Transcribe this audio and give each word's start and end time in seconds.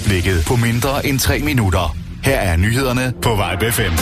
Øjeblikket 0.00 0.44
på 0.46 0.56
mindre 0.56 1.06
end 1.06 1.18
3 1.18 1.38
minutter. 1.38 1.96
Her 2.24 2.36
er 2.36 2.56
nyhederne 2.56 3.12
på 3.22 3.28
Vibe 3.30 3.72
5. 3.72 3.92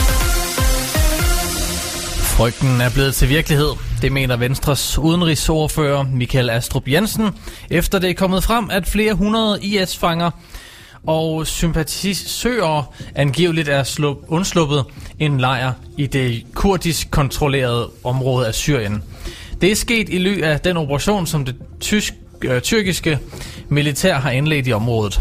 Frygten 2.37 2.80
er 2.80 2.91
blevet 2.91 3.15
til 3.15 3.29
virkelighed. 3.29 3.69
Det 4.03 4.12
mener 4.12 4.37
Venstres 4.37 4.98
udenrigsordfører 4.98 6.05
Michael 6.12 6.51
Astrup 6.51 6.89
Jensen, 6.89 7.29
efter 7.71 7.98
det 7.98 8.11
er 8.11 8.15
kommet 8.15 8.45
frem, 8.45 8.71
at 8.71 8.89
flere 8.89 9.15
hundrede 9.15 9.59
IS-fanger 9.62 10.30
og 11.07 11.47
sympatisører 11.47 12.95
angiveligt 13.15 13.69
er 13.69 13.83
slup, 13.83 14.16
undsluppet 14.29 14.85
en 15.19 15.41
lejr 15.41 15.73
i 15.96 16.07
det 16.07 16.45
kurdisk 16.55 17.10
kontrollerede 17.10 17.91
område 18.05 18.46
af 18.46 18.55
Syrien. 18.55 19.02
Det 19.60 19.71
er 19.71 19.77
sket 19.77 20.09
i 20.09 20.19
ly 20.19 20.43
af 20.43 20.60
den 20.60 20.77
operation, 20.77 21.27
som 21.27 21.45
det 21.45 21.55
tysk, 21.80 22.15
øh, 22.45 22.60
tyrkiske 22.60 23.19
militær 23.69 24.15
har 24.15 24.30
indledt 24.30 24.66
i 24.66 24.73
området. 24.73 25.21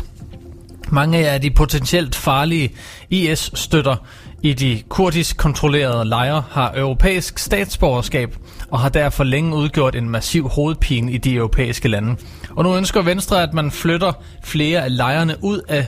Mange 0.91 1.29
af 1.29 1.41
de 1.41 1.51
potentielt 1.51 2.15
farlige 2.15 2.71
IS-støtter 3.09 3.95
i 4.41 4.53
de 4.53 4.83
kurdisk 4.89 5.37
kontrollerede 5.37 6.05
lejre 6.05 6.43
har 6.49 6.73
europæisk 6.75 7.39
statsborgerskab 7.39 8.35
og 8.71 8.79
har 8.79 8.89
derfor 8.89 9.23
længe 9.23 9.55
udgjort 9.55 9.95
en 9.95 10.09
massiv 10.09 10.49
hovedpine 10.49 11.11
i 11.11 11.17
de 11.17 11.33
europæiske 11.35 11.87
lande. 11.87 12.15
Og 12.55 12.63
nu 12.63 12.75
ønsker 12.75 13.01
Venstre, 13.01 13.43
at 13.43 13.53
man 13.53 13.71
flytter 13.71 14.11
flere 14.43 14.83
af 14.83 14.97
lejrene 14.97 15.35
ud 15.41 15.61
af 15.67 15.87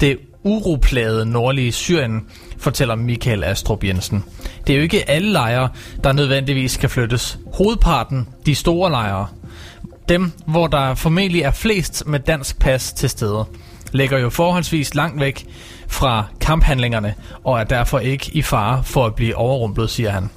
det 0.00 0.18
uroplagede 0.42 1.26
nordlige 1.26 1.72
Syrien, 1.72 2.26
fortæller 2.58 2.94
Michael 2.94 3.44
Astrup 3.44 3.84
Jensen. 3.84 4.24
Det 4.66 4.72
er 4.72 4.76
jo 4.76 4.82
ikke 4.82 5.10
alle 5.10 5.32
lejre, 5.32 5.68
der 6.04 6.12
nødvendigvis 6.12 6.72
skal 6.72 6.88
flyttes. 6.88 7.38
Hovedparten, 7.54 8.28
de 8.46 8.54
store 8.54 8.90
lejre, 8.90 9.26
dem 10.08 10.32
hvor 10.46 10.66
der 10.66 10.94
formentlig 10.94 11.42
er 11.42 11.50
flest 11.50 12.06
med 12.06 12.20
dansk 12.20 12.58
pas 12.58 12.92
til 12.92 13.10
stede, 13.10 13.44
ligger 13.92 14.18
jo 14.18 14.30
forholdsvis 14.30 14.94
langt 14.94 15.20
væk 15.20 15.46
fra 15.88 16.24
kamphandlingerne 16.40 17.14
og 17.44 17.60
er 17.60 17.64
derfor 17.64 17.98
ikke 17.98 18.30
i 18.32 18.42
fare 18.42 18.84
for 18.84 19.06
at 19.06 19.14
blive 19.14 19.36
overrumplet, 19.36 19.90
siger 19.90 20.10
han. 20.10 20.30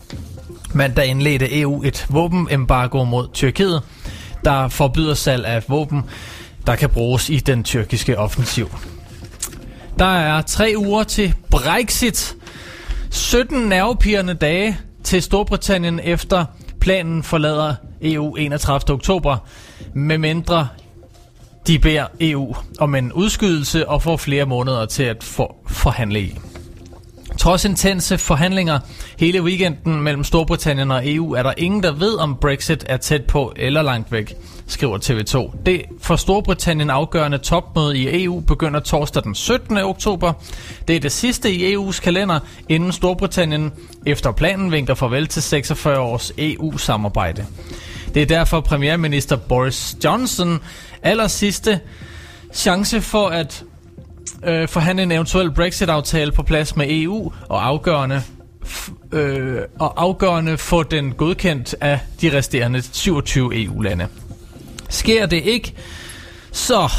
Mandag 0.73 1.05
indledte 1.07 1.61
EU 1.61 1.83
et 1.83 2.05
våbenembargo 2.09 3.03
mod 3.03 3.27
Tyrkiet, 3.33 3.81
der 4.45 4.67
forbyder 4.67 5.13
salg 5.13 5.45
af 5.45 5.63
våben, 5.67 6.03
der 6.67 6.75
kan 6.75 6.89
bruges 6.89 7.29
i 7.29 7.37
den 7.39 7.63
tyrkiske 7.63 8.17
offensiv. 8.19 8.69
Der 9.99 10.05
er 10.05 10.41
tre 10.41 10.73
uger 10.77 11.03
til 11.03 11.35
Brexit. 11.51 12.35
17 13.11 13.61
nervepirrende 13.61 14.33
dage 14.33 14.77
til 15.03 15.21
Storbritannien 15.21 15.99
efter 16.03 16.45
planen 16.79 17.23
forlader 17.23 17.75
EU 18.01 18.35
31. 18.35 18.93
oktober, 18.93 19.37
med 19.93 20.17
mindre 20.17 20.67
de 21.67 21.80
beder 21.80 22.06
EU 22.19 22.56
om 22.80 22.95
en 22.95 23.14
udskydelse 23.14 23.89
og 23.89 24.02
får 24.02 24.17
flere 24.17 24.45
måneder 24.45 24.86
til 24.86 25.03
at 25.03 25.23
for 25.23 25.56
forhandle 25.67 26.22
i. 26.22 26.38
Trods 27.38 27.66
intense 27.66 28.17
forhandlinger 28.17 28.80
hele 29.20 29.44
weekenden 29.44 30.02
mellem 30.02 30.23
Storbritannien 30.23 30.92
og 30.92 31.02
EU, 31.11 31.31
er 31.33 31.44
der 31.44 31.53
ingen, 31.58 31.83
der 31.83 31.92
ved, 31.92 32.16
om 32.20 32.36
Brexit 32.42 32.86
er 32.89 32.97
tæt 32.97 33.25
på 33.25 33.53
eller 33.55 33.81
langt 33.81 34.11
væk, 34.11 34.33
skriver 34.67 34.97
TV2. 34.97 35.58
Det 35.66 35.81
for 36.02 36.16
Storbritannien 36.16 36.89
afgørende 36.89 37.38
topmøde 37.38 37.98
i 37.98 38.23
EU 38.23 38.39
begynder 38.39 38.80
torsdag 38.80 39.23
den 39.23 39.36
17. 39.36 39.77
oktober. 39.77 40.33
Det 40.88 40.95
er 40.95 41.00
det 41.00 41.11
sidste 41.11 41.52
i 41.52 41.75
EU's 41.75 42.02
kalender, 42.02 42.39
inden 42.70 42.92
Storbritannien 42.92 43.72
efter 44.05 44.31
planen 44.31 44.72
vinker 44.72 44.94
farvel 44.94 45.27
til 45.27 45.42
46 45.42 46.00
års 46.00 46.31
EU-samarbejde. 46.38 47.45
Det 48.14 48.21
er 48.21 48.26
derfor 48.26 48.61
premierminister 48.61 49.36
Boris 49.36 49.95
Johnson 50.04 50.60
aller 51.03 51.27
sidste 51.27 51.80
chance 52.53 53.02
for 53.02 53.27
at 53.27 53.64
øh, 54.43 54.67
forhandle 54.67 55.03
en 55.03 55.11
eventuel 55.11 55.52
Brexit-aftale 55.52 56.31
på 56.31 56.43
plads 56.43 56.75
med 56.75 56.86
EU 56.89 57.31
og 57.49 57.67
afgørende 57.67 58.21
øh, 59.11 59.61
og 59.80 60.02
afgørende 60.02 60.58
få 60.58 60.83
den 60.83 61.11
godkendt 61.13 61.75
af 61.81 61.99
de 62.21 62.37
resterende 62.37 62.81
27 62.81 63.63
EU-lande. 63.63 64.08
Sker 64.89 65.25
det 65.25 65.43
ikke, 65.43 65.73
så 66.52 66.92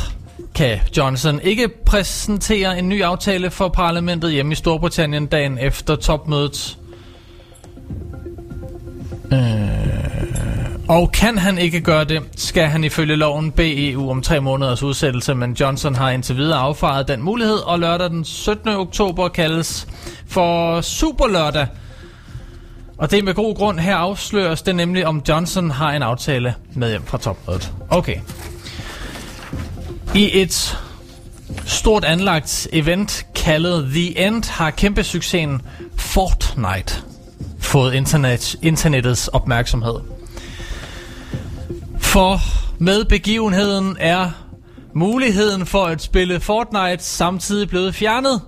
kan 0.55 0.79
Johnson 0.97 1.41
ikke 1.41 1.69
præsentere 1.87 2.79
en 2.79 2.89
ny 2.89 3.03
aftale 3.03 3.51
for 3.51 3.69
parlamentet 3.69 4.33
hjemme 4.33 4.53
i 4.53 4.55
Storbritannien 4.55 5.27
dagen 5.27 5.59
efter 5.59 5.97
topmødet. 5.97 6.79
Øh, 9.33 9.64
og 10.89 11.13
kan 11.13 11.39
han 11.39 11.59
ikke 11.59 11.81
gøre 11.81 12.05
det, 12.05 12.23
skal 12.37 12.67
han 12.67 12.85
ifølge 12.85 13.17
loven 13.17 13.53
bede 13.53 13.91
EU 13.91 14.11
om 14.11 14.23
tre 14.23 14.41
måneders 14.41 14.83
udsættelse, 14.83 15.35
men 15.35 15.53
Johnson 15.53 15.95
har 15.95 16.11
indtil 16.11 16.37
videre 16.37 16.59
affaret 16.59 17.09
den 17.09 17.23
mulighed, 17.23 17.57
og 17.57 17.79
lørdag 17.79 18.11
den 18.11 18.25
17. 18.25 18.69
oktober 18.69 19.29
kaldes 19.29 19.89
for 20.27 20.81
Superlørdag. 20.81 21.67
Og 22.99 23.11
det 23.11 23.19
er 23.19 23.23
med 23.23 23.35
god 23.35 23.57
grund. 23.57 23.79
Her 23.79 23.97
afsløres 23.97 24.63
det 24.63 24.77
nemlig, 24.77 25.07
om 25.07 25.23
Johnson 25.29 25.71
har 25.71 25.93
en 25.93 26.03
aftale 26.03 26.55
med 26.75 26.91
hjem 26.91 27.07
fra 27.07 27.19
topmødet. 27.19 27.73
Okay. 27.91 28.17
I 30.15 30.43
et 30.43 30.79
stort 31.67 32.05
anlagt 32.05 32.69
event 32.73 33.27
kaldet 33.35 33.91
The 33.91 34.27
End 34.27 34.51
har 34.51 34.71
kæmpe 34.71 35.05
succesen 35.05 35.63
Fortnite 35.97 37.03
fået 37.59 37.95
internet, 37.95 38.57
internettets 38.63 39.29
opmærksomhed. 39.29 40.14
For 42.15 42.41
med 42.79 43.05
begivenheden 43.05 43.97
er 44.01 44.31
muligheden 44.93 45.67
for 45.67 45.85
at 45.85 46.03
spille 46.03 46.41
Fortnite 46.41 47.05
samtidig 47.05 47.69
blevet 47.69 47.95
fjernet. 47.95 48.41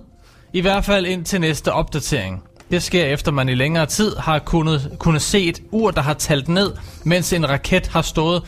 I 0.53 0.61
hvert 0.61 0.85
fald 0.85 1.05
indtil 1.05 1.41
næste 1.41 1.73
opdatering. 1.73 2.43
Det 2.71 2.83
sker 2.83 3.05
efter 3.05 3.31
man 3.31 3.49
i 3.49 3.55
længere 3.55 3.85
tid 3.85 4.15
har 4.15 4.39
kunnet, 4.39 4.91
kunnet 4.99 5.21
se 5.21 5.43
et 5.43 5.61
ur, 5.71 5.91
der 5.91 6.01
har 6.01 6.13
talt 6.13 6.49
ned, 6.49 6.71
mens 7.03 7.33
en 7.33 7.49
raket 7.49 7.87
har 7.87 8.01
stået. 8.01 8.43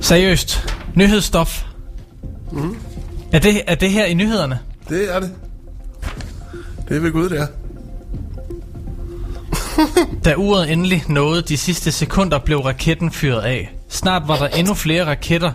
Seriøst. 0.00 0.74
Nyhedsstof. 0.94 1.64
Mm. 2.52 2.76
Er, 3.32 3.38
det, 3.38 3.62
er 3.66 3.74
det 3.74 3.90
her 3.90 4.04
i 4.04 4.14
nyhederne? 4.14 4.58
Det 4.88 5.14
er 5.14 5.20
det. 5.20 5.34
Det 6.88 6.96
er 6.96 7.00
ved 7.00 7.12
Gud, 7.12 7.28
det 7.28 7.40
er. 7.40 7.46
Da 10.24 10.34
uret 10.34 10.72
endelig 10.72 11.04
nåede 11.08 11.42
de 11.42 11.56
sidste 11.56 11.92
sekunder, 11.92 12.38
blev 12.38 12.58
raketten 12.58 13.10
fyret 13.10 13.40
af. 13.40 13.70
Snart 13.88 14.22
var 14.26 14.36
der 14.36 14.48
endnu 14.48 14.74
flere 14.74 15.06
raketter, 15.06 15.52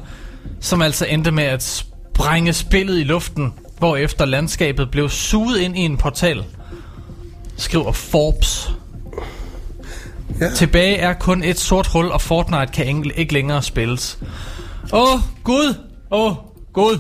som 0.62 0.82
altså 0.82 1.06
endte 1.06 1.32
med 1.32 1.44
at 1.44 1.64
sprænge 1.64 2.54
spillet 2.54 3.00
i 3.00 3.04
luften, 3.04 3.54
hvorefter 3.78 4.26
landskabet 4.26 4.92
blev 4.92 5.10
suget 5.10 5.60
ind 5.60 5.78
i 5.78 5.82
en 5.82 5.98
portal, 5.98 6.44
skriver 7.58 7.92
Forbes. 7.92 8.72
Ja. 10.40 10.50
Tilbage 10.50 10.96
er 10.96 11.14
kun 11.14 11.44
et 11.44 11.60
sort 11.60 11.88
hul, 11.88 12.12
og 12.12 12.22
Fortnite 12.22 12.72
kan 12.74 13.12
ikke 13.16 13.34
længere 13.34 13.64
spilles. 13.64 14.20
Åh, 14.94 15.14
oh, 15.14 15.20
Gud! 15.44 15.76
Åh, 16.12 16.32
oh, 16.32 16.36
Gud! 16.74 17.00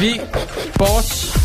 Vi 0.00 0.20
bort 0.78 1.37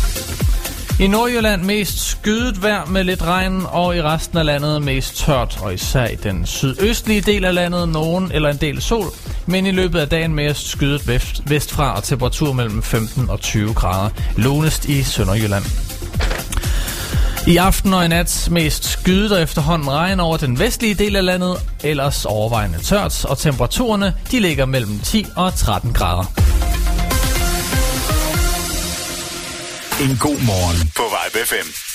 i 1.00 1.06
Nordjylland 1.06 1.62
mest 1.62 1.98
skydet 1.98 2.62
vejr 2.62 2.86
med 2.86 3.04
lidt 3.04 3.22
regn, 3.22 3.62
og 3.68 3.96
i 3.96 4.02
resten 4.02 4.38
af 4.38 4.44
landet 4.44 4.82
mest 4.82 5.16
tørt, 5.16 5.58
og 5.62 5.74
især 5.74 6.06
i 6.06 6.14
den 6.14 6.46
sydøstlige 6.46 7.20
del 7.20 7.44
af 7.44 7.54
landet 7.54 7.88
nogen 7.88 8.30
eller 8.34 8.50
en 8.50 8.56
del 8.56 8.82
sol, 8.82 9.06
men 9.46 9.66
i 9.66 9.70
løbet 9.70 9.98
af 9.98 10.08
dagen 10.08 10.34
mest 10.34 10.68
skydet 10.68 11.08
vest, 11.08 11.42
vestfra 11.46 11.96
og 11.96 12.04
temperatur 12.04 12.52
mellem 12.52 12.82
15 12.82 13.30
og 13.30 13.40
20 13.40 13.74
grader. 13.74 14.10
Lunest 14.36 14.84
i 14.84 15.02
Sønderjylland. 15.02 15.64
I 17.46 17.56
aften 17.56 17.94
og 17.94 18.04
i 18.04 18.08
nat 18.08 18.48
mest 18.50 18.84
skydet 18.84 19.32
og 19.32 19.42
efterhånden 19.42 19.90
regn 19.90 20.20
over 20.20 20.36
den 20.36 20.58
vestlige 20.58 20.94
del 20.94 21.16
af 21.16 21.24
landet, 21.24 21.56
ellers 21.82 22.24
overvejende 22.24 22.78
tørt, 22.78 23.24
og 23.24 23.38
temperaturerne 23.38 24.14
de 24.30 24.40
ligger 24.40 24.66
mellem 24.66 24.98
10 24.98 25.26
og 25.36 25.54
13 25.54 25.92
grader. 25.92 26.43
En 30.04 30.16
god 30.18 30.40
morgen 30.42 30.90
på 30.96 31.02
Vibe 31.02 31.42
FM. 31.42 31.93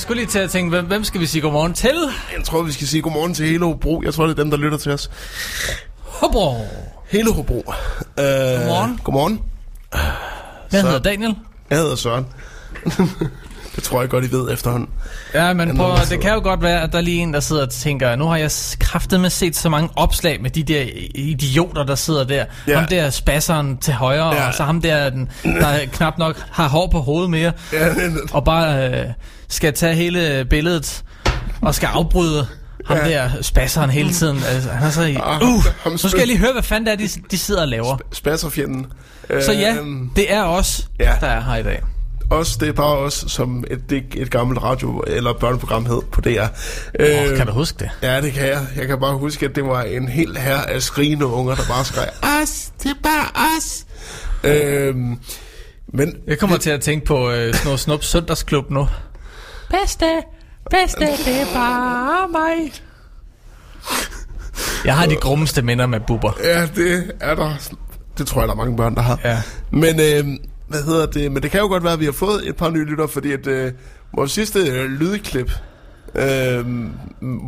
Jeg 0.00 0.02
skulle 0.02 0.20
lige 0.22 0.30
til 0.30 0.38
at 0.38 0.50
tænke, 0.50 0.70
hvem, 0.70 0.86
hvem 0.86 1.04
skal 1.04 1.20
vi 1.20 1.26
sige 1.26 1.42
godmorgen 1.42 1.74
til? 1.74 1.94
Jeg 2.36 2.44
tror, 2.44 2.62
vi 2.62 2.72
skal 2.72 2.86
sige 2.86 3.02
godmorgen 3.02 3.34
til 3.34 3.46
hele 3.46 3.64
Hobro. 3.64 4.02
Jeg 4.04 4.14
tror, 4.14 4.26
det 4.26 4.38
er 4.38 4.42
dem, 4.42 4.50
der 4.50 4.58
lytter 4.58 4.78
til 4.78 4.92
os. 4.92 5.10
Hobro. 6.02 6.66
Hele 7.10 7.32
Hobro. 7.32 7.54
Uh, 7.54 7.64
Godmorgen. 8.16 9.00
Godmorgen. 9.04 9.40
Jeg 9.92 10.00
Så- 10.80 10.80
hedder 10.86 10.98
Daniel. 10.98 11.34
Jeg 11.70 11.78
hedder 11.78 11.96
Søren. 11.96 12.26
det 13.76 13.82
tror 13.84 14.00
jeg 14.00 14.10
godt, 14.10 14.24
I 14.24 14.32
ved 14.32 14.52
efterhånden. 14.52 14.88
Ja, 15.34 15.52
men 15.52 15.76
prøv, 15.76 15.96
det 16.10 16.20
kan 16.20 16.32
jo 16.34 16.40
godt 16.42 16.62
være, 16.62 16.82
at 16.82 16.92
der 16.92 16.98
er 16.98 17.02
lige 17.02 17.22
en, 17.22 17.34
der 17.34 17.40
sidder 17.40 17.62
og 17.62 17.70
tænker, 17.70 18.16
nu 18.16 18.24
har 18.26 18.36
jeg 18.36 18.50
kraftet 18.80 19.20
med 19.20 19.30
set 19.30 19.56
så 19.56 19.68
mange 19.68 19.88
opslag 19.96 20.42
med 20.42 20.50
de 20.50 20.62
der 20.62 20.84
idioter, 21.14 21.84
der 21.84 21.94
sidder 21.94 22.24
der. 22.24 22.44
Ja. 22.66 22.78
Ham 22.78 22.88
der 22.88 23.10
spasseren 23.10 23.76
til 23.78 23.94
højre, 23.94 24.34
Ja. 24.34 24.48
og 24.48 24.54
så 24.54 24.62
ham 24.64 24.80
der, 24.80 25.10
den, 25.10 25.30
der 25.44 25.78
knap 25.92 26.18
nok 26.18 26.36
har 26.50 26.68
hår 26.68 26.88
på 26.92 26.98
hovedet 27.00 27.30
mere, 27.30 27.52
Ja, 27.72 27.88
og 28.32 28.44
bare 28.44 28.88
øh, 28.90 29.06
skal 29.50 29.72
tage 29.74 29.94
hele 29.94 30.46
billedet 30.50 31.02
og 31.62 31.74
skal 31.74 31.86
afbryde 31.86 32.46
ham 32.86 32.96
Ja. 32.96 33.08
der 33.08 33.42
spasseren 33.42 33.90
hele 33.90 34.12
tiden. 34.12 34.42
Altså, 34.48 34.70
han 34.70 34.86
er 34.86 34.90
så 34.90 35.02
i, 35.02 35.14
Ah, 35.22 35.42
uh, 35.42 35.64
nu 35.92 35.96
skal 35.98 36.18
jeg 36.18 36.26
lige 36.26 36.38
høre, 36.38 36.52
hvad 36.52 36.62
fanden 36.62 36.86
det 36.86 36.92
er, 36.92 36.96
de, 36.96 37.08
de 37.30 37.38
sidder 37.38 37.60
og 37.60 37.68
laver. 37.68 37.98
Spasserfjenden. 38.12 38.86
Så 39.40 39.52
ja, 39.52 39.74
Øhm, 39.78 40.10
det 40.16 40.32
er 40.32 40.42
os, 40.44 40.88
ja. 41.00 41.12
der 41.20 41.26
er 41.26 41.40
her 41.40 41.56
i 41.56 41.62
dag. 41.62 41.82
Os, 42.30 42.56
det 42.56 42.68
er 42.68 42.72
bare 42.72 42.96
os, 42.96 43.24
som 43.28 43.64
et, 43.70 43.90
det, 43.90 44.02
et 44.14 44.30
gammelt 44.30 44.62
radio- 44.62 45.04
eller 45.06 45.32
børneprogram 45.32 45.86
hed 45.86 46.00
på 46.12 46.20
DR. 46.20 46.28
Oh, 46.30 46.46
Øh, 47.30 47.36
kan 47.36 47.46
du 47.46 47.52
huske 47.52 47.78
det? 47.78 47.90
Ja, 48.02 48.20
det 48.20 48.32
kan 48.32 48.46
jeg. 48.48 48.66
Jeg 48.76 48.86
kan 48.86 49.00
bare 49.00 49.16
huske, 49.16 49.46
at 49.46 49.54
det 49.54 49.64
var 49.64 49.82
en 49.82 50.08
hel 50.08 50.36
her 50.36 50.56
af 50.56 50.82
skrigende 50.82 51.26
unger, 51.26 51.54
der 51.54 51.62
bare 51.68 51.84
skreg, 51.84 52.08
os, 52.42 52.70
det 52.82 52.90
er 52.90 52.94
bare 53.02 53.26
os. 53.56 53.84
Øhm, 54.44 55.16
men 55.94 56.14
Jeg 56.26 56.38
kommer 56.38 56.56
til 56.56 56.70
at 56.70 56.80
tænke 56.80 57.06
på 57.06 57.30
øh, 57.30 57.54
sådan 57.54 57.64
noget 57.64 57.80
snup 57.80 58.02
søndagsklub 58.04 58.70
nu. 58.70 58.88
Bedste, 59.70 60.22
bedste, 60.70 61.00
det 61.00 61.40
er 61.40 61.54
bare 61.54 62.28
mig. 62.28 62.72
Jeg 64.84 64.96
har 64.96 65.06
de 65.06 65.16
grummeste 65.16 65.62
minder 65.62 65.86
med 65.86 66.00
buber. 66.06 66.32
ja, 66.44 66.66
det 66.66 67.12
er 67.20 67.34
der. 67.34 67.52
Det 68.18 68.26
tror 68.26 68.40
jeg, 68.40 68.48
der 68.48 68.54
er 68.54 68.58
mange 68.58 68.76
børn, 68.76 68.94
der 68.94 69.02
har. 69.02 69.18
Ja. 69.24 69.38
Men, 69.70 70.00
øh, 70.00 70.38
hvad 70.68 70.82
hedder 70.82 71.06
det? 71.06 71.32
Men 71.32 71.42
det 71.42 71.50
kan 71.50 71.60
jo 71.60 71.66
godt 71.66 71.84
være, 71.84 71.92
at 71.92 72.00
vi 72.00 72.04
har 72.04 72.12
fået 72.12 72.48
et 72.48 72.56
par 72.56 72.70
nye 72.70 72.84
lytter, 72.84 73.06
fordi 73.06 73.32
at 73.32 73.46
øh, 73.46 73.72
vores 74.16 74.32
sidste 74.32 74.58
øh, 74.60 74.84
lydklip, 74.90 75.50
øh, 76.14 76.66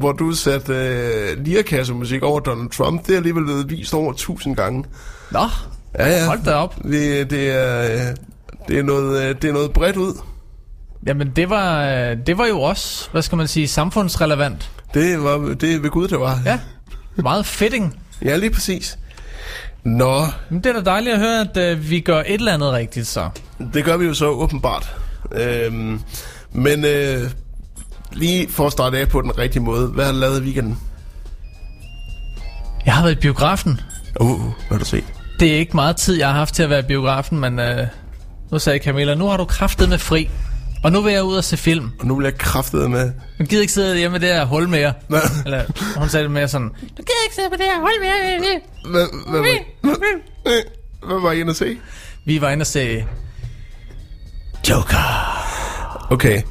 hvor 0.01 0.13
du 0.13 0.33
satte 0.33 0.75
øh, 0.75 1.45
lirkassemusik 1.45 2.23
over 2.23 2.41
Donald 2.41 2.71
Trump, 2.71 3.07
det 3.07 3.13
er 3.13 3.17
alligevel 3.17 3.45
blevet 3.45 3.71
vist 3.71 3.95
over 3.95 4.13
tusind 4.13 4.57
gange. 4.57 4.85
Nå, 5.31 5.47
Ja, 5.99 6.09
ja. 6.11 6.27
hold 6.27 6.45
da 6.45 6.53
op. 6.55 6.75
Vi, 6.85 7.25
det, 7.25 7.51
er, 7.51 7.83
øh, 7.83 8.17
det, 8.69 8.79
er 8.79 8.83
noget, 8.83 9.23
øh, 9.23 9.35
det 9.43 9.49
er 9.49 9.53
noget 9.53 9.73
bredt 9.73 9.97
ud. 9.97 10.21
Jamen, 11.06 11.31
det 11.37 11.50
var, 11.50 11.84
øh, 11.84 12.16
det 12.26 12.38
var 12.38 12.46
jo 12.46 12.60
også, 12.60 13.08
hvad 13.12 13.22
skal 13.22 13.38
man 13.38 13.49
sige, 13.49 13.69
samfundsrelevant. 13.69 14.70
Det 14.94 15.22
var 15.22 15.54
det 15.60 15.82
ved 15.82 15.90
Gud, 15.90 16.08
det 16.08 16.20
var. 16.20 16.40
Ja, 16.44 16.58
meget 17.16 17.46
fitting. 17.46 18.00
ja 18.25 18.37
lige 18.37 18.50
præcis. 18.50 18.99
Nå, 19.84 20.25
Men 20.50 20.64
det 20.64 20.66
er 20.76 20.81
da 20.81 20.90
dejligt 20.90 21.14
at 21.14 21.20
høre, 21.20 21.40
at 21.40 21.56
øh, 21.56 21.90
vi 21.90 22.00
gør 22.00 22.20
et 22.20 22.26
eller 22.34 22.54
andet 22.54 22.72
rigtigt 22.72 23.06
så. 23.06 23.28
det 23.75 23.84
gør 23.84 23.96
vi 23.96 24.04
jo 24.06 24.14
så 24.14 24.26
åbenbart. 24.26 24.96
Øhm, 25.32 26.00
men 26.52 26.85
øh, 26.85 27.30
lige 28.12 28.49
for 28.49 28.66
at 28.66 28.73
starte 28.73 28.99
af 28.99 29.09
på 29.09 29.21
den 29.21 29.38
rigtige 29.38 29.62
måde, 29.62 29.87
hvad 29.88 30.04
har 30.04 30.12
du 30.12 30.18
lavet 30.18 30.40
i 30.40 30.42
weekenden? 30.44 30.78
Jeg 32.87 32.94
har 32.94 33.02
været 33.02 33.16
i 33.16 33.21
biografen. 33.21 33.80
Uh, 34.21 34.30
uh, 34.30 34.40
hvad 34.40 34.52
har 34.71 34.78
du 34.78 34.85
set? 34.85 35.04
Det 35.40 35.54
er 35.54 35.56
ikke 35.59 35.76
meget 35.76 35.97
tid, 35.97 36.18
jeg 36.18 36.28
har 36.28 36.35
haft 36.35 36.54
til 36.54 36.62
at 36.62 36.71
være 36.71 36.78
i 36.78 36.82
biografen, 36.88 37.40
men 37.40 37.59
øh, 37.59 37.87
nu 38.52 38.59
sagde 38.59 38.78
Camilla, 38.78 39.14
nu 39.14 39.26
har 39.26 39.37
du 39.37 39.44
kraftet 39.44 39.88
med 39.88 39.99
fri. 39.99 40.28
Og 40.83 40.93
nu 40.93 41.01
vil 41.01 41.12
jeg 41.12 41.23
ud 41.25 41.37
og 41.37 41.45
se 41.45 41.57
film. 41.57 41.91
Og 42.01 42.07
nu 42.07 42.17
bliver 42.17 42.31
jeg 42.31 42.39
kraftet 42.39 42.91
med... 42.91 43.12
Du 43.39 43.45
gider 43.45 43.61
ikke 43.61 43.73
sidde 43.73 43.99
hjemme 43.99 44.12
med 44.19 44.29
det 44.29 44.35
her 44.35 44.45
hul 44.45 44.69
mere. 44.69 44.93
Hvad, 45.09 45.21
Eller 45.45 45.65
hun 45.97 46.09
sagde 46.09 46.25
det 46.25 46.31
mere 46.31 46.49
sådan, 46.49 46.69
du 46.69 46.75
gider 46.97 47.23
ikke 47.25 47.35
sidde 47.35 47.49
på 47.51 47.57
det 47.57 47.65
her 47.65 47.81
hul 47.81 47.91
mere. 48.01 48.61
hvad, 48.91 49.07
hvad, 49.31 49.41
hvad, 49.81 49.95
hvad, 50.43 50.61
hvad 51.07 51.21
var 51.21 51.33
I 51.33 51.41
inde 51.41 51.51
at 51.51 51.57
se? 51.57 51.77
Vi 52.25 52.41
var 52.41 52.51
inde 52.51 52.62
og 52.62 52.67
se 52.67 53.05
Joker. 54.71 55.33
Okay. 56.11 56.43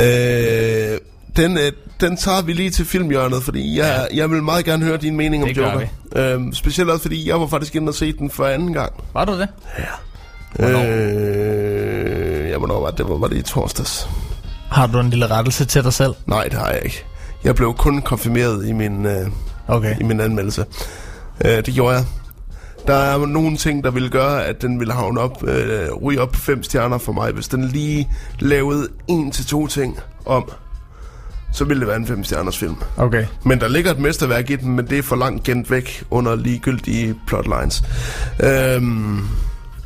Øh, 0.00 0.98
den, 1.36 1.58
øh, 1.58 1.72
den 2.00 2.16
tager 2.16 2.42
vi 2.42 2.52
lige 2.52 2.70
til 2.70 2.84
filmhjørnet, 2.84 3.42
fordi 3.42 3.78
jeg, 3.78 4.08
jeg 4.14 4.30
vil 4.30 4.42
meget 4.42 4.64
gerne 4.64 4.84
høre 4.84 4.96
din 4.96 5.16
mening 5.16 5.42
om 5.42 5.48
Det 5.48 5.56
gør 5.56 5.72
Joker. 5.72 5.86
Øhm, 6.16 6.54
specielt 6.54 6.90
også, 6.90 7.02
fordi 7.02 7.28
jeg 7.28 7.40
var 7.40 7.46
faktisk 7.46 7.74
inde 7.76 7.88
og 7.90 7.94
se 7.94 8.12
den 8.12 8.30
for 8.30 8.46
anden 8.46 8.72
gang. 8.72 8.92
Var 9.12 9.24
du 9.24 9.38
det? 9.38 9.48
Hvornår? 10.52 10.84
Øh, 10.88 12.35
ja, 12.56 12.58
hvornår 12.58 12.80
var 12.80 12.90
det? 12.90 13.06
Hvor 13.06 13.18
var 13.18 13.28
det 13.28 13.36
i 13.36 13.42
torsdags? 13.42 14.08
Har 14.70 14.86
du 14.86 15.00
en 15.00 15.10
lille 15.10 15.26
rettelse 15.26 15.64
til 15.64 15.84
dig 15.84 15.92
selv? 15.92 16.12
Nej, 16.26 16.44
det 16.44 16.54
har 16.58 16.68
jeg 16.70 16.80
ikke. 16.84 17.04
Jeg 17.44 17.54
blev 17.54 17.74
kun 17.74 18.02
konfirmeret 18.02 18.66
i 18.68 18.72
min, 18.72 19.06
øh, 19.06 19.26
Okay. 19.68 20.00
i 20.00 20.02
min 20.02 20.20
anmeldelse. 20.20 20.64
Øh, 21.44 21.50
det 21.66 21.74
gjorde 21.74 21.94
jeg. 21.96 22.04
Der 22.86 22.94
er 22.94 23.26
nogle 23.26 23.56
ting, 23.56 23.84
der 23.84 23.90
ville 23.90 24.08
gøre, 24.08 24.44
at 24.44 24.62
den 24.62 24.78
ville 24.80 24.92
havne 24.92 25.20
op, 25.20 25.42
øh, 25.48 25.92
ryge 26.02 26.20
op 26.20 26.28
på 26.32 26.40
fem 26.40 26.62
stjerner 26.62 26.98
for 26.98 27.12
mig. 27.12 27.32
Hvis 27.32 27.48
den 27.48 27.64
lige 27.64 28.08
lavede 28.38 28.88
en 29.08 29.30
til 29.30 29.46
to 29.46 29.66
ting 29.66 29.98
om, 30.26 30.50
så 31.52 31.64
ville 31.64 31.80
det 31.80 31.88
være 31.88 31.96
en 31.96 32.06
fem 32.06 32.24
stjerners 32.24 32.58
film. 32.58 32.76
Okay. 32.96 33.26
Men 33.44 33.60
der 33.60 33.68
ligger 33.68 33.90
et 33.90 33.98
mesterværk 33.98 34.50
i 34.50 34.56
den, 34.56 34.76
men 34.76 34.86
det 34.86 34.98
er 34.98 35.02
for 35.02 35.16
langt 35.16 35.42
gemt 35.44 35.70
væk 35.70 36.04
under 36.10 36.34
ligegyldige 36.36 37.14
plotlines. 37.26 37.82
Øhm, 38.40 39.16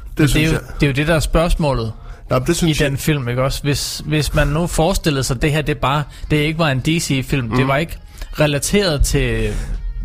det, 0.09 0.19
Det 0.19 0.25
er, 0.25 0.29
synes 0.29 0.49
jo, 0.49 0.53
jeg. 0.53 0.61
det 0.81 0.87
er 0.87 0.91
jo 0.91 0.95
det, 0.95 1.07
der 1.09 1.15
er 1.15 1.21
spørgsmålet 1.21 1.93
Nej, 2.31 2.39
det 2.39 2.49
i 2.49 2.55
synes 2.55 2.81
jeg. 2.81 2.91
den 2.91 2.99
film, 2.99 3.29
ikke 3.29 3.43
også? 3.43 3.63
Hvis, 3.63 4.03
hvis 4.07 4.35
man 4.35 4.49
nu 4.49 4.67
forestillede 4.67 5.25
sig, 5.25 5.35
at 5.37 5.43
det 5.43 5.53
her, 5.53 5.63
det 5.63 5.79
bare, 5.79 6.03
det 6.31 6.37
ikke 6.37 6.59
var 6.59 6.69
en 6.69 6.81
DC-film, 6.81 7.47
mm. 7.49 7.57
det 7.57 7.69
var 7.69 7.77
ikke 7.77 7.99
relateret 8.41 9.03
til, 9.05 9.55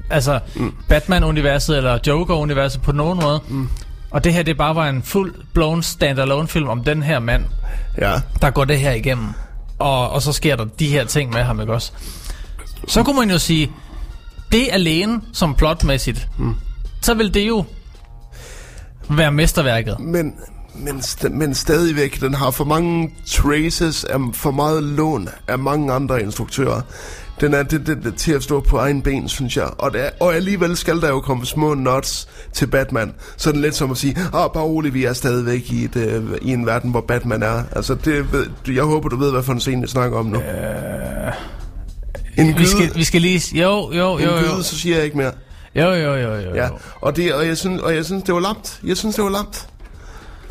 altså, 0.10 0.40
mm. 0.56 0.74
Batman-universet 0.90 1.78
eller 1.78 2.00
Joker-universet 2.08 2.82
på 2.82 2.92
nogen 2.92 3.20
måde, 3.22 3.42
mm. 3.48 3.70
og 4.12 4.24
det 4.24 4.34
her, 4.34 4.44
det 4.44 4.58
bare 4.58 4.76
var 4.76 4.90
en 4.90 5.04
fuld 5.04 5.34
blown 5.54 5.84
standalone 5.84 6.48
film 6.48 6.68
om 6.68 6.84
den 6.84 7.04
her 7.04 7.20
mand, 7.20 7.44
Ja. 8.02 8.14
der 8.42 8.50
går 8.50 8.66
det 8.66 8.80
her 8.80 8.92
igennem, 8.92 9.28
og, 9.80 10.10
og 10.10 10.22
så 10.22 10.32
sker 10.34 10.56
der 10.56 10.66
de 10.80 10.88
her 10.88 11.06
ting 11.06 11.34
med 11.34 11.44
ham, 11.44 11.62
ikke 11.62 11.74
også? 11.74 11.92
Så 12.88 13.04
kunne 13.04 13.20
man 13.20 13.30
jo 13.32 13.38
sige, 13.38 13.72
det 14.52 14.68
alene 14.72 15.22
som 15.34 15.56
plotmæssigt, 15.56 16.28
mm. 16.38 16.56
så 17.02 17.14
vil 17.14 17.34
det 17.34 17.48
jo 17.48 17.66
være 19.10 19.32
mesterværket. 19.32 20.00
Men, 20.00 20.34
men, 20.80 20.96
st- 20.96 21.30
men 21.30 21.54
stadigvæk, 21.56 22.22
den 22.22 22.34
har 22.34 22.52
for 22.52 22.64
mange 22.64 23.14
traces 23.28 24.04
af 24.04 24.20
for 24.34 24.52
meget 24.52 24.84
lån 24.84 25.30
af 25.48 25.60
mange 25.60 25.94
andre 25.94 26.22
instruktører. 26.22 26.82
Den 27.42 27.54
er 27.54 27.64
det, 27.64 27.88
det, 27.88 27.98
det, 28.04 28.16
til 28.16 28.32
at 28.32 28.44
stå 28.44 28.60
på 28.60 28.78
egen 28.78 29.02
ben, 29.02 29.30
synes 29.30 29.58
jeg. 29.58 29.70
Og, 29.78 29.92
det 29.94 30.06
er, 30.06 30.10
og 30.20 30.36
alligevel 30.36 30.78
skal 30.78 31.02
der 31.02 31.10
jo 31.10 31.20
komme 31.22 31.46
små 31.46 31.74
nuts 31.74 32.28
til 32.54 32.68
Batman. 32.68 33.14
Så 33.38 33.52
det 33.52 33.60
lidt 33.60 33.76
som 33.76 33.92
at 33.92 33.98
sige, 33.98 34.18
ah, 34.34 34.50
bare 34.54 34.64
roligt, 34.64 34.94
vi 34.94 35.04
er 35.06 35.14
stadigvæk 35.14 35.72
i, 35.72 35.84
et, 35.84 35.96
øh, 35.96 36.24
i 36.42 36.54
en 36.54 36.66
verden, 36.66 36.92
hvor 36.92 37.02
Batman 37.02 37.44
er. 37.44 37.64
Altså, 37.76 37.96
det, 37.96 38.34
ved, 38.34 38.46
jeg 38.68 38.84
håber, 38.84 39.10
du 39.10 39.16
ved, 39.18 39.32
hvad 39.32 39.44
for 39.44 39.54
en 39.54 39.60
scene, 39.60 39.82
jeg 39.82 39.90
snakker 39.90 40.18
om 40.18 40.26
nu. 40.26 40.40
Øh, 40.40 41.34
en 42.38 42.48
gyde, 42.48 42.58
Vi 42.58 42.66
skal, 42.66 42.96
vi 42.96 43.04
skal 43.04 43.22
lige... 43.22 43.60
Jo, 43.62 43.92
jo, 43.94 44.18
en 44.18 44.24
jo, 44.24 44.30
jo. 44.30 44.38
gyde, 44.40 44.64
så 44.64 44.78
siger 44.78 44.96
jeg 44.96 45.06
ikke 45.06 45.18
mere. 45.18 45.32
Jo, 45.76 45.90
jo, 45.94 46.16
jo, 46.16 46.36
jo. 46.36 46.56
Ja, 46.56 46.68
jo. 46.68 46.78
og, 47.02 47.16
det, 47.16 47.34
og, 47.34 47.48
jeg 47.48 47.58
synes, 47.58 47.82
og 47.82 47.96
jeg 47.96 48.06
synes, 48.06 48.24
det 48.24 48.34
var 48.34 48.40
lamt. 48.40 48.80
Jeg 48.84 48.98
synes, 48.98 49.16
det 49.16 49.24
var 49.24 49.30
lamt. 49.30 49.68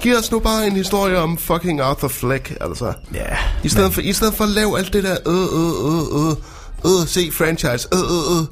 Giv 0.00 0.16
os 0.18 0.30
nu 0.30 0.38
bare 0.38 0.66
en 0.66 0.72
historie 0.72 1.18
om 1.18 1.38
fucking 1.38 1.80
Arthur 1.80 2.08
Fleck, 2.08 2.52
altså. 2.60 2.92
Ja. 3.14 3.36
I 3.62 3.68
stedet, 3.68 3.94
for, 3.94 4.00
I 4.00 4.12
stedet 4.12 4.34
for 4.34 4.44
at 4.44 4.50
lave 4.50 4.78
alt 4.78 4.92
det 4.92 5.04
der, 5.04 5.16
øh, 5.26 5.34
øh, 5.34 5.84
øh, 5.86 6.30
øh, 6.30 7.00
øh, 7.00 7.08
se 7.08 7.30
franchise, 7.32 7.88
øh, 7.94 8.00
øh, 8.00 8.40
øh. 8.40 8.46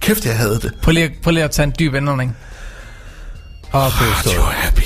Kæft, 0.00 0.26
jeg 0.26 0.36
havde 0.36 0.60
det. 0.60 0.72
Prøv 0.82 0.92
lige, 0.92 1.14
prøv 1.22 1.30
lige 1.30 1.44
at 1.44 1.50
tage 1.50 1.64
en 1.64 1.74
dyb 1.78 1.94
indånding. 1.94 2.36
Og 3.72 3.90
pøstå. 3.90 4.30
You 4.36 4.42
happy. 4.42 4.82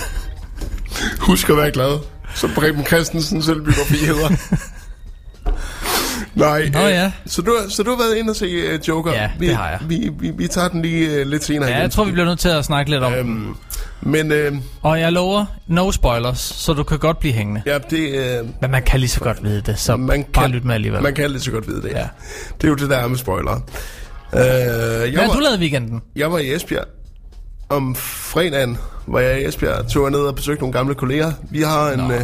Husk 1.26 1.50
at 1.50 1.56
være 1.56 1.70
glad, 1.70 1.98
som 2.34 2.50
Preben 2.54 2.86
Christensen 2.86 3.42
selvbiografi 3.42 3.96
hedder. 3.96 4.28
Nej, 6.34 6.70
Nå 6.72 6.78
øh, 6.80 6.90
ja. 6.90 7.12
så, 7.26 7.42
du, 7.42 7.56
så 7.68 7.82
du 7.82 7.90
har 7.90 7.96
været 7.98 8.16
inde 8.16 8.30
og 8.30 8.36
se 8.36 8.74
uh, 8.74 8.88
Joker? 8.88 9.12
Ja, 9.12 9.30
vi, 9.38 9.46
det 9.48 9.56
har 9.56 9.68
jeg. 9.68 9.78
Vi, 9.88 10.10
vi, 10.20 10.30
vi 10.30 10.48
tager 10.48 10.68
den 10.68 10.82
lige 10.82 11.20
uh, 11.20 11.26
lidt 11.26 11.44
senere 11.44 11.68
Ja, 11.68 11.74
igen. 11.74 11.82
jeg 11.82 11.90
tror, 11.90 12.04
vi 12.04 12.12
bliver 12.12 12.26
nødt 12.26 12.38
til 12.38 12.48
at 12.48 12.64
snakke 12.64 12.90
lidt 12.90 13.02
om 13.02 13.14
øhm. 13.14 13.56
Men 14.00 14.32
øh, 14.32 14.52
Og 14.82 15.00
jeg 15.00 15.12
lover, 15.12 15.44
no 15.66 15.92
spoilers, 15.92 16.38
så 16.38 16.72
du 16.72 16.82
kan 16.82 16.98
godt 16.98 17.18
blive 17.18 17.34
hængende. 17.34 17.62
ja, 17.66 17.78
det, 17.78 17.98
øh, 18.40 18.46
Men 18.60 18.70
man 18.70 18.82
kan 18.82 19.00
lige 19.00 19.10
så 19.10 19.20
godt 19.20 19.44
vide 19.44 19.60
det, 19.66 19.78
så 19.78 19.96
man 19.96 20.24
bare 20.32 20.44
kan, 20.44 20.50
lyt 20.54 20.64
med 20.64 20.74
alligevel. 20.74 21.02
man 21.02 21.14
kan 21.14 21.30
lige 21.30 21.40
så 21.40 21.50
godt 21.50 21.68
vide 21.68 21.82
det. 21.82 21.88
Ja. 21.90 21.98
Ja. 21.98 22.06
Det 22.60 22.64
er 22.64 22.68
jo 22.68 22.74
det 22.74 22.90
der 22.90 22.96
er 22.96 23.08
med 23.08 23.16
spoiler. 23.18 23.52
Øh, 24.34 24.40
jeg, 24.40 25.10
Hvad 25.12 25.24
har 25.24 25.32
du 25.32 25.38
lavet 25.40 25.58
weekenden? 25.60 26.02
jeg 26.16 26.32
var 26.32 26.38
i 26.38 26.54
Esbjerg. 26.54 26.84
Om 27.68 27.94
fredagen 27.94 28.78
var 29.06 29.20
jeg 29.20 29.40
i 29.40 29.44
Esbjerg, 29.44 29.86
tog 29.88 30.10
ned 30.10 30.20
og 30.20 30.34
besøgte 30.34 30.60
nogle 30.62 30.72
gamle 30.72 30.94
kolleger. 30.94 31.32
Vi 31.50 31.62
har 31.62 31.90
en, 31.90 32.10
øh, 32.10 32.20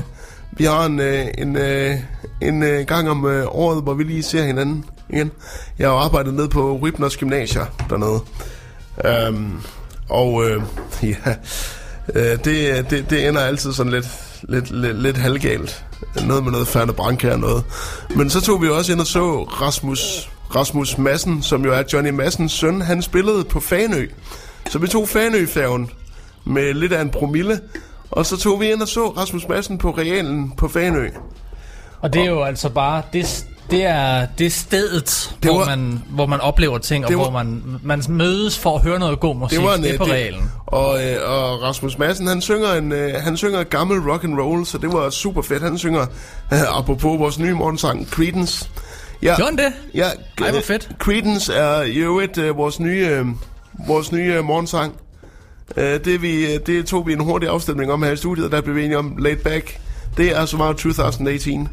vi 0.52 0.64
har 0.64 0.87
en, 0.87 1.00
øh, 1.00 1.26
en, 1.38 1.57
øh, 1.57 1.97
en 2.40 2.62
øh, 2.62 2.87
gang 2.87 3.11
om 3.11 3.26
øh, 3.26 3.47
året, 3.49 3.83
hvor 3.83 3.95
vi 3.95 4.04
lige 4.04 4.23
ser 4.23 4.45
hinanden 4.45 4.85
igen. 5.11 5.30
Jeg 5.78 5.88
har 5.88 5.97
arbejdet 5.97 6.35
ned 6.35 6.49
på 6.49 6.76
Ribners 6.76 7.16
Gymnasier 7.16 7.64
dernede. 7.90 8.21
Øhm, 9.04 9.61
og 10.09 10.45
øh, 10.45 10.62
ja, 11.02 11.35
øh, 12.14 12.45
det, 12.45 12.90
det, 12.90 13.11
det 13.11 13.28
ender 13.28 13.40
altid 13.40 13.73
sådan 13.73 13.92
lidt 13.92 14.07
lidt, 14.42 14.71
lidt, 14.71 15.02
lidt 15.02 15.16
halvgalt. 15.16 15.85
Noget 16.26 16.45
med 16.45 16.52
noget 16.52 16.69
Ferne 16.69 16.92
Branca 16.92 17.33
og 17.33 17.38
noget. 17.38 17.64
Men 18.16 18.30
så 18.30 18.40
tog 18.40 18.62
vi 18.62 18.69
også 18.69 18.92
ind 18.92 19.00
og 19.00 19.07
så 19.07 19.42
Rasmus, 19.42 20.30
Rasmus 20.54 20.99
Madsen, 20.99 21.42
som 21.42 21.64
jo 21.64 21.73
er 21.73 21.83
Johnny 21.92 22.11
Massens 22.11 22.52
søn. 22.52 22.80
Han 22.80 23.02
spillede 23.02 23.45
på 23.45 23.61
Fanø. 23.61 24.07
Så 24.71 24.78
vi 24.78 24.88
tog 24.88 25.09
Fanø-færgen 25.09 25.90
med 26.45 26.75
lidt 26.75 26.92
af 26.92 27.02
en 27.02 27.11
promille. 27.11 27.61
Og 28.11 28.26
så 28.26 28.37
tog 28.37 28.61
vi 28.61 28.73
ind 28.73 28.83
og 28.83 28.88
så 28.88 29.09
Rasmus 29.09 29.49
Madsen 29.49 29.79
på 29.79 29.90
realen 29.90 30.50
på 30.57 30.69
Fanø. 30.69 31.09
Og 32.00 32.12
det 32.12 32.23
er 32.23 32.26
jo 32.26 32.43
altså 32.43 32.69
bare... 32.69 33.02
Det, 33.12 33.47
det 33.71 33.85
er, 33.85 34.26
det 34.38 34.47
er 34.47 34.50
stedet, 34.50 35.05
Det 35.35 35.43
det 35.43 35.50
hvor, 35.50 35.59
var- 35.59 35.67
man, 35.76 36.02
hvor 36.11 36.26
man 36.26 36.40
oplever 36.40 36.79
ting, 36.79 37.05
og 37.07 37.12
var- 37.12 37.17
hvor 37.19 37.31
man, 37.31 37.62
man 37.83 38.02
mødes 38.09 38.59
for 38.59 38.76
at 38.76 38.83
høre 38.83 38.99
noget 38.99 39.21
god 39.21 39.35
musik. 39.37 39.59
Det, 39.59 39.67
var 39.67 39.75
en, 39.75 39.83
det 39.83 39.95
er 39.95 39.99
på 39.99 40.05
det- 40.05 40.12
realen. 40.12 40.50
Og, 40.67 41.05
øh, 41.07 41.17
og 41.25 41.62
Rasmus 41.62 41.99
Madsen, 41.99 42.26
han 42.26 42.40
synger 42.40 42.73
en 42.75 42.93
øh, 42.93 43.14
han 43.14 43.37
synger 43.37 43.62
gammel 43.62 43.99
rock 44.11 44.25
and 44.25 44.40
roll, 44.40 44.67
så 44.67 44.79
det 44.79 44.93
var 44.93 45.11
super 45.11 45.43
fedt. 45.43 45.62
Han 45.62 45.79
synger 45.79 46.00
øh, 46.52 46.79
apropos 46.79 47.19
vores 47.19 47.38
nye 47.38 47.55
morgensang 47.55 48.09
Creedence. 48.11 48.69
Ja, 49.23 49.37
Gjorde 49.37 49.50
han 49.50 49.59
det? 49.59 49.73
Ja, 49.95 50.09
Ej, 50.45 50.50
hvor 50.50 50.61
fedt. 50.61 50.88
Creedence 50.99 51.55
er 51.55 51.83
i 51.83 51.95
øvrigt 51.97 52.38
øh, 52.38 52.57
vores 52.57 52.81
nye 52.81 53.07
øh, 53.11 53.26
vores 53.87 54.12
nye 54.12 54.35
øh, 54.35 54.45
morgensang. 54.45 54.93
Øh, 55.76 56.04
det, 56.04 56.22
vi, 56.22 56.54
øh, 56.54 56.60
det 56.66 56.86
tog 56.86 57.06
vi 57.06 57.12
en 57.12 57.20
hurtig 57.20 57.48
afstemning 57.48 57.92
om 57.92 58.02
her 58.02 58.10
i 58.10 58.16
studiet, 58.16 58.46
og 58.46 58.52
der 58.52 58.60
blev 58.60 58.76
vi 58.76 58.84
enige 58.84 58.98
om 58.98 59.16
Laid 59.18 59.36
Back. 59.36 59.78
Det 60.16 60.36
er 60.36 60.44
så 60.46 60.56
meget 60.56 60.76
2018 60.76 61.68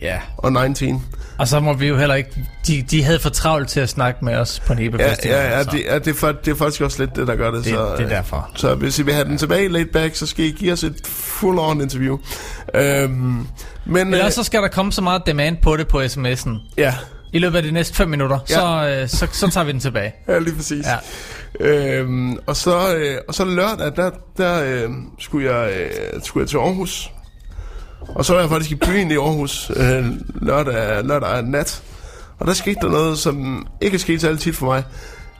Ja. 0.00 0.18
og 0.36 0.52
19. 0.52 1.02
Og 1.38 1.48
så 1.48 1.60
må 1.60 1.72
vi 1.72 1.86
jo 1.86 1.96
heller 1.98 2.14
ikke... 2.14 2.30
De, 2.66 2.82
de 2.90 3.02
havde 3.02 3.18
for 3.18 3.28
travlt 3.30 3.68
til 3.68 3.80
at 3.80 3.88
snakke 3.88 4.24
med 4.24 4.36
os 4.36 4.62
på 4.66 4.74
Nebe 4.74 4.96
Ja, 5.02 5.14
ja, 5.24 5.56
ja, 5.58 5.62
det, 5.64 5.84
ja 5.84 5.98
det, 5.98 6.06
er, 6.08 6.28
fa- 6.32 6.40
det 6.44 6.50
er 6.50 6.54
faktisk 6.54 6.80
også 6.82 7.02
lidt 7.02 7.16
det, 7.16 7.26
der 7.26 7.36
gør 7.36 7.50
det. 7.50 7.64
det, 7.64 7.72
så, 7.72 7.78
det 7.92 8.00
er 8.00 8.04
øh, 8.04 8.10
derfor. 8.10 8.50
Så 8.56 8.74
hvis 8.74 8.98
I 8.98 9.02
vil 9.02 9.14
have 9.14 9.24
den 9.28 9.38
tilbage 9.38 9.68
laid 9.68 9.84
back, 9.92 10.14
så 10.14 10.26
skal 10.26 10.44
I 10.44 10.50
give 10.50 10.72
os 10.72 10.84
et 10.84 10.94
full-on 11.06 11.82
interview. 11.82 12.18
Øhm, 12.74 13.46
men 13.84 14.12
Eller 14.12 14.26
øh, 14.26 14.32
så 14.32 14.42
skal 14.42 14.62
der 14.62 14.68
komme 14.68 14.92
så 14.92 15.02
meget 15.02 15.22
demand 15.26 15.56
på 15.62 15.76
det 15.76 15.88
på 15.88 16.00
sms'en. 16.02 16.50
ja, 16.76 16.94
I 17.32 17.38
løbet 17.38 17.56
af 17.56 17.62
de 17.62 17.70
næste 17.70 17.94
5 17.94 18.08
minutter, 18.08 18.38
Ja. 18.50 18.54
så, 18.54 18.88
øh, 19.02 19.08
så, 19.08 19.26
så 19.32 19.50
tager 19.50 19.64
vi 19.64 19.72
den 19.72 19.80
tilbage. 19.80 20.12
ja, 20.28 20.38
lige 20.38 20.54
præcis. 20.56 20.86
Ja. 20.86 20.96
Øhm, 21.60 22.38
og, 22.46 22.56
så, 22.56 22.96
øh, 22.96 23.16
og 23.28 23.34
så 23.34 23.44
lørdag, 23.44 23.92
der, 23.96 24.10
der 24.36 24.64
øh, 24.64 24.90
skulle, 25.18 25.52
jeg, 25.52 25.72
øh, 25.72 26.22
skulle 26.22 26.42
jeg 26.42 26.48
til 26.48 26.56
Aarhus. 26.56 27.10
Og 28.08 28.24
så 28.24 28.32
var 28.32 28.40
jeg 28.40 28.48
faktisk 28.48 28.70
i 28.70 28.74
byen 28.74 29.10
i 29.10 29.14
Aarhus 29.14 29.70
øh, 29.76 30.06
lørdag, 30.42 31.04
lørdag 31.04 31.42
nat. 31.42 31.82
Og 32.38 32.46
der 32.46 32.52
skete 32.52 32.76
der 32.82 32.90
noget, 32.90 33.18
som 33.18 33.66
ikke 33.80 33.94
er 33.94 33.98
sket 33.98 34.20
så 34.20 34.36
tit 34.36 34.56
for 34.56 34.66
mig. 34.66 34.84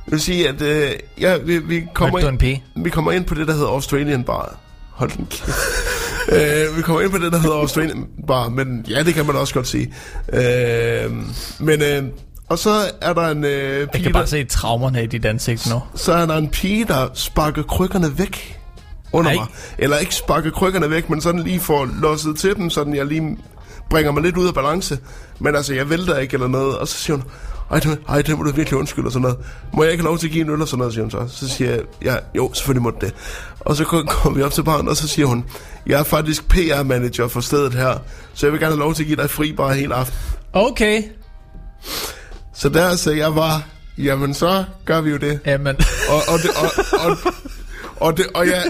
Det 0.04 0.12
vil 0.12 0.20
sige, 0.20 0.48
at 0.48 0.62
øh, 0.62 0.90
ja, 1.20 1.36
vi, 1.36 1.58
vi, 1.58 1.86
kommer 1.94 2.18
ind, 2.18 2.60
vi 2.84 2.90
kommer 2.90 3.12
ind 3.12 3.24
på 3.24 3.34
det, 3.34 3.46
der 3.46 3.52
hedder 3.52 3.68
Australian 3.68 4.24
Bar. 4.24 4.56
Hold 4.90 5.10
den 5.10 5.26
kæft. 5.30 5.58
øh, 6.68 6.76
vi 6.76 6.82
kommer 6.82 7.02
ind 7.02 7.10
på 7.10 7.18
det, 7.18 7.32
der 7.32 7.38
hedder 7.38 7.56
Australian 7.56 8.06
Bar, 8.26 8.48
men 8.48 8.86
ja, 8.88 9.02
det 9.02 9.14
kan 9.14 9.26
man 9.26 9.36
også 9.36 9.54
godt 9.54 9.66
sige. 9.66 9.94
Øh, 10.32 11.12
men, 11.60 11.82
øh, 11.82 12.04
og 12.48 12.58
så 12.58 12.70
er 13.00 13.12
der 13.12 13.28
en 13.28 13.44
øh, 13.44 13.50
Jeg 13.80 13.88
pige, 13.90 14.02
kan 14.04 14.12
der, 14.12 14.18
bare 14.18 14.26
se 14.26 14.44
traumerne 14.44 15.04
i 15.04 15.06
dit 15.06 15.24
ansigt 15.24 15.70
nu. 15.70 15.82
så 15.94 16.12
er 16.12 16.26
der 16.26 16.36
en 16.36 16.48
pige, 16.48 16.84
der 16.84 17.08
sparker 17.14 17.62
krykkerne 17.62 18.18
væk 18.18 18.60
under 19.12 19.30
Ej. 19.30 19.36
mig. 19.36 19.46
Eller 19.78 19.96
ikke 19.98 20.14
sparker 20.14 20.50
krykkerne 20.50 20.90
væk, 20.90 21.10
men 21.10 21.20
sådan 21.20 21.40
lige 21.42 21.60
får 21.60 21.88
losset 22.00 22.36
til 22.38 22.56
dem, 22.56 22.70
sådan 22.70 22.94
jeg 22.94 23.06
lige 23.06 23.36
bringer 23.90 24.12
mig 24.12 24.22
lidt 24.22 24.36
ud 24.36 24.46
af 24.48 24.54
balance. 24.54 24.98
Men 25.38 25.56
altså, 25.56 25.74
jeg 25.74 25.90
vælter 25.90 26.18
ikke 26.18 26.34
eller 26.34 26.48
noget. 26.48 26.78
Og 26.78 26.88
så 26.88 26.94
siger 26.98 27.16
hun, 27.16 27.24
ej, 27.70 27.78
det, 27.78 27.98
ej, 28.08 28.22
det 28.22 28.38
må 28.38 28.44
du 28.44 28.52
virkelig 28.52 28.78
undskylde 28.78 29.06
og 29.06 29.12
sådan 29.12 29.22
noget. 29.22 29.36
Må 29.72 29.82
jeg 29.82 29.92
ikke 29.92 30.02
have 30.02 30.08
lov 30.10 30.18
til 30.18 30.26
at 30.26 30.32
give 30.32 30.44
en 30.44 30.50
øl 30.50 30.60
og 30.62 30.68
sådan 30.68 30.78
noget, 30.78 30.94
siger 30.94 31.04
hun 31.04 31.10
så. 31.10 31.26
Så 31.28 31.48
siger 31.48 31.70
jeg, 31.70 31.80
ja, 32.04 32.14
jo, 32.36 32.50
selvfølgelig 32.54 32.82
må 32.82 32.92
det. 33.00 33.14
Og 33.60 33.76
så 33.76 33.84
kommer 33.84 34.38
vi 34.38 34.42
op 34.42 34.52
til 34.52 34.62
baren, 34.64 34.88
og 34.88 34.96
så 34.96 35.08
siger 35.08 35.26
hun, 35.26 35.44
jeg 35.86 36.00
er 36.00 36.04
faktisk 36.04 36.48
PR-manager 36.48 37.28
for 37.28 37.40
stedet 37.40 37.74
her, 37.74 37.98
så 38.34 38.46
jeg 38.46 38.52
vil 38.52 38.60
gerne 38.60 38.72
have 38.74 38.80
lov 38.80 38.94
til 38.94 39.02
at 39.02 39.06
give 39.06 39.16
dig 39.16 39.30
fri 39.30 39.52
bare 39.52 39.74
hele 39.74 39.94
aften. 39.94 40.18
Okay. 40.52 41.02
Så 42.54 42.68
der 42.68 42.96
sagde 42.96 43.18
jeg 43.18 43.34
bare, 43.34 43.62
jamen 43.98 44.34
så 44.34 44.64
gør 44.84 45.00
vi 45.00 45.10
jo 45.10 45.16
det. 45.16 45.40
Jamen, 45.46 45.76
Og, 46.10 46.22
og, 46.28 46.38
det, 46.38 46.50
og, 46.56 46.70
og, 47.00 47.16
og, 47.96 48.16
det, 48.16 48.26
og, 48.34 48.46
jeg, 48.46 48.64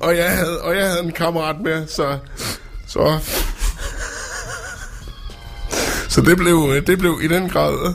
og, 0.00 0.16
jeg 0.16 0.30
havde, 0.30 0.60
og 0.62 0.76
jeg 0.76 0.88
havde 0.88 1.02
en 1.04 1.12
kammerat 1.12 1.56
med, 1.60 1.86
så... 1.86 2.18
Så, 2.86 3.18
så 6.08 6.20
det, 6.20 6.36
blev, 6.36 6.82
det 6.86 6.98
blev 6.98 7.18
i 7.22 7.28
den 7.28 7.48
grad... 7.48 7.94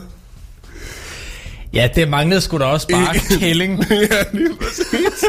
ja, 1.72 1.88
det 1.94 2.08
manglede 2.08 2.40
sgu 2.40 2.58
da 2.58 2.64
også 2.64 2.88
bare 2.88 3.14
kælling. 3.40 3.84
ja, 3.90 4.24
lige 4.32 4.56
præcis. 4.56 5.24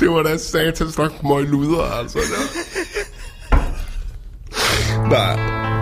Det 0.00 0.10
var 0.10 0.22
da 0.22 0.38
satans 0.38 0.98
nok 0.98 1.22
møg 1.22 1.44
luder, 1.44 1.82
altså. 1.82 2.18
Der. 2.18 2.44
Nej. 5.10 5.77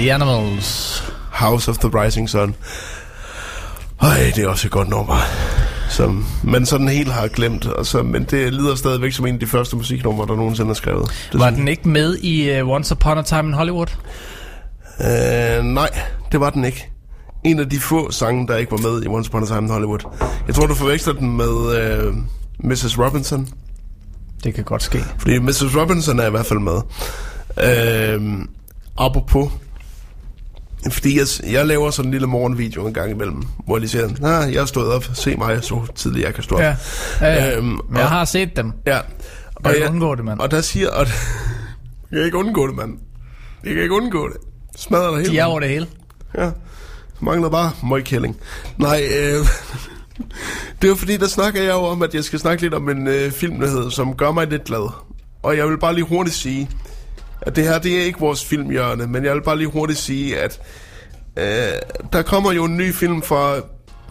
The 0.00 0.12
Animals. 0.14 1.02
House 1.30 1.68
of 1.70 1.78
the 1.78 1.88
Rising 1.88 2.30
Sun. 2.30 2.54
Ej, 4.02 4.32
det 4.36 4.44
er 4.44 4.48
også 4.48 4.66
et 4.68 4.72
godt 4.72 4.88
nummer. 4.88 5.16
Som 5.90 6.26
man 6.44 6.66
sådan 6.66 6.88
helt 6.88 7.12
har 7.12 7.28
glemt. 7.28 7.66
Så, 7.82 8.02
men 8.02 8.24
det 8.24 8.52
lyder 8.54 8.74
stadigvæk 8.74 9.12
som 9.12 9.26
en 9.26 9.34
af 9.34 9.40
de 9.40 9.46
første 9.46 9.76
musiknumre, 9.76 10.26
der 10.26 10.36
nogensinde 10.36 10.70
er 10.70 10.74
skrevet. 10.74 11.10
Det 11.32 11.40
Var 11.40 11.46
synes- 11.46 11.58
den 11.58 11.68
ikke 11.68 11.88
med 11.88 12.16
i 12.18 12.60
uh, 12.60 12.68
Once 12.68 12.92
Upon 12.94 13.18
a 13.18 13.22
Time 13.22 13.42
in 13.48 13.52
Hollywood? 13.54 13.86
Øh, 15.00 15.64
nej, 15.64 15.88
det 16.32 16.40
var 16.40 16.50
den 16.50 16.64
ikke. 16.64 16.90
En 17.44 17.60
af 17.60 17.68
de 17.70 17.80
få 17.80 18.10
sange, 18.10 18.46
der 18.48 18.56
ikke 18.56 18.72
var 18.72 18.78
med 18.78 19.02
i 19.02 19.06
Once 19.06 19.30
Upon 19.30 19.42
a 19.42 19.46
Time 19.46 19.58
in 19.62 19.70
Hollywood. 19.70 19.98
Jeg 20.46 20.54
tror, 20.54 20.66
du 20.66 20.74
forveksler 20.74 21.12
den 21.14 21.36
med 21.36 21.76
øh, 21.80 22.14
Mrs. 22.58 22.98
Robinson. 22.98 23.48
Det 24.44 24.54
kan 24.54 24.64
godt 24.64 24.82
ske. 24.82 25.04
Fordi 25.18 25.38
Mrs. 25.38 25.62
Robinson 25.76 26.20
er 26.20 26.26
i 26.26 26.30
hvert 26.30 26.46
fald 26.46 26.58
med. 26.58 26.80
Øh, 27.64 28.46
apropos. 28.98 29.50
Fordi 30.90 31.18
jeg, 31.18 31.26
jeg 31.52 31.66
laver 31.66 31.90
sådan 31.90 32.06
en 32.08 32.12
lille 32.12 32.26
morgenvideo 32.26 32.86
en 32.86 32.94
gang 32.94 33.10
imellem, 33.10 33.42
hvor 33.66 33.78
de 33.78 33.88
siger, 33.88 34.08
nah, 34.20 34.52
jeg 34.52 34.60
har 34.60 34.66
stået 34.66 34.92
op, 34.92 35.04
se 35.14 35.36
mig 35.36 35.64
så 35.64 35.86
tidligt 35.94 36.24
jeg 36.26 36.34
kan 36.34 36.42
stå 36.44 36.54
op. 36.54 36.60
Ja, 36.60 36.76
ja, 37.20 37.26
ja. 37.34 37.56
Øhm, 37.56 37.64
Men 37.66 37.78
jeg 37.94 38.02
og- 38.04 38.08
har 38.10 38.24
set 38.24 38.56
dem. 38.56 38.72
Ja. 38.86 38.98
Kan 39.64 39.74
ikke 39.74 39.88
undgå 39.88 40.14
det, 40.14 40.24
mand. 40.24 40.40
Og 40.40 40.50
der 40.50 40.60
siger, 40.60 40.90
og 40.90 41.06
jeg 42.10 42.16
kan 42.18 42.24
ikke 42.24 42.36
undgå 42.36 42.66
det, 42.66 42.76
mand. 42.76 42.98
Jeg 43.64 43.74
kan 43.74 43.82
ikke 43.82 43.94
undgå 43.94 44.28
det. 44.28 44.36
Smadrer 44.76 45.10
dig 45.10 45.18
helt. 45.20 45.30
De 45.32 45.38
er 45.38 45.44
over 45.44 45.60
det 45.60 45.68
hele. 45.68 45.86
Ja. 46.38 46.50
Mangler 47.20 47.48
bare 47.48 47.70
møgkælling. 47.82 48.36
Nej, 48.78 49.08
øh, 49.18 49.46
det 50.82 50.90
var 50.90 50.96
fordi, 50.96 51.16
der 51.16 51.28
snakker 51.28 51.62
jeg 51.62 51.70
jo 51.72 51.82
om, 51.84 52.02
at 52.02 52.14
jeg 52.14 52.24
skal 52.24 52.38
snakke 52.38 52.62
lidt 52.62 52.74
om 52.74 52.88
en 52.88 53.08
øh, 53.08 53.30
filmnyhed, 53.32 53.90
som 53.90 54.14
gør 54.16 54.32
mig 54.32 54.46
lidt 54.46 54.64
glad. 54.64 54.90
Og 55.42 55.56
jeg 55.56 55.68
vil 55.68 55.78
bare 55.78 55.94
lige 55.94 56.04
hurtigt 56.04 56.36
sige, 56.36 56.70
at 57.42 57.56
det 57.56 57.64
her, 57.64 57.78
det 57.78 57.96
er 57.98 58.02
ikke 58.02 58.20
vores 58.20 58.44
filmhjørne, 58.44 59.06
men 59.06 59.24
jeg 59.24 59.34
vil 59.34 59.42
bare 59.42 59.58
lige 59.58 59.68
hurtigt 59.68 59.98
sige, 59.98 60.38
at 60.38 60.60
øh, 61.36 62.04
der 62.12 62.22
kommer 62.22 62.52
jo 62.52 62.64
en 62.64 62.76
ny 62.76 62.94
film 62.94 63.22
fra 63.22 63.54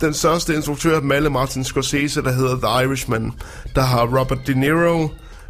den 0.01 0.13
største 0.13 0.55
instruktør 0.55 0.95
af 0.95 1.01
dem 1.01 1.11
alle, 1.11 1.29
Martin 1.29 1.63
Scorsese, 1.63 2.21
der 2.23 2.31
hedder 2.31 2.55
The 2.55 2.85
Irishman. 2.85 3.31
Der 3.75 3.81
har 3.81 4.19
Robert 4.19 4.47
De 4.47 4.59
Niro, 4.59 5.07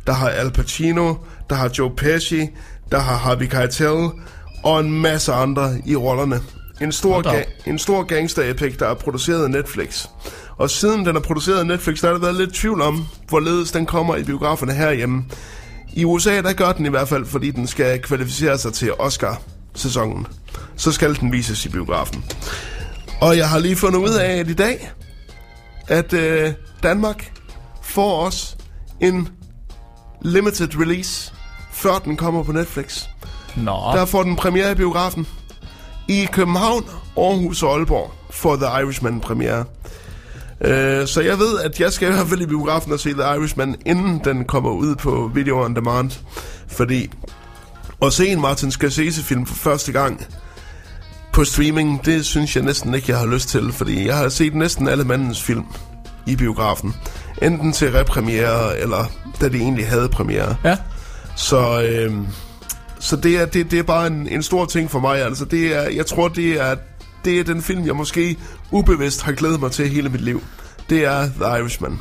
der 0.07 0.13
har 0.13 0.29
Al 0.29 0.51
Pacino, 0.51 1.13
der 1.49 1.55
har 1.55 1.71
Joe 1.77 1.91
Pesci, 1.97 2.47
der 2.91 2.99
har 2.99 3.17
Harvey 3.17 3.45
Keitel, 3.45 4.09
og 4.63 4.79
en 4.79 5.01
masse 5.01 5.33
andre 5.33 5.71
i 5.85 5.95
rollerne. 5.95 6.39
En 6.81 6.91
stor, 6.91 7.21
ga- 7.39 7.69
en 7.69 7.79
stor 7.79 8.03
gangster-epic, 8.03 8.77
der 8.77 8.87
er 8.87 8.93
produceret 8.93 9.43
af 9.43 9.51
Netflix. 9.51 10.05
Og 10.57 10.69
siden 10.69 11.05
den 11.05 11.15
er 11.15 11.19
produceret 11.19 11.59
af 11.59 11.65
Netflix, 11.67 12.01
der 12.01 12.07
har 12.07 12.13
der 12.13 12.21
været 12.21 12.35
lidt 12.35 12.53
tvivl 12.53 12.81
om, 12.81 13.05
hvorledes 13.29 13.71
den 13.71 13.85
kommer 13.85 14.15
i 14.15 14.23
biograferne 14.23 14.73
herhjemme. 14.73 15.23
I 15.93 16.05
USA, 16.05 16.41
der 16.41 16.53
gør 16.53 16.71
den 16.71 16.85
i 16.85 16.89
hvert 16.89 17.07
fald, 17.07 17.25
fordi 17.25 17.51
den 17.51 17.67
skal 17.67 18.01
kvalificere 18.01 18.57
sig 18.57 18.73
til 18.73 18.93
Oscar-sæsonen. 18.99 20.27
Så 20.75 20.91
skal 20.91 21.15
den 21.19 21.31
vises 21.31 21.65
i 21.65 21.69
biografen. 21.69 22.25
Og 23.21 23.37
jeg 23.37 23.49
har 23.49 23.59
lige 23.59 23.75
fundet 23.75 23.99
ud 23.99 24.09
af, 24.13 24.37
at 24.37 24.47
i 24.47 24.53
dag, 24.53 24.91
at 25.87 26.13
øh, 26.13 26.53
Danmark 26.83 27.31
får 27.81 28.25
os 28.25 28.57
en 29.01 29.29
limited 30.21 30.79
release, 30.79 31.33
før 31.71 31.99
den 31.99 32.17
kommer 32.17 32.43
på 32.43 32.51
Netflix. 32.51 33.03
Nå, 33.57 33.71
Der 33.71 34.05
får 34.05 34.23
den 34.23 34.35
premiere 34.35 34.71
i 34.71 34.75
biografen. 34.75 35.27
I 36.07 36.27
København, 36.31 36.85
Aarhus 37.17 37.63
og 37.63 37.73
Aalborg 37.77 38.11
får 38.29 38.55
The 38.55 38.65
Irishman 38.83 39.19
premiere. 39.19 39.65
Øh, 40.61 41.07
så 41.07 41.21
jeg 41.21 41.39
ved, 41.39 41.59
at 41.59 41.79
jeg 41.79 41.93
skal 41.93 42.09
i 42.09 42.11
hvert 42.13 42.27
fald 42.27 42.41
i 42.41 42.45
biografen 42.45 42.91
og 42.91 42.99
se 42.99 43.13
The 43.13 43.35
Irishman, 43.35 43.75
inden 43.85 44.21
den 44.23 44.45
kommer 44.45 44.69
ud 44.71 44.95
på 44.95 45.31
Video 45.33 45.63
On 45.63 45.75
Demand. 45.75 46.11
Fordi 46.67 47.11
at 48.01 48.13
se 48.13 48.27
en 48.27 48.41
Martin 48.41 48.71
Scorsese-film 48.71 49.45
for 49.45 49.55
første 49.55 49.91
gang 49.91 50.25
på 51.33 51.43
streaming, 51.43 52.05
det 52.05 52.25
synes 52.25 52.55
jeg 52.55 52.63
næsten 52.63 52.93
ikke, 52.93 53.11
jeg 53.11 53.19
har 53.19 53.25
lyst 53.27 53.49
til. 53.49 53.71
Fordi 53.71 54.07
jeg 54.07 54.17
har 54.17 54.29
set 54.29 54.55
næsten 54.55 54.87
alle 54.87 55.03
mandens 55.03 55.43
film 55.43 55.65
i 56.27 56.35
biografen. 56.35 56.95
Enten 57.41 57.73
til 57.73 57.91
repremiere, 57.91 58.79
eller 58.79 59.11
da 59.41 59.49
de 59.49 59.57
egentlig 59.57 59.87
havde 59.87 60.09
premiere. 60.09 60.55
ja. 60.63 60.77
Så, 61.35 61.81
øh, 61.83 62.13
så 62.99 63.15
det, 63.15 63.39
er, 63.41 63.45
det, 63.45 63.71
det 63.71 63.79
er 63.79 63.83
bare 63.83 64.07
en, 64.07 64.27
en 64.27 64.43
stor 64.43 64.65
ting 64.65 64.91
for 64.91 64.99
mig. 64.99 65.21
Altså, 65.21 65.45
det 65.45 65.75
er, 65.75 65.89
jeg 65.89 66.05
tror, 66.05 66.27
det 66.27 66.61
er, 66.61 66.75
det 67.25 67.39
er 67.39 67.43
den 67.43 67.61
film, 67.61 67.85
jeg 67.85 67.95
måske 67.95 68.37
ubevidst 68.71 69.21
har 69.21 69.31
glædet 69.31 69.59
mig 69.59 69.71
til 69.71 69.89
hele 69.89 70.09
mit 70.09 70.21
liv. 70.21 70.43
Det 70.89 71.05
er 71.05 71.29
The 71.41 71.59
Irishman. 71.59 71.99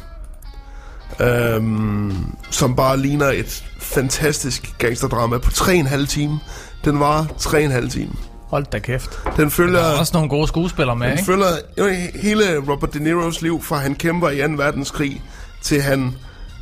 Øhm, 1.20 2.36
som 2.50 2.76
bare 2.76 2.98
ligner 2.98 3.26
et 3.26 3.64
fantastisk 3.80 4.74
gangsterdrama 4.78 5.38
på 5.38 5.50
3,5 5.50 6.06
time. 6.06 6.40
Den 6.84 7.00
var 7.00 7.22
3,5 7.24 7.88
time. 7.90 8.12
Hold 8.48 8.66
da 8.72 8.78
kæft. 8.78 9.10
Den 9.36 9.50
følger... 9.50 9.80
Der 9.80 9.88
er 9.88 9.98
også 9.98 10.12
nogle 10.14 10.28
gode 10.28 10.48
skuespillere 10.48 10.96
med, 10.96 11.06
Den 11.06 11.12
ikke? 11.18 11.26
følger 11.26 11.46
jo 11.78 11.88
hele 12.14 12.58
Robert 12.68 12.94
De 12.94 13.04
Niros 13.04 13.42
liv, 13.42 13.62
fra 13.62 13.76
han 13.78 13.94
kæmper 13.94 14.30
i 14.30 14.38
2. 14.48 14.54
verdenskrig, 14.56 15.22
til 15.62 15.82
han 15.82 16.14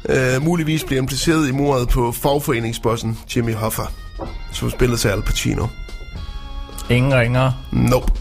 øh, 0.08 0.42
muligvis 0.42 0.84
bliver 0.84 1.02
impliceret 1.02 1.48
i 1.48 1.52
mordet 1.52 1.88
på 1.88 2.12
fagforeningsbossen 2.12 3.18
Jimmy 3.36 3.54
Hoffa, 3.54 3.82
som 4.52 4.70
spillede 4.70 4.98
til 5.00 5.08
Al 5.08 5.22
Pacino. 5.22 5.66
Ingen 6.90 7.14
ringer. 7.14 7.52
Nope. 7.72 8.12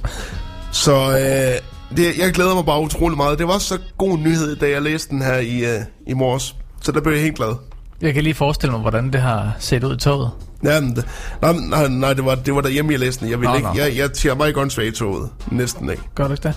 Så 0.72 0.96
øh, 1.12 1.98
det, 1.98 2.18
jeg 2.18 2.32
glæder 2.34 2.56
mig 2.56 2.66
bare 2.66 2.82
utrolig 2.82 3.18
meget. 3.18 3.40
Det 3.40 3.48
var 3.48 3.58
så 3.58 3.78
god 3.98 4.18
nyhed, 4.18 4.56
da 4.56 4.70
jeg 4.70 4.82
læste 4.82 5.10
den 5.10 5.22
her 5.22 5.36
i, 5.38 5.60
øh, 5.66 5.80
i 6.08 6.14
morges. 6.14 6.56
Så 6.82 6.92
der 6.92 7.02
blev 7.02 7.14
jeg 7.14 7.22
helt 7.24 7.36
glad. 7.36 7.56
Jeg 8.02 8.14
kan 8.14 8.24
lige 8.24 8.34
forestille 8.34 8.72
mig, 8.72 8.82
hvordan 8.82 9.14
det 9.14 9.22
har 9.22 9.56
set 9.60 9.84
ud 9.84 9.96
i 9.96 10.00
toget. 10.00 10.30
Jamen, 10.64 10.96
det, 10.96 11.06
nej, 11.42 11.54
nej, 11.70 11.88
nej, 11.88 12.14
det 12.14 12.26
var, 12.26 12.36
det 12.36 12.56
var 12.56 12.62
derhjemme, 12.62 12.92
jeg 12.92 13.00
læste 13.00 13.22
den. 13.22 13.32
Jeg, 13.32 13.40
vil 13.40 13.50
Nå, 13.50 13.56
ikke, 13.56 13.68
nå. 13.68 13.74
jeg, 13.78 13.98
jeg 13.98 14.12
tager 14.12 14.36
mig 14.36 14.54
godt 14.54 14.72
svag 14.74 14.88
i 14.88 14.92
toget. 14.92 15.30
Næsten 15.52 15.90
ikke. 15.90 16.04
Gør 16.16 16.28
du 16.28 16.34
ikke 16.34 16.48
det? 16.48 16.56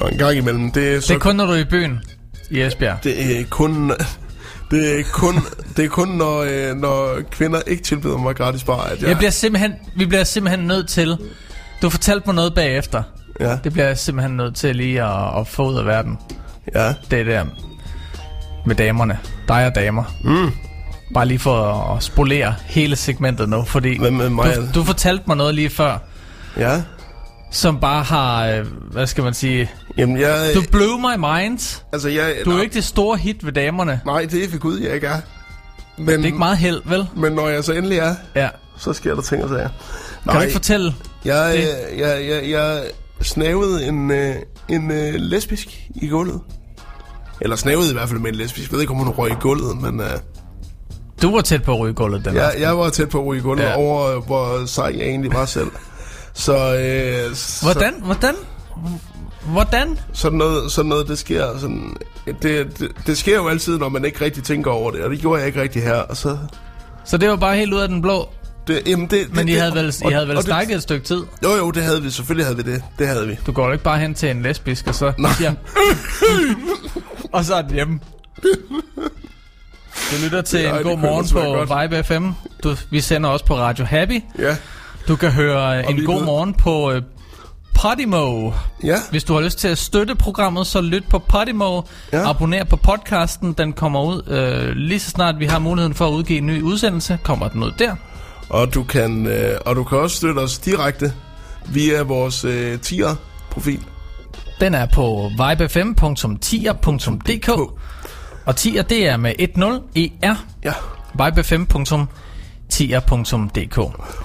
Og 0.00 0.12
en 0.12 0.18
gang 0.18 0.36
imellem, 0.36 0.70
det 0.70 0.94
er 0.94 1.00
så 1.00 1.08
Det 1.08 1.14
er 1.14 1.18
kun, 1.18 1.36
når 1.36 1.46
du 1.46 1.52
er 1.52 1.56
i 1.56 1.64
byen 1.64 2.00
i 2.50 2.60
Esbjerg. 2.60 2.96
Det 3.04 3.40
er 3.40 3.44
kun... 3.50 3.92
Det 4.72 5.00
er 5.00 5.04
kun, 5.12 5.34
det 5.76 5.84
er 5.84 5.88
kun 5.88 6.08
når, 6.08 6.38
øh, 6.48 6.76
når 6.76 7.18
kvinder 7.30 7.60
ikke 7.66 7.82
tilbyder 7.82 8.16
mig 8.18 8.34
gratis 8.34 8.64
bar, 8.64 8.80
at 8.82 9.00
jeg... 9.00 9.08
Jeg 9.08 9.16
bliver 9.16 9.30
simpelthen, 9.30 9.72
vi 9.96 10.06
bliver 10.06 10.24
simpelthen 10.24 10.66
nødt 10.66 10.88
til... 10.88 11.18
Du 11.82 11.90
fortalte 11.90 12.26
mig 12.26 12.34
noget 12.34 12.54
bagefter. 12.54 13.02
Ja, 13.40 13.58
Det 13.64 13.72
bliver 13.72 13.86
jeg 13.86 13.98
simpelthen 13.98 14.36
nødt 14.36 14.54
til 14.56 14.76
lige 14.76 15.02
at, 15.02 15.40
at 15.40 15.48
få 15.48 15.68
ud 15.70 15.76
af 15.78 15.86
verden. 15.86 16.18
ja. 16.74 16.94
Det 17.10 17.26
der 17.26 17.44
med 18.66 18.74
damerne. 18.76 19.18
Dig 19.48 19.66
og 19.66 19.74
damer. 19.74 20.04
Mm. 20.24 20.50
Bare 21.14 21.26
lige 21.26 21.38
for 21.38 21.62
at, 21.96 22.02
spolere 22.02 22.54
hele 22.66 22.96
segmentet 22.96 23.48
nu, 23.48 23.64
fordi 23.64 23.98
Hvad 23.98 24.10
med 24.10 24.28
mig? 24.30 24.56
du, 24.56 24.62
du 24.80 24.84
fortalte 24.84 25.24
mig 25.26 25.36
noget 25.36 25.54
lige 25.54 25.70
før, 25.70 25.98
Ja. 26.56 26.82
Som 27.52 27.80
bare 27.80 28.02
har, 28.02 28.46
øh, 28.46 28.66
hvad 28.92 29.06
skal 29.06 29.24
man 29.24 29.34
sige, 29.34 29.70
Jamen, 29.98 30.20
jeg... 30.20 30.50
du 30.54 30.62
blew 30.72 30.96
my 30.98 31.16
mind. 31.16 31.82
altså, 31.92 32.08
jeg... 32.08 32.34
Du 32.44 32.50
er 32.50 32.54
nej, 32.54 32.62
ikke 32.62 32.74
det 32.74 32.84
store 32.84 33.16
hit 33.18 33.46
ved 33.46 33.52
damerne. 33.52 34.00
Nej, 34.06 34.24
det 34.30 34.44
er 34.44 34.48
for 34.50 34.58
gud, 34.58 34.78
jeg 34.80 34.94
ikke 34.94 35.06
er. 35.06 35.20
Men, 35.98 36.08
Det 36.08 36.20
er 36.20 36.24
ikke 36.24 36.38
meget 36.38 36.58
held, 36.58 36.80
vel? 36.84 37.06
Men 37.16 37.32
når 37.32 37.48
jeg 37.48 37.64
så 37.64 37.72
endelig 37.72 37.98
er, 37.98 38.14
Ja. 38.34 38.48
så 38.78 38.92
sker 38.92 39.14
der 39.14 39.22
ting 39.22 39.42
og 39.44 39.48
sager. 39.48 39.68
Kan 40.24 40.34
du 40.34 40.40
ikke 40.40 40.52
fortælle? 40.52 40.94
jeg, 41.24 41.52
det? 41.56 41.98
jeg, 42.00 42.26
jeg, 42.28 42.50
jeg, 42.50 42.82
snavede 43.22 43.86
en, 43.86 44.10
øh, 44.10 44.34
en 44.68 44.90
øh, 44.90 45.14
lesbisk 45.14 45.68
i 45.94 46.08
gulvet. 46.08 46.40
Eller 47.40 47.56
snavede 47.56 47.90
i 47.90 47.92
hvert 47.92 48.08
fald 48.08 48.20
med 48.20 48.30
en 48.30 48.36
lesbisk. 48.36 48.70
Jeg 48.70 48.74
ved 48.74 48.80
ikke, 48.80 48.90
om 48.92 48.98
hun 48.98 49.08
røg 49.08 49.30
i 49.30 49.34
gulvet, 49.40 49.82
men 49.82 50.00
øh, 50.00 50.06
Du 51.22 51.34
var 51.34 51.40
tæt 51.40 51.62
på 51.62 51.72
at 51.72 51.78
ryge 51.80 51.94
gulvet 51.94 52.24
den 52.24 52.34
jeg, 52.34 52.46
aften. 52.46 52.62
jeg 52.62 52.78
var 52.78 52.90
tæt 52.90 53.08
på 53.08 53.18
at 53.20 53.26
ryge 53.26 53.38
i 53.38 53.42
gulvet 53.42 53.62
Ja. 53.64 53.76
over, 53.76 54.20
hvor 54.20 54.66
sej 54.66 54.94
jeg 54.98 55.06
egentlig 55.06 55.32
var 55.32 55.44
selv. 55.44 55.68
Så, 56.34 56.76
øh, 56.76 57.34
så, 57.34 57.64
Hvordan? 57.72 57.94
Hvordan? 58.02 58.34
Hvordan? 59.46 59.98
sådan 60.12 60.38
noget, 60.38 60.72
sådan 60.72 60.88
noget, 60.88 61.08
det 61.08 61.18
sker 61.18 61.58
sådan, 61.58 61.96
det, 62.26 62.78
det, 62.78 62.88
det 63.06 63.18
sker 63.18 63.36
jo 63.36 63.48
altid, 63.48 63.78
når 63.78 63.88
man 63.88 64.04
ikke 64.04 64.24
rigtig 64.24 64.44
tænker 64.44 64.70
over 64.70 64.90
det, 64.90 65.00
og 65.00 65.10
det 65.10 65.20
gjorde 65.20 65.38
jeg 65.38 65.46
ikke 65.46 65.62
rigtig 65.62 65.82
her, 65.82 65.94
og 65.94 66.16
så, 66.16 66.38
Så 67.04 67.16
det 67.16 67.28
var 67.28 67.36
bare 67.36 67.56
helt 67.56 67.74
ud 67.74 67.80
af 67.80 67.88
den 67.88 68.02
blå. 68.02 68.28
det, 68.66 68.82
jamen 68.86 69.06
det, 69.06 69.34
Men 69.34 69.46
det, 69.46 69.52
I 69.52 69.54
det, 69.54 69.60
havde 69.62 69.74
vel, 69.74 69.94
I 70.02 70.04
og- 70.04 70.12
havde 70.12 70.28
vel 70.28 70.36
og 70.36 70.42
det- 70.42 70.48
snakket 70.48 70.76
et 70.76 70.82
stykke 70.82 71.06
tid. 71.06 71.22
Jo, 71.44 71.50
jo, 71.56 71.70
det 71.70 71.82
havde 71.82 72.02
vi, 72.02 72.10
selvfølgelig 72.10 72.46
havde 72.46 72.56
vi 72.64 72.72
det, 72.72 72.82
det 72.98 73.06
havde 73.08 73.26
vi. 73.26 73.38
Du 73.46 73.52
går 73.52 73.66
jo 73.66 73.72
ikke 73.72 73.84
bare 73.84 73.98
hen 73.98 74.14
til 74.14 74.30
en 74.30 74.42
lesbisk, 74.42 74.86
og 74.86 74.94
så 74.94 75.12
Nej. 75.18 75.32
siger 75.32 75.54
Og 77.32 77.44
så 77.44 77.54
er 77.54 77.62
den 77.62 77.72
hjemme. 77.74 78.00
Du 80.10 80.16
lytter 80.24 80.42
til 80.42 80.64
Ej, 80.64 80.70
en 80.70 80.76
det 80.76 80.84
god 80.84 80.98
morgen 80.98 81.28
på 81.68 81.74
Vibe 81.80 82.02
FM. 82.04 82.28
Du, 82.62 82.76
vi 82.90 83.00
sender 83.00 83.30
også 83.30 83.44
på 83.44 83.56
Radio 83.56 83.84
Happy. 83.84 84.20
Ja, 84.38 84.56
Du 85.08 85.16
kan 85.16 85.30
høre 85.30 85.90
en 85.90 85.96
vi 85.96 86.04
god 86.04 86.24
morgen 86.24 86.54
på 86.54 86.92
øh, 86.92 87.02
Podimo. 87.74 88.52
ja, 88.84 88.96
Hvis 89.10 89.24
du 89.24 89.34
har 89.34 89.40
lyst 89.40 89.58
til 89.58 89.68
at 89.68 89.78
støtte 89.78 90.14
programmet, 90.14 90.66
så 90.66 90.80
lyt 90.80 91.04
på 91.10 91.18
Podimo. 91.18 91.82
Ja. 92.12 92.30
Abonner 92.30 92.64
på 92.64 92.76
podcasten. 92.76 93.52
Den 93.52 93.72
kommer 93.72 94.02
ud 94.02 94.22
øh, 94.28 94.68
lige 94.76 95.00
så 95.00 95.10
snart 95.10 95.38
vi 95.38 95.46
har 95.46 95.58
muligheden 95.58 95.94
for 95.94 96.06
at 96.06 96.10
udgive 96.12 96.38
en 96.38 96.46
ny 96.46 96.62
udsendelse. 96.62 97.18
Kommer 97.22 97.48
den 97.48 97.62
ud 97.62 97.72
der. 97.78 97.94
og 98.48 98.74
du 98.74 98.82
kan, 98.82 99.26
øh, 99.26 99.58
og 99.66 99.76
du 99.76 99.84
kan 99.84 99.98
også 99.98 100.16
støtte 100.16 100.38
os 100.38 100.58
direkte 100.58 101.12
via 101.68 102.02
vores 102.02 102.44
øh, 102.44 102.78
tier-profil. 102.80 103.80
Den 104.60 104.74
er 104.74 104.86
på 104.94 105.30
vibefm.tier.dk 105.48 107.48
Og 108.46 108.56
tier, 108.56 108.82
det 108.82 109.08
er 109.08 109.16
med 109.16 109.32
10 109.94 110.12
ER. 110.22 110.34
Ja, 110.64 110.72
vibefm.tier.dk 111.14 112.08
tier.dk. 112.72 113.78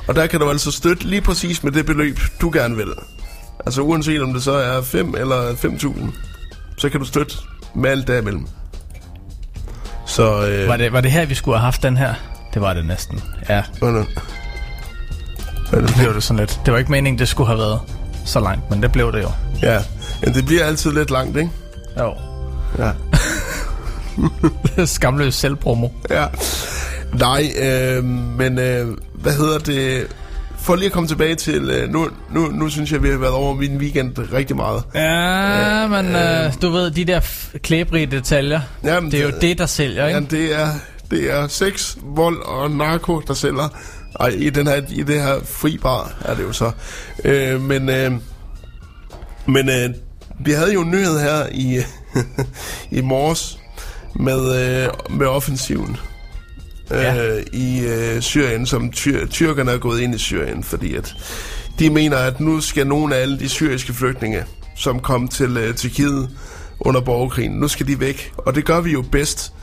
Og 0.08 0.16
der 0.16 0.28
kan 0.28 0.40
du 0.40 0.50
altså 0.50 0.72
støtte 0.72 1.04
lige 1.04 1.22
præcis 1.22 1.64
med 1.64 1.72
det 1.72 1.86
beløb, 1.86 2.20
du 2.42 2.50
gerne 2.54 2.76
vil. 2.76 2.88
Altså 3.66 3.82
uanset 3.82 4.22
om 4.22 4.34
det 4.34 4.44
så 4.44 4.52
er 4.52 4.82
5 4.82 5.16
eller 5.18 5.52
5.000, 5.54 6.12
så 6.78 6.90
kan 6.90 7.00
du 7.00 7.06
støtte 7.06 7.36
med 7.76 7.90
alt 7.90 8.08
derimellem. 8.08 8.48
Så 10.06 10.48
øh, 10.48 10.68
Var 10.68 10.78
det, 10.78 10.94
var 10.94 11.02
det 11.02 11.12
her, 11.12 11.26
vi 11.26 11.36
skulle 11.36 11.58
have 11.58 11.66
haft 11.66 11.84
den 11.84 11.98
her? 11.98 12.14
Det 12.54 12.62
var 12.62 12.74
det 12.74 12.86
næsten. 12.86 13.22
Ja, 13.50 13.56
det? 13.56 13.66
Hvad 13.80 13.94
det? 15.82 15.88
det 15.88 15.96
blev 15.98 16.14
det 16.14 16.24
sådan 16.24 16.40
lidt. 16.40 16.62
Det 16.66 16.74
var 16.74 16.80
ikke 16.80 16.92
meningen, 16.92 17.20
det 17.20 17.28
skulle 17.28 17.48
have 17.48 17.60
været 17.60 17.80
så 18.26 18.40
langt, 18.40 18.70
men 18.70 18.82
det 18.84 18.92
blev 18.92 19.12
det 19.14 19.22
jo. 19.22 19.30
Ja, 19.62 19.80
men 20.24 20.34
det 20.34 20.46
bliver 20.46 20.66
altid 20.66 20.92
lidt 20.92 21.12
langt, 21.12 21.38
ikke? 21.38 21.52
Jo. 22.00 22.16
Ja. 22.78 22.92
Skamløs 24.86 25.36
selvpromo. 25.36 25.90
ja. 26.10 26.26
Nej, 27.14 27.52
øh, 27.62 28.04
men 28.38 28.60
øh, 28.60 28.88
hvad 29.14 29.34
hedder 29.34 29.60
det? 29.60 30.08
For 30.60 30.76
lige 30.76 30.86
at 30.86 30.92
komme 30.92 31.08
tilbage 31.08 31.36
til, 31.36 31.70
øh, 31.70 31.90
nu, 31.90 32.10
nu, 32.32 32.48
nu 32.48 32.70
synes 32.70 32.92
jeg, 32.92 33.04
vi 33.04 33.10
har 33.10 33.18
været 33.18 33.34
over 33.34 33.56
min 33.56 33.78
weekend 33.78 34.34
rigtig 34.34 34.56
meget. 34.56 34.84
Ja, 34.96 35.88
men 35.88 36.16
øh, 36.16 36.54
du 36.62 36.70
ved, 36.70 36.92
de 36.92 37.06
der 37.06 37.20
klæbrige 37.64 38.06
detaljer, 38.06 38.62
Jamen, 38.84 39.12
det 39.12 39.20
er 39.20 39.24
jo 39.24 39.32
det, 39.42 39.58
der 39.58 39.66
sælger, 39.66 40.08
ikke? 40.08 40.20
Ja, 40.20 40.26
det 40.38 40.60
er, 40.60 40.70
det 41.12 41.34
er 41.34 41.48
sex, 41.48 41.98
vold 42.04 42.46
og 42.46 42.72
narko, 42.72 43.20
der 43.20 43.34
sælger. 43.34 43.70
Ej, 44.20 44.28
i, 44.28 44.50
den 44.50 44.68
her, 44.68 44.82
i 44.90 45.04
det 45.04 45.22
her 45.22 45.36
fri 45.46 45.78
bar 45.78 46.14
er 46.26 46.36
det 46.36 46.44
jo 46.44 46.52
så. 46.52 46.72
Øh, 47.26 47.62
men 47.62 47.90
øh, 47.90 48.12
men 49.48 49.70
øh, 49.70 49.90
vi 50.40 50.52
havde 50.52 50.74
jo 50.74 50.82
en 50.82 50.92
nyhed 50.92 51.20
her 51.20 51.46
i, 51.52 51.80
i 52.98 53.02
morges 53.02 53.60
med, 54.16 54.56
øh, 54.56 54.90
med 55.10 55.28
offensiven 55.28 55.98
Ja. 56.92 57.36
øh, 57.36 57.44
i 57.54 57.86
øh, 57.86 58.22
Syrien, 58.22 58.66
som 58.66 58.92
tyr, 58.92 59.28
tyrkerne 59.28 59.72
er 59.72 59.78
gået 59.78 60.02
ind 60.02 60.16
i 60.16 60.18
Syrien, 60.18 60.64
fordi 60.64 60.96
at 60.96 61.16
de 61.80 61.90
mener, 61.90 62.18
at 62.18 62.40
nu 62.40 62.62
skal 62.62 62.88
nogle 62.88 63.16
af 63.16 63.22
alle 63.22 63.40
de 63.40 63.50
syriske 63.50 63.94
flygtninge, 63.94 64.44
som 64.76 65.00
kom 65.00 65.28
til 65.28 65.58
øh, 65.58 65.74
Tyrkiet 65.74 66.30
under 66.80 67.02
borgerkrigen, 67.02 67.52
nu 67.52 67.68
skal 67.68 67.88
de 67.88 68.00
væk. 68.00 68.32
Og 68.38 68.56
det 68.56 68.66
gør 68.66 68.82
vi 68.82 68.92
jo 68.92 69.02
bedst 69.12 69.54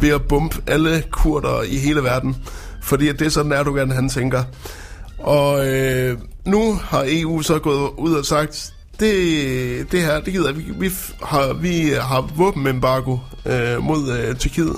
ved 0.00 0.08
at 0.08 0.22
bombe 0.22 0.56
alle 0.66 1.04
kurder 1.10 1.62
i 1.62 1.76
hele 1.76 2.02
verden, 2.02 2.36
fordi 2.82 3.08
at 3.08 3.18
det 3.18 3.26
er 3.26 3.30
sådan 3.30 3.52
Erdogan, 3.52 3.90
han 3.90 4.08
tænker. 4.08 4.42
Og 5.18 5.68
øh, 5.68 6.18
nu 6.46 6.74
har 6.74 7.04
EU 7.08 7.42
så 7.42 7.58
gået 7.58 7.90
ud 7.98 8.14
og 8.14 8.26
sagt, 8.26 8.74
det, 9.00 9.92
det 9.92 10.00
her, 10.02 10.20
det 10.20 10.32
gider 10.32 10.52
vi. 10.52 10.64
Vi 10.78 10.90
har, 11.22 11.52
vi 11.52 11.92
har 12.00 12.30
våbenembargo 12.36 13.18
øh, 13.46 13.82
mod 13.82 14.18
øh, 14.18 14.36
Tyrkiet 14.36 14.76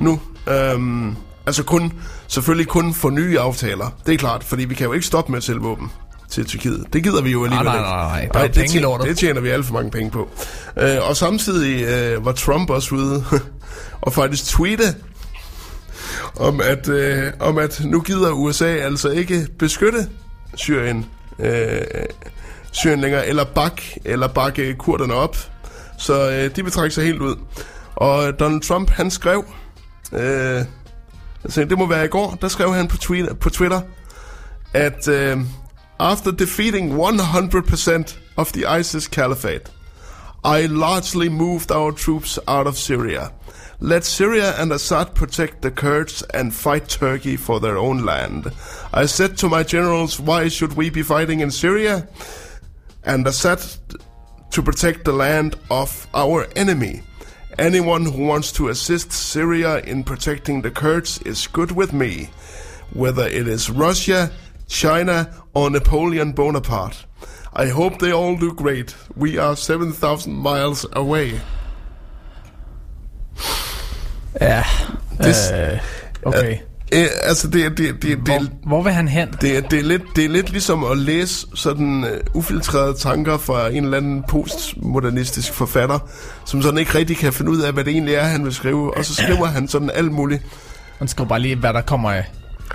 nu. 0.00 0.20
Øhm, 0.48 1.16
altså 1.46 1.62
kun, 1.62 1.92
selvfølgelig 2.28 2.68
kun 2.68 2.94
for 2.94 3.10
nye 3.10 3.40
aftaler. 3.40 3.90
Det 4.06 4.14
er 4.14 4.18
klart, 4.18 4.44
fordi 4.44 4.64
vi 4.64 4.74
kan 4.74 4.86
jo 4.86 4.92
ikke 4.92 5.06
stoppe 5.06 5.32
med 5.32 5.36
at 5.36 5.44
sælge 5.44 5.60
våben 5.60 5.92
til 6.30 6.46
Tyrkiet. 6.46 6.84
Det 6.92 7.02
gider 7.02 7.22
vi 7.22 7.30
jo 7.30 7.44
alligevel 7.44 7.64
nej, 7.64 7.74
ikke. 7.74 7.88
nej, 7.88 8.28
nej. 8.32 8.42
Er 8.42 8.42
jo 8.42 8.46
det, 8.54 8.70
tjener, 8.70 8.98
det 8.98 9.18
tjener 9.18 9.40
vi 9.40 9.48
alt 9.48 9.66
for 9.66 9.74
mange 9.74 9.90
penge 9.90 10.10
på. 10.10 10.28
Øh, 10.76 11.08
og 11.08 11.16
samtidig 11.16 11.84
øh, 11.84 12.24
var 12.24 12.32
Trump 12.32 12.70
også 12.70 12.94
ude 12.94 13.24
og 14.02 14.12
faktisk 14.12 14.44
tweete 14.44 14.94
om 16.36 16.60
at, 16.60 16.88
øh, 16.88 17.32
om 17.40 17.58
at 17.58 17.82
nu 17.84 18.00
gider 18.00 18.30
USA 18.30 18.66
altså 18.66 19.08
ikke 19.08 19.48
beskytte 19.58 20.08
Syrien, 20.54 21.06
øh, 21.38 21.80
Syrien 22.72 23.00
længere, 23.00 23.26
eller 23.26 23.44
bak, 23.44 23.82
eller 24.04 24.28
bakke 24.28 24.74
kurderne 24.74 25.14
op. 25.14 25.36
Så 25.98 26.30
øh, 26.30 26.56
de 26.56 26.70
trække 26.70 26.94
sig 26.94 27.04
helt 27.04 27.20
ud. 27.20 27.36
Og 27.94 28.40
Donald 28.40 28.60
Trump, 28.60 28.90
han 28.90 29.10
skrev, 29.10 29.44
øh, 30.12 30.62
altså 31.46 31.64
det 31.64 31.78
må 31.78 31.86
være 31.86 32.04
i 32.04 32.08
går, 32.08 32.38
der 32.40 32.48
skrev 32.48 32.74
han 32.74 32.88
på 32.88 32.96
Twitter, 32.96 33.34
på 33.34 33.50
Twitter 33.50 33.80
at 34.74 35.08
øh, 35.08 35.40
after 35.98 36.30
defeating 36.30 36.92
100% 36.92 38.18
of 38.36 38.52
the 38.52 38.80
ISIS 38.80 39.04
caliphate, 39.04 39.70
I 40.44 40.66
largely 40.66 41.28
moved 41.28 41.70
our 41.70 41.90
troops 41.92 42.38
out 42.46 42.66
of 42.66 42.74
Syria. 42.74 43.30
Let 43.80 44.04
Syria 44.04 44.52
and 44.58 44.72
Assad 44.72 45.06
protect 45.14 45.62
the 45.62 45.70
Kurds 45.70 46.22
and 46.22 46.52
fight 46.52 46.88
Turkey 46.88 47.36
for 47.36 47.58
their 47.58 47.76
own 47.76 48.04
land. 48.04 48.46
I 48.92 49.06
said 49.06 49.36
to 49.36 49.48
my 49.48 49.62
generals, 49.62 50.20
why 50.20 50.48
should 50.48 50.76
we 50.76 50.90
be 50.90 51.02
fighting 51.02 51.40
in 51.40 51.50
Syria? 51.50 52.06
And 53.04 53.26
Assad 53.26 53.58
to 54.50 54.62
protect 54.62 55.04
the 55.04 55.12
land 55.12 55.56
of 55.70 56.06
our 56.14 56.46
enemy. 56.56 57.02
Anyone 57.58 58.04
who 58.04 58.26
wants 58.26 58.52
to 58.52 58.68
assist 58.68 59.12
Syria 59.12 59.78
in 59.80 60.04
protecting 60.04 60.62
the 60.62 60.70
Kurds 60.70 61.20
is 61.22 61.46
good 61.46 61.72
with 61.72 61.92
me, 61.92 62.28
whether 62.92 63.26
it 63.26 63.48
is 63.48 63.70
Russia, 63.70 64.30
China, 64.68 65.30
or 65.54 65.70
Napoleon 65.70 66.32
Bonaparte. 66.32 67.06
I 67.54 67.68
hope 67.68 67.98
they 67.98 68.12
all 68.12 68.36
do 68.36 68.52
great. 68.52 68.94
We 69.16 69.38
are 69.38 69.56
7,000 69.56 70.34
miles 70.34 70.84
away. 70.92 71.40
Ja. 74.40 74.62
Det- 75.18 75.52
øh, 75.54 75.80
okay. 76.26 76.54
Uh, 76.54 76.60
Eh, 76.92 77.06
altså, 77.22 77.48
det, 77.48 77.64
er- 77.64 77.68
det, 77.68 77.78
det, 77.78 78.02
det, 78.02 78.18
Hvor, 78.18 78.38
det, 78.38 78.50
hvor 78.66 78.82
vil 78.82 78.92
han 78.92 79.08
hen? 79.08 79.28
det, 79.40 79.56
er- 79.56 79.60
det, 79.60 79.78
er 79.78 79.82
lidt, 79.82 80.02
det 80.16 80.24
er 80.24 80.28
lidt 80.28 80.50
ligesom 80.50 80.84
at 80.84 80.98
læse 80.98 81.46
sådan 81.54 82.04
uh, 82.04 82.36
ufiltrerede 82.36 82.94
tanker 82.94 83.38
fra 83.38 83.68
en 83.68 83.84
eller 83.84 83.96
anden 83.96 84.24
postmodernistisk 84.28 85.52
forfatter, 85.52 85.98
som 86.44 86.62
sådan 86.62 86.78
ikke 86.78 86.94
rigtig 86.98 87.16
kan 87.16 87.32
finde 87.32 87.50
ud 87.50 87.60
af, 87.60 87.72
hvad 87.72 87.84
det 87.84 87.92
egentlig 87.92 88.14
er, 88.14 88.22
han 88.24 88.44
vil 88.44 88.54
skrive, 88.54 88.96
og 88.96 89.04
så 89.04 89.14
skriver 89.14 89.46
han 89.46 89.68
sådan 89.68 89.90
alt 89.94 90.12
muligt. 90.12 90.42
Man 91.00 91.08
skriver 91.08 91.28
bare 91.28 91.40
lige, 91.40 91.56
hvad 91.56 91.72
der 91.72 91.80
kommer 91.80 92.10
af. 92.10 92.24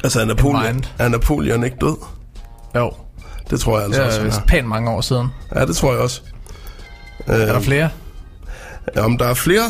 Altså, 0.04 0.22
er 0.22 0.26
Napoleon, 0.26 0.86
er 1.00 1.08
Napoleon 1.08 1.64
ikke 1.64 1.78
død? 1.82 1.96
Jo, 2.76 2.92
Det 3.50 3.60
tror 3.60 3.78
jeg 3.78 3.86
altså 3.86 4.00
det 4.02 4.08
også, 4.08 4.18
er 4.20 4.22
han 4.22 4.28
vist 4.28 4.40
er. 4.40 4.46
pænt 4.46 4.68
mange 4.68 4.90
år 4.92 5.02
siden. 5.02 5.28
Ja, 5.56 5.66
det 5.66 5.76
tror 5.76 5.92
jeg 5.92 6.02
også. 6.02 6.22
Er 7.28 7.46
der 7.46 7.60
flere? 7.60 7.90
Ja, 8.96 9.02
om 9.06 9.18
der 9.18 9.26
er 9.26 9.34
flere, 9.34 9.64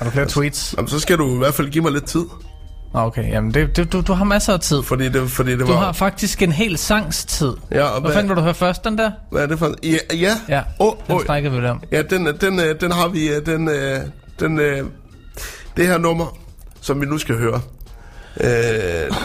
Er 0.00 0.04
der 0.04 0.10
flere 0.10 0.26
tweets? 0.34 0.74
jamen, 0.76 0.88
så 0.88 0.98
skal 1.00 1.18
du 1.18 1.34
i 1.34 1.38
hvert 1.38 1.54
fald 1.54 1.68
give 1.70 1.82
mig 1.84 1.92
lidt 1.92 2.04
tid. 2.04 2.24
Okay. 2.94 3.30
Jamen, 3.30 3.54
det, 3.54 3.76
det, 3.76 3.92
du, 3.92 4.00
du 4.00 4.12
har 4.12 4.24
masser 4.24 4.52
af 4.52 4.60
tid. 4.60 4.82
Fordi 4.82 5.08
det, 5.08 5.30
fordi 5.30 5.50
det 5.50 5.60
Du 5.60 5.66
var... 5.66 5.76
har 5.80 5.92
faktisk 5.92 6.42
en 6.42 6.52
hel 6.52 6.78
sangstid. 6.78 7.52
Ja, 7.70 7.82
og 7.84 8.00
Hvad 8.00 8.12
fanden 8.12 8.28
vil 8.28 8.36
du 8.36 8.42
høre 8.42 8.54
først, 8.54 8.84
den 8.84 8.98
der? 8.98 9.10
hvad 9.30 9.42
er 9.42 9.46
det 9.46 9.58
for... 9.58 9.74
Ja, 9.82 10.16
ja. 10.16 10.34
Ja, 10.48 10.62
Åh, 10.80 10.92
den 11.08 11.20
snakkede 11.24 11.60
vi 11.60 11.66
om. 11.66 11.82
Ja, 11.92 12.02
den, 12.02 12.26
den, 12.40 12.60
øh, 12.60 12.80
den 12.80 12.92
har 12.92 13.08
vi, 13.08 13.28
øh, 13.28 13.46
den, 13.46 13.68
øh, 13.68 14.00
den, 14.40 14.56
det 15.76 15.86
her 15.86 15.98
nummer, 15.98 16.36
som 16.80 17.00
vi 17.00 17.06
nu 17.06 17.18
skal 17.18 17.36
høre. 17.38 17.60
Øh, 18.40 19.16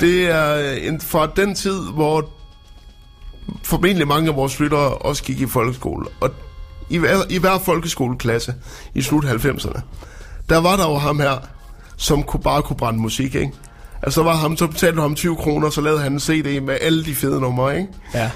det 0.00 0.30
er 0.30 0.70
en, 0.82 1.00
fra 1.00 1.28
den 1.36 1.54
tid, 1.54 1.80
hvor 1.94 2.28
formentlig 3.62 4.08
mange 4.08 4.28
af 4.30 4.36
vores 4.36 4.60
lyttere 4.60 4.94
også 4.94 5.22
gik 5.22 5.40
i 5.40 5.46
folkeskole. 5.46 6.06
Og 6.20 6.30
i 6.90 6.98
hver, 6.98 7.16
i 7.30 7.38
hver 7.38 7.58
folkeskoleklasse 7.58 8.54
i 8.94 9.02
slut 9.02 9.24
90'erne, 9.24 9.80
der 10.48 10.58
var 10.60 10.76
der 10.76 10.90
jo 10.90 10.96
ham 10.96 11.20
her, 11.20 11.46
som 11.96 12.22
kunne 12.22 12.42
bare 12.42 12.62
kunne 12.62 12.76
brænde 12.76 12.98
musik, 13.00 13.34
ikke? 13.34 13.52
Altså, 14.02 14.22
var 14.22 14.34
ham, 14.36 14.56
så 14.56 14.66
betalte 14.66 14.96
du 14.96 15.02
ham 15.02 15.14
20 15.14 15.36
kroner, 15.36 15.70
så 15.70 15.80
lavede 15.80 16.00
han 16.00 16.12
en 16.12 16.20
CD 16.20 16.62
med 16.62 16.78
alle 16.80 17.04
de 17.04 17.14
fede 17.14 17.40
numre, 17.40 17.76
ikke? 17.78 17.88
Ja. 18.14 18.30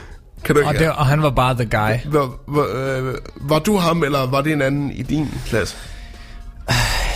Kan 0.44 0.54
du 0.54 0.64
Og, 0.64 0.72
ikke? 0.74 0.84
det, 0.84 0.92
og 0.92 1.06
han 1.06 1.22
var 1.22 1.30
bare 1.30 1.54
the 1.54 1.64
guy. 1.64 2.12
Var, 2.12 2.30
var, 2.46 2.66
øh, 2.74 3.14
var 3.40 3.58
du 3.58 3.76
ham, 3.76 4.02
eller 4.04 4.26
var 4.26 4.40
det 4.40 4.52
en 4.52 4.62
anden 4.62 4.90
i 4.90 5.02
din 5.02 5.28
klasse? 5.46 5.76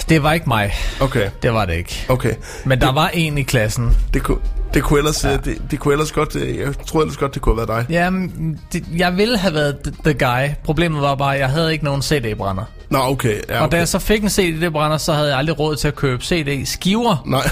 Det 0.08 0.22
var 0.22 0.32
ikke 0.32 0.48
mig. 0.48 0.72
Okay, 1.00 1.30
Det 1.42 1.52
var 1.52 1.64
det 1.64 1.74
ikke. 1.74 2.06
okay. 2.08 2.34
Men 2.64 2.80
der 2.80 2.92
var 2.92 3.08
en 3.08 3.38
i 3.38 3.42
klassen. 3.42 3.96
Det 4.14 4.22
kunne, 4.22 4.38
det 4.74 4.82
kunne 4.82 4.98
ellers, 4.98 5.24
ja. 5.24 5.36
det, 5.36 5.62
det 5.70 5.80
kunne 5.80 5.92
ellers 5.94 6.12
godt, 6.12 6.36
øh, 6.36 6.58
jeg 6.58 6.74
tror 6.86 7.00
ellers 7.00 7.16
godt, 7.16 7.34
det 7.34 7.42
kunne 7.42 7.60
have 7.60 7.68
været 7.68 7.86
dig. 7.88 7.94
Jamen, 7.94 8.58
det, 8.72 8.84
jeg 8.96 9.16
ville 9.16 9.38
have 9.38 9.54
været 9.54 9.76
the, 10.04 10.14
guy. 10.14 10.48
Problemet 10.64 11.02
var 11.02 11.14
bare, 11.14 11.34
at 11.34 11.40
jeg 11.40 11.48
havde 11.48 11.72
ikke 11.72 11.84
nogen 11.84 12.02
CD-brænder. 12.02 12.64
Nå, 12.90 12.98
okay. 12.98 13.34
Ja, 13.48 13.54
Og 13.54 13.60
da 13.60 13.64
okay. 13.64 13.78
jeg 13.78 13.88
så 13.88 13.98
fik 13.98 14.22
en 14.22 14.30
CD-brænder, 14.30 14.98
så 14.98 15.12
havde 15.12 15.28
jeg 15.28 15.38
aldrig 15.38 15.58
råd 15.58 15.76
til 15.76 15.88
at 15.88 15.94
købe 15.96 16.22
CD-skiver. 16.24 17.22
Nej, 17.26 17.48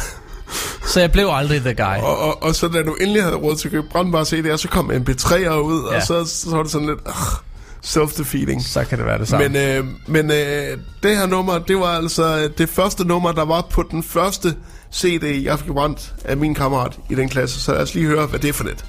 Så 0.87 1.01
jeg 1.01 1.13
blev 1.13 1.29
aldrig 1.33 1.61
the 1.61 1.75
guy. 1.75 2.03
og, 2.03 2.19
og, 2.19 2.43
og 2.43 2.55
så 2.55 2.69
da 2.69 2.83
du 2.83 2.95
endelig 3.01 3.23
havde 3.23 3.37
råd 3.37 3.57
til 3.57 3.69
at 3.69 3.73
købe 3.73 3.87
brandbare 3.91 4.23
CD'er, 4.23 4.57
så 4.57 4.69
kom 4.69 4.91
MP3'er 4.91 5.51
ud, 5.55 5.89
ja. 5.91 5.97
Og 5.97 6.03
så, 6.03 6.25
så 6.25 6.57
var 6.57 6.63
det 6.63 6.73
sådan 6.73 6.87
lidt 6.89 7.01
uh, 7.07 7.13
self-defeating. 7.85 8.63
Så 8.63 8.85
kan 8.85 8.99
det 8.99 9.07
være 9.07 9.19
det 9.19 9.29
samme. 9.29 9.49
Men, 9.49 9.57
øh, 9.57 9.85
men 10.07 10.31
øh, 10.31 10.79
det 11.03 11.17
her 11.17 11.27
nummer, 11.27 11.59
det 11.59 11.77
var 11.77 11.87
altså 11.87 12.49
det 12.59 12.69
første 12.69 13.05
nummer, 13.05 13.33
der 13.33 13.45
var 13.45 13.67
på 13.71 13.85
den 13.91 14.03
første 14.03 14.55
CD, 14.95 15.43
jeg 15.45 15.59
fik 15.59 15.69
brændt 15.69 16.15
af 16.25 16.37
min 16.37 16.55
kammerat 16.55 16.99
i 17.11 17.15
den 17.15 17.29
klasse. 17.29 17.61
Så 17.61 17.73
lad 17.73 17.81
os 17.81 17.95
lige 17.95 18.07
høre, 18.07 18.27
hvad 18.27 18.39
det 18.39 18.49
er 18.49 18.53
for 18.53 18.65
net. 18.65 18.85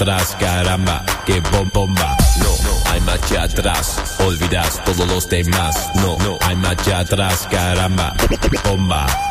Atrás, 0.00 0.34
caramba, 0.40 1.04
que 1.26 1.40
bom 1.52 1.68
bomba. 1.74 2.16
No, 2.38 2.48
no 2.48 2.90
hay 2.90 3.00
marcha 3.02 3.42
atrás, 3.42 4.16
olvidas 4.24 4.82
todos 4.84 5.06
los 5.06 5.28
demás. 5.28 5.90
No, 5.96 6.16
no 6.18 6.38
hay 6.40 6.56
marcha 6.56 7.00
atrás, 7.00 7.46
caramba, 7.50 8.14
bomba. 8.64 9.29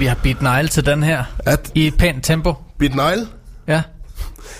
Vi 0.00 0.06
har 0.06 0.14
beat 0.14 0.42
Nile 0.42 0.68
til 0.68 0.86
den 0.86 1.02
her. 1.02 1.24
At 1.38 1.72
I 1.74 1.86
et 1.86 1.96
pænt 1.96 2.24
tempo. 2.24 2.54
Beat 2.78 2.94
Nile? 2.94 3.28
Ja. 3.66 3.82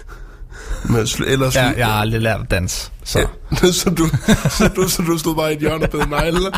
Men 0.93 1.01
sl- 1.03 1.31
ellers 1.31 1.55
ja 1.55 1.73
jeg 1.77 1.87
har 1.87 2.01
aldrig 2.01 2.21
lært 2.21 2.41
at 2.41 2.51
danse. 2.51 2.91
Så. 3.05 3.19
Ja, 3.19 3.27
så, 3.73 3.91
du, 3.91 4.09
så, 4.51 4.71
du, 4.77 4.89
så 4.89 5.03
du 5.03 5.19
stod 5.19 5.37
bare 5.37 5.53
i 5.53 5.55
et 5.55 5.61
hjørne 5.61 5.85
og 5.85 5.91
bed 5.91 6.07
negle? 6.07 6.41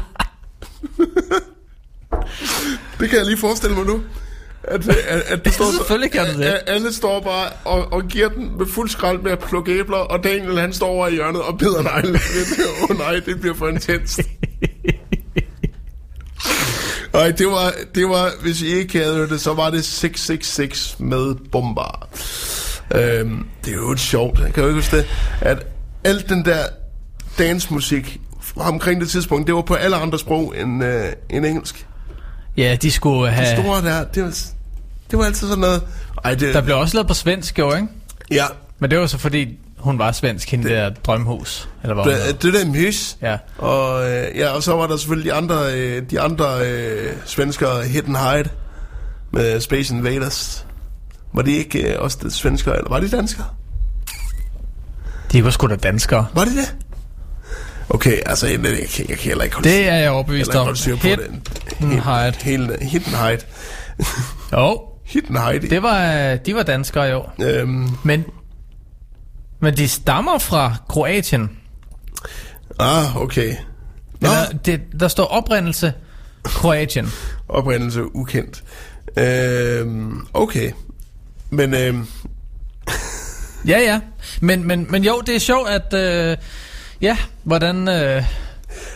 det 3.01 3.09
kan 3.09 3.18
jeg 3.18 3.27
lige 3.27 3.38
forestille 3.38 3.77
mig 3.77 3.87
nu. 3.87 4.01
At, 4.64 4.88
at, 4.88 5.23
at 5.27 5.45
det 5.45 5.55
står, 5.55 5.64
Selvfølgelig 5.77 6.11
kan 6.11 6.27
du 6.27 6.33
det. 6.38 6.45
At 6.45 6.62
alle 6.66 6.92
står 6.92 7.21
bare 7.21 7.49
og, 7.64 7.92
og 7.92 8.03
giver 8.03 8.29
den 8.29 8.59
med 8.59 8.66
fuld 8.66 8.88
skrald 8.88 9.18
med 9.18 9.33
at 9.33 9.38
plukke 9.38 9.79
æbler, 9.79 9.97
og 9.97 10.25
Daniel 10.25 10.59
han 10.59 10.73
står 10.73 10.87
over 10.87 11.09
i 11.09 11.14
hjørnet 11.14 11.42
og 11.42 11.59
beder 11.59 11.83
negle. 11.83 12.21
Åh 12.83 12.90
oh, 12.90 12.99
nej, 12.99 13.21
det 13.27 13.40
bliver 13.40 13.55
for 13.55 13.68
intenst. 13.68 14.21
Nej, 17.23 17.31
det 17.31 17.47
var, 17.47 17.73
det 17.95 18.09
var, 18.09 18.31
hvis 18.43 18.63
I 18.63 18.67
ikke 18.67 18.99
havde 18.99 19.29
det, 19.29 19.41
så 19.41 19.55
var 19.55 19.71
det 19.71 19.85
666 19.85 20.97
med 20.99 21.35
bomber. 21.53 22.09
Øhm, 22.95 23.47
det 23.65 23.71
er 23.73 23.77
jo 23.77 23.91
et 23.91 24.01
sjovt, 24.01 24.39
jeg 24.41 24.53
kan 24.53 24.63
jo 24.63 24.69
ikke 24.69 24.79
huske 24.79 24.97
det, 24.97 25.07
at 25.41 25.67
alt 26.05 26.29
den 26.29 26.45
der 26.45 26.59
dancemusik 27.39 28.21
fra 28.43 28.69
omkring 28.69 29.01
det 29.01 29.09
tidspunkt, 29.09 29.47
det 29.47 29.55
var 29.55 29.61
på 29.63 29.75
alle 29.75 29.97
andre 29.97 30.19
sprog 30.19 30.55
end, 30.61 30.85
øh, 30.85 31.05
end 31.31 31.47
engelsk. 31.47 31.87
Ja, 32.57 32.77
de 32.83 32.91
skulle 32.91 33.27
Det 33.27 33.33
have... 33.35 33.57
store 33.63 33.83
der, 33.83 34.05
det 34.05 34.23
var, 34.23 34.31
det 35.11 35.19
var 35.19 35.25
altid 35.25 35.49
sådan 35.49 35.61
noget... 35.61 35.83
Ej, 36.25 36.35
det, 36.35 36.55
Der 36.55 36.61
blev 36.61 36.77
også 36.77 36.97
lavet 36.97 37.09
på 37.09 37.15
svensk, 37.15 37.59
jo, 37.59 37.75
ikke? 37.75 37.89
ja, 38.31 38.45
Men 38.79 38.91
det 38.91 38.99
var 38.99 39.07
så 39.07 39.19
fordi, 39.19 39.59
hun 39.83 39.99
var 39.99 40.12
svensk, 40.12 40.51
hende 40.51 40.68
der 40.68 40.90
drømhus. 40.90 41.68
Eller 41.83 41.95
hvad 41.95 42.29
det, 42.29 42.42
det 42.42 42.55
der 42.55 42.66
mys. 42.66 43.16
Ja. 43.23 43.37
Og, 43.59 44.11
øh, 44.11 44.38
ja, 44.38 44.49
og 44.49 44.62
så 44.62 44.77
var 44.77 44.87
der 44.87 44.97
selvfølgelig 44.97 45.33
de 45.33 45.37
andre, 45.37 45.57
øh, 45.75 46.03
de 46.11 46.21
andre 46.21 46.66
øh, 46.66 47.12
svenskere, 47.25 47.83
Hidden 47.85 48.16
Hide, 48.16 48.49
med 49.31 49.61
Space 49.61 49.95
Invaders. 49.95 50.66
Var 51.35 51.42
de 51.42 51.53
ikke 51.53 51.92
øh, 51.95 52.03
også 52.03 52.18
det 52.23 52.33
svenskere, 52.33 52.77
eller 52.77 52.88
var 52.90 53.01
de 53.01 53.11
danskere? 53.11 53.47
De 55.33 55.45
var 55.45 55.51
sgu 55.51 55.66
da 55.66 55.77
danskere. 55.77 56.27
Var 56.35 56.45
det 56.45 56.53
det? 56.55 56.75
Okay, 57.90 58.18
altså, 58.27 58.47
jeg, 58.47 58.64
jeg, 58.64 58.88
kan, 58.97 59.07
jeg 59.09 59.18
kan 59.18 59.29
heller 59.29 59.45
ikke 59.45 59.57
holde 59.57 59.68
Det 59.68 59.88
er 59.88 59.97
jeg 59.97 60.11
overbevist 60.11 60.55
om. 60.55 60.68
det. 60.68 60.99
hide. 61.79 62.33
Hele, 62.42 62.77
hidden 62.81 63.12
Hide. 63.12 63.40
Jo, 64.53 64.81
Hidden 65.05 65.37
Hide. 65.47 65.71
det 65.71 65.83
var, 65.83 66.35
de 66.37 66.55
var 66.55 66.62
danskere 66.62 67.05
jo. 67.05 67.25
Øhm, 67.42 67.88
Men, 68.03 68.25
men 69.62 69.77
de 69.77 69.88
stammer 69.88 70.38
fra 70.38 70.77
Kroatien. 70.88 71.51
ah, 72.79 73.16
okay. 73.16 73.55
Nå, 74.20 74.29
Eller, 74.29 74.59
det, 74.64 74.81
der 75.01 75.09
står 75.09 75.25
oprindelse 75.25 75.92
Kroatien. 76.44 77.12
oprindelse 77.48 78.16
ukendt. 78.16 78.64
Øhm, 79.16 80.27
okay. 80.35 80.72
Men 81.51 81.75
øhm, 81.75 82.07
Ja, 83.66 83.79
ja. 83.79 84.01
Men, 84.40 84.64
men, 84.64 84.87
men 84.90 85.05
jo, 85.05 85.20
det 85.27 85.37
er 85.37 85.40
sjovt, 85.40 85.68
at... 85.68 85.94
Øh, 85.94 86.37
ja, 87.01 87.16
hvordan... 87.42 87.88
Øh, 87.88 88.25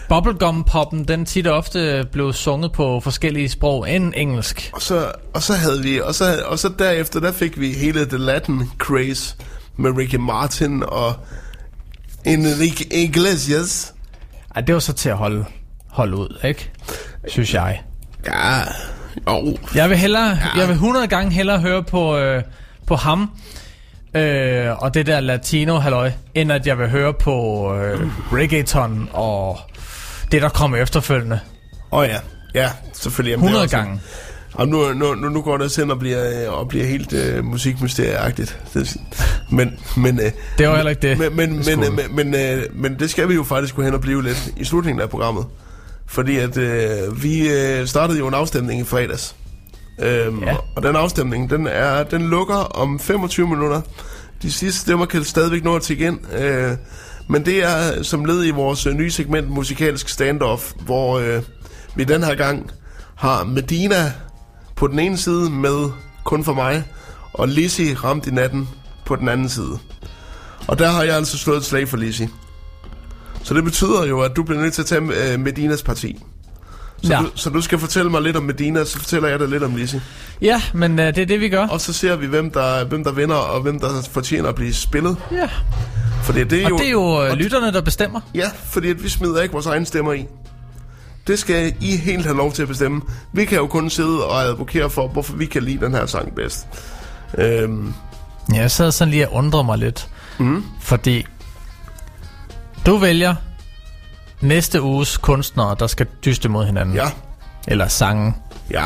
bubblegum-poppen, 0.09 1.05
den 1.05 1.27
tit 1.27 1.47
ofte 1.47 2.09
blev 2.13 2.33
sunget 2.33 2.73
på 2.73 3.01
forskellige 3.01 3.49
sprog 3.49 3.91
end 3.91 4.13
engelsk. 4.17 4.71
Og 4.73 4.83
så, 4.83 5.13
og 5.35 5.43
så 5.43 5.53
havde 5.53 5.83
vi, 5.83 6.01
og 6.01 6.15
så, 6.15 6.43
og 6.47 6.59
så 6.59 6.71
derefter, 6.79 7.21
der 7.21 7.33
fik 7.33 7.61
vi 7.61 7.73
hele 7.73 8.07
The 8.07 8.19
Latin 8.19 8.71
Craze 8.79 9.37
med 9.77 9.91
Ricky 9.97 10.15
Martin 10.15 10.83
og 10.83 11.15
Enrique 12.25 12.87
Iglesias. 13.05 13.95
Ej, 14.55 14.61
det 14.61 14.75
var 14.75 14.81
så 14.81 14.93
til 14.93 15.09
at 15.09 15.17
holde, 15.17 15.45
holde 15.89 16.17
ud, 16.17 16.39
ikke? 16.45 16.71
Synes 17.29 17.55
jeg. 17.55 17.83
Ja, 18.27 18.59
jo. 19.29 19.57
Jeg 19.75 19.89
vil 19.91 19.99
hellere, 19.99 20.29
ja. 20.29 20.59
jeg 20.61 20.69
vil 20.69 20.75
100 20.75 21.07
gange 21.07 21.33
hellere 21.33 21.61
høre 21.61 21.83
på, 21.83 22.17
øh, 22.19 22.43
på 22.87 22.97
ham, 22.97 23.31
øh, 24.15 24.83
og 24.83 24.95
det 24.95 25.07
der 25.07 25.21
latino 25.21 25.79
halløj, 25.79 26.13
end 26.35 26.53
at 26.53 26.67
jeg 26.67 26.79
vil 26.79 26.91
høre 26.91 27.15
på 27.15 27.33
øh, 27.75 28.09
reggaeton 28.33 29.09
og 29.13 29.59
det, 30.33 30.43
der 30.43 30.49
kommer 30.49 30.77
efterfølgende. 30.77 31.41
Åh 31.93 31.99
oh, 31.99 32.09
ja, 32.09 32.19
ja, 32.55 32.71
selvfølgelig. 32.93 33.31
Jamen, 33.31 33.47
det 33.49 33.53
er 33.55 33.59
100 33.59 33.65
også- 33.65 33.77
gange. 33.77 34.01
Og 34.59 34.69
nu, 34.69 34.93
nu, 34.93 35.15
nu, 35.15 35.29
nu 35.29 35.43
går 35.43 35.57
det 35.57 35.71
selv 35.71 35.91
og 35.91 35.99
bliver, 35.99 36.47
øh, 36.47 36.59
og 36.59 36.69
bliver 36.69 36.85
helt 36.87 37.13
øh, 37.13 37.45
musikmysterieagtigt. 37.45 38.59
Det, 38.75 38.97
men, 39.51 39.71
men, 39.97 40.21
øh, 40.21 40.31
Det 40.59 40.69
var 40.69 40.77
heller 40.77 40.91
ikke 40.91 41.09
det. 41.09 41.19
men, 41.19 41.37
men, 41.37 41.63
men, 41.67 41.85
øh, 41.85 42.15
men, 42.15 42.35
øh, 42.35 42.63
men 42.75 42.99
det 42.99 43.11
skal 43.11 43.29
vi 43.29 43.35
jo 43.35 43.43
faktisk 43.45 43.75
gå 43.77 43.83
hen 43.83 43.95
og 43.95 44.01
blive 44.01 44.23
lidt 44.23 44.49
i 44.57 44.65
slutningen 44.65 45.01
af 45.03 45.11
programmet. 45.11 45.45
Fordi 46.07 46.37
at 46.39 46.57
øh, 46.57 47.23
vi 47.23 47.49
øh, 47.49 47.87
startede 47.87 48.19
jo 48.19 48.29
en 48.29 48.35
afstemning 48.35 48.81
i 48.81 48.85
fredags. 48.85 49.35
Øhm, 50.03 50.43
Ja. 50.43 50.57
Og 50.77 50.83
den 50.83 50.97
afstemning, 50.97 51.51
den, 51.51 51.67
er, 51.67 52.03
den 52.03 52.29
lukker 52.31 52.55
om 52.55 52.99
25 53.01 53.49
minutter. 53.49 53.81
De 54.43 54.53
sidste 54.53 54.81
stemmer 54.81 55.07
kan 55.07 55.25
stadigvæk 55.25 55.65
nå 55.65 55.77
at 55.77 55.83
tikke 55.83 56.07
ind. 56.07 56.19
Øh, 56.35 56.71
men 57.29 57.47
det 57.47 57.65
er 57.65 58.03
som 58.03 58.25
led 58.25 58.45
i 58.47 58.51
vores 58.51 58.87
øh, 58.87 58.95
nye 58.95 59.11
segment 59.11 59.51
Musikalsk 59.51 60.09
Standoff, 60.09 60.73
hvor 60.81 61.19
øh, 61.19 61.43
vi 61.95 62.05
den 62.05 62.23
her 62.25 62.35
gang 62.35 62.71
har 63.15 63.45
Medina 63.45 64.13
på 64.77 64.87
den 64.87 64.99
ene 64.99 65.17
side 65.19 65.51
med 65.51 65.91
kun 66.25 66.45
for 66.45 66.55
mig, 66.55 66.85
og 67.33 67.49
Lizzie 67.49 67.95
ramt 67.95 68.27
i 68.27 68.31
natten 68.31 68.69
på 69.05 69.17
den 69.17 69.29
anden 69.29 69.49
side. 69.49 69.79
Og 70.67 70.79
der 70.79 70.91
har 70.91 71.03
jeg 71.03 71.17
altså 71.17 71.39
slået 71.39 71.59
et 71.59 71.65
slag 71.65 71.89
for 71.89 71.97
Lizzie. 71.97 72.29
Så 73.43 73.55
det 73.55 73.65
betyder 73.65 74.05
jo, 74.07 74.21
at 74.21 74.37
du 74.37 74.43
bliver 74.43 74.61
nødt 74.63 74.75
til 74.75 74.83
at 74.83 74.87
tage 74.87 75.33
øh, 75.33 75.41
Medinas 75.41 75.83
parti. 75.83 76.19
Så, 77.03 77.13
Ja. 77.13 77.19
du, 77.21 77.27
så 77.35 77.51
du 77.51 77.61
skal 77.61 77.79
fortælle 77.79 78.11
mig 78.11 78.23
lidt 78.23 78.37
om 78.37 78.43
Medina, 78.43 78.85
så 78.85 78.99
fortæller 78.99 79.29
jeg 79.29 79.39
dig 79.39 79.49
lidt 79.49 79.63
om 79.63 79.77
Lizzie. 79.77 80.03
Ja, 80.43 80.63
men 80.75 80.99
øh, 80.99 81.07
det 81.07 81.19
er 81.19 81.27
det, 81.27 81.41
vi 81.41 81.49
gør. 81.49 81.67
Og 81.67 81.81
så 81.81 81.93
ser 81.93 82.17
vi, 82.17 82.27
hvem 82.27 82.51
der, 82.51 82.85
hvem 82.85 83.05
der 83.05 83.13
vinder, 83.13 83.35
og 83.37 83.61
hvem 83.61 83.81
der 83.81 84.03
fortjener 84.13 84.49
at 84.49 84.55
blive 84.55 84.75
spillet. 84.75 85.17
Ja. 85.33 85.49
Fordi 86.23 86.45
det 86.45 86.61
er 86.63 86.65
Og 86.65 86.71
jo, 86.71 86.77
det 86.79 86.87
er 86.87 86.91
jo 86.91 87.01
øh, 87.25 87.31
og- 87.31 87.37
lytterne, 87.37 87.73
der 87.73 87.81
bestemmer. 87.81 88.21
Ja, 88.35 88.51
fordi 88.65 88.91
at 88.91 89.03
vi 89.03 89.09
smider 89.09 89.43
ikke 89.43 89.53
vores 89.53 89.67
egne 89.67 89.87
stemmer 89.87 90.13
i. 90.13 90.27
Det 91.27 91.39
skal 91.39 91.75
I 91.81 91.97
helt 91.97 92.25
have 92.25 92.37
lov 92.37 92.53
til 92.53 92.63
at 92.63 92.69
bestemme. 92.69 93.03
Vi 93.33 93.45
kan 93.45 93.59
jo 93.59 93.67
kun 93.67 93.91
sidde 93.91 94.25
og 94.27 94.43
advokere 94.43 94.91
for, 94.91 95.09
hvorfor 95.09 95.37
vi 95.37 95.47
kan 95.47 95.63
lide 95.63 95.85
den 95.85 95.95
her 95.95 96.07
sang 96.07 96.35
bedst. 96.35 96.67
Øhm, 97.39 97.95
Ja, 98.55 98.61
jeg 98.61 98.71
sad 98.71 98.93
sådan 98.93 99.11
lige 99.11 99.29
og 99.29 99.35
undrede 99.35 99.65
mig 99.65 99.79
lidt. 99.79 100.09
Mm. 100.39 100.65
Fordi 100.81 101.27
du 102.87 102.97
vælger 102.97 103.35
næste 104.41 104.83
uges 104.83 105.17
kunstnere, 105.17 105.77
der 105.79 105.87
skal 105.87 106.07
dyste 106.25 106.49
mod 106.49 106.67
hinanden. 106.67 106.95
ja, 106.95 107.11
Eller 107.69 107.89
sange. 107.89 108.35
ja, 108.71 108.85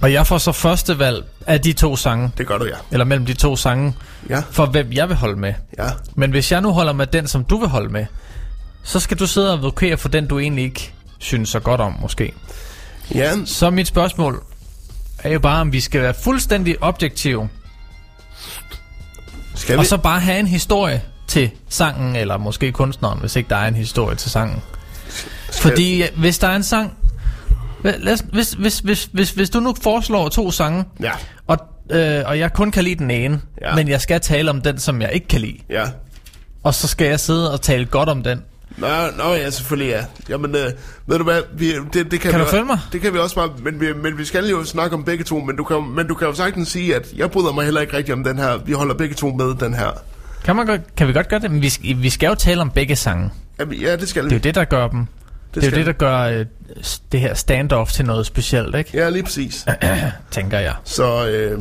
Og 0.00 0.12
jeg 0.12 0.26
får 0.26 0.38
så 0.38 0.52
første 0.52 0.98
valg 0.98 1.24
af 1.46 1.60
de 1.60 1.72
to 1.72 1.96
sange. 1.96 2.30
det 2.38 2.46
gør 2.46 2.58
du, 2.58 2.64
ja. 2.64 2.74
Eller 2.90 3.04
mellem 3.04 3.26
de 3.26 3.34
to 3.34 3.56
sange. 3.56 3.94
Ja, 4.28 4.42
For 4.50 4.66
hvem 4.66 4.92
jeg 4.92 5.08
vil 5.08 5.16
holde 5.16 5.36
med. 5.40 5.54
ja. 5.78 5.88
Men 6.14 6.30
hvis 6.30 6.52
jeg 6.52 6.60
nu 6.60 6.70
holder 6.72 6.92
med 6.92 7.06
den, 7.06 7.26
som 7.26 7.44
du 7.44 7.58
vil 7.58 7.68
holde 7.68 7.88
med. 7.88 8.06
Så 8.82 9.00
skal 9.00 9.18
du 9.18 9.26
sidde 9.26 9.48
og 9.50 9.54
advokere 9.56 9.96
for 9.96 10.08
den, 10.08 10.26
du 10.26 10.38
egentlig 10.38 10.64
ikke 10.64 10.94
synes 11.22 11.48
så 11.48 11.60
godt 11.60 11.80
om, 11.80 11.96
måske. 12.00 12.32
Ja, 13.14 13.32
Så 13.44 13.70
mit 13.70 13.86
spørgsmål 13.86 14.42
er 15.22 15.32
jo 15.32 15.38
bare, 15.38 15.60
om 15.60 15.72
vi 15.72 15.80
skal 15.80 16.02
være 16.02 16.14
fuldstændig 16.14 16.82
objektive. 16.82 17.48
skal 19.54 19.74
vi? 19.74 19.78
Og 19.78 19.86
så 19.86 19.96
bare 19.96 20.20
have 20.20 20.38
en 20.38 20.46
historie 20.46 21.02
til 21.28 21.50
sangen, 21.68 22.16
eller 22.16 22.36
måske 22.36 22.72
kunstneren, 22.72 23.20
hvis 23.20 23.36
ikke 23.36 23.48
der 23.48 23.56
er 23.56 23.68
en 23.68 23.74
historie 23.74 24.16
til 24.16 24.30
sangen. 24.30 24.62
Fordi 25.52 25.98
ja, 25.98 26.06
hvis 26.16 26.38
der 26.38 26.48
er 26.48 26.56
en 26.56 26.62
sang... 26.62 26.92
Lad 27.84 28.12
os, 28.12 28.24
hvis, 28.32 28.52
hvis, 28.52 28.78
hvis, 28.78 29.08
hvis, 29.12 29.30
hvis 29.30 29.50
du 29.50 29.60
nu 29.60 29.74
foreslår 29.82 30.28
to 30.28 30.50
sange, 30.50 30.84
Ja, 31.00 31.12
og, 31.46 31.58
øh, 31.90 32.22
og 32.26 32.38
jeg 32.38 32.52
kun 32.52 32.70
kan 32.70 32.84
lide 32.84 32.94
den 32.98 33.10
ene, 33.10 33.40
ja. 33.62 33.74
men 33.74 33.88
jeg 33.88 34.00
skal 34.00 34.20
tale 34.20 34.50
om 34.50 34.60
den, 34.60 34.78
som 34.78 35.02
jeg 35.02 35.10
ikke 35.12 35.28
kan 35.28 35.40
lide, 35.40 35.58
ja. 35.70 35.84
og 36.62 36.74
så 36.74 36.88
skal 36.88 37.06
jeg 37.06 37.20
sidde 37.20 37.52
og 37.52 37.60
tale 37.60 37.84
godt 37.84 38.08
om 38.08 38.22
den. 38.22 38.42
Nå, 38.76 38.86
nå 39.16 39.32
ja, 39.34 39.50
selvfølgelig 39.50 39.90
ja. 39.90 40.04
Jamen, 40.28 40.54
øh, 40.56 40.70
ved 41.06 41.18
du 41.18 41.24
hvad, 41.24 41.40
vi, 41.54 41.72
det, 41.92 42.10
det 42.10 42.20
kan, 42.20 42.30
Kan 42.30 42.40
vi, 42.40 42.44
du 42.44 42.50
følge 42.50 42.64
mig? 42.64 42.78
Det 42.92 43.00
kan 43.00 43.14
vi 43.14 43.18
også 43.18 43.34
bare, 43.36 43.50
men 43.62 43.80
vi, 43.80 43.86
men 44.02 44.18
vi 44.18 44.24
skal 44.24 44.48
jo 44.48 44.64
snakke 44.64 44.96
om 44.96 45.04
begge 45.04 45.24
to, 45.24 45.40
men 45.40 45.56
du, 45.56 45.64
kan, 45.64 45.82
men 45.96 46.06
du 46.06 46.14
kan 46.14 46.26
jo 46.28 46.34
sagtens 46.34 46.68
sige, 46.68 46.94
at 46.96 47.06
jeg 47.16 47.30
bryder 47.30 47.52
mig 47.52 47.64
heller 47.64 47.80
ikke 47.80 47.96
rigtig 47.96 48.14
om 48.14 48.24
den 48.24 48.38
her. 48.38 48.56
Vi 48.66 48.72
holder 48.72 48.94
begge 48.94 49.14
to 49.14 49.28
med 49.30 49.54
den 49.54 49.74
her. 49.74 49.90
Kan, 50.44 50.56
man 50.56 50.66
godt, 50.66 50.80
kan 50.96 51.08
vi 51.08 51.12
godt 51.12 51.28
gøre 51.28 51.40
det? 51.40 51.50
Men 51.50 51.62
vi, 51.62 51.68
skal- 51.68 51.96
vi 52.02 52.10
skal 52.10 52.26
jo 52.28 52.34
tale 52.34 52.60
om 52.60 52.70
begge 52.70 52.96
sange. 52.96 53.30
Jamen, 53.60 53.74
ja, 53.78 53.96
det 53.96 54.08
skal 54.08 54.22
Det 54.24 54.26
er 54.26 54.30
vi. 54.30 54.36
jo 54.36 54.42
det, 54.42 54.54
der 54.54 54.64
gør 54.64 54.88
dem. 54.88 55.06
Det, 55.54 55.62
det 55.62 55.66
er 55.66 55.70
jo 55.70 55.76
det, 55.76 55.86
der 55.86 55.92
gør 55.92 56.18
øh, 56.18 56.46
det 57.12 57.20
her 57.20 57.34
standoff 57.34 57.92
til 57.92 58.04
noget 58.04 58.26
specielt, 58.26 58.76
ikke? 58.76 58.90
Ja, 58.94 59.08
lige 59.10 59.22
præcis. 59.22 59.66
Tænker 60.30 60.58
jeg. 60.58 60.74
Så, 60.84 61.26
øh, 61.28 61.58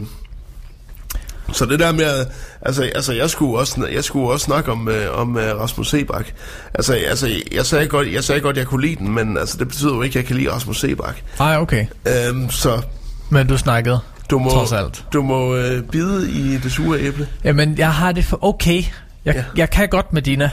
så 1.54 1.66
det 1.66 1.80
der 1.80 1.92
med, 1.92 2.04
at- 2.06 2.28
altså, 2.62 2.84
altså 2.96 3.14
jeg 3.14 3.30
skulle 3.30 3.60
også, 3.60 3.88
jeg 3.94 4.04
skulle 4.04 4.30
også 4.32 4.44
snakke 4.46 4.72
om, 4.72 4.88
øh, 4.90 5.20
om 5.20 5.38
øh, 5.38 5.60
Rasmus 5.60 5.90
Sebak. 5.90 6.26
Altså, 6.74 6.94
altså 7.10 7.30
jeg, 7.52 7.66
sagde 7.66 7.88
godt, 7.88 8.14
jeg 8.14 8.24
sagde 8.24 8.42
godt, 8.42 8.58
jeg 8.58 8.66
kunne 8.66 8.82
lide 8.82 8.96
den, 8.96 9.12
men 9.16 9.38
altså, 9.38 9.58
det 9.58 9.68
betyder 9.68 9.96
jo 9.96 10.02
ikke, 10.02 10.14
at 10.14 10.16
jeg 10.16 10.26
kan 10.26 10.36
lide 10.36 10.52
Rasmus 10.52 10.80
Sebak. 10.80 11.16
Ej, 11.40 11.58
okay. 11.58 11.86
Øhm, 12.08 12.50
så 12.50 12.82
Men 13.30 13.48
du 13.48 13.58
snakkede. 13.58 14.00
du 14.30 14.40
må, 14.40 14.50
Trods 14.50 14.72
alt. 14.72 15.04
Du 15.14 15.22
må 15.22 15.56
øh, 15.56 15.84
bide 15.84 16.32
i 16.32 16.58
det 16.58 16.72
sure 16.72 17.00
æble. 17.00 17.28
Jamen, 17.44 17.78
jeg 17.78 17.94
har 17.94 18.12
det 18.12 18.26
for 18.26 18.44
okay. 18.46 18.84
Jeg, 19.26 19.36
Ja. 19.36 19.44
jeg 19.58 19.70
kan 19.70 19.90
godt 19.90 20.14
med 20.14 20.22
Dina. 20.22 20.50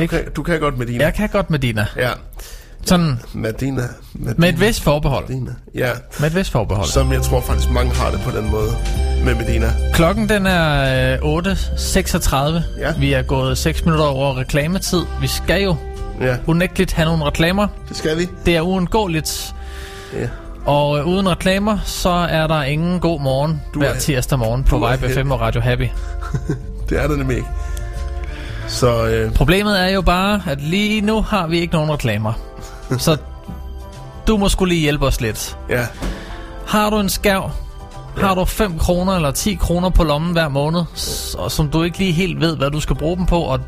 Ikke? 0.00 0.16
Okay, 0.16 0.28
du 0.36 0.42
kan 0.42 0.60
godt 0.60 0.78
med 0.78 0.86
dine. 0.86 1.04
Jeg 1.04 1.14
kan 1.14 1.28
godt 1.28 1.50
med 1.50 1.58
Dina. 1.58 1.86
Ja, 1.96 2.10
Sådan 2.84 3.20
med 3.32 3.52
dine. 3.52 3.82
Med, 4.12 4.34
med 4.34 4.48
et 4.48 4.60
vist 4.60 4.82
forbehold. 4.82 5.28
Medina. 5.28 5.50
Ja, 5.74 5.90
Med 6.20 6.28
et 6.28 6.34
vist 6.36 6.50
forbehold. 6.52 6.86
som 6.86 7.12
jeg 7.12 7.22
tror 7.22 7.40
faktisk 7.40 7.70
mange 7.70 7.92
har 7.94 8.10
det 8.10 8.20
på 8.20 8.30
den 8.30 8.50
måde 8.50 8.70
med 9.24 9.34
Medina. 9.34 9.72
Klokken 9.94 10.28
den 10.28 10.46
er 10.46 11.18
øh, 11.24 11.38
8.36. 11.38 12.36
Ja. 12.80 12.92
Vi 12.98 13.12
er 13.12 13.22
gået 13.22 13.58
6 13.58 13.84
minutter 13.84 14.04
over 14.06 14.38
reklametid. 14.38 15.00
Vi 15.20 15.26
skal 15.26 15.62
jo 15.62 15.76
Ja, 16.20 16.36
unægteligt 16.46 16.92
have 16.92 17.06
nogle 17.06 17.24
reklamer. 17.24 17.66
det 17.88 17.96
skal 17.96 18.18
vi. 18.18 18.28
Det 18.46 18.56
er 18.56 18.60
uundgåeligt. 18.60 19.54
Ja. 20.20 20.28
Og 20.66 20.98
øh, 20.98 21.06
uden 21.06 21.28
reklamer, 21.30 21.78
så 21.84 22.08
er 22.10 22.46
der 22.46 22.62
ingen 22.62 23.00
god 23.00 23.20
morgen 23.20 23.62
Du 23.74 23.78
hver 23.78 23.88
er- 23.88 23.98
tirsdag 23.98 24.38
morgen 24.38 24.64
på 24.64 24.76
Vibe 24.76 25.06
helt- 25.06 25.20
FM 25.20 25.30
og 25.30 25.40
Radio 25.40 25.60
Happy. 25.60 25.86
Det 26.88 27.02
er 27.02 27.08
der 27.08 27.16
nemlig 27.16 27.36
ikke. 27.36 27.48
Så 28.68 29.06
øh, 29.06 29.32
Problemet 29.34 29.80
er 29.80 29.88
jo 29.88 30.00
bare, 30.02 30.42
at 30.46 30.60
lige 30.60 31.00
nu 31.00 31.22
har 31.22 31.46
vi 31.46 31.58
ikke 31.60 31.74
nogen 31.74 31.90
reklamer. 31.92 32.32
Så 32.98 33.16
du 34.26 34.36
må 34.36 34.48
skulle 34.48 34.74
lige 34.74 34.80
hjælpe 34.82 35.06
os 35.06 35.20
lidt. 35.20 35.58
ja, 35.68 35.86
Har 36.66 36.90
du 36.90 37.00
en 37.00 37.08
skærv, 37.08 37.50
har 38.18 38.34
du 38.34 38.44
5 38.44 38.78
kroner 38.78 39.16
eller 39.16 39.30
10 39.30 39.54
kroner 39.54 39.90
på 39.90 40.04
lommen 40.04 40.32
hver 40.32 40.48
måned, 40.48 40.80
og 41.38 41.52
som 41.52 41.68
du 41.70 41.82
ikke 41.82 41.98
lige 41.98 42.12
helt 42.12 42.40
ved, 42.40 42.56
hvad 42.56 42.70
du 42.70 42.80
skal 42.80 42.96
bruge 42.96 43.16
dem 43.16 43.26
på, 43.26 43.40
og 43.40 43.60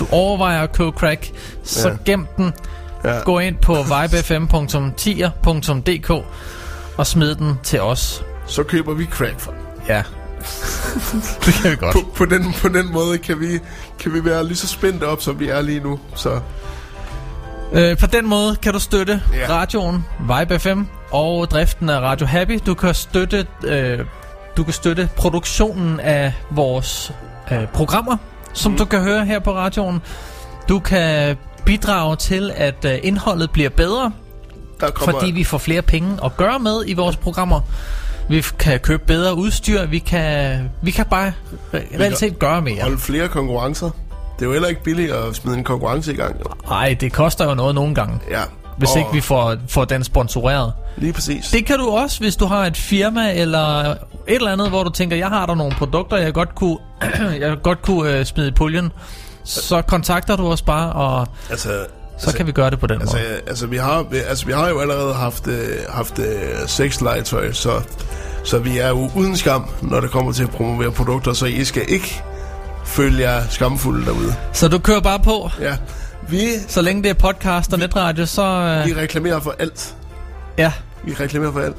du 0.00 0.06
overvejer 0.10 0.62
at 0.62 0.72
købe 0.72 0.90
crack, 0.90 1.30
så 1.64 1.88
Ja. 1.88 1.94
gem 2.04 2.26
den. 2.36 2.52
ja. 3.04 3.18
Gå 3.24 3.38
ind 3.38 3.56
på 3.56 3.76
vibefm.tier.dk 3.82 6.10
og 6.96 7.06
smid 7.06 7.34
den 7.34 7.54
til 7.62 7.80
os. 7.80 8.22
Så 8.46 8.62
køber 8.62 8.94
vi 8.94 9.04
crack 9.06 9.40
for. 9.40 9.54
Ja. 9.88 10.02
det 11.44 11.54
kan 11.54 11.70
vi 11.70 11.76
godt. 11.76 11.92
På, 11.92 12.00
på, 12.16 12.24
den, 12.24 12.54
på 12.62 12.68
den 12.68 12.92
måde 12.92 13.18
kan 13.18 13.40
vi, 13.40 13.58
kan 13.98 14.12
vi 14.14 14.24
være 14.24 14.44
lige 14.46 14.56
så 14.56 14.68
spændte 14.68 15.04
op, 15.04 15.22
som 15.22 15.40
vi 15.40 15.48
er 15.48 15.60
lige 15.60 15.80
nu. 15.80 15.98
Så 16.14 16.40
Øh, 17.72 17.98
på 17.98 18.06
den 18.06 18.26
måde 18.26 18.56
kan 18.56 18.72
du 18.72 18.78
støtte 18.78 19.22
ja. 19.34 19.46
radioen 19.54 20.04
Vibe 20.20 20.58
FM 20.58 20.82
og 21.10 21.50
driften 21.50 21.90
af 21.90 22.00
Radio 22.00 22.26
Happy. 22.26 22.58
Du 22.66 22.74
kan 22.74 22.94
støtte, 22.94 23.46
øh, 23.64 23.98
du 24.56 24.64
kan 24.64 24.72
støtte 24.72 25.08
produktionen 25.16 26.00
af 26.00 26.32
vores 26.50 27.12
øh, 27.52 27.66
programmer, 27.66 28.16
som 28.52 28.72
mm. 28.72 28.78
du 28.78 28.84
kan 28.84 29.00
høre 29.00 29.24
her 29.24 29.38
på 29.38 29.54
radioen. 29.54 30.02
Du 30.68 30.78
kan 30.78 31.36
bidrage 31.64 32.16
til, 32.16 32.52
at 32.56 32.84
øh, 32.84 32.98
indholdet 33.02 33.50
bliver 33.50 33.70
bedre, 33.70 34.12
der 34.80 34.90
kommer... 34.90 35.20
fordi 35.20 35.32
vi 35.32 35.44
får 35.44 35.58
flere 35.58 35.82
penge 35.82 36.16
at 36.24 36.36
gøre 36.36 36.58
med 36.58 36.84
i 36.86 36.92
vores 36.92 37.16
programmer. 37.16 37.60
Vi 38.28 38.44
kan 38.58 38.80
købe 38.80 39.02
bedre 39.06 39.34
udstyr, 39.34 39.86
vi 39.86 39.98
kan, 39.98 40.58
vi 40.82 40.90
kan 40.90 41.06
bare 41.06 41.32
re- 41.74 42.00
reelt 42.00 42.18
set 42.18 42.38
gøre 42.38 42.62
mere. 42.62 42.82
holde 42.82 42.98
flere 42.98 43.28
konkurrencer. 43.28 43.90
Det 44.38 44.42
er 44.42 44.46
jo 44.46 44.52
heller 44.52 44.68
ikke 44.68 44.82
billigt 44.82 45.12
at 45.12 45.36
smide 45.36 45.56
en 45.58 45.64
konkurrence 45.64 46.12
i 46.12 46.16
gang. 46.16 46.36
Nej, 46.68 46.96
det 47.00 47.12
koster 47.12 47.44
jo 47.48 47.54
noget 47.54 47.74
nogle 47.74 47.94
gange, 47.94 48.20
Ja. 48.30 48.42
hvis 48.78 48.90
og 48.90 48.98
ikke 48.98 49.10
vi 49.12 49.20
får, 49.20 49.56
får 49.68 49.84
den 49.84 50.04
sponsoreret. 50.04 50.72
Lige 50.96 51.12
præcis. 51.12 51.44
Det 51.52 51.66
kan 51.66 51.78
du 51.78 51.88
også, 51.90 52.20
hvis 52.20 52.36
du 52.36 52.46
har 52.46 52.66
et 52.66 52.76
firma 52.76 53.32
eller 53.34 53.90
et 53.90 53.96
eller 54.26 54.52
andet, 54.52 54.68
hvor 54.68 54.82
du 54.84 54.90
tænker, 54.90 55.16
jeg 55.16 55.28
har 55.28 55.46
der 55.46 55.54
nogle 55.54 55.72
produkter, 55.74 56.16
jeg 56.16 56.34
godt 56.34 56.54
kunne, 56.54 56.78
jeg 57.40 57.56
godt 57.62 57.82
kunne 57.82 58.12
øh, 58.18 58.24
smide 58.26 58.48
i 58.48 58.52
puljen. 58.52 58.92
Så 59.44 59.82
kontakter 59.82 60.36
du 60.36 60.46
os 60.52 60.62
bare, 60.62 60.92
og 60.92 61.26
Altså, 61.50 61.68
Så 62.18 62.34
kan 62.36 62.46
vi 62.46 62.52
gøre 62.52 62.70
det 62.70 62.80
på 62.80 62.86
den 62.86 63.00
Altså, 63.00 63.16
måde. 63.16 63.40
altså, 63.46 63.66
vi 63.66 63.76
har, 63.76 64.02
vi, 64.02 64.16
altså, 64.28 64.46
vi 64.46 64.52
har 64.52 64.68
jo 64.68 64.78
allerede 64.80 65.14
haft, 65.14 65.46
øh, 65.46 65.68
haft 65.88 66.18
øh, 66.18 66.24
sexlegetøj, 66.66 67.52
så, 67.52 67.70
så 68.44 68.58
vi 68.58 68.78
er 68.78 68.88
jo 68.88 69.10
uden 69.16 69.36
skam, 69.36 69.68
når 69.82 70.00
det 70.00 70.10
kommer 70.10 70.32
til 70.32 70.42
at 70.42 70.50
promovere 70.50 70.92
produkter, 70.92 71.32
så 71.32 71.46
I 71.46 71.64
skal 71.64 71.82
ikke 71.88 72.22
føle 72.88 73.20
jer 73.22 73.42
skamfulde 73.50 74.06
derude. 74.06 74.34
Så 74.52 74.68
du 74.68 74.78
kører 74.78 75.00
bare 75.00 75.18
på. 75.18 75.50
Ja, 75.60 75.76
vi, 76.28 76.40
Så 76.68 76.82
længe 76.82 77.02
det 77.02 77.10
er 77.10 77.14
podcast 77.14 77.72
og 77.72 77.78
netradio, 77.78 78.26
så... 78.26 78.82
vi 78.86 78.90
Øh, 78.90 78.96
reklamerer 78.96 79.40
for 79.40 79.54
alt. 79.58 79.94
ja, 80.58 80.72
Vi 81.04 81.14
reklamerer 81.20 81.52
for 81.52 81.60
alt. 81.60 81.76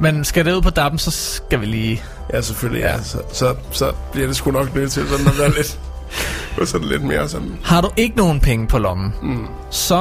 men 0.00 0.24
skal 0.24 0.44
det 0.44 0.52
ud 0.52 0.62
på 0.62 0.70
dappen, 0.70 0.98
så 0.98 1.10
skal 1.10 1.60
vi 1.60 1.66
lige... 1.66 2.02
Ja, 2.32 2.40
selvfølgelig, 2.40 2.80
ja. 2.82 3.02
Så, 3.02 3.18
så, 3.32 3.54
så 3.70 3.92
bliver 4.12 4.26
det 4.26 4.36
sgu 4.36 4.50
nok 4.50 4.74
nødt 4.74 4.92
til 4.92 5.08
sådan 5.08 5.26
at 5.26 5.38
være 5.38 5.52
lidt, 5.56 5.78
sådan 6.70 6.88
lidt 6.88 7.02
mere 7.02 7.28
sådan. 7.28 7.58
Har 7.64 7.80
du 7.80 7.90
ikke 7.96 8.16
nogen 8.16 8.40
penge 8.40 8.66
på 8.66 8.78
lommen, 8.78 9.12
mm. 9.22 9.46
så, 9.70 9.98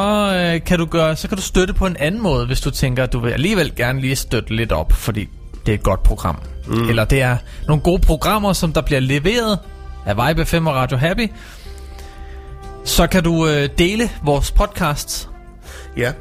øh, 0.55 0.65
kan 0.65 0.79
du 0.79 0.85
gøre, 0.85 1.15
så 1.15 1.27
kan 1.27 1.37
du 1.37 1.43
støtte 1.43 1.73
på 1.73 1.85
en 1.85 1.97
anden 1.99 2.21
måde, 2.21 2.45
hvis 2.45 2.61
du 2.61 2.71
tænker, 2.71 3.03
at 3.03 3.13
du 3.13 3.19
vil 3.19 3.31
alligevel 3.31 3.75
gerne 3.75 4.01
lige 4.01 4.15
støtte 4.15 4.55
lidt 4.55 4.71
op, 4.71 4.91
fordi 4.93 5.29
det 5.65 5.71
er 5.71 5.75
et 5.75 5.83
godt 5.83 6.03
program. 6.03 6.39
Mm. 6.67 6.89
Eller 6.89 7.05
det 7.05 7.21
er 7.21 7.37
nogle 7.67 7.81
gode 7.83 8.01
programmer, 8.01 8.53
som 8.53 8.73
der 8.73 8.81
bliver 8.81 8.99
leveret 8.99 9.59
af 10.05 10.27
Vibe 10.29 10.45
5 10.45 10.67
og 10.67 10.75
Radio 10.75 10.97
Happy. 10.97 11.31
Så 12.85 13.07
kan 13.07 13.23
du 13.23 13.47
øh, 13.47 13.69
dele 13.77 14.09
vores 14.23 14.51
podcasts, 14.51 15.29
Ja, 15.97 16.11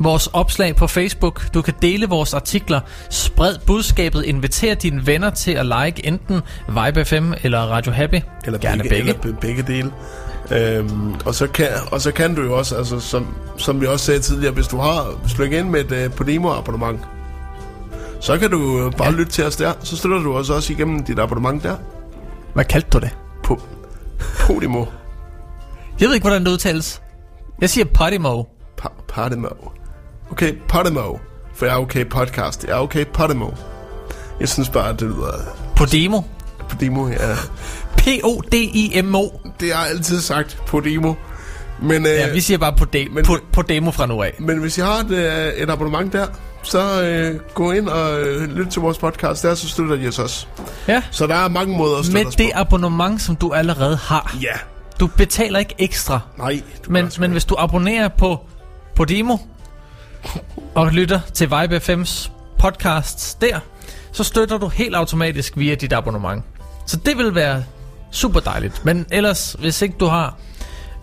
vores 0.00 0.26
opslag 0.26 0.76
på 0.76 0.86
Facebook. 0.86 1.54
Du 1.54 1.62
kan 1.62 1.74
dele 1.82 2.06
vores 2.08 2.34
artikler. 2.34 2.80
Spred 3.10 3.56
budskabet. 3.66 4.24
Inviter 4.24 4.74
dine 4.74 5.06
venner 5.06 5.30
til 5.30 5.50
at 5.52 5.66
like 5.66 6.06
enten 6.06 6.40
Vibe 6.68 7.04
5 7.04 7.34
eller 7.42 7.58
Radio 7.58 7.92
Happy. 7.92 8.20
eller 8.44 8.58
Gerne 8.58 8.82
begge, 8.82 8.88
begge. 8.96 9.08
Eller 9.10 9.22
be- 9.22 9.36
begge 9.40 9.62
dele. 9.62 9.92
Øhm, 10.50 11.14
og, 11.24 11.34
så 11.34 11.46
kan, 11.46 11.68
og 11.92 12.00
så 12.00 12.12
kan 12.12 12.34
du 12.34 12.42
jo 12.42 12.58
også, 12.58 12.76
altså, 12.76 13.00
som, 13.00 13.36
som 13.56 13.80
vi 13.80 13.86
også 13.86 14.06
sagde 14.06 14.20
tidligere, 14.20 14.52
hvis 14.54 14.66
du 14.68 14.78
har 14.78 15.06
slået 15.28 15.52
ind 15.52 15.68
med 15.68 15.92
et 15.92 16.06
uh, 16.06 16.12
Podimo 16.14 16.52
abonnement, 16.52 17.00
så 18.20 18.38
kan 18.38 18.50
du 18.50 18.80
øh, 18.86 18.92
bare 18.92 19.08
ja. 19.08 19.16
lytte 19.16 19.32
til 19.32 19.44
os 19.44 19.56
der. 19.56 19.72
Så 19.82 19.96
støtter 19.96 20.18
du 20.18 20.34
os 20.36 20.50
også 20.50 20.72
igennem 20.72 21.04
dit 21.04 21.18
abonnement 21.18 21.62
der. 21.62 21.76
Hvad 22.56 22.64
kaldte 22.64 22.90
du 22.90 22.98
det? 22.98 23.10
På 23.44 23.60
Podimo. 24.46 24.84
Jeg 26.00 26.08
ved 26.08 26.14
ikke, 26.14 26.24
hvordan 26.24 26.44
det 26.44 26.50
udtales. 26.50 27.02
Jeg 27.60 27.70
siger 27.70 27.84
Podimo. 27.94 28.42
Pa- 28.82 29.02
Podimo. 29.08 29.48
Okay, 30.30 30.54
Podimo. 30.68 31.16
For 31.54 31.66
jeg 31.66 31.74
er 31.74 31.78
okay 31.78 32.04
podcast. 32.04 32.64
Jeg 32.64 32.72
er 32.72 32.80
okay 32.80 33.04
Podimo. 33.06 33.50
Jeg 34.40 34.48
synes 34.48 34.68
bare, 34.68 34.92
det 34.92 35.00
lyder... 35.02 35.32
Podimo. 35.76 36.20
Podimo, 36.68 37.08
ja. 37.08 37.34
P-O-D-I-M-O. 37.96 39.28
Det 39.60 39.74
har 39.74 39.82
jeg 39.86 39.90
altid 39.94 40.20
sagt, 40.20 40.62
Podimo. 40.66 41.14
Men, 41.82 42.06
øh, 42.06 42.12
Ja, 42.12 42.32
vi 42.32 42.40
siger 42.40 42.58
bare 42.58 42.72
Pode- 42.76 43.08
men- 43.12 43.26
po- 43.26 43.44
Podemo 43.52 43.90
fra 43.90 44.06
nu 44.06 44.22
af. 44.22 44.34
Men 44.38 44.58
hvis 44.58 44.78
I 44.78 44.80
har 44.80 44.98
et, 44.98 45.10
øh, 45.10 45.46
et 45.62 45.70
abonnement 45.70 46.12
der, 46.12 46.26
så 46.66 47.02
øh, 47.02 47.40
gå 47.54 47.72
ind 47.72 47.88
og 47.88 48.20
øh, 48.20 48.56
lyt 48.56 48.66
til 48.66 48.82
vores 48.82 48.98
podcast 48.98 49.42
der, 49.42 49.54
så 49.54 49.68
støtter 49.68 49.96
de 49.96 50.08
os 50.08 50.18
også. 50.18 50.46
Ja. 50.88 51.02
Så 51.10 51.26
der 51.26 51.34
er 51.34 51.48
mange 51.48 51.76
måder 51.76 51.98
at 51.98 52.04
støtte 52.04 52.18
Med 52.18 52.26
os 52.26 52.36
det 52.36 52.50
på. 52.54 52.60
abonnement, 52.60 53.22
som 53.22 53.36
du 53.36 53.52
allerede 53.52 53.96
har. 53.96 54.36
Ja. 54.42 54.52
Du 55.00 55.06
betaler 55.06 55.58
ikke 55.58 55.74
ekstra. 55.78 56.20
Nej, 56.38 56.62
du 56.86 56.90
Men, 56.92 57.10
men 57.18 57.32
hvis 57.32 57.44
du 57.44 57.54
abonnerer 57.58 58.08
på 58.08 58.40
Podimo 58.94 59.36
og 60.74 60.86
lytter 60.92 61.20
til 61.34 61.50
Vibe 61.50 61.76
FM's 61.76 62.30
podcasts 62.58 63.34
der, 63.34 63.58
så 64.12 64.24
støtter 64.24 64.58
du 64.58 64.68
helt 64.68 64.94
automatisk 64.94 65.52
via 65.56 65.74
dit 65.74 65.92
abonnement. 65.92 66.44
Så 66.86 66.96
det 66.96 67.18
vil 67.18 67.34
være 67.34 67.64
super 68.10 68.40
dejligt. 68.40 68.84
Men 68.84 69.06
ellers, 69.10 69.56
hvis 69.58 69.82
ikke 69.82 69.96
du 70.00 70.06
har 70.06 70.36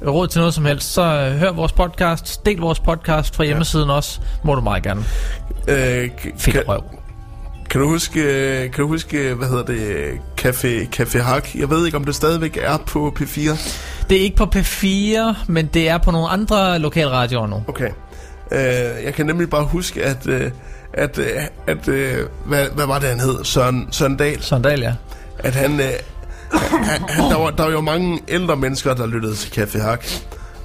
råd 0.07 0.27
til 0.27 0.39
noget 0.39 0.53
som 0.53 0.65
helst, 0.65 0.93
så 0.93 1.01
øh, 1.01 1.37
hør 1.39 1.51
vores 1.51 1.71
podcast, 1.71 2.45
del 2.45 2.57
vores 2.57 2.79
podcast 2.79 3.35
fra 3.35 3.43
hjemmesiden 3.43 3.89
også, 3.89 4.19
må 4.43 4.55
du 4.55 4.61
meget 4.61 4.83
gerne. 4.83 5.03
Øh, 5.67 6.09
Fedt 6.37 6.55
kan, 6.55 6.63
røv. 6.67 6.83
kan, 7.69 7.81
du 7.81 7.87
huske, 7.87 8.21
øh, 8.21 8.61
kan 8.61 8.81
du 8.81 8.87
huske, 8.87 9.33
hvad 9.33 9.47
hedder 9.47 9.63
det, 9.63 10.11
Café, 10.41 11.01
Café 11.01 11.19
Hak? 11.21 11.55
Jeg 11.55 11.69
ved 11.69 11.85
ikke, 11.85 11.97
om 11.97 12.05
det 12.05 12.15
stadigvæk 12.15 12.57
er 12.61 12.77
på 12.77 13.13
P4. 13.19 13.39
Det 14.09 14.17
er 14.17 14.21
ikke 14.21 14.37
på 14.37 14.47
P4, 14.55 15.37
men 15.47 15.65
det 15.65 15.89
er 15.89 15.97
på 15.97 16.11
nogle 16.11 16.29
andre 16.29 16.79
lokalradioer 16.79 17.47
nu. 17.47 17.63
Okay. 17.67 17.89
Øh, 18.51 19.03
jeg 19.05 19.13
kan 19.13 19.25
nemlig 19.25 19.49
bare 19.49 19.63
huske, 19.65 20.03
at, 20.03 20.27
øh, 20.27 20.51
at, 20.93 21.17
øh, 21.17 21.27
at 21.67 21.87
øh, 21.87 22.27
hvad, 22.45 22.65
hvad 22.75 22.85
var 22.85 22.99
det, 22.99 23.09
han 23.09 23.19
hed? 23.19 23.43
Søren, 23.43 23.87
Søren 23.91 24.17
Dahl. 24.17 24.43
Sondal, 24.43 24.79
ja. 24.79 24.93
at 25.39 25.55
han, 25.55 25.71
han, 26.51 27.01
han 27.09 27.31
der, 27.31 27.37
var, 27.37 27.49
der 27.49 27.63
var 27.63 27.71
jo 27.71 27.81
mange 27.81 28.19
ældre 28.27 28.55
mennesker, 28.55 28.93
der 28.93 29.07
lyttede 29.07 29.35
til 29.35 29.61
Café 29.61 29.81
Hak. 29.81 30.05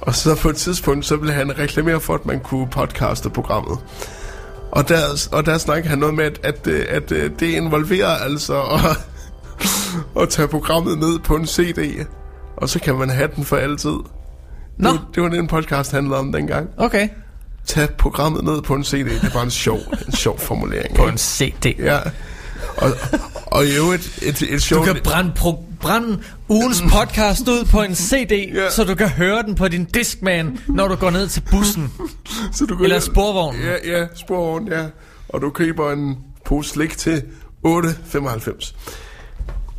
Og 0.00 0.14
så 0.14 0.34
på 0.34 0.48
et 0.48 0.56
tidspunkt, 0.56 1.06
så 1.06 1.16
ville 1.16 1.32
han 1.32 1.58
reklamere 1.58 2.00
for, 2.00 2.14
at 2.14 2.26
man 2.26 2.40
kunne 2.40 2.68
podcaste 2.68 3.30
programmet. 3.30 3.78
Og 4.78 4.88
der, 4.88 5.28
og 5.32 5.46
der 5.46 5.58
snakker 5.58 5.88
han 5.90 5.98
noget 5.98 6.14
med, 6.14 6.24
at, 6.24 6.38
at, 6.42 6.66
øh, 6.66 6.86
at, 6.88 7.12
at 7.12 7.30
det 7.40 7.46
involverer 7.46 8.08
altså 8.08 8.62
at, 8.62 8.80
at 10.22 10.28
tage 10.28 10.48
programmet 10.48 10.98
ned 10.98 11.18
på 11.18 11.36
en 11.36 11.46
CD. 11.46 12.06
Og 12.56 12.68
så 12.68 12.78
kan 12.78 12.94
man 12.94 13.10
have 13.10 13.28
den 13.36 13.44
for 13.44 13.56
altid. 13.56 13.90
Nå, 13.90 14.04
Det, 14.78 14.84
var- 14.86 15.06
det 15.14 15.22
var 15.22 15.28
det, 15.28 15.38
en 15.38 15.46
podcast 15.46 15.92
handlede 15.92 16.18
om 16.18 16.32
dengang. 16.32 16.68
okay. 16.76 17.08
Tag 17.66 17.88
programmet 17.98 18.44
ned 18.44 18.62
på 18.62 18.74
en 18.74 18.84
CD. 18.84 19.04
Det 19.04 19.24
er 19.24 19.30
bare 19.30 19.42
en 19.42 19.50
sjov, 19.50 19.78
en 20.06 20.12
sjov 20.12 20.38
formulering. 20.38 20.96
På 20.96 21.02
ikke? 21.02 21.12
en 21.12 21.18
CD. 21.18 21.66
Ja. 21.78 21.98
Og, 22.76 22.90
og 23.46 23.64
i 23.66 23.76
øvrigt 23.76 24.18
et, 24.22 24.42
et 24.42 24.50
Du 24.52 24.58
sjovt... 24.58 24.86
kan 24.86 24.96
brænde, 25.04 25.32
pro- 25.38 25.64
brænde 25.80 26.18
ugens 26.48 26.82
podcast 26.92 27.48
ud 27.48 27.64
på 27.64 27.82
en 27.82 27.94
CD, 27.94 28.32
Ja. 28.54 28.70
så 28.70 28.84
du 28.84 28.94
kan 28.94 29.08
høre 29.08 29.42
den 29.42 29.54
på 29.54 29.68
din 29.68 29.84
Discman, 29.84 30.58
når 30.68 30.88
du 30.88 30.94
går 30.94 31.10
ned 31.10 31.28
til 31.28 31.42
bussen. 31.50 31.92
Så 32.52 32.64
du 32.66 32.76
går 32.76 32.84
Eller 32.84 33.00
sporvognen. 33.00 33.62
Ja, 33.62 33.98
ja, 34.00 34.06
sporvognen, 34.14 34.68
ja. 34.72 34.84
Og 35.28 35.40
du 35.40 35.50
køber 35.50 35.92
en 35.92 36.16
pose 36.44 36.70
slik 36.70 36.96
til 36.98 37.22
8,95. 37.66 38.74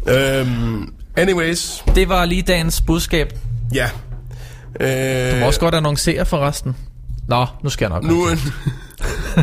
Øhm, 0.08 0.94
anyways, 1.16 1.84
Det 1.96 2.10
var 2.10 2.26
lige 2.26 2.42
dagens 2.42 2.82
budskab. 2.82 3.34
ja. 3.74 3.90
Øh, 4.80 5.34
Du 5.36 5.40
må 5.40 5.46
også 5.46 5.60
godt 5.60 5.76
annoncere 5.76 6.26
forresten. 6.26 6.76
Nå, 7.28 7.46
nu 7.64 7.70
skal 7.70 7.86
jeg 7.86 8.02
nok. 8.02 8.04
nu, 8.12 8.28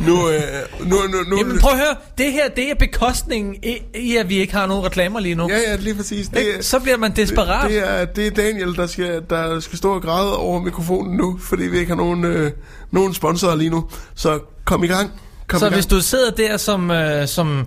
nu, 0.06 0.28
øh, 0.30 0.40
nu, 0.80 0.96
nu, 0.96 1.18
nu, 1.28 1.36
Jamen 1.38 1.58
prøv 1.58 1.72
at 1.72 1.78
høre, 1.78 1.96
det 2.18 2.32
her 2.32 2.48
det 2.48 2.70
er 2.70 2.74
bekostningen 2.74 3.54
i, 3.62 3.76
i 3.94 4.16
at 4.16 4.28
vi 4.28 4.36
ikke 4.38 4.52
har 4.54 4.66
nogen 4.66 4.84
reklamer 4.84 5.20
lige 5.20 5.34
nu. 5.34 5.48
Ja, 5.50 5.58
ja, 5.70 5.76
lige 5.76 5.94
præcis. 5.94 6.28
Det, 6.28 6.38
Ikke? 6.40 6.62
Så 6.62 6.78
bliver 6.80 6.96
man 6.96 7.12
desperat. 7.16 7.70
det, 7.70 7.90
er, 7.90 8.04
det 8.04 8.26
er 8.26 8.30
Daniel, 8.30 8.76
der 8.76 8.86
skal, 8.86 9.22
der 9.30 9.60
skal 9.60 9.78
stå 9.78 9.94
og 9.94 10.02
græde 10.02 10.36
over 10.36 10.60
mikrofonen 10.60 11.16
nu, 11.16 11.38
fordi 11.42 11.62
vi 11.62 11.78
ikke 11.78 11.88
har 11.88 11.96
nogen, 11.96 12.24
øh, 12.24 12.50
nogen 12.90 13.14
sponsorer 13.14 13.54
lige 13.56 13.70
nu. 13.70 13.88
Så 14.14 14.38
kom 14.64 14.84
i 14.84 14.86
gang. 14.86 15.10
Kom 15.46 15.60
Så 15.60 15.66
i 15.66 15.68
gang. 15.68 15.74
hvis 15.76 15.86
du 15.86 16.00
sidder 16.00 16.30
der 16.30 16.56
som, 16.56 16.90
øh, 16.90 17.28
som 17.28 17.58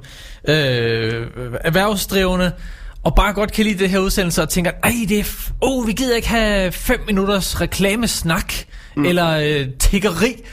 øh, 0.48 1.28
erhvervsdrivende, 1.64 2.52
og 3.04 3.16
bare 3.16 3.34
godt 3.34 3.52
kan 3.52 3.66
lide 3.66 3.80
det 3.80 3.90
her 3.90 4.00
udsendelse, 4.00 4.42
og 4.42 4.50
tænker, 4.50 4.72
ej, 4.84 4.94
det 5.10 5.20
er 5.20 5.24
f- 5.24 5.52
oh, 5.62 5.88
vi 5.88 5.94
gider 5.94 6.16
ikke 6.16 6.28
have 6.30 6.72
5 6.72 7.00
minutters 7.08 7.62
reklamesnak, 7.62 8.54
mm. 8.96 9.06
eller 9.06 9.30
øh, 9.30 9.68
tiggeri. 9.80 10.44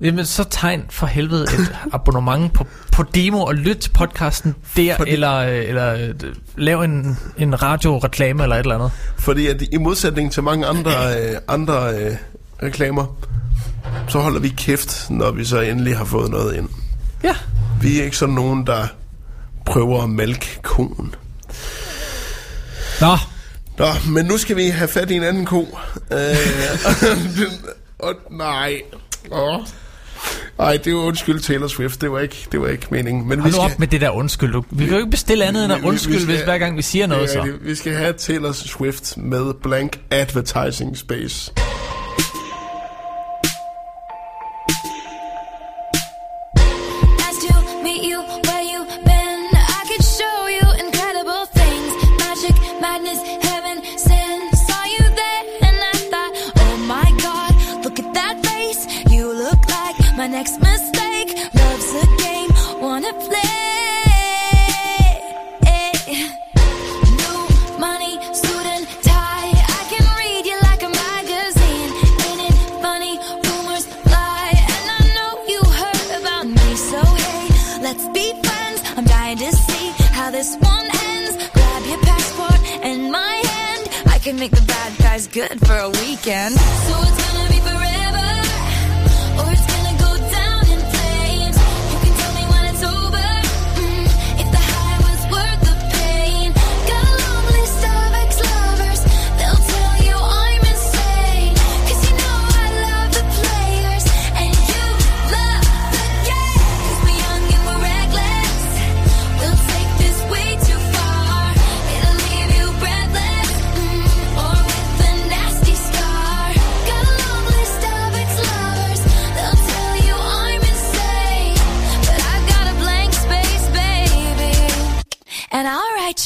Jamen, 0.00 0.26
så 0.26 0.44
tegn 0.50 0.84
for 0.90 1.06
helvede 1.06 1.42
et 1.44 1.74
abonnement 1.92 2.52
på, 2.52 2.66
på 2.92 3.02
Demo 3.14 3.40
og 3.42 3.54
lyt 3.54 3.76
til 3.76 3.90
podcasten 3.90 4.54
der, 4.76 4.96
Fordi- 4.96 5.10
eller, 5.10 5.40
eller 5.42 6.12
lav 6.56 6.80
en, 6.82 7.18
en 7.38 7.62
radioreklame 7.62 8.42
eller 8.42 8.56
et 8.56 8.60
eller 8.60 8.74
andet. 8.74 8.90
Fordi 9.18 9.46
at 9.46 9.62
i 9.72 9.76
modsætning 9.76 10.32
til 10.32 10.42
mange 10.42 10.66
andre, 10.66 10.90
øh, 11.20 11.36
andre 11.48 11.94
øh, 11.94 12.16
reklamer, 12.62 13.16
så 14.08 14.18
holder 14.18 14.40
vi 14.40 14.48
kæft, 14.48 15.06
når 15.10 15.30
vi 15.30 15.44
så 15.44 15.60
endelig 15.60 15.96
har 15.96 16.04
fået 16.04 16.30
noget 16.30 16.56
ind. 16.56 16.68
Ja. 17.24 17.34
Vi 17.82 18.00
er 18.00 18.04
ikke 18.04 18.16
sådan 18.16 18.34
nogen, 18.34 18.66
der 18.66 18.86
prøver 19.66 20.02
at 20.02 20.10
mælke 20.10 20.58
konen. 20.62 21.14
Nå, 23.00 23.16
Nå, 23.78 23.86
men 24.08 24.26
nu 24.26 24.38
skal 24.38 24.56
vi 24.56 24.68
have 24.68 24.88
fat 24.88 25.10
i 25.10 25.14
en 25.14 25.22
anden 25.22 25.44
ko. 25.46 25.78
Øh, 26.12 26.18
den- 27.38 27.60
og, 28.06 28.14
nej. 28.30 28.80
Åh. 29.32 29.60
Nej, 30.58 30.76
det 30.84 30.94
var 30.94 31.00
undskyld 31.00 31.40
Taylor 31.40 31.66
Swift. 31.68 32.00
Det 32.00 32.12
var 32.12 32.18
ikke, 32.18 32.46
det 32.52 32.60
var 32.60 32.68
ikke 32.68 32.86
meningen. 32.90 33.28
Men 33.28 33.38
hold 33.40 33.50
vi 33.52 33.52
skal, 33.56 33.64
op 33.72 33.78
med 33.78 33.86
det 33.86 34.00
der 34.00 34.10
undskyld. 34.10 34.52
Du, 34.52 34.64
vi 34.70 34.84
kan 34.84 34.92
jo 34.92 34.98
ikke 34.98 35.10
bestille 35.10 35.44
andet 35.44 35.64
end 35.64 35.72
at 35.72 35.82
vi 35.82 35.86
undskyld, 35.86 36.14
skal- 36.20 36.26
hvis 36.26 36.40
hver 36.44 36.58
gang 36.58 36.76
vi 36.76 36.82
siger 36.82 37.06
noget, 37.06 37.22
er 37.36 37.44
så. 37.44 37.52
Vi 37.62 37.74
skal 37.74 37.92
have 37.94 38.12
Taylor 38.12 38.52
Swift 38.52 39.16
med 39.16 39.54
blank 39.62 40.00
advertising 40.10 40.96
space. 40.98 41.52
my 60.18 60.26
next 60.26 60.58
mistake. 60.60 61.30
Love's 61.54 61.94
a 62.02 62.06
game, 62.16 62.50
wanna 62.82 63.12
play. 63.26 63.44
New 67.22 67.38
money, 67.78 68.14
student 68.34 68.84
tie. 69.06 69.52
I 69.78 69.82
can 69.90 70.04
read 70.18 70.44
you 70.50 70.58
like 70.68 70.82
a 70.82 70.92
magazine. 71.06 71.90
Ain't 72.26 72.42
it 72.50 72.56
funny? 72.82 73.14
Rumors 73.46 73.86
fly, 74.06 74.46
and 74.74 74.86
I 74.98 75.02
know 75.16 75.30
you 75.52 75.60
heard 75.82 76.10
about 76.20 76.46
me, 76.48 76.68
so 76.90 77.00
hey, 77.22 77.46
let's 77.86 78.06
be 78.08 78.26
friends. 78.42 78.78
I'm 78.96 79.04
dying 79.04 79.38
to 79.38 79.52
see 79.52 79.86
how 80.18 80.32
this 80.32 80.56
one 80.56 80.88
ends. 81.06 81.34
Grab 81.54 81.82
your 81.86 82.00
passport 82.10 82.60
and 82.82 83.12
my 83.12 83.34
hand. 83.52 83.84
I 84.14 84.18
can 84.18 84.34
make 84.36 84.50
the 84.50 84.66
bad 84.66 84.98
guys 84.98 85.28
good 85.28 85.64
for 85.64 85.76
a 85.78 85.90
weekend. 85.90 86.54
So 86.88 86.94
it's 87.06 87.17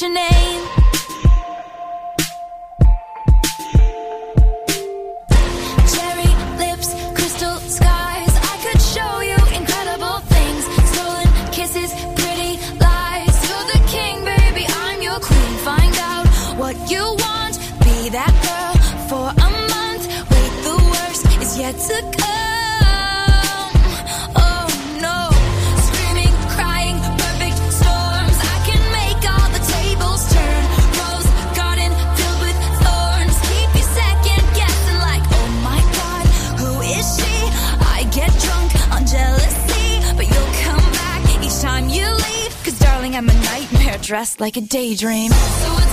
your 0.01 0.09
name. 0.11 0.32
Dressed 44.13 44.39
like 44.39 44.57
a 44.57 44.61
daydream. 44.61 45.31
So 45.31 45.92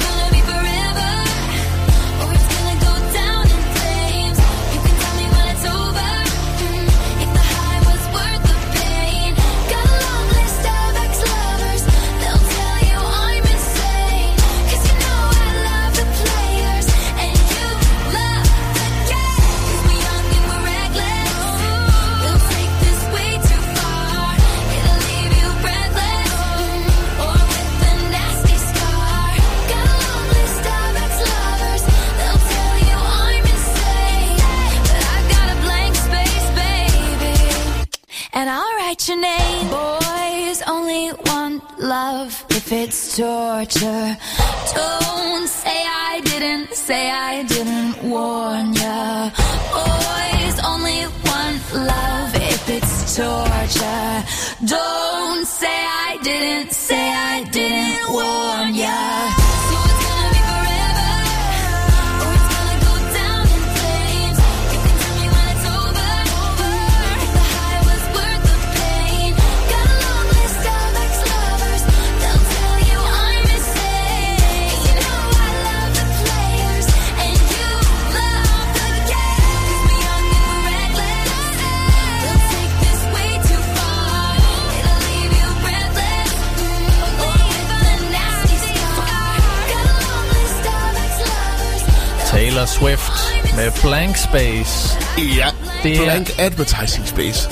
med 93.61 93.70
Blank 93.82 94.16
Space. 94.16 94.98
Ja, 95.36 95.46
Det 95.82 95.96
er- 95.98 96.02
blank 96.04 96.30
advertising 96.38 97.06
space. 97.08 97.50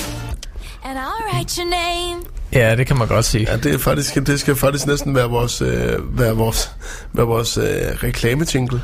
And 0.83 0.97
I'll 0.99 1.35
write 1.35 1.61
your 1.61 1.69
name. 1.69 2.21
Ja, 2.53 2.75
det 2.75 2.87
kan 2.87 2.97
man 2.97 3.07
godt 3.07 3.25
sige. 3.25 3.47
Ja, 3.51 3.57
det, 3.57 3.73
er 3.73 3.77
faktisk, 3.77 4.15
det 4.15 4.39
skal 4.39 4.55
faktisk 4.55 4.87
næsten 4.87 5.15
være 5.15 5.29
vores, 5.29 5.61
øh, 5.61 6.19
være 6.19 6.35
vores, 6.35 6.71
være 7.13 7.25
vores 7.25 7.57
øh, 7.57 7.63
reklametingle. 8.03 8.81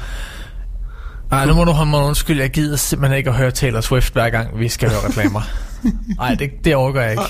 Ej, 1.31 1.45
nu 1.45 1.53
må 1.53 1.63
du 1.63 1.71
have 1.71 1.85
mig 1.85 1.99
undskyld. 1.99 2.39
Jeg 2.39 2.49
gider 2.49 2.75
simpelthen 2.77 3.17
ikke 3.17 3.29
at 3.29 3.35
høre 3.35 3.51
Taylor 3.51 3.81
Swift, 3.81 4.13
hver 4.13 4.29
gang 4.29 4.59
vi 4.59 4.69
skal 4.69 4.89
høre 4.89 4.99
reklamer. 5.07 5.41
Nej, 6.19 6.35
det, 6.35 6.49
det 6.63 6.75
overgår 6.75 6.99
jeg 7.01 7.11
ikke. 7.11 7.23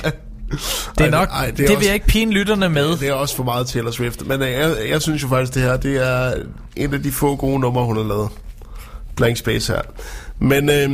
Det 0.52 1.00
er 1.00 1.04
Ej, 1.04 1.10
nok, 1.10 1.30
ej, 1.32 1.46
det, 1.46 1.58
det 1.58 1.68
vil 1.70 1.76
også- 1.76 1.88
jeg 1.88 1.94
ikke 1.94 2.08
pine 2.08 2.32
lytterne 2.32 2.70
med. 2.70 2.98
Det 2.98 3.08
er 3.10 3.14
også 3.14 3.36
for 3.36 3.44
meget 3.44 3.68
Taylor 3.68 3.92
Swift. 3.92 4.28
Men 4.28 4.42
øh, 4.42 4.52
jeg, 4.52 4.76
jeg 4.90 5.02
synes 5.02 5.24
jo 5.24 5.28
faktisk, 5.28 5.54
det 5.54 5.62
her 5.62 5.78
det 5.78 6.08
er 6.08 6.34
en 6.76 6.94
af 6.94 7.04
de 7.04 7.12
få 7.12 7.36
gode 7.36 7.60
numre, 7.60 7.86
hun 7.86 7.98
har 7.98 8.04
lavet. 8.04 8.30
Blank 9.16 9.38
Space 9.38 9.74
her. 9.74 9.82
Men 10.40 10.70
øh, 10.70 10.92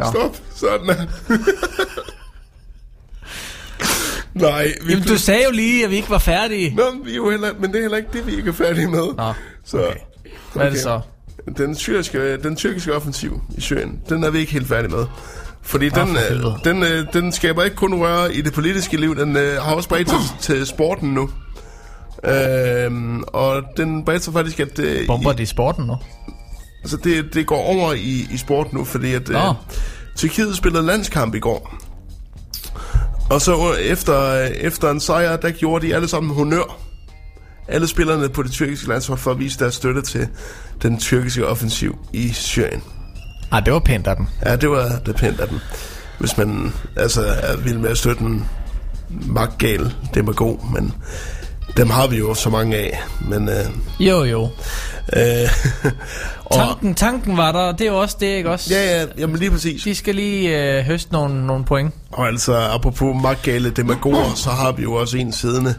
Stop. 0.10 0.38
Sådan 0.56 0.90
er. 0.90 1.06
Nej, 4.34 4.74
vi 4.86 4.92
Jamen, 4.92 5.08
du 5.08 5.18
sagde 5.18 5.44
jo 5.44 5.52
lige, 5.52 5.84
at 5.84 5.90
vi 5.90 5.96
ikke 5.96 6.10
var 6.10 6.18
færdige. 6.18 6.76
Nå, 6.76 6.92
men 6.92 7.06
vi 7.06 7.12
er 7.12 7.16
jo 7.16 7.30
heller, 7.30 7.54
men 7.60 7.72
det 7.72 7.78
er 7.78 7.82
heller 7.82 7.98
ikke 7.98 8.10
det, 8.14 8.28
vi 8.28 8.36
ikke 8.36 8.50
er 8.50 8.54
færdige 8.54 8.88
med. 8.88 9.14
Nå, 9.18 9.34
så, 9.66 9.88
okay. 9.88 10.00
Hvad 10.54 10.66
er 10.66 10.70
det 10.70 10.80
så? 10.80 11.00
Den, 11.58 11.76
syriske, 11.76 12.38
den 12.38 12.56
tyrkiske 12.56 12.94
offensiv 12.96 13.42
i 13.58 13.62
Syrien, 13.62 14.00
den 14.10 14.24
er 14.24 14.30
vi 14.30 14.40
ikke 14.40 14.52
helt 14.52 14.68
færdige 14.68 14.92
med. 14.92 15.06
Fordi 15.62 15.90
Nå, 15.90 16.00
den, 16.00 16.08
for 16.08 16.16
øh, 16.16 16.30
helvede. 16.30 16.60
den, 16.64 16.84
øh, 16.84 17.14
den 17.14 17.32
skaber 17.32 17.64
ikke 17.64 17.76
kun 17.76 18.02
røre 18.02 18.34
i 18.34 18.42
det 18.42 18.54
politiske 18.54 18.98
liv, 18.98 19.16
den 19.16 19.38
øh, 19.38 19.62
har 19.62 19.76
også 19.76 19.90
bredt 19.90 20.10
sig 20.10 20.20
til 20.40 20.66
sporten 20.66 21.10
nu. 21.14 21.30
Øhm, 22.24 23.24
og 23.28 23.64
den 23.78 24.06
bredt 24.06 24.24
sig 24.24 24.34
faktisk, 24.34 24.60
at 24.60 24.80
øh, 24.80 25.08
Bomber 25.08 25.32
i, 25.32 25.36
de 25.36 25.46
sporten 25.46 25.86
nu? 25.86 25.98
altså 26.84 26.98
det, 26.98 27.34
det 27.34 27.48
går 27.48 27.62
over 27.62 27.94
i, 27.94 28.28
i 28.32 28.38
sport 28.38 28.74
nu, 28.74 28.84
fordi 28.84 29.14
at 29.14 29.30
øh. 29.30 29.36
Tyrkiet 30.16 30.56
spillede 30.56 30.86
landskamp 30.86 31.36
i 31.36 31.40
går. 31.40 31.76
Og 33.30 33.42
så 33.42 33.74
efter, 33.74 34.34
efter 34.44 34.92
en 34.92 35.00
sejr, 35.00 35.38
der 35.38 35.52
gjorde 35.52 35.88
de 35.88 35.96
alle 35.96 36.08
sammen 36.08 36.36
honør. 36.36 36.91
Alle 37.68 37.88
spillerne 37.88 38.30
på 38.30 38.44
det 38.44 38.52
tyrkiske 38.52 38.88
landshold 38.88 39.20
for 39.20 39.32
at 39.32 39.40
vise 39.40 39.60
deres 39.60 39.76
støtte 39.76 40.02
til 40.02 40.28
den 40.82 41.00
tyrkiske 41.00 41.48
offensiv 41.48 41.98
i 42.14 42.30
Syrien. 42.34 42.84
Ej, 43.52 43.60
det 43.60 43.74
var 43.74 43.80
pænt 43.80 44.08
af 44.08 44.16
dem. 44.16 44.26
Ja, 44.46 44.56
det 44.56 44.70
var 44.70 45.00
det 45.06 45.16
pænt 45.16 45.40
af 45.40 45.48
dem. 45.48 45.60
Hvis 46.20 46.38
man 46.38 46.74
altså 46.96 47.22
er 47.22 47.58
vild 47.58 47.78
med 47.78 47.90
at 47.90 47.98
støtte 47.98 48.22
en 48.24 48.46
magtgal 49.10 49.94
demagog, 50.14 50.66
men 50.74 50.94
dem 51.78 51.90
har 51.90 52.08
vi 52.08 52.18
jo 52.18 52.34
så 52.34 52.50
mange 52.50 52.78
af. 52.78 53.02
Men, 53.30 53.50
øh, 53.50 53.56
Jo, 54.00 54.24
jo. 54.24 54.44
øh, 55.18 55.50
og, 56.46 56.56
Tanken, 56.58 56.96
tanken 56.96 57.38
var 57.38 57.52
der, 57.52 57.72
det 57.72 57.82
er 57.88 57.92
jo 57.92 58.00
også 58.00 58.18
det, 58.20 58.28
ikke 58.28 58.50
også? 58.50 58.74
ja, 58.74 59.00
ja, 59.00 59.06
jamen 59.18 59.36
lige 59.36 59.52
præcis. 59.52 59.84
De 59.84 59.96
skal 59.96 60.16
lige 60.16 60.78
øh, 60.78 60.84
høste 60.84 61.12
nogle, 61.14 61.46
nogle 61.48 61.66
point. 61.66 61.94
Og 62.12 62.28
altså, 62.28 62.56
apropos 62.58 63.22
magtgale 63.22 63.70
demagoger, 63.70 64.34
så 64.36 64.50
har 64.50 64.72
vi 64.72 64.82
jo 64.84 64.94
også 64.94 65.18
en 65.18 65.32
siddende 65.32 65.76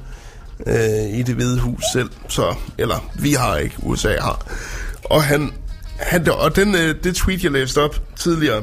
øh, 0.66 1.18
i 1.18 1.22
det 1.22 1.34
hvide 1.34 1.60
hus 1.60 1.82
selv. 1.92 2.10
Så, 2.28 2.54
eller 2.78 3.10
vi 3.14 3.32
har 3.32 3.56
ikke, 3.56 3.74
USA 3.82 4.16
har. 4.20 4.46
Og 5.04 5.22
han, 5.22 5.52
han 5.96 6.30
og 6.30 6.56
den, 6.56 6.74
øh, 6.74 6.94
det 7.04 7.14
tweet, 7.14 7.44
jeg 7.44 7.52
læste 7.52 7.82
op 7.82 8.00
tidligere, 8.16 8.62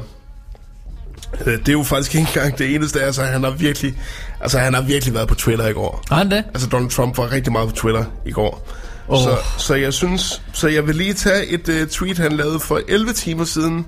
øh, 1.46 1.58
det 1.58 1.68
er 1.68 1.72
jo 1.72 1.82
faktisk 1.82 2.14
ikke 2.14 2.28
engang 2.28 2.58
det 2.58 2.74
eneste. 2.74 3.02
Altså, 3.02 3.22
han 3.22 3.44
har 3.44 3.50
virkelig, 3.50 3.98
altså, 4.40 4.58
han 4.58 4.74
har 4.74 4.82
virkelig 4.82 5.14
været 5.14 5.28
på 5.28 5.34
Twitter 5.34 5.68
i 5.68 5.72
går. 5.72 6.04
Har 6.08 6.16
han 6.16 6.30
det? 6.30 6.44
Altså, 6.54 6.68
Donald 6.68 6.90
Trump 6.90 7.18
var 7.18 7.32
rigtig 7.32 7.52
meget 7.52 7.68
på 7.68 7.74
Twitter 7.74 8.04
i 8.26 8.30
går. 8.30 8.68
Åh. 9.08 9.22
Så, 9.22 9.36
så 9.58 9.74
jeg 9.74 9.92
synes, 9.92 10.42
så 10.52 10.68
jeg 10.68 10.86
vil 10.86 10.96
lige 10.96 11.14
tage 11.14 11.46
et 11.46 11.68
uh, 11.68 11.88
tweet, 11.88 12.18
han 12.18 12.32
lavede 12.32 12.60
for 12.60 12.80
11 12.88 13.12
timer 13.12 13.44
siden, 13.44 13.86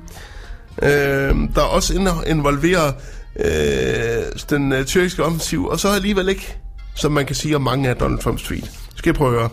øh, 0.83 1.35
der 1.55 1.61
også 1.61 2.23
involverer 2.27 2.93
øh, 3.37 4.23
den 4.51 4.73
uh, 4.73 4.85
tyrkiske 4.85 5.25
offensiv, 5.25 5.67
og 5.67 5.81
så 5.81 5.89
alligevel 5.89 6.29
ikke, 6.29 6.57
som 6.95 7.13
man 7.13 7.27
kan 7.27 7.37
sige 7.37 7.57
om 7.57 7.63
mange 7.63 7.89
af 7.89 7.97
Donald 7.97 8.19
Trumps 8.19 8.43
tweet. 8.43 8.71
Skal 8.97 9.11
jeg 9.11 9.15
prøve 9.15 9.35
at 9.35 9.41
høre? 9.41 9.51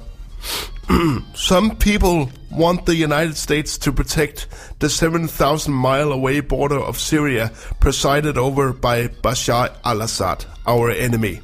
Some 1.36 1.76
people 1.76 2.32
want 2.52 2.86
the 2.86 3.04
United 3.04 3.36
States 3.36 3.78
to 3.78 3.92
protect 3.92 4.48
the 4.80 4.90
7,000 4.90 5.74
mile 5.74 6.12
away 6.12 6.42
border 6.42 6.80
of 6.80 6.98
Syria 6.98 7.50
presided 7.80 8.38
over 8.38 8.74
by 8.74 9.08
Bashar 9.24 9.70
al 9.86 10.02
Assad, 10.02 10.46
our 10.66 10.90
enemy. 10.90 11.42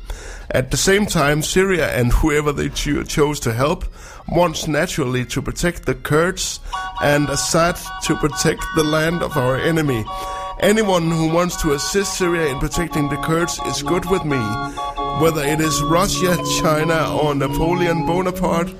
At 0.49 0.71
the 0.71 0.77
same 0.77 1.05
time, 1.05 1.41
Syria 1.41 1.87
and 1.87 2.11
whoever 2.11 2.51
they 2.51 2.69
cho- 2.69 3.03
chose 3.03 3.39
to 3.41 3.53
help 3.53 3.85
wants 4.27 4.67
naturally 4.67 5.25
to 5.25 5.41
protect 5.41 5.85
the 5.85 5.93
Kurds 5.93 6.59
and 7.03 7.29
Assad 7.29 7.75
to 8.03 8.15
protect 8.15 8.63
the 8.75 8.83
land 8.83 9.21
of 9.21 9.37
our 9.37 9.57
enemy. 9.57 10.05
Anyone 10.65 11.11
who 11.11 11.27
wants 11.31 11.55
to 11.57 11.73
assist 11.73 12.17
Syria 12.17 12.51
in 12.51 12.57
protecting 12.57 13.07
the 13.07 13.17
Kurds 13.17 13.59
is 13.67 13.83
good 13.83 14.09
with 14.09 14.25
me. 14.25 14.39
Whether 15.21 15.43
it 15.43 15.61
is 15.61 15.79
Russia, 15.83 16.35
China, 16.59 17.15
or 17.21 17.35
Napoleon 17.35 18.03
Bonaparte, 18.07 18.73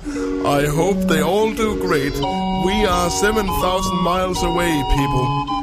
I 0.44 0.66
hope 0.66 0.96
they 1.06 1.22
all 1.22 1.54
do 1.54 1.80
great. 1.80 2.12
We 2.12 2.84
are 2.86 3.08
7,000 3.08 4.02
miles 4.02 4.42
away, 4.42 4.82
people. 4.96 5.55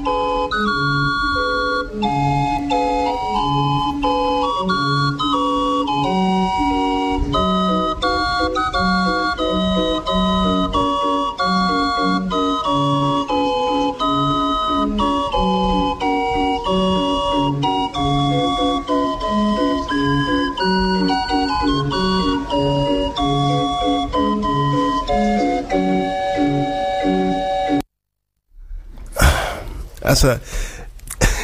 Altså, 30.14 30.38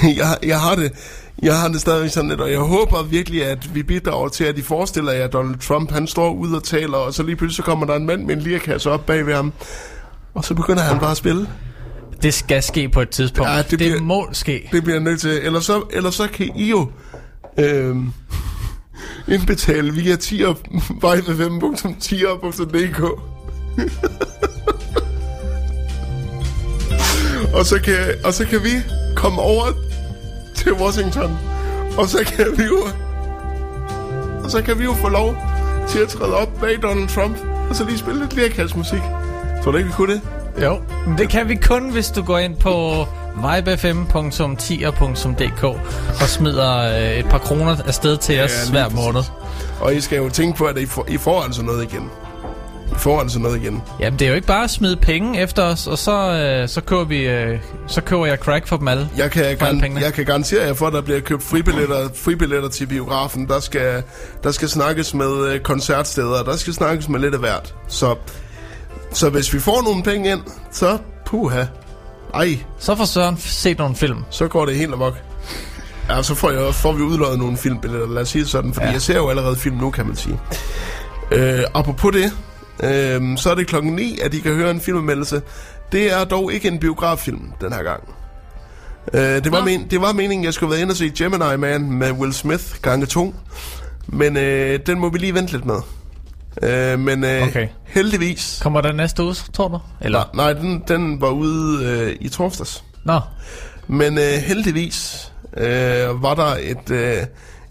jeg, 0.17 0.37
jeg 0.43 0.59
har 0.59 0.75
det... 0.75 0.91
Jeg 1.43 1.59
har 1.59 1.67
det 1.67 1.81
stadigvæk 1.81 2.11
sådan 2.11 2.29
lidt, 2.29 2.41
og 2.41 2.51
jeg 2.51 2.59
håber 2.59 3.03
virkelig, 3.03 3.45
at 3.45 3.75
vi 3.75 3.83
bidrager 3.83 4.29
til, 4.29 4.43
at 4.43 4.57
I 4.57 4.61
forestiller 4.61 5.11
jer, 5.11 5.23
at 5.23 5.33
Donald 5.33 5.59
Trump, 5.67 5.91
han 5.91 6.07
står 6.07 6.33
ude 6.33 6.55
og 6.55 6.63
taler, 6.63 6.97
og 6.97 7.13
så 7.13 7.23
lige 7.23 7.35
pludselig 7.35 7.55
så 7.55 7.63
kommer 7.63 7.85
der 7.85 7.95
en 7.95 8.05
mand 8.05 8.25
med 8.25 8.35
en 8.35 8.41
lirakasse 8.41 8.91
op 8.91 9.05
bag 9.05 9.25
ved 9.25 9.33
ham, 9.35 9.53
og 10.33 10.45
så 10.45 10.53
begynder 10.53 10.83
han 10.83 10.99
bare 10.99 11.11
at 11.11 11.17
spille. 11.17 11.47
Det 12.21 12.33
skal 12.33 12.63
ske 12.63 12.89
på 12.89 13.01
et 13.01 13.09
tidspunkt. 13.09 13.51
Ja, 13.51 13.57
det 13.57 13.69
det, 13.69 13.77
bliver- 13.79 14.01
må 14.01 14.27
ske. 14.31 14.69
Det 14.71 14.83
bliver 14.83 14.99
nødt 14.99 15.21
til. 15.21 15.39
Eller 15.43 15.59
så, 15.59 15.83
eller 15.91 16.09
så 16.09 16.27
kan 16.33 16.49
I 16.55 16.69
jo 16.69 16.91
øhm, 17.57 18.13
indbetale 19.33 19.93
via 19.93 20.15
tier.vejvfm.tier.dk 20.15 23.03
og, 27.53 27.65
så 27.65 27.81
kan, 27.81 27.95
og 28.23 28.33
så 28.33 28.45
kan 28.45 28.63
vi 28.63 28.69
komme 29.15 29.41
over 29.41 29.65
til 30.55 30.73
Washington. 30.73 31.37
Og 31.97 32.07
så 32.07 32.17
kan 32.35 32.45
vi 32.57 32.63
jo 32.63 32.87
og 34.43 34.51
så 34.51 34.61
kan 34.61 34.79
vi 34.79 34.83
jo 34.83 34.93
få 34.93 35.09
lov 35.09 35.35
til 35.89 35.99
at 35.99 36.07
træde 36.07 36.35
op 36.35 36.49
bag 36.61 36.81
Donald 36.81 37.09
Trump 37.09 37.37
og 37.69 37.75
så 37.75 37.85
lige 37.85 37.97
spille 37.97 38.19
lidt 38.19 38.35
lirakassmusik. 38.35 39.01
Tror 39.63 39.71
du 39.71 39.77
ikke, 39.77 39.89
vi 39.89 39.93
kunne 39.95 40.13
det? 40.13 40.21
Jo, 40.63 40.81
det 41.17 41.29
kan 41.29 41.49
vi 41.49 41.55
kun, 41.55 41.89
hvis 41.91 42.07
du 42.07 42.23
går 42.23 42.37
ind 42.37 42.55
på 42.55 43.05
vibefm.tier.dk 43.35 45.63
og 46.21 46.27
smider 46.27 46.77
øh, 46.77 47.19
et 47.19 47.25
par 47.25 47.37
kroner 47.37 47.75
afsted 47.87 48.17
til 48.17 48.41
os 48.41 48.51
lige 48.63 48.71
hver 48.71 48.89
måned. 48.89 49.21
Og 49.81 49.95
I 49.95 50.01
skal 50.01 50.17
jo 50.17 50.29
tænke 50.29 50.57
på, 50.57 50.65
at 50.65 50.77
I 50.77 50.85
får, 50.85 51.05
I 51.07 51.17
får 51.17 51.41
altså 51.41 51.63
noget 51.63 51.83
igen. 51.83 52.09
Får 52.97 53.19
altså 53.21 53.39
noget 53.39 53.61
igen. 53.61 53.81
Jamen, 53.99 54.19
det 54.19 54.25
er 54.25 54.29
jo 54.29 54.35
ikke 54.35 54.47
bare 54.47 54.63
at 54.63 54.69
smide 54.69 54.95
penge 54.95 55.41
efter 55.41 55.63
os, 55.63 55.87
og 55.87 55.97
så, 55.97 56.11
øh, 56.61 56.69
så, 56.69 56.81
køber, 56.81 57.03
vi, 57.03 57.27
øh, 57.27 57.59
så 57.87 58.01
køber 58.01 58.25
jeg 58.25 58.37
crack 58.37 58.67
for 58.67 58.77
dem 58.77 58.87
alle. 58.87 59.09
Jeg 59.17 59.31
kan, 59.31 59.57
For 59.59 59.65
alle 59.65 59.81
pengene. 59.81 60.01
jeg 60.05 60.13
kan 60.13 60.25
garantere 60.25 60.63
jer 60.65 60.73
for, 60.73 60.87
at 60.87 60.93
der 60.93 61.01
bliver 61.01 61.19
købt 61.19 61.43
fribilletter, 61.43 62.09
fribilletter 62.15 62.69
til 62.69 62.85
biografen. 62.87 63.47
Der 63.47 63.59
skal, 63.59 64.03
der 64.43 64.51
skal 64.51 64.69
snakkes 64.69 65.13
med 65.13 65.47
øh, 65.47 65.59
koncertsteder, 65.59 66.43
der 66.43 66.55
skal 66.55 66.73
snakkes 66.73 67.09
med 67.09 67.19
lidt 67.19 67.33
af 67.33 67.39
hvert. 67.39 67.75
Så, 67.87 68.15
så 69.13 69.29
hvis 69.29 69.53
vi 69.53 69.59
får 69.59 69.81
nogle 69.83 70.03
penge 70.03 70.31
ind, 70.31 70.41
så 70.71 70.97
puha. 71.25 71.63
Ej, 72.33 72.57
Så 72.79 72.95
får 72.95 73.05
Søren 73.05 73.37
set 73.37 73.77
nogle 73.77 73.95
film. 73.95 74.17
så 74.29 74.47
går 74.47 74.65
det 74.65 74.75
helt 74.75 74.93
amok. 74.93 75.13
Ja, 76.09 76.21
så 76.23 76.35
får, 76.35 76.51
jeg, 76.51 76.75
får 76.75 76.91
vi 76.93 77.01
udløjet 77.01 77.39
nogle 77.39 77.57
filmbilletter, 77.57 78.07
lad 78.07 78.21
os 78.21 78.29
sige 78.29 78.41
det 78.41 78.49
sådan, 78.51 78.73
fordi. 78.73 78.85
Ja. 78.87 78.91
jeg 78.91 79.01
ser 79.01 79.15
jo 79.15 79.29
allerede 79.29 79.55
film 79.55 79.75
nu, 79.75 79.91
kan 79.91 80.05
man 80.07 80.15
sige. 80.15 80.39
Øh, 81.31 81.59
apropos 81.73 82.15
det, 82.15 82.31
øh, 82.83 83.37
så 83.37 83.51
er 83.51 83.55
det 83.55 83.67
klokken 83.67 83.93
9, 83.93 84.19
at 84.23 84.33
I 84.33 84.39
kan 84.39 84.53
høre 84.53 84.71
en 84.71 84.81
filmanmeldelse. 84.81 85.41
Det 85.91 86.13
er 86.13 86.23
dog 86.23 86.53
ikke 86.53 86.67
en 86.67 86.79
biograffilm 86.79 87.53
den 87.61 87.73
her 87.73 87.83
gang. 87.83 88.03
Øh, 89.13 89.43
det, 89.43 89.51
var 89.51 89.65
men, 89.65 89.87
det 89.91 90.01
var 90.01 90.13
meningen, 90.13 90.45
jeg 90.45 90.53
skulle 90.53 90.71
være 90.71 90.81
inde 90.81 90.91
og 90.91 90.97
se 90.97 91.09
Gemini 91.09 91.57
Man 91.57 91.91
med 91.91 92.11
Will 92.11 92.33
Smith 92.33 92.63
gange 92.81 93.05
2. 93.05 93.35
Men 94.07 94.37
øh, 94.37 94.79
den 94.85 94.99
må 94.99 95.09
vi 95.09 95.17
lige 95.17 95.33
vente 95.33 95.51
lidt 95.51 95.65
med. 95.65 95.79
Øh, 96.63 96.99
men 96.99 97.23
øh, 97.23 97.47
Okay. 97.47 97.67
heldigvis... 97.83 98.59
Kommer 98.63 98.81
der 98.81 98.91
næste 98.93 99.23
uge, 99.23 99.35
tror 99.53 99.67
du? 99.67 99.79
Eller? 100.01 100.29
Nej, 100.33 100.53
nej 100.53 100.61
den, 100.61 100.83
den 100.87 101.21
var 101.21 101.29
ude 101.29 101.85
øh, 101.85 102.15
i 102.19 102.29
torsdags. 102.29 102.83
Nå, 103.03 103.19
Men 103.87 104.17
øh, 104.17 104.23
heldigvis 104.23 105.31
øh, 105.57 106.23
var 106.23 106.33
der 106.35 106.55
et 106.61 106.91
øh, 106.91 107.17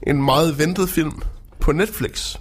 en 0.02 0.22
meget 0.22 0.58
ventet 0.58 0.88
film 0.88 1.22
på 1.60 1.72
Netflix, 1.72 2.36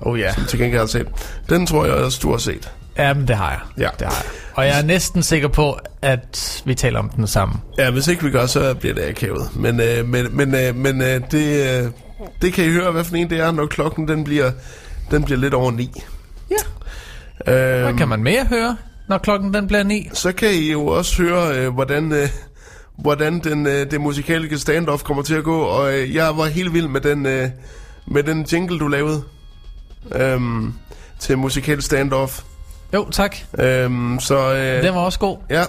oh 0.00 0.20
ja. 0.20 0.34
til 0.48 0.58
gengæld 0.58 0.80
har 0.80 0.86
set. 0.86 1.06
Den 1.48 1.66
tror 1.66 1.84
jeg 1.84 1.94
også, 1.94 2.18
du 2.22 2.30
har 2.30 2.38
set. 2.38 2.72
Jamen, 2.98 3.28
det 3.28 3.36
har 3.36 3.50
jeg. 3.50 3.60
Ja. 3.78 3.88
Det 3.98 4.06
har 4.06 4.14
jeg. 4.14 4.30
Og 4.54 4.66
jeg 4.66 4.78
er 4.78 4.82
næsten 4.84 5.22
sikker 5.22 5.48
på, 5.48 5.78
at 6.02 6.62
vi 6.64 6.74
taler 6.74 6.98
om 6.98 7.08
den 7.08 7.26
samme. 7.26 7.54
Ja, 7.78 7.90
hvis 7.90 8.08
ikke 8.08 8.24
vi 8.24 8.30
gør, 8.30 8.46
så 8.46 8.74
bliver 8.74 8.94
det 8.94 9.02
akavet. 9.02 9.50
Men, 9.56 9.80
øh, 9.80 10.08
men, 10.08 10.36
men, 10.36 10.54
øh, 10.54 10.76
men 10.76 11.02
øh, 11.02 11.20
det, 11.30 11.82
øh, 11.84 11.90
det 12.42 12.52
kan 12.52 12.64
I 12.64 12.68
høre, 12.68 12.92
hvad 12.92 13.04
for 13.04 13.16
en 13.16 13.30
det 13.30 13.40
er, 13.40 13.52
når 13.52 13.66
klokken 13.66 14.08
den 14.08 14.24
bliver, 14.24 14.50
den 15.10 15.24
bliver 15.24 15.38
lidt 15.38 15.54
over 15.54 15.70
ni. 15.70 16.02
Ja. 16.50 16.56
Øh, 17.52 17.82
Hvad 17.82 17.94
kan 17.94 18.08
man 18.08 18.22
mere 18.22 18.44
høre, 18.44 18.76
når 19.08 19.18
klokken 19.18 19.54
den 19.54 19.66
bliver 19.66 19.82
ni? 19.82 20.08
så 20.12 20.32
kan 20.32 20.50
I 20.50 20.72
jo 20.72 20.86
også 20.86 21.22
høre, 21.22 21.58
øh, 21.58 21.74
hvordan, 21.74 22.12
øh, 22.12 22.28
hvordan 22.98 23.38
den, 23.38 23.66
øh, 23.66 23.90
det 23.90 24.00
musikalske 24.00 24.58
standoff 24.58 25.02
kommer 25.02 25.22
til 25.22 25.34
at 25.34 25.44
gå. 25.44 25.60
Og 25.60 25.94
øh, 25.94 26.14
jeg 26.14 26.36
var 26.36 26.44
helt 26.44 26.72
vild 26.74 26.88
med 26.88 27.00
den, 27.00 27.26
øh, 27.26 27.48
med 28.06 28.22
den 28.22 28.42
jingle, 28.42 28.78
du 28.78 28.88
lavede 28.88 29.22
øhm, 30.14 30.72
til 31.18 31.38
musikal 31.38 31.82
standoff. 31.82 32.40
Jo, 32.94 33.10
tak. 33.10 33.36
Øhm, 33.58 34.20
så 34.20 34.54
øh, 34.54 34.82
Den 34.82 34.94
var 34.94 35.00
også 35.00 35.18
god. 35.18 35.36
ja, 35.50 35.64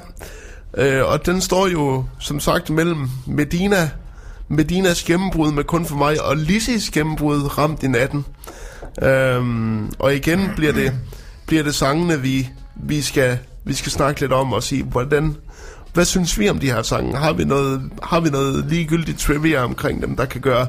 øh, 0.77 1.05
og 1.11 1.25
den 1.25 1.41
står 1.41 1.67
jo 1.67 2.05
som 2.19 2.39
sagt 2.39 2.69
mellem 2.69 3.09
Medina, 3.25 3.89
Medinas 4.47 5.03
gennembrud 5.03 5.51
med 5.51 5.63
kun 5.63 5.85
for 5.85 5.95
mig 5.95 6.21
og 6.21 6.37
Lissis 6.37 6.89
gennembrud 6.89 7.57
ramt 7.57 7.83
i 7.83 7.87
natten. 7.87 8.25
Øhm, 9.01 9.91
og 9.99 10.15
igen 10.15 10.51
bliver 10.55 10.73
det 10.73 10.93
bliver 11.47 11.63
det 11.63 11.75
sangene 11.75 12.21
vi 12.21 12.49
vi 12.75 13.01
skal 13.01 13.37
vi 13.63 13.73
skal 13.73 13.91
snakke 13.91 14.21
lidt 14.21 14.33
om 14.33 14.53
og 14.53 14.63
sige 14.63 14.83
hvordan 14.83 15.35
hvad 15.97 16.05
synes 16.05 16.39
vi 16.39 16.49
om 16.49 16.59
de 16.59 16.65
her 16.71 16.81
sange? 16.81 17.17
Har 17.17 17.33
vi 17.33 17.43
noget 17.45 17.81
har 18.03 18.19
vi 18.19 18.29
noget 18.29 18.65
ligegyldigt 18.65 19.19
trivia 19.19 19.63
omkring 19.63 20.01
dem 20.01 20.15
der 20.15 20.25
kan 20.25 20.41
gøre 20.41 20.67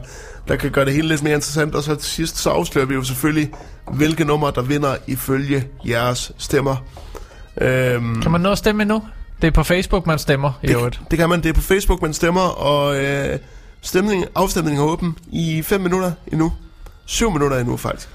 der 0.49 0.57
kan 0.57 0.71
gøre 0.71 0.85
det 0.85 0.93
hele 0.93 1.09
lidt 1.09 1.23
mere 1.23 1.35
interessant 1.35 1.75
og 1.75 1.83
så 1.83 1.95
til 1.95 2.11
sidst 2.11 2.37
så 2.39 2.51
afslører 2.51 2.87
vi 2.87 2.95
jo 2.95 3.03
selvfølgelig 3.03 3.51
hvilke 3.93 4.25
numre 4.25 4.53
der 4.55 4.63
vinder 4.63 4.97
ifølge 5.07 5.65
jeres 5.89 6.33
stemmer. 6.39 6.77
Øhm, 7.61 8.23
Kan 8.23 8.31
man 8.31 8.41
nå 8.41 8.53
at 8.53 8.59
stemme 8.59 8.83
endnu? 8.83 9.03
Det 9.43 9.47
er 9.47 9.51
på 9.51 9.63
Facebook, 9.63 10.07
man 10.07 10.19
stemmer 10.19 10.53
i 10.63 10.71
øvrigt. 10.73 10.99
det, 11.03 11.11
det 11.11 11.19
kan 11.19 11.29
man. 11.29 11.43
Det 11.43 11.49
er 11.49 11.53
på 11.53 11.61
Facebook, 11.61 12.03
man 12.03 12.15
stemmer, 12.15 12.41
og 12.41 13.05
øh, 13.05 13.39
stemning, 13.83 14.25
afstemningen 14.35 14.83
er 14.83 14.87
åben 14.89 15.19
i 15.33 15.63
5 15.63 15.81
minutter 15.81 16.13
endnu. 16.33 16.53
7 17.07 17.31
minutter 17.33 17.59
endnu, 17.59 17.77
faktisk. 17.77 18.09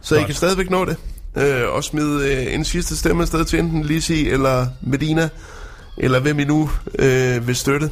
Så 0.00 0.14
I 0.14 0.18
Godt. 0.18 0.26
kan 0.26 0.34
stadigvæk 0.34 0.70
nå 0.70 0.84
det. 0.84 0.96
Øh, 1.36 1.68
og 1.74 1.84
smide 1.84 2.34
øh, 2.46 2.54
en 2.54 2.64
sidste 2.64 2.96
stemme 2.96 3.22
afsted 3.22 3.44
til 3.44 3.58
enten 3.58 3.82
Lizzie 3.82 4.30
eller 4.30 4.66
Medina, 4.80 5.28
eller 6.02 6.20
hvem 6.20 6.38
I 6.38 6.44
nu 6.44 6.70
øh, 6.98 7.46
vil 7.46 7.56
støtte. 7.56 7.90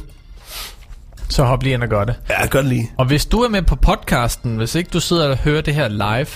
Så 1.29 1.43
hop 1.43 1.63
lige 1.63 1.73
ind 1.73 1.83
og 1.83 1.89
gør 1.89 2.03
det. 2.03 2.15
Ja, 2.29 2.47
gør 2.47 2.59
det 2.61 2.69
lige. 2.69 2.91
Og 2.97 3.05
hvis 3.05 3.25
du 3.25 3.39
er 3.41 3.49
med 3.49 3.61
på 3.61 3.75
podcasten, 3.75 4.57
hvis 4.57 4.75
ikke 4.75 4.89
du 4.93 4.99
sidder 4.99 5.29
og 5.29 5.37
hører 5.37 5.61
det 5.61 5.73
her 5.75 5.87
live, 5.87 6.27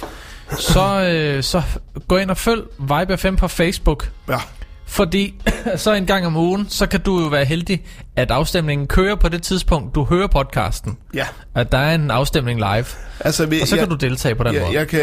så, 0.59 1.01
øh, 1.13 1.43
så 1.43 1.61
gå 2.07 2.17
ind 2.17 2.29
og 2.29 2.37
følg 2.37 2.61
Vibe 2.79 3.17
FM 3.17 3.35
på 3.35 3.47
Facebook. 3.47 4.09
Ja. 4.29 4.37
Fordi 4.85 5.33
så 5.75 5.93
en 5.93 6.05
gang 6.05 6.25
om 6.25 6.37
ugen, 6.37 6.65
så 6.69 6.85
kan 6.87 6.99
du 7.01 7.21
jo 7.21 7.27
være 7.27 7.45
heldig, 7.45 7.83
at 8.15 8.31
afstemningen 8.31 8.87
kører 8.87 9.15
på 9.15 9.29
det 9.29 9.43
tidspunkt, 9.43 9.95
du 9.95 10.03
hører 10.03 10.27
podcasten. 10.27 10.97
Ja. 11.13 11.25
At 11.55 11.71
der 11.71 11.77
er 11.77 11.95
en 11.95 12.11
afstemning 12.11 12.59
live. 12.59 12.85
Altså, 13.19 13.45
vi, 13.45 13.61
Og 13.61 13.67
så 13.67 13.75
jeg, 13.75 13.81
kan 13.81 13.89
du 13.89 13.95
deltage 14.05 14.35
på 14.35 14.43
den 14.43 14.53
jeg, 14.53 14.61
måde. 14.61 14.73
jeg, 14.73 14.87
kan, 14.87 15.01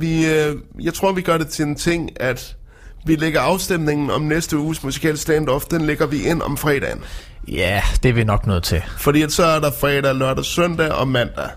vi, 0.00 0.26
øh, 0.26 0.56
jeg 0.80 0.94
tror, 0.94 1.12
vi 1.12 1.22
gør 1.22 1.38
det 1.38 1.48
til 1.48 1.64
en 1.64 1.76
ting, 1.76 2.10
at 2.20 2.56
vi 3.04 3.16
lægger 3.16 3.40
afstemningen 3.40 4.10
om 4.10 4.22
næste 4.22 4.58
uges 4.58 4.82
musikal 4.84 5.14
stand-off, 5.18 5.64
den 5.70 5.80
lægger 5.86 6.06
vi 6.06 6.22
ind 6.22 6.42
om 6.42 6.56
fredagen. 6.56 7.00
Ja, 7.48 7.82
det 8.02 8.08
er 8.08 8.12
vi 8.12 8.24
nok 8.24 8.46
nødt 8.46 8.64
til. 8.64 8.82
Fordi 8.98 9.22
at 9.22 9.32
så 9.32 9.44
er 9.44 9.60
der 9.60 9.70
fredag, 9.80 10.14
lørdag, 10.14 10.44
søndag 10.44 10.92
og 10.92 11.08
mandag. 11.08 11.48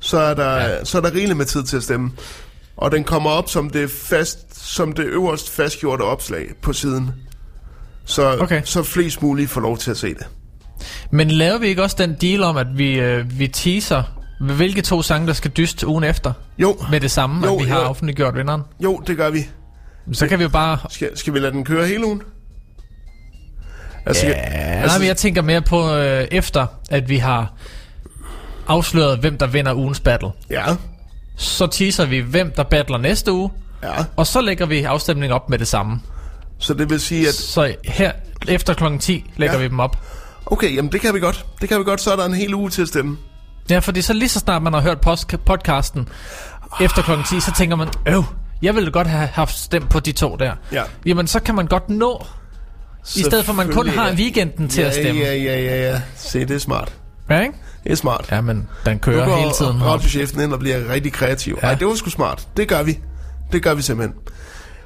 Så 0.00 0.18
er 0.18 0.34
der, 0.34 0.56
ja. 0.56 0.84
så 0.84 0.98
er 0.98 1.02
der 1.02 1.14
rigeligt 1.14 1.36
med 1.36 1.46
tid 1.46 1.62
til 1.62 1.76
at 1.76 1.82
stemme. 1.82 2.10
Og 2.76 2.92
den 2.92 3.04
kommer 3.04 3.30
op 3.30 3.48
som 3.48 3.70
det, 3.70 3.90
fast, 3.90 4.66
som 4.68 4.92
det 4.92 5.04
øverst 5.04 5.50
fastgjorte 5.50 6.02
opslag 6.02 6.46
på 6.62 6.72
siden. 6.72 7.10
Så, 8.04 8.36
Okay. 8.40 8.62
så 8.64 8.82
flest 8.82 9.22
muligt 9.22 9.50
får 9.50 9.60
lov 9.60 9.78
til 9.78 9.90
at 9.90 9.96
se 9.96 10.08
det. 10.14 10.26
Men 11.10 11.30
laver 11.30 11.58
vi 11.58 11.66
ikke 11.66 11.82
også 11.82 11.96
den 11.98 12.16
deal 12.20 12.42
om, 12.42 12.56
at 12.56 12.66
vi, 12.74 13.00
øh, 13.00 13.38
vi 13.38 13.48
teaser, 13.48 14.02
hvilke 14.40 14.82
to 14.82 15.02
sange, 15.02 15.26
der 15.26 15.32
skal 15.32 15.50
dyste 15.50 15.86
ugen 15.86 16.04
efter? 16.04 16.32
Jo, 16.58 16.76
Med 16.90 17.00
det 17.00 17.10
samme, 17.10 17.46
Jo, 17.46 17.54
at 17.58 17.64
vi 17.64 17.68
har 17.70 17.80
jo. 17.80 17.86
offentliggjort 17.86 18.34
vinderen? 18.36 18.62
jo, 18.80 19.02
det 19.06 19.16
gør 19.16 19.30
vi. 19.30 19.38
Så 20.12 20.28
kan 20.28 20.38
vi 20.38 20.42
jo 20.42 20.48
bare... 20.48 20.78
Skal, 20.90 21.18
skal 21.18 21.34
vi 21.34 21.38
lade 21.38 21.52
den 21.52 21.64
køre 21.64 21.86
hele 21.86 22.06
ugen? 22.06 22.22
Altså, 24.06 24.26
Ja, 24.26 24.32
altså, 24.32 24.86
nej, 24.86 24.98
men 24.98 25.08
jeg 25.08 25.16
tænker 25.16 25.42
mere 25.42 25.62
på 25.62 25.94
øh, 25.94 26.26
efter, 26.30 26.66
at 26.90 27.08
vi 27.08 27.16
har 27.16 27.52
afsløret, 28.68 29.18
hvem 29.18 29.38
der 29.38 29.46
vinder 29.46 29.74
ugens 29.74 30.00
battle. 30.00 30.30
Ja, 30.50 30.64
Så 31.36 31.66
teaser 31.66 32.04
vi, 32.06 32.18
hvem 32.18 32.52
der 32.56 32.62
battler 32.62 32.98
næste 32.98 33.32
uge, 33.32 33.50
ja. 33.82 33.88
og 34.16 34.26
så 34.26 34.40
lægger 34.40 34.66
vi 34.66 34.82
afstemningen 34.82 35.34
op 35.34 35.50
med 35.50 35.58
det 35.58 35.68
samme. 35.68 36.00
Så 36.58 36.74
det 36.74 36.90
vil 36.90 37.00
sige, 37.00 37.28
at... 37.28 37.34
Så 37.34 37.74
her 37.84 38.12
efter 38.48 38.74
klokken 38.74 39.00
10 39.00 39.30
lægger 39.36 39.56
Ja. 39.56 39.62
vi 39.62 39.68
dem 39.68 39.80
op. 39.80 39.96
Okay, 40.46 40.76
jamen 40.76 40.92
det 40.92 41.00
kan 41.00 41.14
vi 41.14 41.20
godt. 41.20 41.46
Det 41.60 41.68
kan 41.68 41.78
vi 41.78 41.84
godt, 41.84 42.00
så 42.00 42.12
er 42.12 42.16
der 42.16 42.24
en 42.24 42.34
hel 42.34 42.54
uge 42.54 42.70
til 42.70 42.82
at 42.82 42.88
stemme. 42.88 43.16
Ja, 43.70 43.78
fordi 43.78 44.02
så 44.02 44.12
lige 44.12 44.28
så 44.28 44.38
snart 44.38 44.62
man 44.62 44.72
har 44.72 44.80
hørt 44.80 45.00
podcasten 45.44 46.08
efter 46.80 47.02
klokken 47.02 47.26
10, 47.26 47.40
så 47.40 47.52
tænker 47.56 47.76
man, 47.76 47.88
øv, 48.06 48.24
jeg 48.62 48.74
ville 48.74 48.90
godt 48.90 49.06
have 49.06 49.26
haft 49.32 49.58
stemt 49.58 49.90
på 49.90 50.00
de 50.00 50.12
to 50.12 50.36
der. 50.36 50.52
Ja. 50.72 50.82
Jamen, 51.06 51.26
så 51.26 51.40
kan 51.40 51.54
man 51.54 51.66
godt 51.66 51.90
nå, 51.90 52.26
i 53.16 53.22
stedet 53.22 53.44
for 53.44 53.52
at 53.52 53.56
man 53.56 53.68
kun 53.72 53.88
har 53.88 54.12
weekenden 54.12 54.68
til 54.68 54.80
ja, 54.80 54.88
at 54.88 54.94
stemme. 54.94 55.20
Ja, 55.20 55.34
ja, 55.34 55.60
ja, 55.60 55.90
ja. 55.90 56.00
Se, 56.16 56.40
det 56.40 56.50
er 56.50 56.58
smart. 56.58 56.92
Ja, 57.30 57.40
ikke? 57.40 57.54
Det 57.84 57.92
er 57.92 57.96
smart. 57.96 58.28
Ja, 58.30 58.40
men 58.40 58.68
den 58.86 58.98
kører 58.98 59.26
nu 59.26 59.34
hele 59.34 59.50
tiden. 59.58 59.78
går 59.78 59.86
op. 59.86 59.92
radiochefen 59.92 60.40
ind 60.40 60.52
og 60.52 60.58
bliver 60.58 60.88
rigtig 60.92 61.12
kreativ. 61.12 61.58
Ja. 61.62 61.66
Ej, 61.66 61.74
det 61.74 61.86
var 61.86 61.94
sgu 61.94 62.10
smart. 62.10 62.48
Det 62.56 62.68
gør 62.68 62.82
vi. 62.82 62.98
Det 63.52 63.62
gør 63.62 63.74
vi 63.74 63.82
simpelthen. 63.82 64.18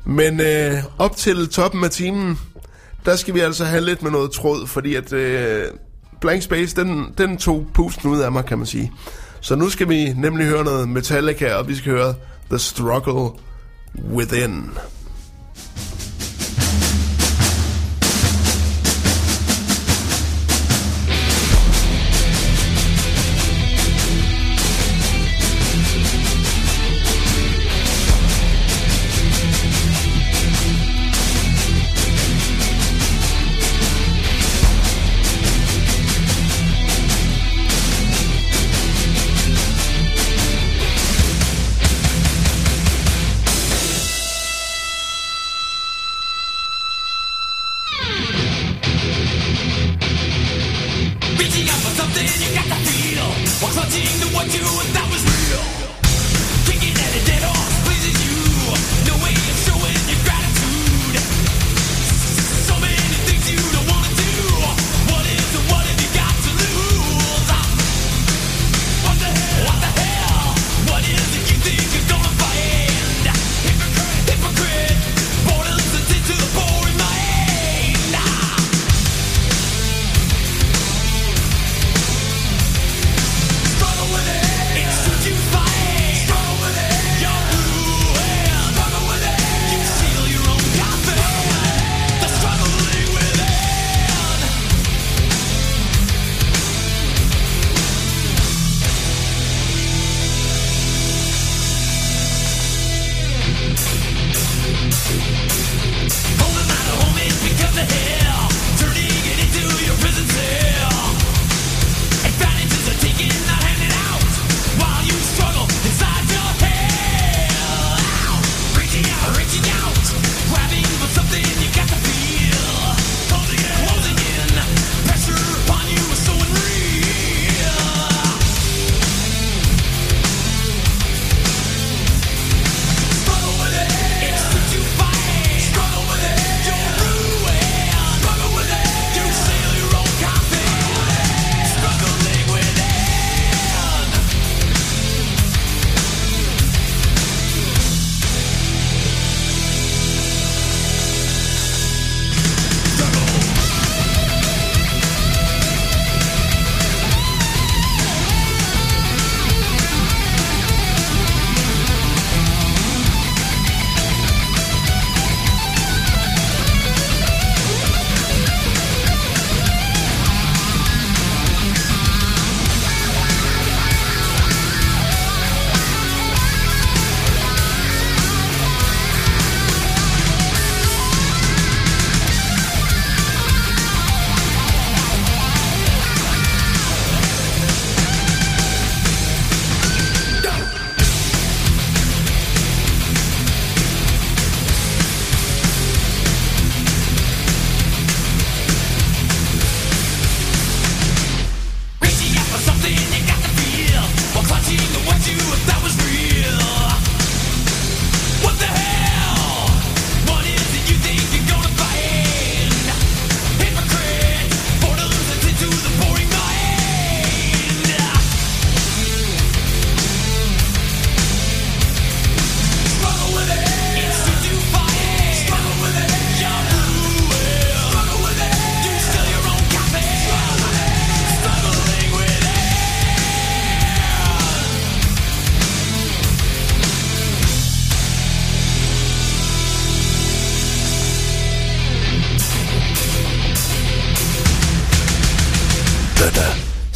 Men 0.04 0.40
øh, 0.40 0.72
op 0.98 1.16
til 1.16 1.48
toppen 1.48 1.84
af 1.84 1.90
timen, 1.90 2.38
der 3.04 3.16
skal 3.16 3.34
vi 3.34 3.40
altså 3.40 3.64
have 3.64 3.84
lidt 3.84 4.02
med 4.02 4.10
noget 4.10 4.30
tråd, 4.30 4.66
fordi 4.66 4.94
at 4.94 5.12
øh, 5.12 5.64
Blank 6.20 6.42
Space, 6.42 6.76
den, 6.76 7.14
den 7.18 7.36
tog 7.36 7.66
pusten 7.74 8.10
ud 8.10 8.20
af 8.20 8.32
mig, 8.32 8.44
kan 8.44 8.58
man 8.58 8.66
sige. 8.66 8.92
Så 9.40 9.56
nu 9.56 9.70
skal 9.70 9.88
vi 9.88 10.12
nemlig 10.12 10.46
høre 10.46 10.64
noget 10.64 10.88
Metallica, 10.88 11.54
og 11.54 11.68
vi 11.68 11.74
skal 11.74 11.92
høre 11.92 12.14
The 12.50 12.58
Struggle 12.58 13.40
Within. 14.02 14.72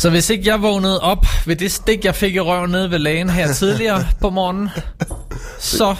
Så 0.01 0.11
hvis 0.11 0.31
ikke 0.31 0.49
jeg 0.51 0.63
vågnede 0.63 1.01
op 1.01 1.27
ved 1.47 1.57
det 1.57 1.73
stik, 1.73 2.05
jeg 2.05 2.15
fik 2.15 2.35
i 2.35 2.41
røven 2.41 2.71
nede 2.71 2.91
ved 2.91 2.99
lægen 2.99 3.31
her 3.31 3.53
tidligere 3.63 4.07
på 4.21 4.31
morgenen, 4.31 4.69
så 5.59 5.95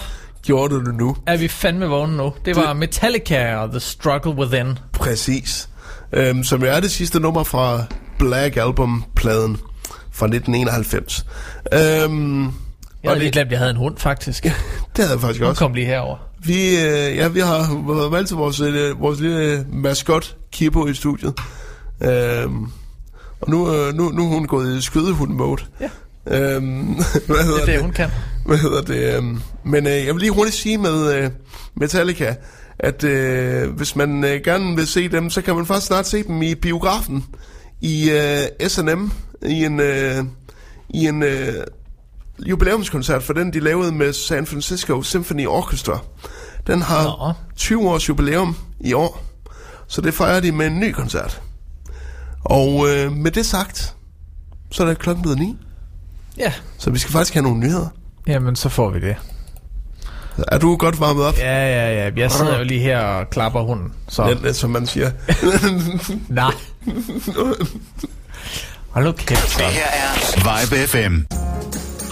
Gjorde 0.45 0.75
du 0.75 0.83
det 0.83 0.95
nu? 0.95 1.15
er 1.27 1.37
vi 1.37 1.47
fandme 1.47 1.85
vågne 1.85 2.17
nu. 2.17 2.33
Det 2.45 2.55
var 2.55 2.73
Metallica 2.73 3.55
og 3.55 3.69
The 3.71 3.79
Struggle 3.79 4.31
Within. 4.31 4.77
Præcis. 4.93 5.69
Øhm, 6.13 6.43
som 6.43 6.63
er 6.65 6.79
det 6.79 6.91
sidste 6.91 7.19
nummer 7.19 7.43
fra 7.43 7.83
Black 8.19 8.57
Album-pladen 8.57 9.57
fra 10.11 10.25
1991. 10.25 11.25
Øhm, 11.73 12.43
Jeg 12.43 12.51
havde 13.03 13.19
lige 13.19 13.25
det, 13.25 13.33
glemt, 13.33 13.45
at 13.47 13.51
jeg 13.51 13.59
havde 13.59 13.71
en 13.71 13.77
hund, 13.77 13.97
faktisk. 13.97 14.43
det 14.95 14.97
havde 14.97 15.11
jeg 15.11 15.19
faktisk 15.19 15.41
Hun 15.41 15.49
også. 15.49 15.59
kom 15.59 15.73
lige 15.73 15.85
herover. 15.87 16.17
Vi, 16.39 16.69
øh, 16.69 17.17
ja, 17.17 17.27
vi 17.27 17.39
har 17.39 17.93
været 17.93 18.11
valgt 18.11 18.27
til 18.27 18.37
vores, 18.37 18.59
øh, 18.59 19.01
vores 19.01 19.19
lille 19.19 19.65
maskot, 19.73 20.35
Kibo, 20.51 20.87
i 20.87 20.93
studiet. 20.93 21.33
Øhm, 22.03 22.71
og 23.41 23.49
nu, 23.49 23.73
øh, 23.73 23.93
nu, 23.93 24.09
nu 24.09 24.23
er 24.23 24.27
hun 24.27 24.45
gået 24.45 24.77
i 24.77 24.81
skydehund-mode. 24.81 25.61
Ja. 25.81 25.89
Øhm, 26.27 26.83
hvad 27.27 27.43
hedder 27.43 27.59
Det 27.59 27.69
er 27.69 27.73
det, 27.73 27.81
hun 27.81 27.91
kan. 27.91 28.09
Hvad 28.45 28.57
hedder 28.57 28.81
det? 28.81 29.15
øhm, 29.15 29.41
Men 29.63 29.87
øh, 29.87 29.93
jeg 30.05 30.13
vil 30.13 30.19
lige 30.19 30.31
hurtigt 30.31 30.55
sige 30.55 30.77
med 30.77 31.13
øh, 31.15 31.29
Metallica, 31.75 32.35
at 32.79 33.03
øh, 33.03 33.69
hvis 33.69 33.95
man 33.95 34.23
øh, 34.23 34.41
gerne 34.43 34.75
vil 34.75 34.87
se 34.87 35.07
dem, 35.07 35.29
så 35.29 35.41
kan 35.41 35.55
man 35.55 35.65
faktisk 35.65 35.87
snart 35.87 36.07
se 36.07 36.23
dem 36.23 36.41
i 36.41 36.55
biografen 36.55 37.25
i 37.81 38.09
øh, 38.11 38.69
S&M 38.69 39.11
i 39.45 39.65
en 39.65 39.79
øh, 39.79 40.23
i 40.89 41.07
en 41.07 41.23
øh, 41.23 41.53
jubilæumskoncert 42.45 43.23
for 43.23 43.33
den 43.33 43.53
de 43.53 43.59
lavede 43.59 43.91
med 43.91 44.13
San 44.13 44.45
Francisco 44.45 45.01
Symphony 45.01 45.47
Orchestra. 45.47 45.99
Den 46.67 46.81
har 46.81 47.03
Nå. 47.03 47.33
20 47.55 47.89
års 47.89 48.09
jubilæum 48.09 48.55
i 48.79 48.93
år, 48.93 49.23
så 49.87 50.01
det 50.01 50.13
fejrer 50.13 50.39
de 50.39 50.51
med 50.51 50.67
en 50.67 50.79
ny 50.79 50.91
koncert. 50.91 51.41
Og 52.43 52.87
øh, 52.89 53.11
med 53.11 53.31
det 53.31 53.45
sagt, 53.45 53.95
så 54.71 54.83
er 54.83 54.87
det 54.87 54.99
klokken 54.99 55.21
blevet 55.21 55.39
ni, 55.39 55.57
Ja, 56.37 56.53
så 56.77 56.89
vi 56.89 56.99
skal 56.99 57.11
faktisk 57.11 57.33
have 57.33 57.43
nogle 57.43 57.59
nyheder. 57.59 57.87
jamen 58.27 58.55
så 58.55 58.69
får 58.69 58.89
vi 58.89 58.99
det. 58.99 59.15
Er 60.47 60.57
du 60.57 60.75
godt 60.75 60.99
varmet 60.99 61.23
op? 61.25 61.37
Ja, 61.37 61.67
ja, 61.67 62.03
ja. 62.05 62.11
Jeg 62.17 62.31
sidder 62.31 62.57
jo 62.57 62.63
lige 62.63 62.79
her 62.79 62.99
og 62.99 63.29
klapper 63.29 63.61
hunden. 63.61 63.93
Så 64.07 64.23
Ja, 64.23 64.33
det, 64.33 64.55
som 64.55 64.69
man 64.69 64.87
siger. 64.87 65.11
nej. 66.29 66.53
Hold 68.89 69.05
nu 69.05 69.11
kæft, 69.11 69.49
så. 69.49 69.59
Det 69.59 69.67
her 69.67 69.85
er 69.85 70.65
Vibe 70.65 70.87
FM. 70.87 71.35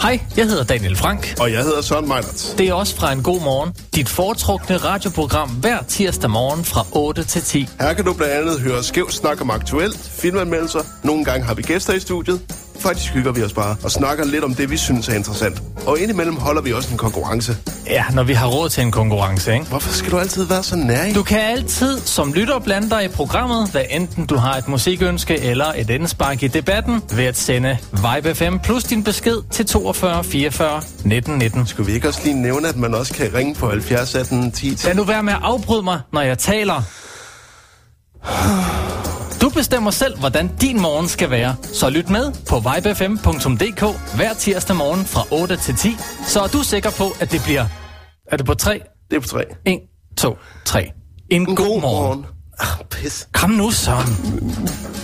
Hej, 0.02 0.20
jeg 0.36 0.46
hedder 0.46 0.64
Daniel 0.64 0.96
Frank. 0.96 1.34
og 1.40 1.52
jeg 1.52 1.62
hedder 1.62 1.82
Søren 1.82 2.08
Meinerts. 2.08 2.54
Det 2.58 2.68
er 2.68 2.72
også 2.74 2.96
fra 2.96 3.12
en 3.12 3.22
god 3.22 3.40
morgen. 3.40 3.72
Dit 3.94 4.08
foretrukne 4.08 4.76
radioprogram 4.76 5.48
hver 5.48 5.82
tirsdag 5.88 6.30
morgen 6.30 6.64
fra 6.64 6.86
8 6.92 7.24
til 7.24 7.42
10. 7.42 7.68
Her 7.80 7.92
kan 7.92 8.04
du 8.04 8.12
blandt 8.12 8.34
andet 8.34 8.60
høre 8.60 8.82
skæv 8.82 9.10
snak 9.10 9.40
om 9.40 9.50
aktuelt, 9.50 9.98
filmanmeldelser. 10.20 10.80
Nogle 11.02 11.24
gange 11.24 11.46
har 11.46 11.54
vi 11.54 11.62
gæster 11.62 11.92
i 11.92 12.00
studiet. 12.00 12.40
Faktisk 12.80 13.12
hygger 13.12 13.32
vi 13.32 13.42
os 13.42 13.52
bare 13.52 13.76
og 13.84 13.90
snakker 13.90 14.24
lidt 14.24 14.44
om 14.44 14.54
det, 14.54 14.70
vi 14.70 14.76
synes 14.76 15.08
er 15.08 15.14
interessant. 15.14 15.62
Og 15.86 15.98
indimellem 15.98 16.36
holder 16.36 16.62
vi 16.62 16.72
også 16.72 16.90
en 16.92 16.96
konkurrence. 16.98 17.56
Ja, 17.86 18.04
når 18.12 18.22
vi 18.22 18.32
har 18.32 18.46
råd 18.46 18.68
til 18.68 18.82
en 18.82 18.90
konkurrence, 18.90 19.52
ikke? 19.52 19.66
Hvorfor 19.66 19.92
skal 19.92 20.12
du 20.12 20.18
altid 20.18 20.44
være 20.44 20.62
så 20.62 20.76
nær? 20.76 21.12
Du 21.14 21.22
kan 21.22 21.40
altid 21.40 22.00
som 22.00 22.32
lytter 22.32 22.58
blande 22.58 22.90
dig 22.90 23.04
i 23.04 23.08
programmet, 23.08 23.70
hvad 23.70 23.82
enten 23.90 24.26
du 24.26 24.36
har 24.36 24.54
et 24.56 24.68
musikønske 24.68 25.40
eller 25.40 25.66
et 25.76 25.90
indspark 25.90 26.42
i 26.42 26.46
debatten, 26.46 27.02
ved 27.12 27.24
at 27.24 27.36
sende 27.36 27.78
Vibe 27.92 28.34
FM 28.34 28.58
plus 28.62 28.84
din 28.84 29.04
besked 29.04 29.36
til 29.50 29.66
42 29.66 30.24
44 30.24 30.82
19 31.04 31.38
19. 31.38 31.66
Skulle 31.66 31.86
vi 31.86 31.92
ikke 31.92 32.08
også 32.08 32.20
lige 32.24 32.42
nævne, 32.42 32.68
at 32.68 32.76
man 32.76 32.94
også 32.94 33.14
kan 33.14 33.34
ringe 33.34 33.54
på 33.54 33.70
70 33.70 34.14
18 34.14 34.50
10 34.52 34.74
10? 34.74 34.86
Lad 34.86 34.94
nu 34.94 35.04
være 35.04 35.22
med 35.22 35.32
at 35.32 35.38
afbryde 35.42 35.82
mig, 35.82 36.00
når 36.12 36.20
jeg 36.20 36.38
taler. 36.38 36.82
Du 39.50 39.54
bestemmer 39.54 39.90
selv, 39.90 40.18
hvordan 40.18 40.50
din 40.60 40.80
morgen 40.80 41.08
skal 41.08 41.30
være. 41.30 41.56
Så 41.72 41.90
lyt 41.90 42.10
med 42.10 42.32
på 42.48 42.58
vibefm.dk 42.58 43.80
hver 44.16 44.34
tirsdag 44.34 44.76
morgen 44.76 45.04
fra 45.06 45.24
8 45.30 45.56
til 45.56 45.76
10. 45.76 45.96
Så 46.26 46.40
er 46.40 46.46
du 46.46 46.62
sikker 46.62 46.90
på, 46.90 47.12
at 47.20 47.32
det 47.32 47.42
bliver... 47.44 47.66
Er 48.26 48.36
det 48.36 48.46
på 48.46 48.54
3? 48.54 48.80
Det 49.10 49.16
er 49.16 49.20
på 49.20 49.28
3. 49.28 49.44
1, 49.66 49.78
2, 50.16 50.36
3. 50.64 50.92
En, 51.30 51.48
en 51.48 51.56
god, 51.56 51.80
morgen. 51.80 52.26
Ah, 52.58 52.66
pis. 52.90 53.28
Kom 53.32 53.50
nu, 53.50 53.70
Søren. 53.70 54.16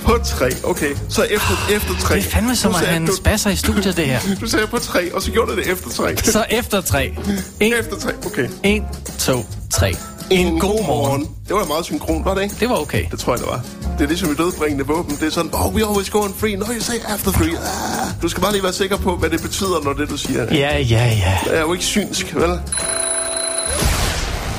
På 0.04 0.18
3, 0.24 0.50
okay. 0.64 0.94
Så 1.08 1.22
efter, 1.22 1.74
efter 1.76 1.94
3. 2.00 2.14
Det 2.14 2.26
er 2.26 2.30
fandme 2.30 2.56
som 2.56 2.74
at 2.74 2.96
en 2.96 3.06
du, 3.06 3.16
spasser 3.16 3.50
i 3.50 3.56
studiet, 3.56 3.96
det 3.96 4.06
her. 4.06 4.20
du 4.40 4.46
sagde 4.46 4.66
på 4.66 4.78
3, 4.78 5.14
og 5.14 5.22
så 5.22 5.30
gjorde 5.30 5.52
du 5.52 5.56
det 5.56 5.70
efter 5.70 5.90
3. 5.90 6.16
Så 6.16 6.44
efter 6.50 6.80
3. 6.80 7.16
1, 7.60 7.78
efter 7.78 7.96
3, 7.96 8.12
okay. 8.26 8.48
1 8.62 8.82
2, 9.18 9.44
3. 9.70 9.96
En 10.30 10.60
god 10.60 10.86
morgen. 10.86 11.28
Det 11.48 11.56
var 11.56 11.64
meget 11.64 11.84
synkron, 11.84 12.24
var 12.24 12.34
det 12.34 12.42
ikke? 12.42 12.54
Det 12.60 12.68
var 12.68 12.76
okay. 12.76 13.04
Det 13.10 13.18
tror 13.18 13.32
jeg, 13.32 13.40
det 13.40 13.48
var. 13.48 13.60
Det 13.98 14.04
er 14.04 14.08
ligesom 14.08 14.30
i 14.30 14.34
dødbringende 14.34 14.86
våben. 14.86 15.16
Det 15.16 15.22
er 15.26 15.30
sådan, 15.30 15.50
oh, 15.54 15.74
we 15.74 15.88
always 15.88 16.10
go 16.10 16.18
on 16.20 16.34
free. 16.38 16.56
No, 16.56 16.64
you 16.66 16.80
say 16.80 16.94
after 17.08 17.30
free. 17.32 17.50
Ah. 17.50 18.22
Du 18.22 18.28
skal 18.28 18.40
bare 18.42 18.52
lige 18.52 18.62
være 18.62 18.72
sikker 18.72 18.96
på, 18.96 19.16
hvad 19.16 19.30
det 19.30 19.42
betyder, 19.42 19.84
når 19.84 19.92
det 19.92 20.10
du 20.10 20.16
siger. 20.16 20.42
Ja, 20.54 20.78
ja, 20.78 20.80
ja. 20.80 21.38
Jeg 21.46 21.56
er 21.56 21.60
jo 21.60 21.72
ikke 21.72 21.84
synsk, 21.84 22.34
vel? 22.34 22.50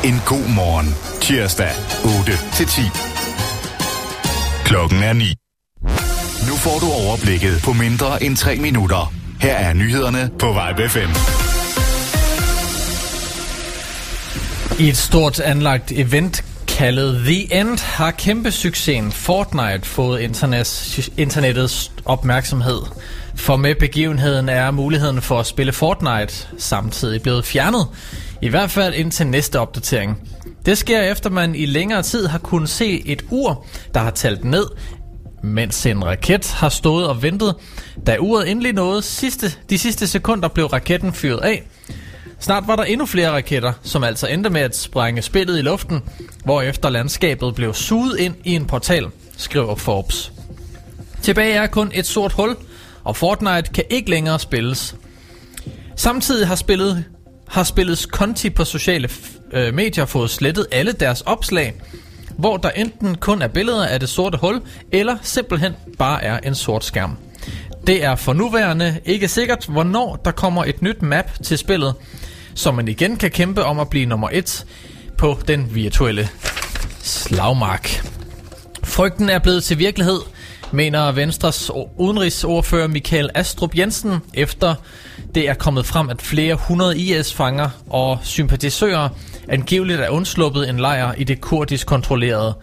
En 0.03 0.21
god 0.25 0.49
morgen. 0.55 0.95
Tirsdag 1.21 1.71
8 2.19 2.31
til 2.53 2.65
10. 2.67 2.81
Klokken 4.65 5.03
er 5.03 5.13
9. 5.13 5.35
Nu 6.49 6.55
får 6.55 6.79
du 6.79 6.91
overblikket 7.07 7.61
på 7.63 7.73
mindre 7.73 8.23
end 8.23 8.37
3 8.37 8.55
minutter. 8.55 9.13
Her 9.41 9.53
er 9.53 9.73
nyhederne 9.73 10.29
på 10.39 10.47
Vibe 10.47 10.89
FM. 10.89 11.46
I 14.79 14.89
et 14.89 14.97
stort 14.97 15.39
anlagt 15.39 15.91
event 15.91 16.43
kaldet 16.67 17.21
The 17.25 17.59
End 17.59 17.79
har 17.79 18.11
kæmpe 18.11 18.51
succesen 18.51 19.11
Fortnite 19.11 19.81
fået 19.83 20.21
internettets 21.17 21.91
opmærksomhed. 22.05 22.81
For 23.35 23.55
med 23.55 23.75
begivenheden 23.75 24.49
er 24.49 24.71
muligheden 24.71 25.21
for 25.21 25.39
at 25.39 25.45
spille 25.45 25.73
Fortnite 25.73 26.47
samtidig 26.57 27.21
blevet 27.21 27.45
fjernet. 27.45 27.87
I 28.41 28.47
hvert 28.47 28.71
fald 28.71 28.93
indtil 28.93 29.27
næste 29.27 29.59
opdatering. 29.59 30.17
Det 30.65 30.77
sker 30.77 31.01
efter 31.01 31.29
man 31.29 31.55
i 31.55 31.65
længere 31.65 32.03
tid 32.03 32.27
har 32.27 32.39
kunnet 32.39 32.69
se 32.69 33.07
et 33.07 33.25
ur, 33.29 33.65
der 33.93 33.99
har 33.99 34.11
talt 34.11 34.45
ned, 34.45 34.65
mens 35.43 35.85
en 35.85 36.05
raket 36.05 36.51
har 36.51 36.69
stået 36.69 37.07
og 37.07 37.23
ventet. 37.23 37.55
Da 38.07 38.17
uret 38.19 38.51
endelig 38.51 38.73
nåede 38.73 39.01
sidste, 39.01 39.53
de 39.69 39.77
sidste 39.77 40.07
sekunder, 40.07 40.47
blev 40.47 40.65
raketten 40.65 41.13
fyret 41.13 41.39
af. 41.39 41.63
Snart 42.39 42.67
var 42.67 42.75
der 42.75 42.83
endnu 42.83 43.05
flere 43.05 43.31
raketter, 43.31 43.73
som 43.83 44.03
altså 44.03 44.27
endte 44.27 44.49
med 44.49 44.61
at 44.61 44.75
sprænge 44.75 45.21
spillet 45.21 45.59
i 45.59 45.61
luften, 45.61 46.01
hvorefter 46.45 46.89
landskabet 46.89 47.55
blev 47.55 47.73
suget 47.73 48.19
ind 48.19 48.35
i 48.43 48.55
en 48.55 48.65
portal, 48.65 49.07
skriver 49.37 49.75
Forbes. 49.75 50.31
Tilbage 51.21 51.53
er 51.53 51.67
kun 51.67 51.91
et 51.93 52.05
sort 52.05 52.31
hul, 52.31 52.55
og 53.03 53.15
Fortnite 53.15 53.73
kan 53.73 53.83
ikke 53.89 54.09
længere 54.09 54.39
spilles. 54.39 54.95
Samtidig 55.95 56.47
har 56.47 56.55
spillet 56.55 57.05
har 57.47 57.63
spillets 57.63 58.05
konti 58.05 58.49
på 58.49 58.65
sociale 58.65 59.09
øh, 59.53 59.73
medier 59.73 60.05
fået 60.05 60.29
slettet 60.29 60.67
alle 60.71 60.91
deres 60.91 61.21
opslag, 61.21 61.73
hvor 62.37 62.57
der 62.57 62.69
enten 62.69 63.15
kun 63.15 63.41
er 63.41 63.47
billeder 63.47 63.85
af 63.87 63.99
det 63.99 64.09
sorte 64.09 64.37
hul, 64.37 64.61
eller 64.91 65.17
simpelthen 65.21 65.73
bare 65.97 66.23
er 66.23 66.39
en 66.39 66.55
sort 66.55 66.85
skærm. 66.85 67.17
Det 67.87 68.03
er 68.03 68.15
for 68.15 68.33
nuværende 68.33 68.99
ikke 69.05 69.27
sikkert, 69.27 69.65
hvornår 69.69 70.15
der 70.25 70.31
kommer 70.31 70.65
et 70.65 70.81
nyt 70.81 71.01
map 71.01 71.31
til 71.43 71.57
spillet, 71.57 71.93
så 72.55 72.71
man 72.71 72.87
igen 72.87 73.15
kan 73.15 73.31
kæmpe 73.31 73.63
om 73.63 73.79
at 73.79 73.89
blive 73.89 74.05
nummer 74.05 74.29
et 74.31 74.65
på 75.17 75.39
den 75.47 75.75
virtuelle 75.75 76.29
slagmark. 76.99 77.89
Frygten 78.83 79.29
er 79.29 79.39
blevet 79.39 79.63
til 79.63 79.79
virkelighed, 79.79 80.19
mener 80.71 81.11
Venstres 81.11 81.71
udenrigsordfører 81.97 82.87
Michael 82.87 83.29
Astrup 83.35 83.77
Jensen, 83.77 84.17
efter 84.33 84.75
det 85.35 85.49
er 85.49 85.53
kommet 85.53 85.85
frem, 85.85 86.09
at 86.09 86.21
flere 86.21 86.55
hundrede 86.55 86.99
IS-fanger 86.99 87.69
og 87.89 88.19
sympatisører 88.23 89.09
angiveligt 89.47 89.99
er 89.99 90.09
undsluppet 90.09 90.69
en 90.69 90.79
lejr 90.79 91.13
i 91.17 91.23
det 91.23 91.41
kurdisk 91.41 91.87
kontrollerede 91.87 92.53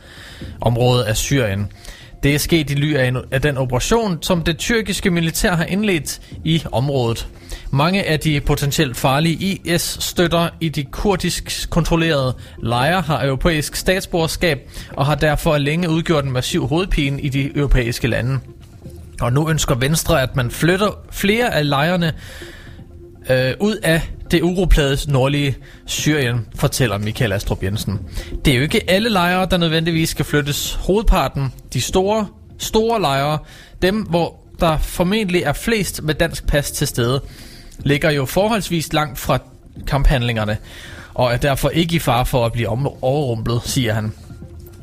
område 0.60 1.06
af 1.06 1.16
Syrien. 1.16 1.68
Det 2.24 2.34
er 2.34 2.38
sket 2.38 2.70
i 2.70 2.74
ly 2.74 2.94
af, 2.94 3.08
en, 3.08 3.16
af 3.30 3.42
den 3.42 3.56
operation, 3.56 4.18
som 4.22 4.42
det 4.42 4.58
tyrkiske 4.58 5.10
militær 5.10 5.54
har 5.54 5.64
indledt 5.64 6.20
i 6.44 6.62
området. 6.72 7.28
Mange 7.70 8.04
af 8.04 8.20
de 8.20 8.40
potentielt 8.40 8.96
farlige 8.96 9.60
IS-støtter 9.64 10.48
i 10.60 10.68
de 10.68 10.84
kurdisk 10.84 11.70
kontrollerede 11.70 12.36
lejre 12.62 13.00
har 13.00 13.24
europæisk 13.24 13.76
statsborgerskab 13.76 14.70
og 14.92 15.06
har 15.06 15.14
derfor 15.14 15.58
længe 15.58 15.90
udgjort 15.90 16.24
en 16.24 16.32
massiv 16.32 16.66
hovedpine 16.66 17.20
i 17.20 17.28
de 17.28 17.56
europæiske 17.56 18.08
lande. 18.08 18.38
Og 19.20 19.32
nu 19.32 19.50
ønsker 19.50 19.74
Venstre, 19.74 20.22
at 20.22 20.36
man 20.36 20.50
flytter 20.50 20.98
flere 21.10 21.54
af 21.54 21.68
lejrene 21.68 22.12
øh, 23.30 23.52
ud 23.60 23.76
af 23.82 24.02
det 24.30 24.42
uroplades 24.42 25.08
nordlige 25.08 25.56
Syrien, 25.86 26.46
fortæller 26.54 26.98
Michael 26.98 27.32
Astrup 27.32 27.62
Jensen. 27.62 28.00
Det 28.44 28.52
er 28.52 28.56
jo 28.56 28.62
ikke 28.62 28.90
alle 28.90 29.08
lejre, 29.08 29.46
der 29.50 29.56
nødvendigvis 29.56 30.08
skal 30.08 30.24
flyttes. 30.24 30.74
Hovedparten, 30.74 31.52
de 31.72 31.80
store, 31.80 32.26
store 32.58 33.00
lejre, 33.00 33.38
dem 33.82 34.02
hvor 34.02 34.36
der 34.60 34.78
formentlig 34.78 35.42
er 35.42 35.52
flest 35.52 36.02
med 36.02 36.14
dansk 36.14 36.46
pas 36.46 36.70
til 36.70 36.86
stede, 36.86 37.22
ligger 37.78 38.10
jo 38.10 38.24
forholdsvis 38.24 38.92
langt 38.92 39.18
fra 39.18 39.38
kamphandlingerne, 39.86 40.56
og 41.14 41.32
er 41.32 41.36
derfor 41.36 41.68
ikke 41.68 41.96
i 41.96 41.98
fare 41.98 42.26
for 42.26 42.46
at 42.46 42.52
blive 42.52 42.68
overrumplet, 42.68 43.60
siger 43.64 43.94
han. 43.94 44.12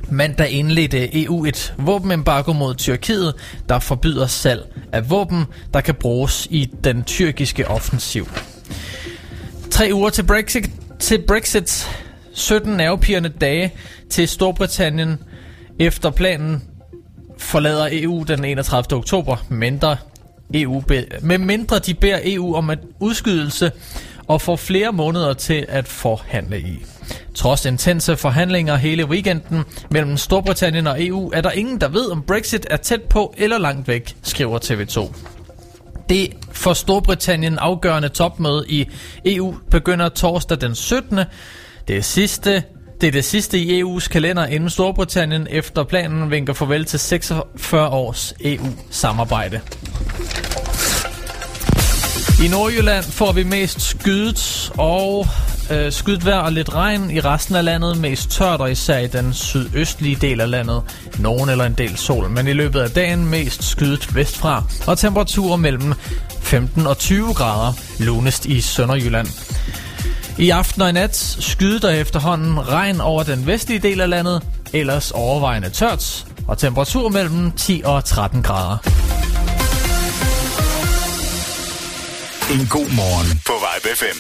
Mandag 0.10 0.50
indledte 0.50 1.24
EU 1.24 1.46
et 1.46 1.74
våbenembargo 1.78 2.54
mod 2.54 2.76
Tyrkiet, 2.76 3.34
der 3.70 3.80
forbyder 3.80 4.28
salg 4.28 4.74
af 4.92 5.10
våben, 5.10 5.46
der 5.74 5.82
kan 5.82 5.96
bruges 5.96 6.48
i 6.50 6.70
den 6.84 7.04
tyrkiske 7.04 7.68
offensiv. 7.68 8.28
Tre 9.82 9.94
uger 9.94 10.10
til 10.10 10.24
Brexit, 10.24 10.70
til 11.00 11.22
Brexit 11.28 11.90
17 12.34 12.74
nervepirrende 12.74 13.30
dage 13.30 13.74
til 14.10 14.28
Storbritannien 14.28 15.20
efter 15.80 16.10
planen 16.10 16.64
forlader 17.38 17.90
EU 17.92 18.24
den 18.24 18.46
31. 18.46 18.98
oktober, 18.98 19.38
mindre 19.50 19.98
EU 20.54 20.80
be- 20.80 21.06
med 21.22 21.38
mindre 21.38 21.80
de 21.80 21.94
beder 21.94 22.20
EU 22.24 22.56
om 22.56 22.70
en 22.70 22.80
udskydelse 23.00 23.72
og 24.28 24.42
får 24.42 24.56
flere 24.56 24.92
måneder 24.92 25.34
til 25.34 25.66
at 25.70 25.88
forhandle 25.88 26.60
i. 26.60 26.86
Trods 27.36 27.66
intense 27.66 28.18
forhandlinger 28.18 28.76
hele 28.76 29.06
weekenden 29.06 29.64
mellem 29.92 30.18
Storbritannien 30.18 30.88
og 30.88 31.06
EU, 31.06 31.32
er 31.34 31.42
der 31.42 31.52
ingen, 31.52 31.82
der 31.82 31.88
ved, 31.88 32.12
om 32.12 32.22
Brexit 32.22 32.68
er 32.70 32.78
tæt 32.78 33.02
på 33.02 33.34
eller 33.38 33.58
langt 33.58 33.88
væk, 33.88 34.16
skriver 34.24 34.60
TV2. 34.60 35.16
Det 36.12 36.34
for 36.52 36.74
Storbritannien 36.74 37.58
afgørende 37.58 38.10
topmøde 38.10 38.66
i 38.68 38.90
EU 39.26 39.56
begynder 39.70 40.10
torsdag 40.10 40.62
den 40.62 40.76
17. 40.76 41.20
Det 41.88 41.98
er 41.98 42.02
sidste 42.02 42.64
det 43.02 43.08
er 43.08 43.12
det 43.12 43.26
sidste 43.26 43.60
i 43.60 43.84
EU's 43.84 44.08
kalender, 44.08 44.46
inden 44.46 44.70
Storbritannien 44.70 45.48
efter 45.50 45.84
planen 45.84 46.32
vinker 46.32 46.54
farvel 46.54 46.86
til 46.86 47.00
46 47.00 47.90
års 47.90 48.34
EU-samarbejde. 48.42 49.62
I 52.44 52.48
Nordjylland 52.48 53.04
får 53.04 53.32
vi 53.32 53.44
mest 53.44 53.82
skydet 53.82 54.72
og 54.78 55.28
øh, 55.72 55.92
skydet 55.92 56.26
vejr 56.26 56.40
og 56.40 56.52
lidt 56.52 56.74
regn. 56.74 57.12
I 57.12 57.20
resten 57.20 57.56
af 57.56 57.66
landet 57.66 57.98
mest 57.98 58.32
tørt, 58.32 58.62
og 58.62 58.72
især 58.72 58.98
i 58.98 59.08
den 59.08 59.34
sydøstlige 59.34 60.16
del 60.16 60.42
af 60.42 60.50
landet. 60.50 60.82
Nogen 61.20 61.50
eller 61.50 61.66
en 61.66 61.74
del 61.74 61.98
sol, 61.98 62.30
men 62.30 62.48
i 62.48 62.54
løbet 62.54 62.80
af 62.80 62.90
dagen 62.90 63.30
mest 63.30 63.64
skydet 63.64 64.16
vestfra. 64.16 64.64
Og 64.88 64.98
temperaturer 64.98 65.56
mellem 65.58 65.94
15 66.42 66.88
og 66.88 66.98
20 66.98 67.34
grader 67.34 67.74
lunest 68.00 68.46
i 68.46 68.62
Sønderjylland. 68.62 69.28
I 70.38 70.50
aften 70.50 70.82
og 70.82 70.90
i 70.90 70.92
nat 70.92 71.16
skyder 71.40 71.80
der 71.80 71.90
efterhånden 71.90 72.68
regn 72.70 73.02
over 73.02 73.24
den 73.24 73.48
vestlige 73.48 73.80
del 73.80 74.02
af 74.02 74.10
landet, 74.10 74.44
ellers 74.74 75.12
overvejende 75.12 75.70
tørt, 75.70 76.26
og 76.48 76.58
temperatur 76.58 77.10
mellem 77.10 77.52
10 77.52 77.82
og 77.86 78.06
13 78.06 78.44
grader. 78.44 78.78
En 82.52 82.70
god 82.70 82.92
morgen 82.92 83.42
på 83.44 83.54
Vibe 83.54 83.96
FM. 83.96 84.20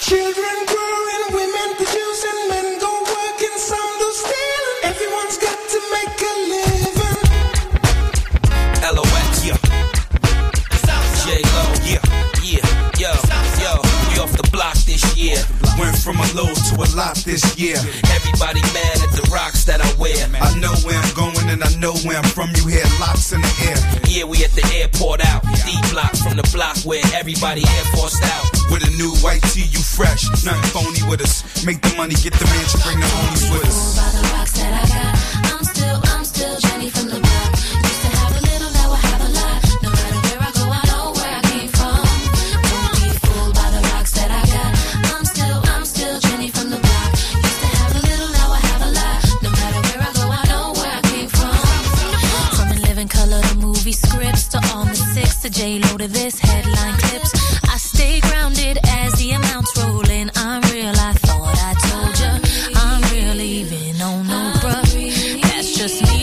Children 0.00 0.58
growing, 0.72 1.24
women 1.38 1.70
producing, 1.76 2.40
men 2.50 2.78
go 2.80 2.92
working, 3.14 3.56
some 3.68 3.92
do 4.00 4.08
stealing. 4.22 4.78
Everyone's 4.92 5.38
got 5.46 5.58
to 5.72 5.78
make 5.96 6.16
a 6.30 6.32
living. 6.52 7.20
LOX, 8.96 9.44
yeah. 9.44 9.58
J 11.24 11.26
Lo, 11.54 11.64
yeah, 11.90 12.31
off 14.22 14.32
the 14.38 14.48
block 14.54 14.78
this 14.86 15.02
year. 15.18 15.36
Went 15.78 15.98
from 15.98 16.14
a 16.22 16.26
low 16.38 16.46
to 16.46 16.74
a 16.78 16.86
lot 16.94 17.18
this 17.26 17.42
year. 17.58 17.74
Everybody 18.14 18.62
mad 18.70 19.02
at 19.02 19.10
the 19.18 19.26
rocks 19.34 19.64
that 19.66 19.82
I 19.82 19.90
wear. 19.98 20.14
I 20.38 20.54
know 20.62 20.70
where 20.86 20.94
I'm 20.94 21.12
going 21.18 21.50
and 21.50 21.58
I 21.58 21.70
know 21.82 21.92
where 22.06 22.16
I'm 22.16 22.30
from. 22.30 22.54
You 22.54 22.70
hear 22.70 22.86
locks 23.02 23.32
in 23.32 23.42
the 23.42 23.52
air. 23.66 23.78
Yeah, 24.06 24.24
we 24.24 24.44
at 24.46 24.54
the 24.54 24.62
airport 24.78 25.26
out. 25.26 25.42
D 25.66 25.74
block 25.90 26.14
from 26.14 26.38
the 26.38 26.46
block 26.54 26.78
where 26.86 27.02
everybody 27.18 27.66
air 27.66 27.84
forced 27.98 28.22
out. 28.22 28.46
With 28.70 28.86
a 28.86 28.92
new 28.94 29.10
white 29.26 29.42
tee, 29.50 29.66
you 29.66 29.82
fresh. 29.82 30.30
Nothing 30.46 30.70
phony 30.70 31.02
with 31.10 31.20
us. 31.20 31.42
Make 31.66 31.82
the 31.82 31.90
money, 31.98 32.14
get 32.14 32.32
the 32.38 32.46
mansion, 32.46 32.78
bring 32.86 33.00
the 33.02 33.10
homies 33.10 33.44
with 33.50 33.66
us. 33.66 33.98
By 33.98 34.06
the 34.14 34.22
rocks 34.38 34.54
that 34.54 34.70
I 34.70 34.84
got, 34.86 35.12
I'm 35.50 35.64
still, 35.66 35.98
I'm 36.14 36.24
still 36.24 36.54
Jenny 36.62 36.90
from 36.90 37.10
the 37.10 37.18
block. 37.18 37.61
To 55.42 55.50
J 55.50 55.80
Lo 55.80 55.96
to 55.96 56.06
this 56.06 56.38
headline 56.38 56.96
clips. 56.98 57.32
I 57.68 57.76
stay 57.76 58.20
grounded 58.20 58.78
as 58.86 59.12
the 59.14 59.32
amounts 59.32 59.76
roll 59.76 60.08
in. 60.08 60.30
I'm 60.36 60.62
real, 60.70 60.94
I 60.94 61.12
thought 61.14 61.56
I 61.58 61.74
told 61.88 62.14
ya. 62.20 62.32
I'm 62.76 63.02
real, 63.10 63.40
even 63.40 64.00
on 64.00 64.28
no 64.28 64.52
bruh. 64.60 65.42
That's 65.42 65.74
just 65.74 66.00
me. 66.02 66.22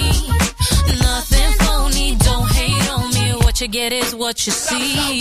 Nothing 0.99 1.51
phony, 1.59 2.15
don't 2.15 2.49
hate 2.51 2.89
on 2.89 3.11
me. 3.13 3.33
What 3.43 3.59
you 3.59 3.67
get 3.67 3.91
is 3.91 4.15
what 4.15 4.45
you 4.45 4.53
see. 4.53 5.19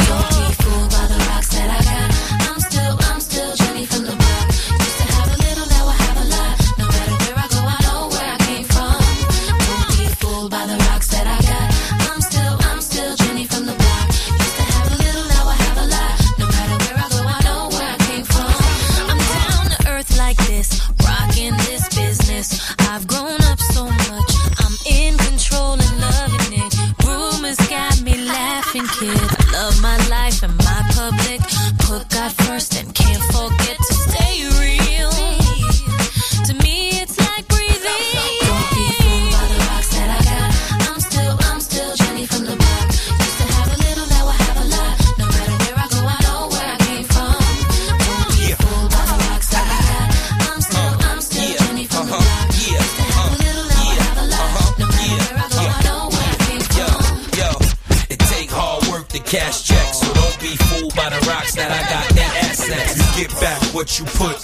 You 63.99 64.05
put 64.05 64.38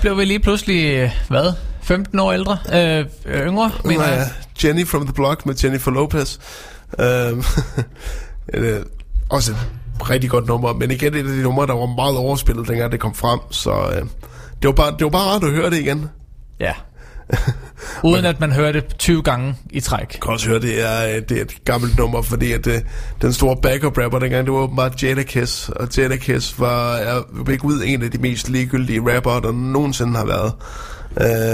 blev 0.00 0.18
vi 0.18 0.24
lige 0.24 0.40
pludselig, 0.40 0.94
øh, 0.94 1.10
hvad, 1.28 1.52
15 1.82 2.18
år 2.18 2.32
ældre? 2.32 2.58
Øh, 2.74 3.06
yngre, 3.26 3.70
mener 3.84 4.08
Ja, 4.08 4.14
jeg. 4.14 4.26
Jenny 4.64 4.86
from 4.86 5.06
the 5.06 5.14
Block 5.14 5.46
med 5.46 5.54
Jennifer 5.64 5.90
Lopez. 5.90 6.38
Øhm, 7.00 7.42
øh, 8.54 8.80
også 9.30 9.52
et 9.52 10.10
rigtig 10.10 10.30
godt 10.30 10.46
nummer, 10.46 10.72
men 10.72 10.90
igen 10.90 11.14
et 11.14 11.18
af 11.18 11.24
de 11.24 11.42
numre, 11.42 11.66
der 11.66 11.74
var 11.74 11.86
meget 11.86 12.16
overspillet, 12.16 12.68
dengang 12.68 12.92
det 12.92 13.00
kom 13.00 13.14
frem, 13.14 13.40
så 13.50 13.70
øh, 13.70 14.02
det, 14.62 14.68
var 14.68 14.72
bare, 14.72 14.90
det 14.98 15.04
var 15.04 15.10
bare 15.10 15.28
rart 15.34 15.44
at 15.44 15.50
høre 15.50 15.70
det 15.70 15.78
igen. 15.78 16.08
Ja. 16.60 16.72
Uden 18.04 18.24
at 18.24 18.40
man 18.40 18.52
hører 18.52 18.72
det 18.72 18.96
20 18.98 19.22
gange 19.22 19.54
i 19.70 19.80
træk. 19.80 20.08
kan 20.22 20.32
også 20.32 20.48
høre, 20.48 20.60
det 20.60 20.80
er, 20.90 21.16
øh, 21.16 21.22
det 21.28 21.38
er 21.38 21.42
et 21.42 21.64
gammelt 21.64 21.98
nummer, 21.98 22.22
fordi 22.22 22.52
at, 22.52 22.66
øh, 22.66 22.80
den 23.22 23.32
store 23.32 23.56
backup 23.62 23.98
rapper 23.98 24.18
dengang, 24.18 24.44
det 24.46 24.52
var 24.52 24.58
åbenbart 24.60 25.02
Jadakiss, 25.02 25.68
og 25.68 25.88
Jadakiss 25.96 26.60
var, 26.60 26.94
er 26.94 27.50
ikke 27.50 27.64
ud 27.64 27.82
en 27.86 28.02
af 28.02 28.10
de 28.10 28.18
mest 28.18 28.48
ligegyldige 28.48 29.16
rapper, 29.16 29.40
der 29.40 29.52
nogensinde 29.52 30.16
har 30.18 30.26
været. 30.26 30.52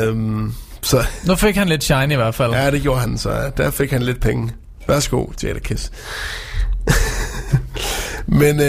Øhm, 0.08 0.52
så 0.82 1.04
Nu 1.26 1.34
fik 1.34 1.56
han 1.56 1.68
lidt 1.68 1.84
shine 1.84 2.12
i 2.12 2.16
hvert 2.16 2.34
fald. 2.34 2.52
ja, 2.52 2.70
det 2.70 2.82
gjorde 2.82 3.00
han, 3.00 3.18
så 3.18 3.50
der 3.56 3.70
fik 3.70 3.90
han 3.90 4.02
lidt 4.02 4.20
penge. 4.20 4.50
Værsgo, 4.88 5.26
Jadakiss. 5.42 5.92
Men 8.26 8.60
øh, 8.60 8.66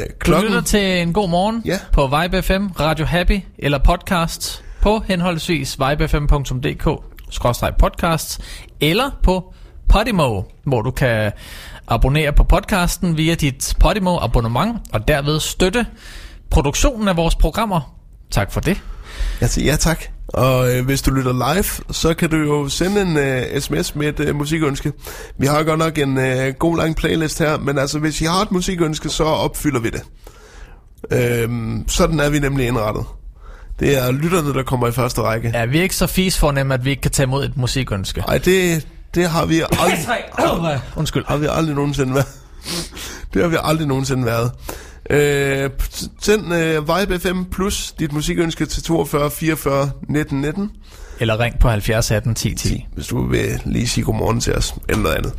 Du 0.00 0.06
klokken... 0.18 0.48
lytter 0.48 0.62
til 0.62 1.00
en 1.00 1.12
god 1.12 1.28
morgen 1.28 1.62
Ja. 1.64 1.78
på 1.92 2.06
Vibe 2.22 2.42
FM, 2.42 2.66
Radio 2.80 3.04
Happy 3.06 3.40
eller 3.58 3.78
podcast 3.78 4.64
på 4.80 5.02
henholdsvis 5.06 5.76
vibefm.dk 5.88 7.11
podcast 7.78 8.40
eller 8.80 9.10
på 9.22 9.54
Podimo, 9.88 10.42
hvor 10.64 10.82
du 10.82 10.90
kan 10.90 11.32
abonnere 11.88 12.32
på 12.32 12.44
podcasten 12.44 13.16
via 13.16 13.34
dit 13.34 13.74
Podimo 13.80 14.18
abonnement 14.18 14.76
og 14.92 15.08
derved 15.08 15.40
støtte 15.40 15.86
produktionen 16.50 17.08
af 17.08 17.16
vores 17.16 17.34
programmer. 17.34 17.96
Tak 18.30 18.52
for 18.52 18.60
det. 18.60 18.80
Jeg 19.40 19.50
siger 19.50 19.70
ja 19.70 19.76
tak. 19.76 20.04
Og 20.28 20.76
øh, 20.76 20.84
hvis 20.84 21.02
du 21.02 21.10
lytter 21.10 21.54
live, 21.54 21.94
så 21.94 22.14
kan 22.14 22.30
du 22.30 22.36
jo 22.36 22.68
sende 22.68 23.02
en 23.02 23.16
øh, 23.16 23.60
sms 23.60 23.94
med 23.94 24.08
et 24.08 24.20
øh, 24.20 24.36
musikønske. 24.36 24.92
Vi 25.38 25.46
har 25.46 25.62
godt 25.62 25.78
nok 25.78 25.98
en 25.98 26.18
øh, 26.18 26.54
god 26.54 26.76
lang 26.76 26.96
playlist 26.96 27.38
her, 27.38 27.58
men 27.58 27.78
altså 27.78 27.98
hvis 27.98 28.20
I 28.20 28.24
har 28.24 28.42
et 28.42 28.52
musikønske, 28.52 29.08
så 29.08 29.24
opfylder 29.24 29.80
vi 29.80 29.90
det. 29.90 30.02
Øh, 31.10 31.48
sådan 31.86 32.20
er 32.20 32.30
vi 32.30 32.38
nemlig 32.38 32.66
indrettet. 32.66 33.04
Det 33.80 33.98
er 34.04 34.10
lytterne, 34.12 34.54
der 34.54 34.62
kommer 34.62 34.88
i 34.88 34.92
første 34.92 35.20
række. 35.22 35.50
Ja, 35.54 35.64
vi 35.64 35.78
er 35.78 35.82
ikke 35.82 35.96
så 35.96 36.06
fis 36.06 36.38
fornemme, 36.38 36.74
at 36.74 36.84
vi 36.84 36.90
ikke 36.90 37.02
kan 37.02 37.10
tage 37.10 37.24
imod 37.24 37.44
et 37.44 37.56
musikønske. 37.56 38.20
Nej, 38.20 38.38
det, 38.38 38.86
det 39.14 39.28
har 39.30 39.46
vi 39.46 39.60
aldrig, 40.38 40.80
Undskyld. 40.96 41.24
har 41.28 41.36
vi 41.36 41.46
aldrig 41.50 41.74
nogensinde 41.74 42.14
været. 42.14 42.26
Det 43.34 43.42
har 43.42 43.48
vi 43.48 43.56
aldrig 43.62 43.86
nogensinde 43.86 44.24
været. 44.26 44.50
Øh, 45.10 45.70
send 46.20 46.54
øh, 46.54 46.88
Vibe 46.88 47.18
FM 47.18 47.42
plus 47.52 47.92
dit 47.98 48.12
musikønske 48.12 48.66
til 48.66 48.82
42 48.82 49.30
44 49.30 49.90
19 50.08 50.40
19. 50.40 50.70
Eller 51.20 51.40
ring 51.40 51.58
på 51.58 51.68
70 51.68 52.10
18 52.10 52.34
10 52.34 52.54
10. 52.54 52.86
hvis 52.94 53.06
du 53.06 53.26
vil 53.26 53.60
lige 53.64 53.88
sige 53.88 54.04
godmorgen 54.04 54.40
til 54.40 54.54
os, 54.54 54.74
eller 54.88 55.02
noget 55.02 55.16
andet. 55.16 55.32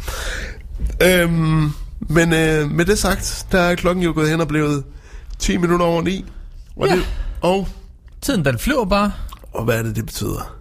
Øhm, 1.03 1.69
men 1.99 2.33
øh, 2.33 2.71
med 2.71 2.85
det 2.85 2.99
sagt, 2.99 3.45
der 3.51 3.59
er 3.59 3.75
klokken 3.75 4.03
jo 4.03 4.11
gået 4.15 4.29
hen 4.29 4.41
og 4.41 4.47
blevet 4.47 4.83
10 5.39 5.57
minutter 5.57 5.85
over 5.85 6.01
9. 6.01 6.25
Og, 6.75 6.87
Ja. 6.87 6.95
det, 6.95 7.03
og, 7.41 7.67
Tiden 8.23 8.45
den 8.45 8.59
flyver 8.59 8.85
bare. 8.85 9.11
og 9.53 9.63
hvad 9.63 9.79
er 9.79 9.83
det, 9.83 9.95
det 9.95 10.05
betyder? 10.05 10.55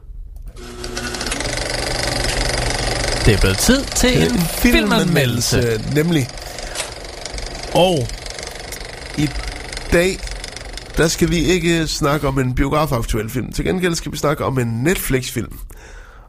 Det 3.27 3.35
er 3.35 3.41
blevet 3.41 3.59
tid 3.59 3.85
til 3.97 4.23
en 4.23 4.39
filmanmeldelse. 4.39 5.85
Nemlig. 5.95 6.29
Og 7.75 7.99
i 9.19 9.31
dag, 9.93 10.19
der 10.97 11.09
skal 11.09 11.31
vi 11.31 11.37
ikke 11.37 11.87
snakke 11.87 12.29
om 12.29 12.39
en 12.39 12.55
biografaktuel 12.55 13.31
film. 13.31 13.53
Til 13.53 13.65
gengæld 13.65 13.95
skal 13.95 14.13
vi 14.13 14.17
snakke 14.17 14.45
om 14.45 14.59
en 14.59 14.67
Netflix-film. 14.67 15.59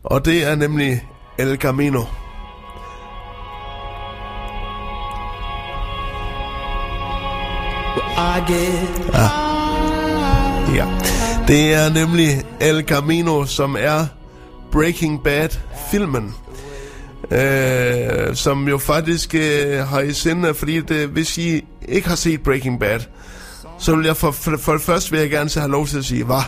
Og 0.03 0.25
det 0.25 0.43
er 0.43 0.55
nemlig 0.55 1.07
El 1.39 1.57
Camino. 1.57 2.03
Ja, 10.75 11.12
det 11.47 11.73
er 11.73 11.89
nemlig 11.89 12.43
El 12.59 12.83
Camino, 12.87 13.45
som 13.45 13.75
er 13.79 14.05
Breaking 14.71 15.23
Bad-filmen. 15.23 16.35
Øh, 17.31 18.35
som 18.35 18.67
jo 18.67 18.77
faktisk 18.77 19.35
øh, 19.35 19.77
har 19.77 19.99
i 19.99 20.13
sinde, 20.13 20.53
fordi 20.53 20.81
det, 20.81 21.07
hvis 21.07 21.37
I 21.37 21.65
ikke 21.87 22.07
har 22.07 22.15
set 22.15 22.43
Breaking 22.43 22.79
Bad, 22.79 22.99
så 23.79 23.95
vil 23.95 24.05
jeg 24.05 24.17
for, 24.17 24.31
for, 24.31 24.57
for 24.57 24.71
det 24.71 24.81
første 24.81 25.11
vil 25.11 25.19
jeg 25.19 25.29
gerne 25.29 25.49
have 25.55 25.71
lov 25.71 25.87
til 25.87 25.97
at 25.97 26.05
sige, 26.05 26.23
hvad? 26.23 26.43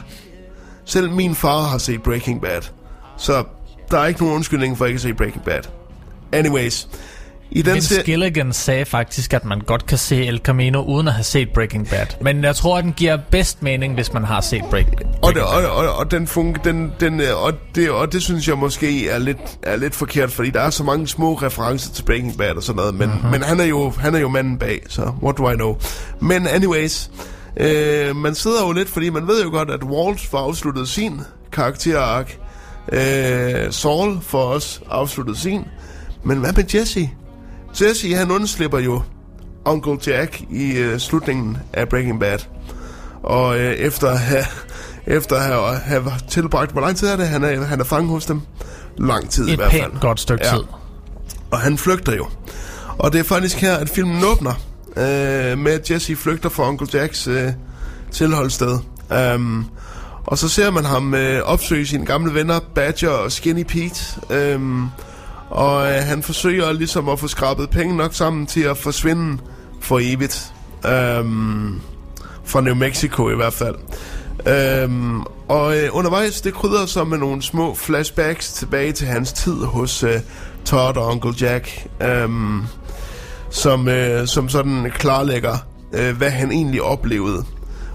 Selv 0.86 1.12
min 1.12 1.36
far 1.36 1.62
har 1.62 1.78
set 1.78 2.04
Breaking 2.04 2.42
Bad. 2.42 2.62
Så 3.18 3.44
der 3.92 4.00
er 4.00 4.06
ikke 4.06 4.20
nogen 4.20 4.36
undskyldning 4.36 4.78
for 4.78 4.86
ikke 4.86 4.98
at 4.98 5.02
se 5.02 5.14
Breaking 5.14 5.44
Bad. 5.44 5.62
Anyways. 6.32 6.88
I 7.52 7.62
den 7.62 7.74
Vince 7.74 7.96
se- 7.96 8.04
Gilligan 8.04 8.54
sagde 8.54 8.86
faktisk, 8.86 9.34
at 9.34 9.46
man 9.46 9.60
godt 9.60 9.86
kan 9.86 9.98
se 9.98 10.26
El 10.26 10.38
Camino 10.44 10.82
uden 10.82 11.08
at 11.08 11.14
have 11.14 11.24
set 11.24 11.50
Breaking 11.54 11.90
Bad. 11.90 12.06
Men 12.22 12.44
jeg 12.44 12.56
tror, 12.56 12.78
at 12.78 12.84
den 12.84 12.94
giver 12.94 13.18
bedst 13.32 13.64
mening, 13.64 13.94
hvis 13.94 14.14
man 14.14 14.24
har 14.24 14.42
set 14.42 14.64
Breaking 14.70 14.98
Bad. 14.98 15.08
Og, 15.22 15.34
det, 15.34 15.42
og, 15.42 15.72
og, 15.72 15.96
og 15.96 16.12
den 16.12 16.28
fun, 16.28 16.56
den, 16.64 16.92
den, 17.00 17.22
øh, 17.22 17.44
og, 17.44 17.54
det, 17.76 17.90
og 17.90 18.14
det 18.14 18.24
synes 18.24 18.48
jeg 18.48 18.58
måske 18.58 19.10
er 19.10 19.18
lidt, 19.20 19.58
er 19.64 19.76
lidt 19.76 19.96
forkert, 19.96 20.32
fordi 20.32 20.50
der 20.50 20.62
er 20.62 20.70
så 20.70 20.84
mange 20.84 21.08
små 21.08 21.34
referencer 21.34 21.94
til 21.94 22.04
Breaking 22.04 22.38
Bad 22.38 22.56
og 22.56 22.64
sådan 22.64 22.76
noget, 22.78 22.96
men, 22.96 23.10
mm-hmm. 23.10 23.32
men 23.32 23.44
han, 23.44 23.60
er 23.60 23.66
jo, 23.66 23.90
han 23.90 24.16
er 24.16 24.20
jo 24.20 24.30
manden 24.30 24.58
bag, 24.58 24.82
så 24.90 25.12
what 25.24 25.38
do 25.38 25.50
I 25.50 25.56
know. 25.56 25.78
Men 26.20 26.48
anyways, 26.48 27.10
øh, 27.58 28.16
man 28.16 28.36
sidder 28.36 28.68
jo 28.68 28.72
lidt, 28.72 28.90
fordi 28.90 29.10
man 29.10 29.28
ved 29.28 29.44
jo 29.44 29.50
godt, 29.50 29.70
at 29.70 29.84
Walt 29.84 30.22
får 30.22 30.38
afsluttet 30.38 30.90
sin 30.90 31.22
karakterark, 31.52 32.38
øh, 32.92 33.72
Saul 33.72 34.22
får 34.22 34.44
også 34.44 34.80
afsluttet 34.90 35.38
sin, 35.38 35.62
men 36.24 36.38
hvad 36.38 36.54
med 36.54 36.64
Jesse? 36.76 37.10
Jesse, 37.82 38.14
han 38.16 38.32
undslipper 38.32 38.80
jo 38.80 39.02
Uncle 39.66 39.98
Jack 40.08 40.42
i 40.52 40.72
øh, 40.78 41.00
slutningen 41.00 41.58
af 41.74 41.90
Breaking 41.90 42.20
Bad. 42.20 42.40
Og 43.24 43.60
øh, 43.60 43.74
efter 43.74 44.10
at 44.10 44.20
have, 44.20 44.46
efter 45.08 45.36
at 45.36 45.42
have, 45.42 45.80
have 45.80 46.12
tilbragt, 46.30 46.72
hvor 46.72 46.82
lang 46.82 46.98
tid 46.98 47.08
er 47.08 47.16
det, 47.16 47.28
han 47.28 47.44
er, 47.44 47.64
han 47.66 47.80
er 47.80 47.84
fanget 47.84 48.10
hos 48.10 48.26
dem? 48.26 48.42
Lang 48.98 49.30
tid 49.30 49.48
i 49.48 49.52
Et 49.52 49.58
hvert 49.58 49.72
fald. 49.72 49.92
pænt 49.92 50.02
godt 50.02 50.20
stykke 50.20 50.46
Ja. 50.46 50.52
tid. 50.56 50.64
Og 51.52 51.60
han 51.60 51.78
flygter 51.78 52.16
jo. 52.16 52.28
Og 52.98 53.14
det 53.14 53.20
er 53.20 53.24
faktisk 53.24 53.58
her, 53.58 53.76
at 53.76 53.90
filmen 53.90 54.24
åbner. 54.24 54.54
Øh, 54.98 55.58
med 55.58 55.72
at 55.72 55.92
Jesse 55.92 56.16
flygter 56.16 56.50
fra 56.50 56.68
Uncle 56.68 56.88
Jacks 56.94 57.28
øh, 57.28 57.52
tilholdssted. 58.12 58.78
Um, 59.36 59.66
og 60.26 60.38
så 60.38 60.50
ser 60.50 60.72
man 60.72 60.86
ham 60.86 61.14
øh, 61.14 61.42
opsøge 61.44 61.86
sine 61.88 62.06
gamle 62.06 62.34
venner, 62.34 62.60
Badger 62.76 63.10
og 63.10 63.32
Skinny 63.32 63.64
Pete. 63.64 64.56
Um, 64.56 64.90
og 65.50 65.88
øh, 65.88 66.04
han 66.04 66.24
forsøger 66.24 66.72
ligesom 66.72 67.10
at 67.10 67.20
få 67.20 67.28
skrabet 67.28 67.70
penge 67.70 67.98
nok 67.98 68.14
sammen 68.14 68.46
til 68.46 68.62
at 68.62 68.78
forsvinde 68.78 69.38
for 69.82 70.00
evigt. 70.02 70.54
Øhm, 70.88 71.82
fra 72.46 72.62
New 72.62 72.76
Mexico 72.76 73.30
i 73.30 73.36
hvert 73.36 73.54
fald. 73.54 73.76
Øhm, 74.48 75.22
og 75.48 75.78
øh, 75.78 75.90
undervejs, 75.92 76.42
det 76.42 76.54
krydder 76.54 76.86
så 76.86 77.04
med 77.04 77.18
nogle 77.18 77.42
små 77.42 77.76
flashbacks 77.76 78.54
tilbage 78.54 78.92
til 78.92 79.08
hans 79.08 79.34
tid 79.34 79.56
hos 79.56 80.04
øh, 80.04 80.20
Todd 80.66 80.98
og 80.98 81.08
Uncle 81.08 81.34
Jack, 81.42 81.88
øhm, 82.02 82.62
som, 83.50 83.88
øh, 83.88 84.28
som 84.28 84.50
sådan 84.50 84.92
klarlægger, 84.96 85.58
øh, 85.94 86.18
hvad 86.18 86.30
han 86.30 86.52
egentlig 86.52 86.82
oplevede 86.82 87.44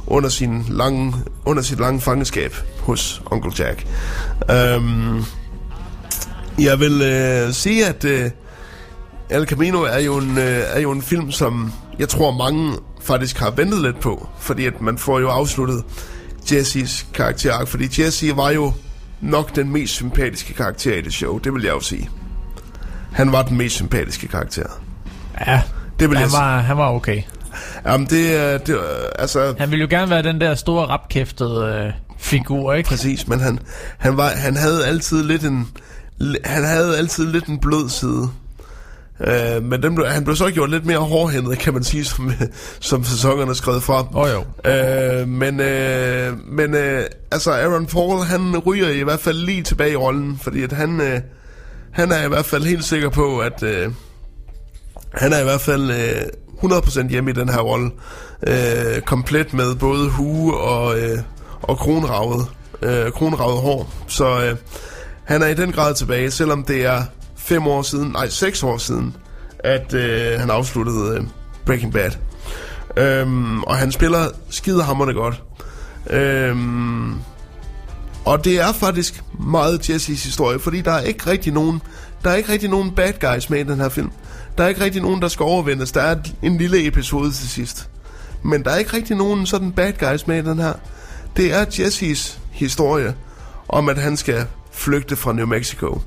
under, 0.06 0.28
sin 0.28 0.64
lange, 0.68 1.14
under 1.44 1.62
sit 1.62 1.80
lange 1.80 2.00
fangenskab 2.00 2.54
hos 2.78 3.22
Uncle 3.30 3.52
Jack. 3.64 3.86
Øhm, 4.50 5.24
jeg 6.64 6.80
vil 6.80 7.02
øh, 7.02 7.52
sige, 7.52 7.86
at 7.86 8.04
øh, 8.04 8.30
El 9.30 9.46
Camino 9.46 9.82
er 9.82 9.98
jo, 9.98 10.16
en, 10.18 10.38
øh, 10.38 10.60
er 10.74 10.80
jo 10.80 10.90
en 10.90 11.02
film, 11.02 11.30
som 11.30 11.72
jeg 11.98 12.08
tror 12.08 12.30
mange 12.30 12.72
faktisk 13.02 13.38
har 13.38 13.50
ventet 13.50 13.82
lidt 13.82 14.00
på, 14.00 14.28
fordi 14.38 14.66
at 14.66 14.80
man 14.80 14.98
får 14.98 15.20
jo 15.20 15.28
afsluttet 15.28 15.84
Jessys 16.52 17.06
karakterark, 17.14 17.68
fordi 17.68 18.02
Jesse 18.02 18.36
var 18.36 18.50
jo 18.50 18.72
nok 19.20 19.56
den 19.56 19.72
mest 19.72 19.92
sympatiske 19.94 20.54
karakter 20.54 20.94
i 20.94 21.00
det 21.00 21.12
show, 21.12 21.38
det 21.38 21.54
vil 21.54 21.62
jeg 21.62 21.70
jo 21.72 21.80
sige. 21.80 22.10
Han 23.12 23.32
var 23.32 23.42
den 23.42 23.56
mest 23.56 23.74
sympatiske 23.74 24.28
karakter. 24.28 24.66
Ja, 25.46 25.62
Det 26.00 26.08
vil 26.08 26.16
han 26.18 26.22
jeg 26.24 26.30
sige. 26.30 26.40
var, 26.40 26.60
han 26.60 26.76
var 26.76 26.88
okay. 26.92 27.22
Jamen 27.86 28.06
det 28.06 28.36
er, 28.36 28.58
det, 28.58 28.74
er- 28.74 29.10
altså 29.18 29.54
Han 29.58 29.70
ville 29.70 29.82
jo 29.82 29.88
gerne 29.90 30.10
være 30.10 30.22
den 30.22 30.40
der 30.40 30.54
store 30.54 30.86
rapkæftede 30.86 31.84
øh, 31.86 31.92
figur, 32.18 32.72
ikke? 32.72 32.88
præcis, 32.88 33.28
men 33.28 33.40
han, 33.40 33.58
han, 33.98 34.16
var, 34.16 34.28
han 34.28 34.56
havde 34.56 34.86
altid 34.86 35.22
lidt 35.22 35.44
en, 35.44 35.68
han 36.44 36.64
havde 36.64 36.98
altid 36.98 37.26
lidt 37.26 37.44
en 37.44 37.58
blød 37.58 37.88
side. 37.88 38.28
Uh, 39.20 39.64
men 39.64 39.82
den 39.82 39.94
blev, 39.94 40.06
han 40.06 40.24
blev 40.24 40.36
så 40.36 40.50
gjort 40.50 40.70
lidt 40.70 40.86
mere 40.86 40.98
hårdhændet, 40.98 41.58
kan 41.58 41.74
man 41.74 41.84
sige, 41.84 42.04
som, 42.04 42.32
som 42.80 43.04
sæsonerne 43.04 43.50
er 43.50 43.54
skrevet 43.54 43.82
fra. 43.82 44.06
Oh, 44.14 44.28
jo. 44.30 44.70
Øh, 44.70 45.28
men 45.28 45.60
øh, 45.60 46.48
men 46.48 46.74
øh, 46.74 47.04
altså 47.30 47.50
Aaron 47.50 47.86
Paul 47.86 48.24
han 48.24 48.58
ryger 48.58 48.88
i 48.88 49.02
hvert 49.02 49.20
fald 49.20 49.36
lige 49.38 49.62
tilbage 49.62 49.92
i 49.92 49.96
rollen 49.96 50.38
Fordi 50.42 50.62
at 50.62 50.72
han 50.72 51.00
øh, 51.00 51.20
Han 51.90 52.12
er 52.12 52.24
i 52.24 52.28
hvert 52.28 52.44
fald 52.44 52.64
helt 52.64 52.84
sikker 52.84 53.08
på 53.08 53.38
at 53.38 53.62
øh, 53.62 53.92
Han 55.12 55.32
er 55.32 55.40
i 55.40 55.44
hvert 55.44 55.60
fald 55.60 55.90
øh, 55.90 56.70
100% 56.70 57.08
hjemme 57.08 57.30
i 57.30 57.34
den 57.34 57.48
her 57.48 57.60
rolle 57.60 57.90
øh, 58.46 59.00
Komplet 59.02 59.54
med 59.54 59.74
både 59.74 60.10
hue 60.10 60.56
og, 60.56 60.98
øh, 60.98 61.18
og 61.62 61.78
kronravet 61.78 62.46
øh, 62.82 63.12
Kronravet 63.12 63.60
hår 63.60 63.92
Så 64.08 64.44
øh, 64.44 64.56
han 65.30 65.42
er 65.42 65.46
i 65.46 65.54
den 65.54 65.72
grad 65.72 65.94
tilbage 65.94 66.30
Selvom 66.30 66.64
det 66.64 66.84
er 66.84 67.02
fem 67.36 67.66
år 67.66 67.82
siden 67.82 68.10
Nej 68.12 68.28
seks 68.28 68.62
år 68.62 68.78
siden 68.78 69.16
At 69.58 69.94
øh, 69.94 70.40
han 70.40 70.50
afsluttede 70.50 71.16
øh, 71.16 71.24
Breaking 71.66 71.92
Bad 71.92 72.10
Øhm, 72.96 73.62
og 73.62 73.76
han 73.76 73.92
spiller 73.92 74.26
skidehammerende 74.50 75.14
godt. 75.14 75.42
Øhm, 76.10 77.14
Og 78.24 78.44
det 78.44 78.60
er 78.60 78.72
faktisk 78.72 79.22
meget 79.40 79.90
Jessys 79.90 80.24
historie, 80.24 80.58
fordi 80.58 80.80
der 80.80 80.92
er 80.92 81.00
ikke 81.00 81.30
rigtig 81.30 81.52
nogen, 81.52 81.82
der 82.24 82.30
er 82.30 82.34
ikke 82.34 82.52
rigtig 82.52 82.70
nogen 82.70 82.90
bad 82.90 83.12
guys 83.20 83.50
med 83.50 83.60
i 83.60 83.62
den 83.62 83.80
her 83.80 83.88
film. 83.88 84.10
Der 84.58 84.64
er 84.64 84.68
ikke 84.68 84.80
rigtig 84.80 85.02
nogen, 85.02 85.22
der 85.22 85.28
skal 85.28 85.44
overvindes. 85.44 85.92
Der 85.92 86.02
er 86.02 86.16
en 86.42 86.58
lille 86.58 86.86
episode 86.86 87.32
til 87.32 87.48
sidst. 87.48 87.88
Men 88.42 88.64
der 88.64 88.70
er 88.70 88.76
ikke 88.76 88.96
rigtig 88.96 89.16
nogen 89.16 89.46
sådan 89.46 89.72
bad 89.72 89.92
guys 89.92 90.26
med 90.26 90.38
i 90.38 90.48
den 90.48 90.58
her. 90.58 90.72
Det 91.36 91.54
er 91.54 91.64
Jessys 91.78 92.38
historie 92.50 93.14
om, 93.68 93.88
at 93.88 93.98
han 93.98 94.16
skal 94.16 94.46
flygte 94.80 95.16
fra 95.16 95.32
New 95.32 95.46
Mexico. 95.46 96.00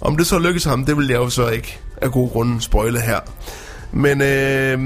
Om 0.00 0.16
det 0.16 0.26
så 0.26 0.38
lykkes 0.38 0.64
ham, 0.64 0.84
det 0.84 0.96
vil 0.96 1.08
jeg 1.08 1.16
jo 1.16 1.30
så 1.30 1.48
ikke 1.48 1.78
af 2.02 2.12
gode 2.12 2.30
grunde 2.30 2.60
spoile 2.60 3.00
her. 3.00 3.20
Men, 3.92 4.22
øh, 4.22 4.78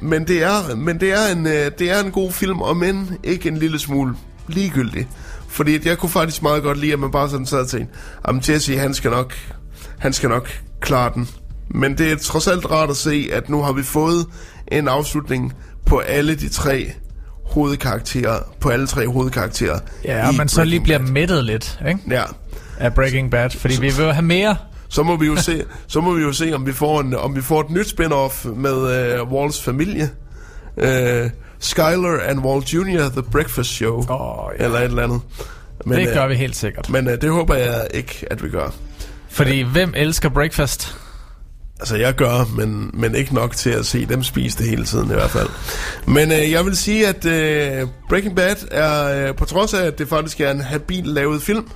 men, 0.00 0.28
det, 0.28 0.42
er, 0.42 0.76
men 0.76 1.00
det, 1.00 1.12
er 1.12 1.32
en, 1.32 1.46
øh, 1.46 1.70
det 1.78 1.90
er 1.90 2.04
en 2.04 2.10
god 2.10 2.32
film, 2.32 2.60
og 2.60 2.76
men 2.76 3.18
ikke 3.22 3.48
en 3.48 3.56
lille 3.56 3.78
smule 3.78 4.14
ligegyldig. 4.48 5.08
Fordi 5.48 5.74
at 5.74 5.86
jeg 5.86 5.98
kunne 5.98 6.10
faktisk 6.10 6.42
meget 6.42 6.62
godt 6.62 6.78
lide, 6.78 6.92
at 6.92 6.98
man 6.98 7.10
bare 7.10 7.30
sådan 7.30 7.46
sad 7.46 7.58
og 7.58 7.68
tænkte, 7.68 7.94
om 8.24 8.40
Jesse, 8.48 8.78
han 8.78 8.94
skal 8.94 9.10
nok, 9.10 9.34
han 9.98 10.12
skal 10.12 10.28
nok 10.28 10.60
klare 10.80 11.12
den. 11.14 11.28
Men 11.70 11.98
det 11.98 12.12
er 12.12 12.16
trods 12.16 12.46
alt 12.46 12.70
rart 12.70 12.90
at 12.90 12.96
se, 12.96 13.28
at 13.32 13.48
nu 13.48 13.62
har 13.62 13.72
vi 13.72 13.82
fået 13.82 14.26
en 14.72 14.88
afslutning 14.88 15.52
på 15.86 15.98
alle 15.98 16.34
de 16.34 16.48
tre 16.48 16.92
hovedkarakterer, 17.44 18.38
på 18.60 18.68
alle 18.68 18.86
tre 18.86 19.08
hovedkarakterer. 19.08 19.78
Ja, 20.04 20.28
og 20.28 20.34
man 20.34 20.48
så 20.48 20.64
lige 20.64 20.80
bliver 20.80 20.98
mættet 20.98 21.44
lidt, 21.44 21.80
ikke? 21.88 22.00
Ja, 22.10 22.22
Af 22.80 22.94
Breaking 22.94 23.30
Bad, 23.30 23.50
fordi 23.50 23.80
vi 23.80 23.92
vil 23.96 24.12
have 24.12 24.24
mere. 24.24 24.56
så 24.88 25.02
må 25.02 25.16
vi 25.16 25.26
jo 25.26 25.36
se, 25.36 25.64
så 25.86 26.00
må 26.00 26.14
vi 26.14 26.22
jo 26.22 26.32
se 26.32 26.52
om 26.52 26.66
vi 26.66 26.72
får 26.72 27.00
en, 27.00 27.14
om 27.14 27.36
vi 27.36 27.42
får 27.42 27.60
et 27.60 27.70
nyt 27.70 27.86
spin-off 27.88 28.48
med 28.48 29.20
uh, 29.20 29.32
Walls 29.32 29.62
familie. 29.62 30.10
Uh, 30.76 31.30
Skyler 31.58 32.20
and 32.28 32.40
Walt 32.40 32.74
Jr. 32.74 33.08
The 33.08 33.22
Breakfast 33.22 33.70
Show. 33.70 34.04
Åh, 34.10 34.50
ja. 34.58 34.64
Eller 34.64 34.78
et 34.78 34.84
eller 34.84 35.02
andet. 35.02 35.20
Men, 35.86 35.98
Det 35.98 36.08
øh, 36.08 36.14
gør 36.14 36.26
vi 36.26 36.34
helt 36.34 36.56
sikkert. 36.56 36.90
Men 36.90 37.06
uh, 37.06 37.12
det 37.12 37.30
håber 37.30 37.54
jeg 37.54 37.86
ikke, 37.94 38.26
at 38.30 38.44
vi 38.44 38.48
gør. 38.48 38.74
Fordi 39.30 39.62
hvem 39.62 39.92
elsker 39.96 40.28
breakfast? 40.28 40.96
Altså, 41.80 41.96
jeg 41.96 42.14
gør, 42.14 42.56
men, 42.56 42.90
men 42.94 43.14
ikke 43.14 43.34
nok 43.34 43.56
til 43.56 43.70
at 43.70 43.86
se 43.86 44.06
dem 44.06 44.22
spise 44.22 44.58
det 44.58 44.68
hele 44.70 44.84
tiden 44.84 45.10
i 45.10 45.14
hvert 45.14 45.30
fald. 45.30 45.48
Men 46.06 46.32
øh, 46.32 46.50
jeg 46.50 46.64
vil 46.64 46.76
sige, 46.76 47.08
at 47.08 47.24
øh, 47.24 47.88
Breaking 48.08 48.36
Bad 48.36 48.56
er, 48.70 49.28
øh, 49.28 49.34
på 49.34 49.44
trods 49.44 49.74
af, 49.74 49.86
at 49.86 49.98
det 49.98 50.08
faktisk 50.08 50.40
er 50.40 50.50
en 50.50 50.60
habil 50.60 51.04
lavet 51.06 51.42
film, 51.42 51.68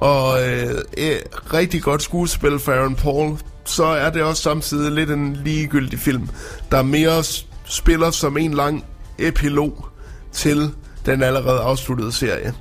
og 0.00 0.48
øh, 0.48 0.74
et 0.96 1.22
rigtig 1.54 1.82
godt 1.82 2.02
skuespil 2.02 2.58
for 2.58 2.72
Aaron 2.72 2.94
Paul, 2.94 3.38
så 3.64 3.84
er 3.84 4.10
det 4.10 4.22
også 4.22 4.42
samtidig 4.42 4.92
lidt 4.92 5.10
en 5.10 5.36
ligegyldig 5.44 5.98
film, 5.98 6.28
der 6.70 6.82
mere 6.82 7.24
spiller 7.64 8.10
som 8.10 8.36
en 8.36 8.54
lang 8.54 8.84
epilog 9.18 9.86
til 10.32 10.70
den 11.06 11.22
allerede 11.22 11.60
afsluttede 11.60 12.12
serie. 12.12 12.54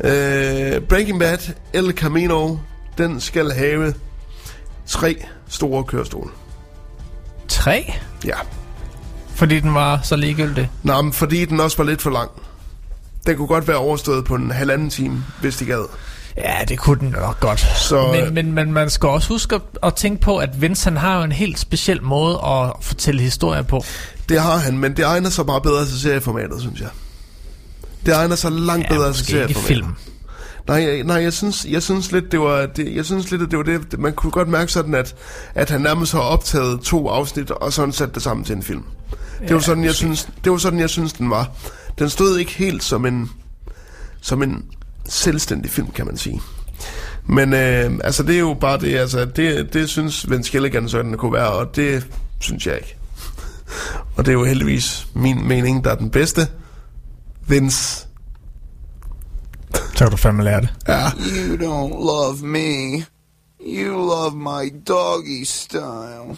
Øh, 0.00 0.80
Breaking 0.82 1.18
Bad, 1.18 1.38
El 1.72 1.92
Camino, 1.92 2.56
den 2.98 3.20
skal 3.20 3.50
have 3.50 3.94
tre 4.86 5.24
store 5.48 5.84
kørestole. 5.84 6.30
Tre? 7.48 7.92
Ja. 8.24 8.36
Fordi 9.28 9.60
den 9.60 9.74
var 9.74 10.00
så 10.02 10.16
ligegyldig. 10.16 10.70
Nå, 10.82 11.02
men 11.02 11.12
fordi 11.12 11.44
den 11.44 11.60
også 11.60 11.76
var 11.76 11.84
lidt 11.84 12.02
for 12.02 12.10
lang. 12.10 12.30
Den 13.26 13.36
kunne 13.36 13.48
godt 13.48 13.68
være 13.68 13.76
overstået 13.76 14.24
på 14.24 14.34
en 14.34 14.50
halvanden 14.50 14.90
time, 14.90 15.24
hvis 15.40 15.56
de 15.56 15.64
gad. 15.64 15.84
Ja, 16.36 16.54
det 16.68 16.78
kunne 16.78 17.00
den 17.00 17.08
nok 17.08 17.40
godt. 17.40 17.60
Så- 17.60 18.12
Men, 18.12 18.34
men, 18.34 18.52
men 18.52 18.72
man 18.72 18.90
skal 18.90 19.08
også 19.08 19.28
huske 19.28 19.54
at, 19.54 19.62
at 19.82 19.94
tænke 19.94 20.20
på, 20.22 20.36
at 20.38 20.60
Vince 20.62 20.84
han 20.84 20.96
har 20.96 21.16
jo 21.18 21.22
en 21.24 21.32
helt 21.32 21.58
speciel 21.58 22.02
måde 22.02 22.34
at 22.44 22.72
fortælle 22.80 23.22
historier 23.22 23.62
på. 23.62 23.84
Det 24.28 24.40
har 24.40 24.56
han, 24.56 24.78
men 24.78 24.96
det 24.96 25.04
egner 25.04 25.30
sig 25.30 25.46
bare 25.46 25.60
bedre 25.60 25.86
til 25.86 26.00
serieformatet, 26.00 26.60
synes 26.60 26.80
jeg. 26.80 26.88
Det 28.06 28.14
egner 28.14 28.36
sig 28.36 28.52
langt 28.52 28.86
Ja, 28.90 28.94
bedre 28.94 29.12
til 29.12 29.26
serieformatet. 29.26 29.62
film. 29.68 29.86
Nej, 30.68 31.02
nej, 31.02 31.16
jeg 31.22 31.32
synes, 31.32 31.66
jeg 31.68 31.82
synes 31.82 32.12
lidt, 32.12 32.32
det 32.32 32.40
var, 32.40 32.66
det, 32.66 32.94
jeg 32.96 33.04
synes 33.04 33.30
lidt, 33.30 33.42
at 33.42 33.50
det 33.50 33.58
var 33.58 33.64
det, 33.64 33.98
man 33.98 34.12
kunne 34.12 34.30
godt 34.30 34.48
mærke 34.48 34.72
sådan, 34.72 34.94
at, 34.94 35.14
at 35.54 35.70
han 35.70 35.80
nærmest 35.80 36.12
har 36.12 36.20
optaget 36.20 36.80
to 36.80 37.08
afsnit, 37.08 37.50
og 37.50 37.72
sådan 37.72 37.92
sat 37.92 38.14
det 38.14 38.22
sammen 38.22 38.44
til 38.44 38.56
en 38.56 38.62
film. 38.62 38.82
Det 39.40 39.54
var 39.54 39.60
sådan, 39.60 39.84
jeg 39.84 39.94
synes, 39.94 40.28
det 40.44 40.52
var 40.52 40.58
sådan, 40.58 40.78
jeg 40.80 40.90
synes, 40.90 41.12
den 41.12 41.30
var. 41.30 41.48
Den 41.98 42.10
stod 42.10 42.38
ikke 42.38 42.52
helt 42.54 42.84
som 42.84 43.06
en, 43.06 43.30
som 44.20 44.42
en 44.42 44.64
selvstændig 45.08 45.70
film, 45.70 45.90
kan 45.90 46.06
man 46.06 46.16
sige. 46.16 46.40
Men 47.28 47.52
øh, 47.52 47.98
altså, 48.04 48.22
det 48.22 48.34
er 48.34 48.40
jo 48.40 48.54
bare 48.54 48.78
det, 48.80 48.98
altså, 48.98 49.24
det, 49.24 49.72
det 49.72 49.88
synes 49.88 50.30
Vince 50.30 50.50
Gilligan 50.50 50.88
sådan 50.88 51.14
kunne 51.16 51.32
være, 51.32 51.52
og 51.52 51.76
det 51.76 52.06
synes 52.40 52.66
jeg 52.66 52.76
ikke. 52.76 52.96
Og 54.16 54.24
det 54.24 54.28
er 54.28 54.32
jo 54.32 54.44
heldigvis 54.44 55.06
min 55.14 55.48
mening, 55.48 55.84
der 55.84 55.90
er 55.90 55.94
den 55.94 56.10
bedste. 56.10 56.48
Vince. 57.48 58.06
Så 59.74 60.04
kan 60.04 60.10
du 60.10 60.16
fandme 60.16 60.44
lære 60.44 60.60
det. 60.60 60.74
Ja. 60.88 61.10
You 61.10 61.56
don't 61.56 62.04
love 62.04 62.36
me. 62.42 63.04
You 63.60 63.96
love 63.96 64.36
my 64.36 64.72
doggy 64.88 65.44
style. 65.44 66.36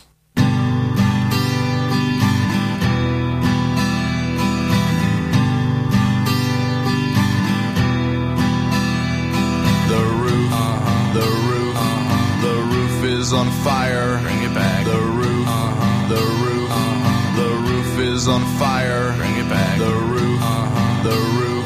Is 13.29 13.35
on 13.35 13.51
fire. 13.63 14.19
Bring 14.23 14.43
it 14.43 14.55
back. 14.55 14.87
The 14.87 15.01
roof, 15.21 15.47
uh-huh. 15.47 16.09
the 16.09 16.25
roof, 16.43 16.71
uh-huh. 16.71 17.37
the 17.41 17.51
roof 17.69 17.99
is 18.15 18.27
on 18.27 18.43
fire. 18.57 19.13
Bring 19.19 19.37
it 19.37 19.49
back. 19.51 19.79
The 19.79 19.97
roof, 20.15 20.41
uh-huh. 20.41 21.03
the 21.09 21.19
roof, 21.37 21.65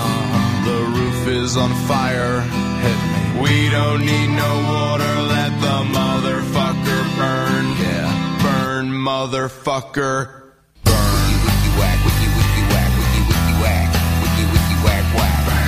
the 0.69 0.79
roof 0.97 1.21
is 1.29 1.57
on 1.57 1.71
fire. 1.87 2.41
Hit 2.83 2.99
me. 3.13 3.43
We 3.45 3.71
don't 3.71 4.01
need 4.05 4.31
no 4.35 4.53
water. 4.75 5.15
Let 5.37 5.53
the 5.67 5.79
motherfucker 5.99 7.01
burn. 7.21 7.65
Yeah, 7.79 8.11
burn, 8.43 8.87
motherfucker. 8.91 10.43
Wiki 10.83 11.37
wiki 11.47 11.71
whack, 11.79 11.99
wiki 12.07 12.29
wiki 12.39 12.63
whack, 12.75 12.91
wiki 12.99 13.23
wiki 13.31 13.55
whack, 13.63 13.89
wiki 14.23 14.45
wiki 14.51 14.77
whack 14.83 15.07
whack. 15.15 15.47
Wiki 15.47 15.62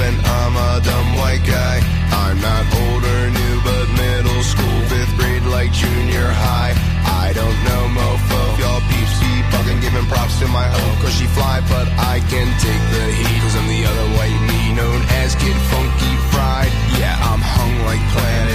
and 0.00 0.16
I'm 0.26 0.54
a 0.56 0.80
dumb 0.82 1.08
white 1.16 1.44
guy. 1.46 1.76
I'm 2.10 2.38
not 2.40 2.62
old 2.82 3.02
or 3.04 3.24
new, 3.30 3.54
but 3.62 3.86
middle 3.94 4.42
school, 4.42 4.78
fifth 4.90 5.14
grade, 5.18 5.44
like 5.50 5.72
junior 5.72 6.28
high. 6.30 6.74
I 7.24 7.32
don't 7.32 7.58
know, 7.66 7.82
mofo. 7.94 8.40
Y'all 8.60 8.82
peeps 8.90 9.16
be 9.22 9.32
bugging, 9.50 9.80
giving 9.80 10.06
props 10.06 10.38
to 10.40 10.46
my 10.48 10.66
hoe, 10.66 10.96
cause 11.02 11.14
she 11.14 11.26
fly, 11.26 11.60
but 11.68 11.86
I 11.98 12.20
can 12.30 12.48
take 12.60 12.84
the 12.94 13.06
heat, 13.18 13.38
cause 13.42 13.56
I'm 13.56 13.68
the 13.68 13.82
other 13.84 14.08
white 14.18 14.40
me 14.50 14.60
known 14.74 15.00
as 15.22 15.34
Kid 15.34 15.56
Funky 15.70 16.14
Fried. 16.30 16.72
Yeah, 16.98 17.14
I'm 17.30 17.42
hung 17.42 17.74
like 17.88 18.02
planet 18.14 18.53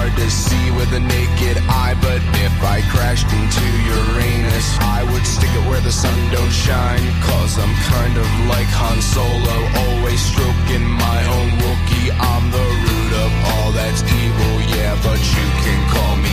hard 0.00 0.16
to 0.16 0.30
see 0.30 0.70
with 0.80 0.88
a 0.96 1.00
naked 1.00 1.60
eye, 1.68 1.92
but 2.00 2.20
if 2.40 2.56
I 2.64 2.80
crashed 2.88 3.28
into 3.36 3.66
Uranus, 3.92 4.68
I 4.80 5.04
would 5.12 5.26
stick 5.28 5.52
it 5.52 5.64
where 5.68 5.82
the 5.84 5.92
sun 5.92 6.16
don't 6.32 6.54
shine, 6.68 7.04
cause 7.20 7.60
I'm 7.60 7.74
kind 7.92 8.16
of 8.16 8.28
like 8.48 8.70
Han 8.80 8.98
Solo, 9.04 9.56
always 9.84 10.20
stroking 10.32 10.88
my 10.88 11.20
own 11.36 11.48
Wookie. 11.60 12.08
I'm 12.16 12.44
the 12.48 12.68
root 12.86 13.12
of 13.24 13.32
all 13.52 13.70
that's 13.76 14.00
evil, 14.00 14.54
yeah, 14.72 14.96
but 15.04 15.20
you 15.20 15.46
can 15.68 15.80
call 15.92 16.16
me 16.16 16.32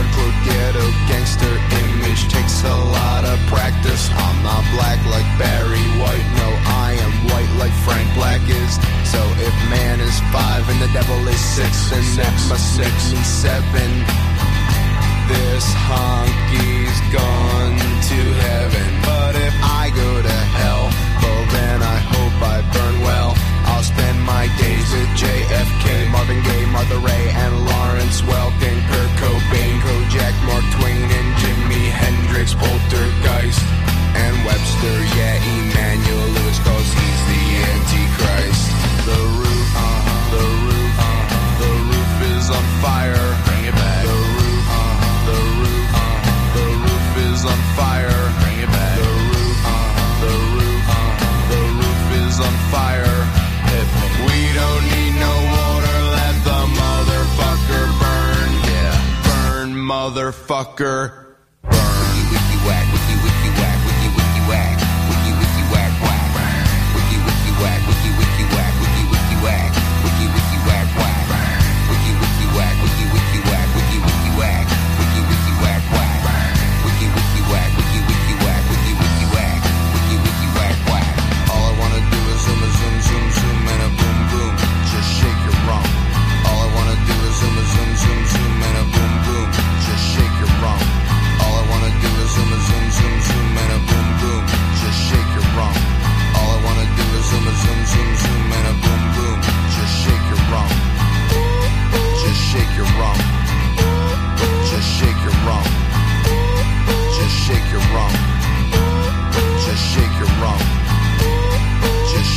hardcore 0.00 0.44
ghetto 0.44 0.86
gangster 1.08 1.52
image 1.84 2.28
takes 2.28 2.62
a 2.64 2.76
lot 2.96 3.24
of 3.24 3.38
practice. 3.46 4.08
I'm 4.12 4.42
not 4.42 4.64
black 4.72 5.00
like 5.06 5.26
Barry 5.38 5.84
White, 6.00 6.28
no, 6.40 6.48
I 6.64 6.96
am 7.00 7.12
white 7.28 7.52
like 7.58 7.72
Frank 7.84 8.08
Black 8.14 8.40
is. 8.48 8.74
So 9.04 9.20
if 9.44 9.54
man 9.68 10.00
is 10.00 10.16
five 10.32 10.68
and 10.68 10.80
the 10.80 10.90
devil 10.92 11.20
is 11.28 11.40
six, 11.40 11.92
and 11.92 12.04
that 12.16 12.32
must 12.48 12.78
make 12.78 13.00
me 13.12 13.20
seven. 13.24 13.90
This 15.28 15.66
honky's 15.86 16.98
gone 17.14 17.78
to 17.78 18.20
heaven, 18.48 18.88
but 19.06 19.36
if 19.36 19.54
I 19.62 19.92
go 19.94 20.22
to 20.22 20.38
hell, 20.58 20.90
well 21.22 21.44
then 21.52 21.82
I 21.82 21.98
hope 22.14 22.36
I 22.42 22.56
burn 22.72 23.00
well. 23.02 23.49
My 24.40 24.48
days 24.56 24.90
with 24.96 25.12
JFK, 25.20 26.10
Marvin 26.10 26.40
Gaye, 26.40 26.64
Martha 26.72 26.96
Ray, 26.96 27.28
and 27.28 27.66
Lawrence 27.66 28.24
Welkin, 28.24 28.80
Kurt 28.88 29.12
Cobain, 29.20 29.76
Kojak, 29.84 30.32
Mark 30.48 30.64
Twain, 30.80 30.96
and 30.96 31.30
Jimi 31.36 31.84
Hendrix, 31.92 32.54
Poltergeist, 32.54 33.60
and 34.16 34.34
Webster. 34.48 34.96
Yeah, 35.12 35.36
Emmanuel 35.44 36.28
Lewis, 36.40 36.58
motherfucker. 60.30 61.29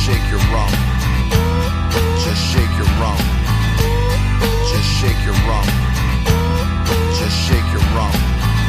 Shake 0.04 0.28
your 0.28 0.44
rump. 0.52 0.68
Just 2.20 2.36
shake 2.52 2.74
your 2.76 2.92
rump. 3.00 3.24
Just 4.68 4.84
shake 5.00 5.16
your 5.24 5.38
rump. 5.48 5.64
Just 7.16 7.32
shake 7.48 7.64
your 7.72 7.80
rump. 7.96 8.12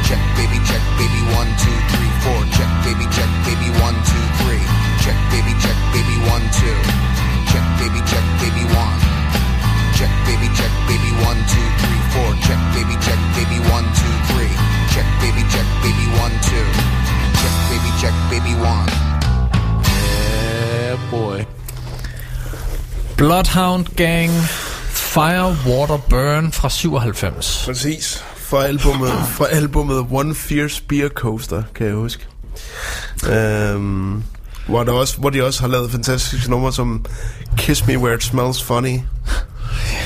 Check 0.07 0.24
baby, 0.40 0.64
check 0.64 0.80
baby, 0.95 1.22
one, 1.36 1.52
two, 1.60 1.76
three, 1.91 2.12
four. 2.24 2.40
Check 2.56 2.72
baby, 2.88 3.03
check 3.12 3.28
baby, 3.44 3.68
one, 3.84 3.99
two, 4.07 4.26
three. 4.40 4.64
Check 5.03 5.20
baby, 5.28 5.52
check 5.60 5.76
baby, 5.91 6.16
one, 6.32 6.45
two. 6.56 6.80
Check 7.52 7.66
baby, 7.84 7.99
check 8.07 8.24
baby, 8.40 8.64
one. 8.72 8.99
Check 9.99 10.14
baby, 10.24 10.48
check 10.56 10.72
baby, 10.88 11.12
one, 11.20 11.40
two, 11.52 11.68
three, 11.84 12.02
four. 12.16 12.32
Check 12.48 12.62
baby, 12.72 12.95
check 13.03 13.20
baby, 13.36 13.60
one, 13.76 13.84
two, 13.91 14.16
three. 14.32 14.56
Check 14.95 15.07
baby, 15.20 15.44
check 15.52 15.68
baby, 15.84 16.06
one, 16.16 16.32
two. 16.48 16.68
Check 17.44 17.56
baby, 17.68 17.91
check 17.99 18.16
baby, 18.32 18.56
one. 18.56 19.05
Yeah, 20.95 21.09
boy. 21.11 21.43
Bloodhound 23.17 23.85
Gang, 23.95 24.31
Fire, 24.89 25.57
Water, 25.67 25.97
Burn 26.09 26.51
fra 26.51 26.69
97. 26.69 27.63
Præcis. 27.65 28.23
Fra 28.38 28.63
albumet, 28.65 29.11
fra 29.30 29.47
albumet 29.47 30.05
One 30.11 30.35
Fierce 30.35 30.84
Beer 30.89 31.09
Coaster, 31.09 31.63
kan 31.76 31.88
jeg 31.88 31.95
huske. 31.95 32.27
Øhm, 33.30 34.23
hvor, 34.67 34.84
der 34.84 34.91
også, 34.91 35.17
hvor 35.17 35.30
de 35.30 35.43
også 35.43 35.61
har 35.61 35.67
lavet 35.67 35.91
fantastiske 35.91 36.49
numre 36.51 36.73
som 36.73 37.05
Kiss 37.57 37.88
Me 37.88 37.97
Where 37.99 38.15
It 38.15 38.23
Smells 38.23 38.63
Funny. 38.63 38.99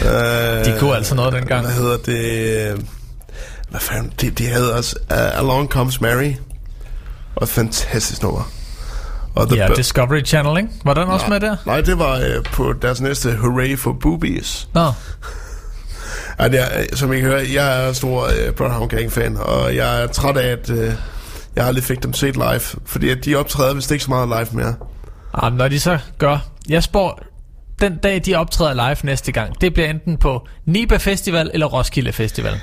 Øh, 0.05 0.65
De 0.65 0.75
kunne 0.79 0.95
altså 0.95 1.15
noget 1.15 1.33
dengang. 1.33 1.65
Hvad 1.65 1.75
hedder 1.75 1.97
det? 1.97 2.85
Hvad 3.69 3.79
fanden? 3.79 4.13
De, 4.21 4.29
de 4.29 4.45
havde 4.47 4.75
også 4.75 4.95
uh, 5.11 5.37
Along 5.39 5.69
Comes 5.69 6.01
Mary. 6.01 6.33
Og 7.35 7.43
et 7.43 7.49
fantastisk 7.49 8.23
nummer. 8.23 8.51
Og 9.39 9.55
Ja, 9.55 9.67
Bu- 9.67 9.75
Discovery 9.75 10.21
Channel, 10.25 10.57
ikke? 10.57 10.69
Var 10.85 10.93
den 10.93 11.03
også 11.03 11.25
med 11.29 11.39
der? 11.39 11.55
Nej, 11.65 11.81
det 11.81 11.99
var 11.99 12.15
øh, 12.15 12.43
på 12.43 12.73
deres 12.81 13.01
næste 13.01 13.35
Hooray 13.35 13.77
for 13.77 13.93
Boobies. 14.01 14.69
Nå, 14.73 14.91
Ja, 16.39 16.47
det 16.47 16.59
er, 16.59 16.79
øh, 16.79 16.85
som 16.97 17.13
I 17.13 17.19
kan 17.19 17.29
høre, 17.29 17.45
jeg 17.53 17.87
er 17.87 17.93
stor 17.93 18.23
øh, 18.25 18.53
Bloodhound 18.53 18.89
Gang-fan, 18.89 19.37
og 19.37 19.75
jeg 19.75 20.03
er 20.03 20.07
træt 20.07 20.37
af, 20.37 20.47
at 20.51 20.69
øh, 20.69 20.91
jeg 21.55 21.65
aldrig 21.65 21.83
fik 21.83 22.03
dem 22.03 22.13
set 22.13 22.35
live, 22.35 22.61
fordi 22.85 23.09
at 23.09 23.25
de 23.25 23.35
optræder 23.35 23.73
vist 23.73 23.91
ikke 23.91 24.03
så 24.03 24.09
meget 24.09 24.27
live 24.27 24.61
mere. 24.63 24.75
ah, 25.33 25.53
når 25.53 25.67
de 25.67 25.79
så 25.79 25.97
gør... 26.17 26.37
Jeg 26.69 26.83
spår, 26.83 27.19
den 27.81 27.97
dag 27.97 28.21
de 28.25 28.35
optræder 28.35 28.73
live 28.73 28.97
næste 29.03 29.31
gang, 29.31 29.61
det 29.61 29.73
bliver 29.73 29.89
enten 29.89 30.17
på 30.17 30.47
Niba 30.65 30.97
Festival 30.97 31.51
eller 31.53 31.65
Roskilde 31.67 32.13
Festival. 32.13 32.53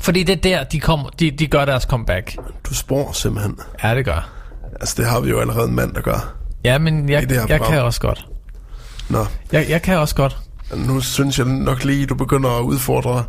Fordi 0.00 0.22
det 0.22 0.32
er 0.36 0.40
der, 0.58 0.64
de, 0.64 0.80
kommer, 0.80 1.08
de, 1.08 1.30
de 1.30 1.46
gør 1.46 1.64
deres 1.64 1.82
comeback. 1.82 2.36
Du 2.68 2.74
spår 2.74 3.12
simpelthen. 3.12 3.58
Ja, 3.82 3.94
det 3.94 4.04
gør. 4.04 4.28
Altså, 4.80 4.94
det 4.98 5.06
har 5.06 5.20
vi 5.20 5.30
jo 5.30 5.40
allerede 5.40 5.68
en 5.68 5.74
mand, 5.74 5.94
der 5.94 6.00
gør. 6.00 6.34
Ja, 6.64 6.78
men 6.78 7.08
jeg, 7.08 7.30
jeg 7.30 7.46
program. 7.48 7.72
kan 7.72 7.82
også 7.82 8.00
godt. 8.00 8.26
Nå, 9.08 9.26
Jeg, 9.52 9.66
jeg 9.68 9.82
kan 9.82 9.98
også 9.98 10.14
godt. 10.14 10.36
nu 10.76 11.00
synes 11.00 11.38
jeg 11.38 11.46
nok 11.46 11.84
lige, 11.84 12.06
du 12.06 12.14
begynder 12.14 12.50
at 12.50 12.62
udfordre 12.62 13.24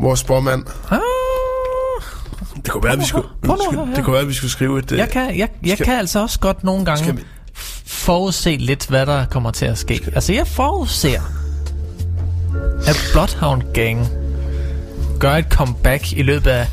vores 0.00 0.20
spormand. 0.20 0.64
Ah, 0.90 0.98
Det 2.56 2.70
kunne 2.70 2.84
være, 2.84 2.92
at 2.92 2.98
vi 2.98 3.04
skulle, 3.04 3.28
høre 3.46 3.86
her. 3.86 3.94
det 3.94 4.04
kunne 4.04 4.12
være, 4.12 4.22
at 4.22 4.28
vi 4.28 4.32
skulle 4.34 4.50
skrive 4.50 4.78
et... 4.78 4.92
øh, 4.92 4.98
jeg 4.98 5.08
kan, 5.08 5.38
jeg, 5.38 5.48
jeg 5.66 5.72
Skal- 5.76 5.84
kan 5.86 5.98
altså 5.98 6.22
også 6.22 6.40
godt 6.40 6.64
nogle 6.64 6.84
gange 6.84 7.02
Skal 7.04 7.16
vi- 7.16 7.22
forudse 7.86 8.56
lidt, 8.56 8.86
hvad 8.86 9.06
der 9.06 9.26
kommer 9.26 9.50
til 9.50 9.66
at 9.66 9.78
ske. 9.78 10.00
Altså, 10.14 10.32
jeg 10.32 10.46
forudser, 10.46 11.20
at 12.86 12.96
Bloodhound 13.12 13.62
Gang 13.74 14.08
gør 15.20 15.32
et 15.34 15.46
comeback 15.50 16.12
i 16.12 16.22
løbet 16.22 16.50
af 16.50 16.66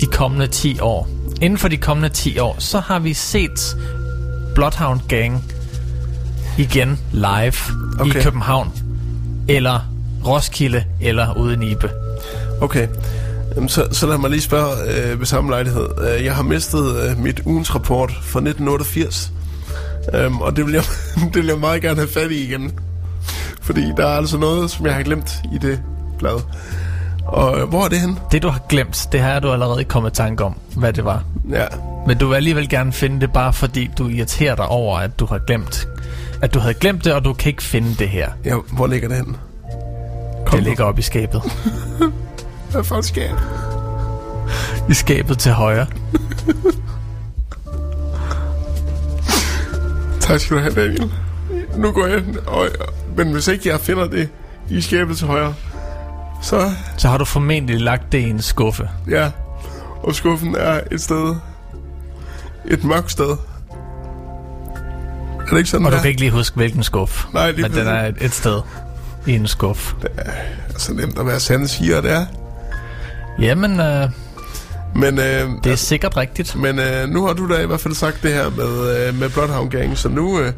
de 0.00 0.06
kommende 0.06 0.46
10 0.46 0.80
år. 0.80 1.08
Inden 1.40 1.58
for 1.58 1.68
de 1.68 1.76
kommende 1.76 2.08
10 2.08 2.38
år, 2.38 2.56
så 2.58 2.80
har 2.80 2.98
vi 2.98 3.14
set 3.14 3.76
Bloodhound 4.54 5.00
Gang 5.08 5.44
igen 6.58 7.00
live 7.12 7.52
okay. 8.00 8.20
i. 8.20 8.22
København, 8.22 8.72
eller 9.48 9.80
Roskilde, 10.26 10.84
eller 11.00 11.36
ude 11.36 11.54
i 11.54 11.56
Nibe. 11.56 11.90
Okay. 12.60 12.88
Jamen, 13.54 13.68
så, 13.68 13.88
så 13.92 14.06
lad 14.06 14.18
mig 14.18 14.30
lige 14.30 14.40
spørge 14.40 14.72
øh, 14.88 15.18
ved 15.18 15.26
samme 15.26 15.50
lejlighed. 15.50 15.88
Øh, 16.00 16.24
jeg 16.24 16.34
har 16.34 16.42
mistet 16.42 16.96
øh, 17.02 17.18
mit 17.18 17.40
ugens 17.44 17.74
rapport 17.74 18.10
fra 18.10 18.38
1988. 18.38 19.32
Øhm, 20.14 20.38
og 20.40 20.56
det 20.56 20.66
vil, 20.66 20.74
jeg, 20.74 20.82
det 21.34 21.36
vil 21.36 21.46
jeg 21.46 21.58
meget 21.58 21.82
gerne 21.82 21.96
have 21.96 22.08
fat 22.08 22.30
i 22.30 22.44
igen. 22.44 22.72
Fordi 23.60 23.92
der 23.96 24.06
er 24.06 24.16
altså 24.16 24.38
noget, 24.38 24.70
som 24.70 24.86
jeg 24.86 24.94
har 24.94 25.02
glemt 25.02 25.34
i 25.54 25.58
det 25.58 25.80
blad. 26.18 26.40
Og 27.28 27.60
øh, 27.60 27.68
hvor 27.68 27.84
er 27.84 27.88
det 27.88 28.00
hen? 28.00 28.18
Det 28.32 28.42
du 28.42 28.48
har 28.48 28.60
glemt, 28.68 29.08
det 29.12 29.20
har 29.20 29.40
du 29.40 29.52
allerede 29.52 29.84
kommet 29.84 30.10
i 30.10 30.14
tanke 30.14 30.44
om, 30.44 30.56
hvad 30.76 30.92
det 30.92 31.04
var. 31.04 31.24
Ja, 31.50 31.66
Men 32.06 32.18
du 32.18 32.28
vil 32.28 32.36
alligevel 32.36 32.68
gerne 32.68 32.92
finde 32.92 33.20
det, 33.20 33.32
bare 33.32 33.52
fordi 33.52 33.90
du 33.98 34.08
irriterer 34.08 34.54
dig 34.54 34.66
over, 34.66 34.98
at 34.98 35.18
du 35.20 35.26
har 35.26 35.38
glemt 35.38 35.88
at 36.42 36.54
du 36.54 36.58
havde 36.58 36.74
glemt 36.74 37.04
det, 37.04 37.12
og 37.12 37.24
du 37.24 37.32
kan 37.32 37.50
ikke 37.50 37.62
finde 37.62 37.94
det 37.98 38.08
her. 38.08 38.30
ja 38.44 38.54
hvor 38.72 38.86
ligger 38.86 39.08
det 39.08 39.16
hen? 39.16 39.36
det 40.52 40.62
ligger 40.62 40.84
oppe 40.84 40.98
i 40.98 41.02
skabet. 41.02 41.42
Hvad 42.70 42.84
for 42.84 42.96
et 42.96 43.04
skab? 43.04 43.30
I 44.90 44.94
skabet 44.94 45.38
til 45.38 45.52
højre. 45.52 45.86
Tak 50.20 50.40
skal 50.40 50.56
du 50.56 50.62
have, 50.62 50.74
Daniel. 50.74 51.12
Nu 51.76 51.92
går 51.92 52.06
jeg 52.06 52.22
hen, 52.24 52.36
og, 52.46 52.68
men 53.16 53.32
hvis 53.32 53.48
ikke 53.48 53.68
jeg 53.68 53.80
finder 53.80 54.08
det 54.08 54.28
i 54.70 54.80
skabet 54.80 55.16
til 55.18 55.26
højre, 55.26 55.54
så 56.42 56.70
Så 56.96 57.08
har 57.08 57.18
du 57.18 57.24
formentlig 57.24 57.80
lagt 57.80 58.12
det 58.12 58.18
i 58.18 58.30
en 58.30 58.42
skuffe. 58.42 58.88
ja. 59.10 59.30
Og 60.02 60.14
skuffen 60.14 60.54
er 60.58 60.80
et 60.90 61.00
sted, 61.00 61.34
et 62.64 62.84
mørkt 62.84 63.10
sted. 63.10 63.30
Er 65.40 65.50
det 65.50 65.58
ikke 65.58 65.70
sådan, 65.70 65.86
Og 65.86 65.92
du 65.92 65.96
kan 65.98 66.08
ikke 66.08 66.20
lige 66.20 66.30
huske, 66.32 66.56
hvilken 66.56 66.82
skuff. 66.82 67.24
Nej, 67.34 67.50
lige 67.50 67.62
Men 67.62 67.72
den 67.72 67.86
er 67.86 68.06
et, 68.06 68.16
et 68.20 68.32
sted 68.34 68.60
i 69.26 69.32
en 69.32 69.46
skuff. 69.46 69.92
så 70.76 70.92
nemt 70.94 71.18
at 71.18 71.26
være 71.26 71.40
sande 71.40 71.68
siger, 71.68 72.00
det 72.00 72.10
er. 72.12 72.26
Jamen, 73.40 73.80
øh, 73.80 74.08
Men, 74.94 75.18
øh, 75.18 75.48
det 75.64 75.72
er 75.72 75.76
sikkert 75.76 76.16
rigtigt. 76.16 76.56
men 76.56 76.78
øh, 76.78 77.08
nu 77.08 77.26
har 77.26 77.32
du 77.32 77.48
da 77.54 77.62
i 77.62 77.66
hvert 77.66 77.80
fald 77.80 77.94
sagt 77.94 78.22
det 78.22 78.32
her 78.32 78.50
med, 78.50 79.06
øh, 79.08 79.14
med 79.14 79.28
Bloodhound 79.30 79.70
Gang, 79.70 79.98
så 79.98 80.08
nu, 80.08 80.40
øh, 80.40 80.52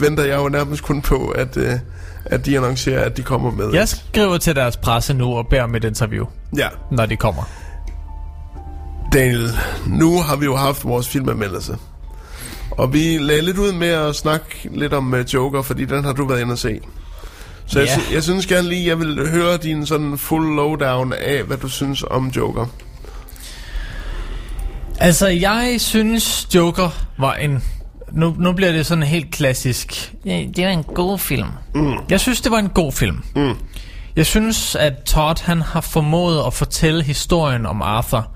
venter 0.00 0.24
jeg 0.24 0.36
jo 0.38 0.48
nærmest 0.48 0.82
kun 0.82 1.02
på, 1.02 1.28
at, 1.28 1.56
øh, 1.56 1.72
at 2.30 2.46
de 2.46 2.56
annoncerer, 2.56 3.04
at 3.04 3.16
de 3.16 3.22
kommer 3.22 3.50
med. 3.50 3.72
Jeg 3.72 3.88
skriver 3.88 4.38
til 4.38 4.56
deres 4.56 4.76
presse 4.76 5.14
nu 5.14 5.34
og 5.36 5.46
beder 5.46 5.62
om 5.62 5.74
et 5.74 5.84
interview, 5.84 6.26
Ja, 6.56 6.68
når 6.90 7.06
de 7.06 7.16
kommer. 7.16 7.42
Daniel, 9.12 9.50
nu 9.86 10.20
har 10.22 10.36
vi 10.36 10.44
jo 10.44 10.56
haft 10.56 10.84
vores 10.84 11.08
filmanmeldelse. 11.08 11.76
Og 12.70 12.92
vi 12.92 13.18
lagde 13.18 13.42
lidt 13.42 13.58
ud 13.58 13.72
med 13.72 13.88
at 13.88 14.16
snakke 14.16 14.68
lidt 14.74 14.92
om 14.92 15.12
uh, 15.12 15.20
Joker, 15.34 15.62
fordi 15.62 15.84
den 15.84 16.04
har 16.04 16.12
du 16.12 16.26
været 16.26 16.40
inde 16.40 16.52
at 16.52 16.58
se. 16.58 16.80
Så 17.66 17.78
jeg, 17.78 17.88
Ja. 17.88 17.94
sy- 17.98 18.12
jeg 18.14 18.22
synes 18.22 18.46
gerne 18.46 18.68
lige, 18.68 18.86
jeg 18.88 18.98
vil 18.98 19.30
høre 19.30 19.56
din 19.56 19.86
sådan 19.86 20.18
full 20.18 20.56
lowdown 20.56 21.12
af, 21.12 21.42
hvad 21.42 21.56
du 21.56 21.68
synes 21.68 22.02
om 22.10 22.28
Joker. 22.28 22.66
Altså, 25.00 25.28
jeg 25.28 25.74
synes 25.78 26.48
Joker 26.54 26.90
var 27.18 27.34
en... 27.34 27.62
Nu, 28.12 28.34
nu 28.38 28.52
bliver 28.52 28.72
det 28.72 28.86
sådan 28.86 29.04
helt 29.04 29.30
klassisk. 29.30 30.14
Det 30.24 30.64
var 30.64 30.70
en 30.70 30.82
god 30.82 31.18
film. 31.18 31.48
Mm. 31.74 31.94
Jeg 32.10 32.20
synes, 32.20 32.40
det 32.40 32.52
var 32.52 32.58
en 32.58 32.68
god 32.68 32.92
film. 32.92 33.22
Mm. 33.36 33.54
Jeg 34.16 34.26
synes, 34.26 34.74
at 34.74 34.92
Todd 35.06 35.42
han 35.44 35.62
har 35.62 35.80
formået 35.80 36.42
at 36.46 36.54
fortælle 36.54 37.02
historien 37.02 37.66
om 37.66 37.82
Arthur 37.82 38.28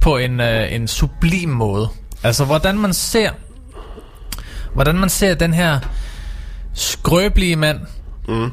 på 0.00 0.16
en, 0.16 0.40
øh, 0.40 0.72
en 0.72 0.88
sublim 0.88 1.48
måde. 1.48 1.88
Altså, 2.22 2.44
hvordan 2.44 2.78
man 2.78 2.94
ser... 2.94 3.30
Hvordan 4.74 4.94
man 4.94 5.08
ser 5.08 5.34
den 5.34 5.54
her 5.54 5.80
skrøbelige 6.74 7.56
mand. 7.56 7.80
Mm. 8.28 8.50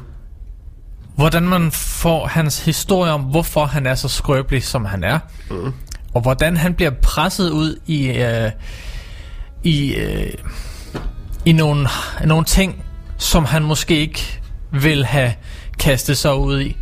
Hvordan 1.16 1.42
man 1.42 1.70
får 1.72 2.26
hans 2.26 2.64
historie 2.64 3.12
om, 3.12 3.20
hvorfor 3.20 3.66
han 3.66 3.86
er 3.86 3.94
så 3.94 4.08
skrøbelig, 4.08 4.64
som 4.64 4.84
han 4.84 5.04
er. 5.04 5.18
Mm. 5.50 5.72
Og 6.14 6.20
hvordan 6.20 6.56
han 6.56 6.74
bliver 6.74 6.90
presset 7.02 7.50
ud 7.50 7.76
i... 7.86 8.06
Øh, 8.06 8.50
i, 9.64 9.94
øh, 9.94 10.32
i 11.44 11.52
nogle, 11.52 11.88
nogle 12.24 12.44
ting, 12.44 12.84
som 13.18 13.44
han 13.44 13.62
måske 13.62 13.96
ikke 13.98 14.40
vil 14.72 15.04
have 15.04 15.32
kastet 15.78 16.16
sig 16.16 16.34
ud 16.34 16.60
i 16.60 16.76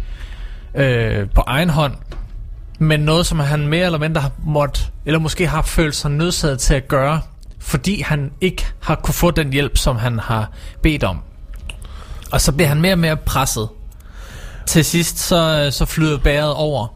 øh, 0.75 1.29
på 1.35 1.43
egen 1.47 1.71
hånd, 1.71 1.95
men 2.79 3.01
noget, 3.01 3.27
som 3.27 3.39
han 3.39 3.67
mere 3.69 3.87
eller 3.87 3.99
mindre 3.99 4.21
har 4.21 4.33
måttet, 4.45 4.93
eller 5.07 5.19
måske 5.19 5.47
har 5.47 5.63
følt 5.63 5.95
sig 5.95 6.11
nødsaget 6.11 6.59
til 6.59 6.75
at 6.75 6.89
gøre, 6.89 7.21
fordi 7.59 8.03
han 8.03 8.33
ikke 8.41 8.67
har 8.81 8.95
kunne 8.95 9.15
få 9.15 9.31
den 9.31 9.53
hjælp, 9.53 9.77
som 9.77 9.97
han 9.97 10.19
har 10.19 10.51
bedt 10.83 11.05
om. 11.05 11.19
Og 12.33 12.41
så 12.41 12.53
bliver 12.53 12.69
han 12.69 12.81
mere 12.81 12.93
og 12.93 12.99
mere 12.99 13.17
presset. 13.17 13.69
Til 14.67 14.85
sidst 14.85 15.19
så, 15.19 15.65
øh, 15.67 15.73
så 15.73 15.85
flyder 15.85 16.19
bæret 16.19 16.55
over, 16.55 16.87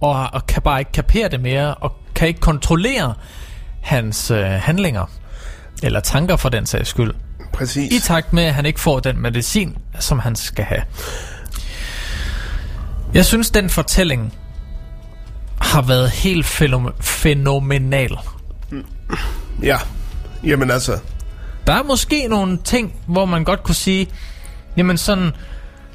og, 0.00 0.28
og 0.32 0.46
kan 0.46 0.62
bare 0.62 0.78
ikke 0.78 0.92
kapere 0.92 1.28
det 1.28 1.40
mere, 1.40 1.74
og 1.74 1.92
kan 2.14 2.28
ikke 2.28 2.40
kontrollere 2.40 3.14
hans 3.82 4.30
øh, 4.30 4.46
handlinger, 4.46 5.10
eller 5.82 6.00
tanker 6.00 6.36
for 6.36 6.48
den 6.48 6.66
sags 6.66 6.88
skyld. 6.88 7.14
Præcis. 7.52 7.92
I 7.92 8.00
takt 8.00 8.32
med, 8.32 8.44
at 8.44 8.54
han 8.54 8.66
ikke 8.66 8.80
får 8.80 9.00
den 9.00 9.22
medicin, 9.22 9.76
som 9.98 10.18
han 10.18 10.36
skal 10.36 10.64
have. 10.64 10.82
Jeg 13.14 13.24
synes, 13.24 13.50
den 13.50 13.70
fortælling 13.70 14.32
har 15.60 15.82
været 15.82 16.10
helt 16.10 16.46
fænom- 16.46 16.94
fænomenal. 17.00 18.18
Ja, 19.62 19.76
jamen 20.44 20.70
altså, 20.70 20.98
Der 21.66 21.72
er 21.72 21.82
måske 21.82 22.28
nogle 22.28 22.58
ting, 22.64 22.94
hvor 23.06 23.24
man 23.24 23.44
godt 23.44 23.62
kunne 23.62 23.74
sige, 23.74 24.06
jamen 24.76 24.98
sådan, 24.98 25.32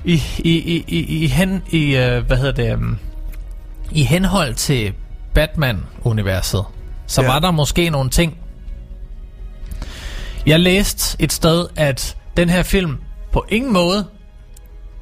i, 0.06 0.24
i, 0.40 0.52
i, 0.52 0.84
i, 0.88 1.24
i, 1.24 1.28
hen, 1.28 1.62
i 1.70 1.86
uh, 1.98 2.26
hvad 2.28 2.38
hedder 2.38 2.52
det, 2.52 2.74
um, 2.76 2.98
i 3.92 4.04
henhold 4.04 4.56
til 4.56 4.94
Batman-universet, 5.34 6.64
så 7.08 7.22
ja. 7.22 7.28
var 7.28 7.40
der 7.40 7.52
måske 7.52 7.90
nogle 7.90 8.10
ting. 8.10 8.38
Jeg 10.46 10.60
læste 10.60 11.16
et 11.20 11.34
sted, 11.34 11.68
at 11.76 12.18
den 12.38 12.50
her 12.50 12.64
film 12.64 12.98
på 13.32 13.46
ingen 13.50 13.74
måde 13.74 14.06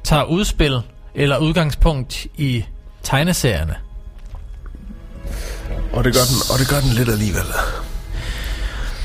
tager 0.04 0.24
udspil 0.24 0.80
eller 1.14 1.38
udgangspunkt 1.38 2.26
i 2.36 2.64
tegneserierne. 3.02 3.74
og 5.92 6.04
det 6.04 6.14
gør 6.14 6.20
den, 6.20 6.36
og 6.52 6.58
det 6.58 6.68
gør 6.68 6.80
den 6.80 6.90
lidt 6.90 7.08
alligevel. 7.08 7.42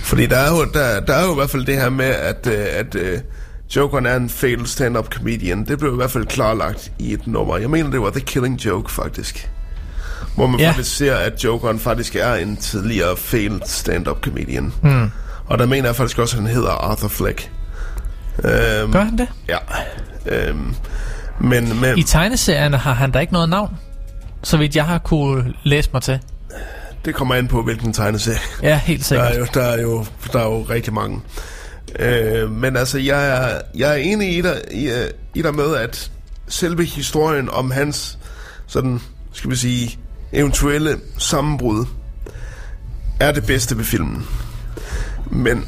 Fordi 0.04 0.26
der 0.26 0.38
er 0.38 0.52
jo, 0.52 0.66
der, 0.74 1.00
der 1.00 1.14
er 1.14 1.26
jo 1.26 1.32
i 1.32 1.36
hvert 1.36 1.50
fald 1.50 1.66
det 1.66 1.76
her 1.76 1.90
med, 1.90 2.06
at, 2.06 2.48
øh, 2.48 2.66
at 2.70 2.96
uh, 2.96 3.02
Jokeren 3.76 4.06
er 4.06 4.16
en 4.16 4.30
failed 4.30 4.66
stand-up 4.66 5.14
comedian. 5.14 5.66
Det 5.66 5.80
blev 5.80 5.94
i 5.94 5.96
hvert 5.96 6.12
fald 6.12 6.26
klarlagt 6.26 6.92
i 7.00 7.14
et 7.14 7.28
nummer. 7.28 7.58
Jeg 7.58 7.70
mener, 7.70 7.90
det 7.90 8.02
var 8.02 8.10
The 8.10 8.20
Killing 8.20 8.66
Joke, 8.66 8.92
faktisk. 8.92 9.50
Hvor 10.36 10.48
man 10.48 10.60
ja. 10.60 10.68
Faktisk 10.68 10.98
ser, 10.98 11.16
at 11.16 11.44
Jokeren 11.44 11.80
faktisk 11.80 12.16
er 12.16 12.34
en 12.34 12.58
tidligere 12.58 13.18
failed 13.18 13.62
stand-up 13.66 14.22
comedian. 14.22 14.74
Hmm. 14.82 15.12
Og 15.48 15.60
der 15.60 15.66
mener 15.66 15.88
jeg 15.88 15.96
faktisk 15.96 16.20
også, 16.20 16.38
at 16.38 16.44
han 16.44 16.52
hedder 16.52 16.70
Arthur 16.72 17.08
Fleck. 17.08 17.52
Øhm, 18.44 18.92
Gør 18.92 19.04
han 19.04 19.18
det? 19.18 19.28
Ja. 19.48 19.58
Øhm, 20.26 20.76
men, 21.40 21.82
men 21.82 21.98
I 21.98 22.04
tegneserierne 22.04 22.78
har 22.78 22.94
han 22.94 23.12
da 23.12 23.20
ikke 23.20 23.34
noget 23.34 23.50
navn, 23.50 23.78
så 24.44 24.58
vidt 24.58 24.76
jeg 24.76 24.86
har 24.86 24.98
kunne 24.98 25.54
læse 25.64 25.90
mig 25.94 26.02
til. 26.02 26.20
det 27.06 27.16
kommer 27.16 27.36
an 27.36 27.48
på, 27.48 27.62
hvilken 27.62 27.94
tegneserie. 27.94 28.38
Ja, 28.64 28.78
helt 28.78 29.00
Der 29.00 29.06
sikkert. 29.06 29.32
er 29.34 29.38
jo, 29.40 29.46
der 29.54 29.62
er 29.64 29.82
jo, 29.82 30.06
der 30.34 30.40
er 30.40 30.44
jo 30.46 30.62
rigtig 30.62 30.94
mange. 30.94 31.22
Øh, 32.00 32.52
men 32.52 32.78
altså, 32.78 32.98
jeg 33.00 33.28
er, 33.28 33.62
jeg 33.76 33.90
er 33.92 33.96
enig 33.96 34.38
i 34.38 34.42
dig, 34.42 34.62
i, 34.72 34.90
øh, 34.90 35.10
i 35.36 35.42
dig 35.42 35.56
med, 35.56 35.76
at 35.76 36.12
selve 36.48 36.86
historien 36.86 37.50
om 37.50 37.72
hans, 37.72 38.18
sådan, 38.68 39.02
skal 39.34 39.50
vi 39.50 39.56
sige, 39.56 40.00
eventuelle 40.34 40.98
sammenbrud, 41.18 41.86
er 43.20 43.32
det 43.32 43.46
bedste 43.46 43.78
ved 43.78 43.86
filmen. 43.86 44.28
Men 45.32 45.66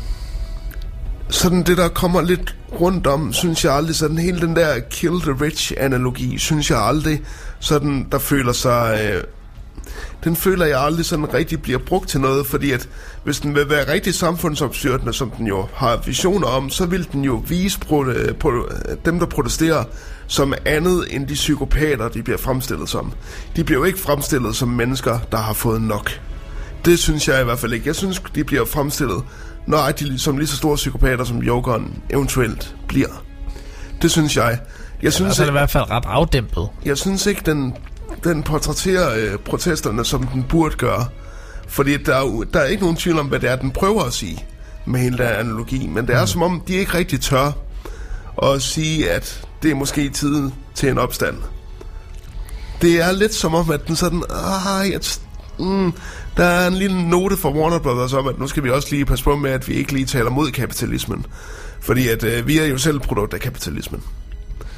sådan 1.29 1.63
det, 1.63 1.77
der 1.77 1.88
kommer 1.88 2.21
lidt 2.21 2.55
rundt 2.79 3.07
om, 3.07 3.34
synes 3.34 3.65
jeg 3.65 3.73
aldrig, 3.73 3.95
sådan 3.95 4.17
hele 4.17 4.41
den 4.41 4.55
der 4.55 4.79
kill 4.79 5.21
the 5.21 5.35
rich 5.41 5.73
analogi, 5.77 6.38
synes 6.38 6.71
jeg 6.71 6.79
aldrig, 6.79 7.21
sådan 7.59 8.07
der 8.11 8.17
føler 8.17 8.51
sig... 8.51 9.11
Øh, 9.13 9.23
den 10.23 10.35
føler 10.35 10.65
jeg 10.65 10.81
aldrig 10.81 11.05
sådan 11.05 11.34
rigtig 11.34 11.61
bliver 11.61 11.79
brugt 11.79 12.09
til 12.09 12.19
noget, 12.19 12.47
fordi 12.47 12.71
at 12.71 12.89
hvis 13.23 13.39
den 13.39 13.55
vil 13.55 13.69
være 13.69 13.91
rigtig 13.91 14.13
samfundsopstyrtende, 14.13 15.13
som 15.13 15.29
den 15.29 15.47
jo 15.47 15.65
har 15.73 16.01
visioner 16.05 16.47
om, 16.47 16.69
så 16.69 16.85
vil 16.85 17.07
den 17.11 17.23
jo 17.23 17.43
vise 17.47 17.79
øh, 17.81 17.89
på, 17.89 18.05
på 18.39 18.69
dem, 19.05 19.19
der 19.19 19.25
protesterer, 19.25 19.84
som 20.27 20.53
andet 20.65 21.05
end 21.09 21.27
de 21.27 21.34
psykopater, 21.34 22.07
de 22.07 22.23
bliver 22.23 22.38
fremstillet 22.38 22.89
som. 22.89 23.13
De 23.55 23.63
bliver 23.63 23.79
jo 23.79 23.85
ikke 23.85 23.99
fremstillet 23.99 24.55
som 24.55 24.69
mennesker, 24.69 25.19
der 25.31 25.38
har 25.38 25.53
fået 25.53 25.81
nok. 25.81 26.11
Det 26.85 26.99
synes 26.99 27.27
jeg 27.27 27.41
i 27.41 27.43
hvert 27.43 27.59
fald 27.59 27.73
ikke. 27.73 27.88
Jeg 27.88 27.95
synes, 27.95 28.21
de 28.35 28.43
bliver 28.43 28.65
fremstillet 28.65 29.23
nøjagtigt 29.68 30.22
som 30.22 30.38
lige 30.38 30.48
så 30.48 30.57
store 30.57 30.76
psykopater, 30.76 31.23
som 31.23 31.38
Jokeren 31.38 32.03
eventuelt 32.10 32.76
bliver. 32.88 33.23
Det 34.02 34.11
synes 34.11 34.38
jeg. 34.38 34.60
Jeg 35.02 35.14
synes, 35.14 35.15
synes, 35.15 35.39
er 35.39 35.44
det 35.44 35.49
i 35.49 35.52
hvert 35.52 35.69
fald 35.69 35.89
ret 35.89 36.06
afdæmpet. 36.07 36.69
jeg 36.85 36.98
synes 36.98 37.26
ikke, 37.26 37.41
den, 37.45 37.73
den 38.23 38.44
portrætterer 38.44 39.15
øh, 39.15 39.39
protesterne, 39.39 40.06
som 40.06 40.27
den 40.27 40.44
burde 40.44 40.76
gøre. 40.76 41.06
Fordi 41.68 41.98
der 41.98 42.15
er, 42.15 42.44
der 42.53 42.60
er 42.60 42.65
ikke 42.65 42.81
nogen 42.84 42.98
tvivl 42.98 43.19
om, 43.19 43.27
hvad 43.27 43.39
det 43.39 43.49
er, 43.49 43.56
den 43.56 43.72
prøver 43.72 44.03
at 44.03 44.14
sige 44.14 44.45
med 44.85 44.99
hele 44.99 45.18
den 45.18 45.26
analogi. 45.26 45.88
Men 45.88 46.07
det 46.07 46.15
er 46.15 46.22
mm. 46.22 46.27
som 46.27 46.41
om, 46.41 46.64
de 46.68 46.73
ikke 46.73 46.94
rigtig 46.94 47.22
tør 47.22 47.52
at 48.44 48.61
sige, 48.61 49.11
at 49.11 49.48
det 49.64 49.72
er 49.72 49.76
måske 49.76 50.10
tiden 50.10 50.53
til 50.76 50.89
en 50.89 50.98
opstand. 50.98 51.38
Det 52.81 53.02
er 53.02 53.11
lidt 53.11 53.34
som 53.34 53.56
om, 53.56 53.72
at 53.72 53.88
den 53.88 53.95
sådan... 53.95 54.23
Ah, 54.30 54.91
jeg, 54.91 55.02
mm, 55.60 55.94
der 56.38 56.43
er 56.43 56.68
en 56.68 56.73
lille 56.73 57.09
note 57.09 57.38
fra 57.38 57.49
Warner 57.49 57.80
Brothers 57.80 58.14
om, 58.14 58.27
at 58.27 58.39
nu 58.39 58.47
skal 58.47 58.64
vi 58.64 58.69
også 58.69 58.88
lige 58.91 59.05
passe 59.05 59.23
på 59.23 59.35
med, 59.35 59.51
at 59.51 59.68
vi 59.68 59.73
ikke 59.73 59.93
lige 59.93 60.05
taler 60.05 60.30
mod 60.30 60.51
kapitalismen. 60.51 61.26
Fordi 61.80 62.07
at 62.07 62.23
øh, 62.23 62.47
vi 62.47 62.57
er 62.59 62.65
jo 62.65 62.77
selv 62.77 62.99
produkt 62.99 63.34
af 63.34 63.39
kapitalismen. 63.39 64.03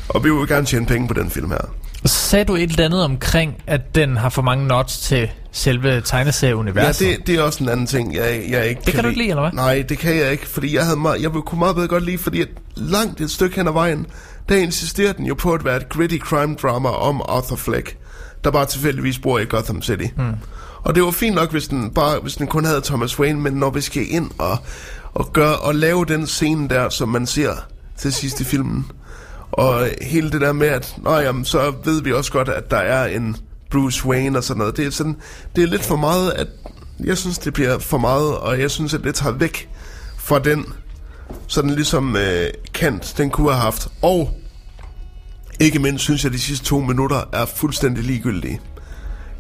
Og 0.09 0.23
vi 0.23 0.31
vil 0.31 0.47
gerne 0.47 0.65
tjene 0.65 0.85
penge 0.85 1.07
på 1.07 1.13
den 1.13 1.29
film 1.29 1.51
her. 1.51 1.73
Sagde 2.05 2.45
du 2.45 2.55
et 2.55 2.69
eller 2.69 2.85
andet 2.85 3.03
omkring, 3.03 3.63
at 3.67 3.95
den 3.95 4.17
har 4.17 4.29
for 4.29 4.41
mange 4.41 4.67
nods 4.67 4.99
til 4.99 5.29
selve 5.51 6.01
tegneserieuniverset. 6.01 7.05
Ja, 7.05 7.11
det, 7.11 7.27
det 7.27 7.35
er 7.35 7.41
også 7.41 7.63
en 7.63 7.69
anden 7.69 7.87
ting, 7.87 8.15
jeg, 8.15 8.45
jeg 8.49 8.67
ikke 8.69 8.81
Det 8.85 8.93
kan 8.93 9.03
du 9.03 9.07
ikke 9.09 9.21
lide, 9.21 9.29
eller 9.29 9.41
hvad? 9.41 9.51
Nej, 9.51 9.85
det 9.89 9.97
kan 9.97 10.15
jeg 10.15 10.31
ikke, 10.31 10.47
fordi 10.47 10.75
jeg, 10.75 10.83
havde 10.83 10.97
meget, 10.97 11.21
jeg 11.21 11.31
kunne 11.31 11.59
meget 11.59 11.75
bedre 11.75 11.87
godt 11.87 12.05
lide, 12.05 12.17
fordi 12.17 12.41
at 12.41 12.47
langt 12.75 13.21
et 13.21 13.31
stykke 13.31 13.55
hen 13.55 13.67
ad 13.67 13.73
vejen, 13.73 14.05
der 14.49 14.55
insisterer 14.55 15.13
den 15.13 15.25
jo 15.25 15.33
på 15.33 15.53
at 15.53 15.65
være 15.65 15.77
et 15.77 15.89
gritty 15.89 16.17
crime 16.17 16.55
drama 16.55 16.89
om 16.89 17.21
Arthur 17.29 17.55
Fleck, 17.55 17.97
der 18.43 18.51
bare 18.51 18.65
tilfældigvis 18.65 19.19
bor 19.19 19.39
i 19.39 19.45
Gotham 19.45 19.81
City. 19.81 20.05
Hmm. 20.15 20.35
Og 20.83 20.95
det 20.95 21.03
var 21.03 21.11
fint 21.11 21.35
nok, 21.35 21.51
hvis 21.51 21.67
den, 21.67 21.89
bare, 21.89 22.19
hvis 22.19 22.35
den 22.35 22.47
kun 22.47 22.65
havde 22.65 22.81
Thomas 22.81 23.19
Wayne, 23.19 23.41
men 23.41 23.53
når 23.53 23.69
vi 23.69 23.81
skal 23.81 24.05
ind 24.09 24.31
og, 24.37 24.57
og, 25.13 25.33
gøre, 25.33 25.57
og 25.57 25.75
lave 25.75 26.05
den 26.05 26.27
scene 26.27 26.69
der, 26.69 26.89
som 26.89 27.09
man 27.09 27.27
ser 27.27 27.53
til 27.97 28.13
sidst 28.13 28.41
i 28.41 28.43
filmen, 28.43 28.85
og 29.51 29.87
hele 30.01 30.31
det 30.31 30.41
der 30.41 30.51
med, 30.51 30.67
at 30.67 30.95
Nå, 30.97 31.15
jamen, 31.17 31.45
så 31.45 31.73
ved 31.83 32.01
vi 32.01 32.13
også 32.13 32.31
godt, 32.31 32.49
at 32.49 32.71
der 32.71 32.77
er 32.77 33.07
en 33.07 33.37
Bruce 33.71 34.05
Wayne 34.05 34.37
og 34.37 34.43
sådan 34.43 34.59
noget. 34.59 34.77
Det 34.77 34.85
er, 34.85 34.89
sådan, 34.89 35.17
det 35.55 35.63
er 35.63 35.67
lidt 35.67 35.85
for 35.85 35.95
meget, 35.95 36.31
at 36.31 36.47
jeg 36.99 37.17
synes, 37.17 37.37
det 37.37 37.53
bliver 37.53 37.79
for 37.79 37.97
meget, 37.97 38.37
og 38.37 38.59
jeg 38.59 38.71
synes, 38.71 38.93
at 38.93 39.03
det 39.03 39.15
tager 39.15 39.33
væk 39.33 39.69
fra 40.17 40.39
den, 40.39 40.65
sådan 41.47 41.69
ligesom 41.69 42.15
øh, 42.15 42.47
Kant, 42.73 43.13
den 43.17 43.29
kunne 43.29 43.51
have 43.51 43.61
haft. 43.61 43.87
Og 44.01 44.31
ikke 45.59 45.79
mindst 45.79 46.03
synes 46.03 46.23
jeg, 46.23 46.29
at 46.29 46.33
de 46.33 46.39
sidste 46.39 46.65
to 46.65 46.79
minutter 46.79 47.23
er 47.33 47.45
fuldstændig 47.45 48.03
ligegyldige. 48.03 48.61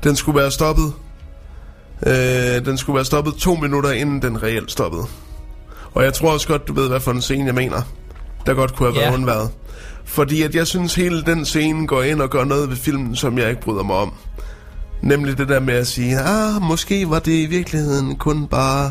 Den 0.03 0.15
skulle 0.15 0.39
være 0.39 0.51
stoppet. 0.51 0.93
Øh, 2.07 2.65
den 2.65 2.77
skulle 2.77 2.95
være 2.95 3.05
stoppet 3.05 3.35
to 3.35 3.55
minutter, 3.55 3.91
inden 3.91 4.21
den 4.21 4.43
reelt 4.43 4.71
stoppede. 4.71 5.03
Og 5.93 6.03
jeg 6.03 6.13
tror 6.13 6.31
også 6.33 6.47
godt, 6.47 6.67
du 6.67 6.73
ved, 6.73 6.87
hvad 6.89 6.99
for 6.99 7.11
en 7.11 7.21
scene 7.21 7.45
jeg 7.45 7.55
mener. 7.55 7.81
der 8.45 8.53
godt 8.53 8.75
kunne 8.75 8.89
have 8.89 8.95
været 8.95 9.05
Ja. 9.09 9.13
undværet. 9.13 9.49
Fordi 10.05 10.41
at 10.43 10.55
jeg 10.55 10.67
synes, 10.67 10.95
hele 10.95 11.21
den 11.25 11.45
scene 11.45 11.87
går 11.87 12.03
ind 12.03 12.21
og 12.21 12.29
gør 12.29 12.43
noget 12.43 12.69
ved 12.69 12.77
filmen, 12.77 13.15
som 13.15 13.37
jeg 13.37 13.49
ikke 13.49 13.61
bryder 13.61 13.83
mig 13.83 13.95
om. 13.95 14.13
Nemlig 15.01 15.37
det 15.37 15.49
der 15.49 15.59
med 15.59 15.73
at 15.73 15.87
sige, 15.87 16.19
ah, 16.19 16.61
måske 16.61 17.09
var 17.09 17.19
det 17.19 17.31
i 17.31 17.45
virkeligheden 17.45 18.15
kun 18.15 18.47
bare... 18.47 18.89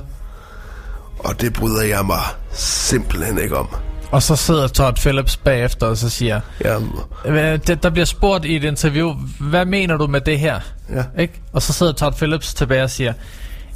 Og 1.18 1.40
det 1.40 1.52
bryder 1.52 1.82
jeg 1.82 2.06
mig 2.06 2.22
simpelthen 2.52 3.38
ikke 3.38 3.56
om. 3.56 3.68
Og 4.10 4.22
så 4.22 4.36
sidder 4.36 4.68
Todd 4.68 4.96
Phillips 4.96 5.36
bagefter 5.36 5.86
og 5.86 5.96
så 5.96 6.08
siger, 6.08 6.40
Ja, 6.64 6.76
"Hvad- 7.24 7.58
det- 7.58 7.82
der 7.82 7.90
bliver 7.90 8.04
spurgt 8.04 8.44
i 8.44 8.56
et 8.56 8.64
interview, 8.64 9.14
hvad 9.40 9.64
mener 9.64 9.96
du 9.96 10.06
med 10.06 10.20
det 10.20 10.38
her? 10.38 10.60
Ja. 10.94 11.04
Ikke? 11.22 11.40
Og 11.52 11.62
så 11.62 11.72
sidder 11.72 11.92
Todd 11.92 12.14
Phillips 12.14 12.54
tilbage 12.54 12.82
og 12.82 12.90
siger, 12.90 13.12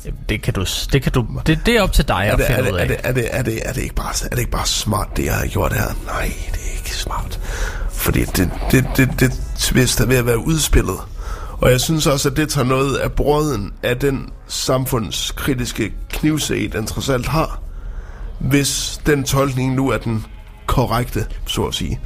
"Jamen, 0.04 0.18
det 0.28 0.42
kan 0.42 0.54
du, 0.54 0.64
det 0.92 1.02
kan 1.02 1.12
du, 1.12 1.26
det, 1.46 1.58
det 1.66 1.76
er 1.76 1.82
op 1.82 1.92
til 1.92 2.08
dig 2.08 2.24
er 2.28 2.32
at 2.32 2.38
det, 2.38 2.50
er, 2.50 2.54
finde 2.56 2.66
det, 2.66 2.72
ud 2.72 2.78
er, 2.78 2.82
af. 2.82 2.88
det, 2.88 2.96
er, 3.04 3.12
det, 3.12 3.28
er, 3.30 3.42
det, 3.42 3.58
er, 3.68 3.72
det 3.72 3.82
ikke 3.82 3.94
bare, 3.94 4.12
er 4.24 4.28
det 4.28 4.38
ikke 4.38 4.50
bare 4.50 4.66
smart, 4.66 5.08
det 5.16 5.24
jeg 5.24 5.34
har 5.34 5.46
gjort 5.46 5.72
her? 5.72 5.86
Nej, 6.06 6.32
det 6.52 6.60
er 6.72 6.76
ikke 6.78 6.94
smart. 6.96 7.40
Fordi 7.92 8.24
det, 8.24 8.50
det, 8.70 8.84
det, 8.96 9.10
det 9.20 9.32
twist 9.58 10.00
er 10.00 10.06
ved 10.06 10.16
at 10.16 10.26
være 10.26 10.38
udspillet. 10.46 10.96
Og 11.50 11.70
jeg 11.70 11.80
synes 11.80 12.06
også, 12.06 12.28
at 12.28 12.36
det 12.36 12.48
tager 12.48 12.64
noget 12.66 12.96
af 12.96 13.12
brøden 13.12 13.72
af 13.82 13.98
den 13.98 14.28
samfundskritiske 14.48 15.92
knivsæg, 16.10 16.72
den 16.72 16.86
trods 16.86 17.08
alt 17.08 17.26
har. 17.28 17.60
Hvis 18.42 19.00
den 19.06 19.24
tolkning 19.24 19.74
nu 19.74 19.88
er 19.88 19.98
den 19.98 20.26
korrekte, 20.66 21.26
så 21.46 21.62
at 21.62 21.74
sige. 21.74 22.00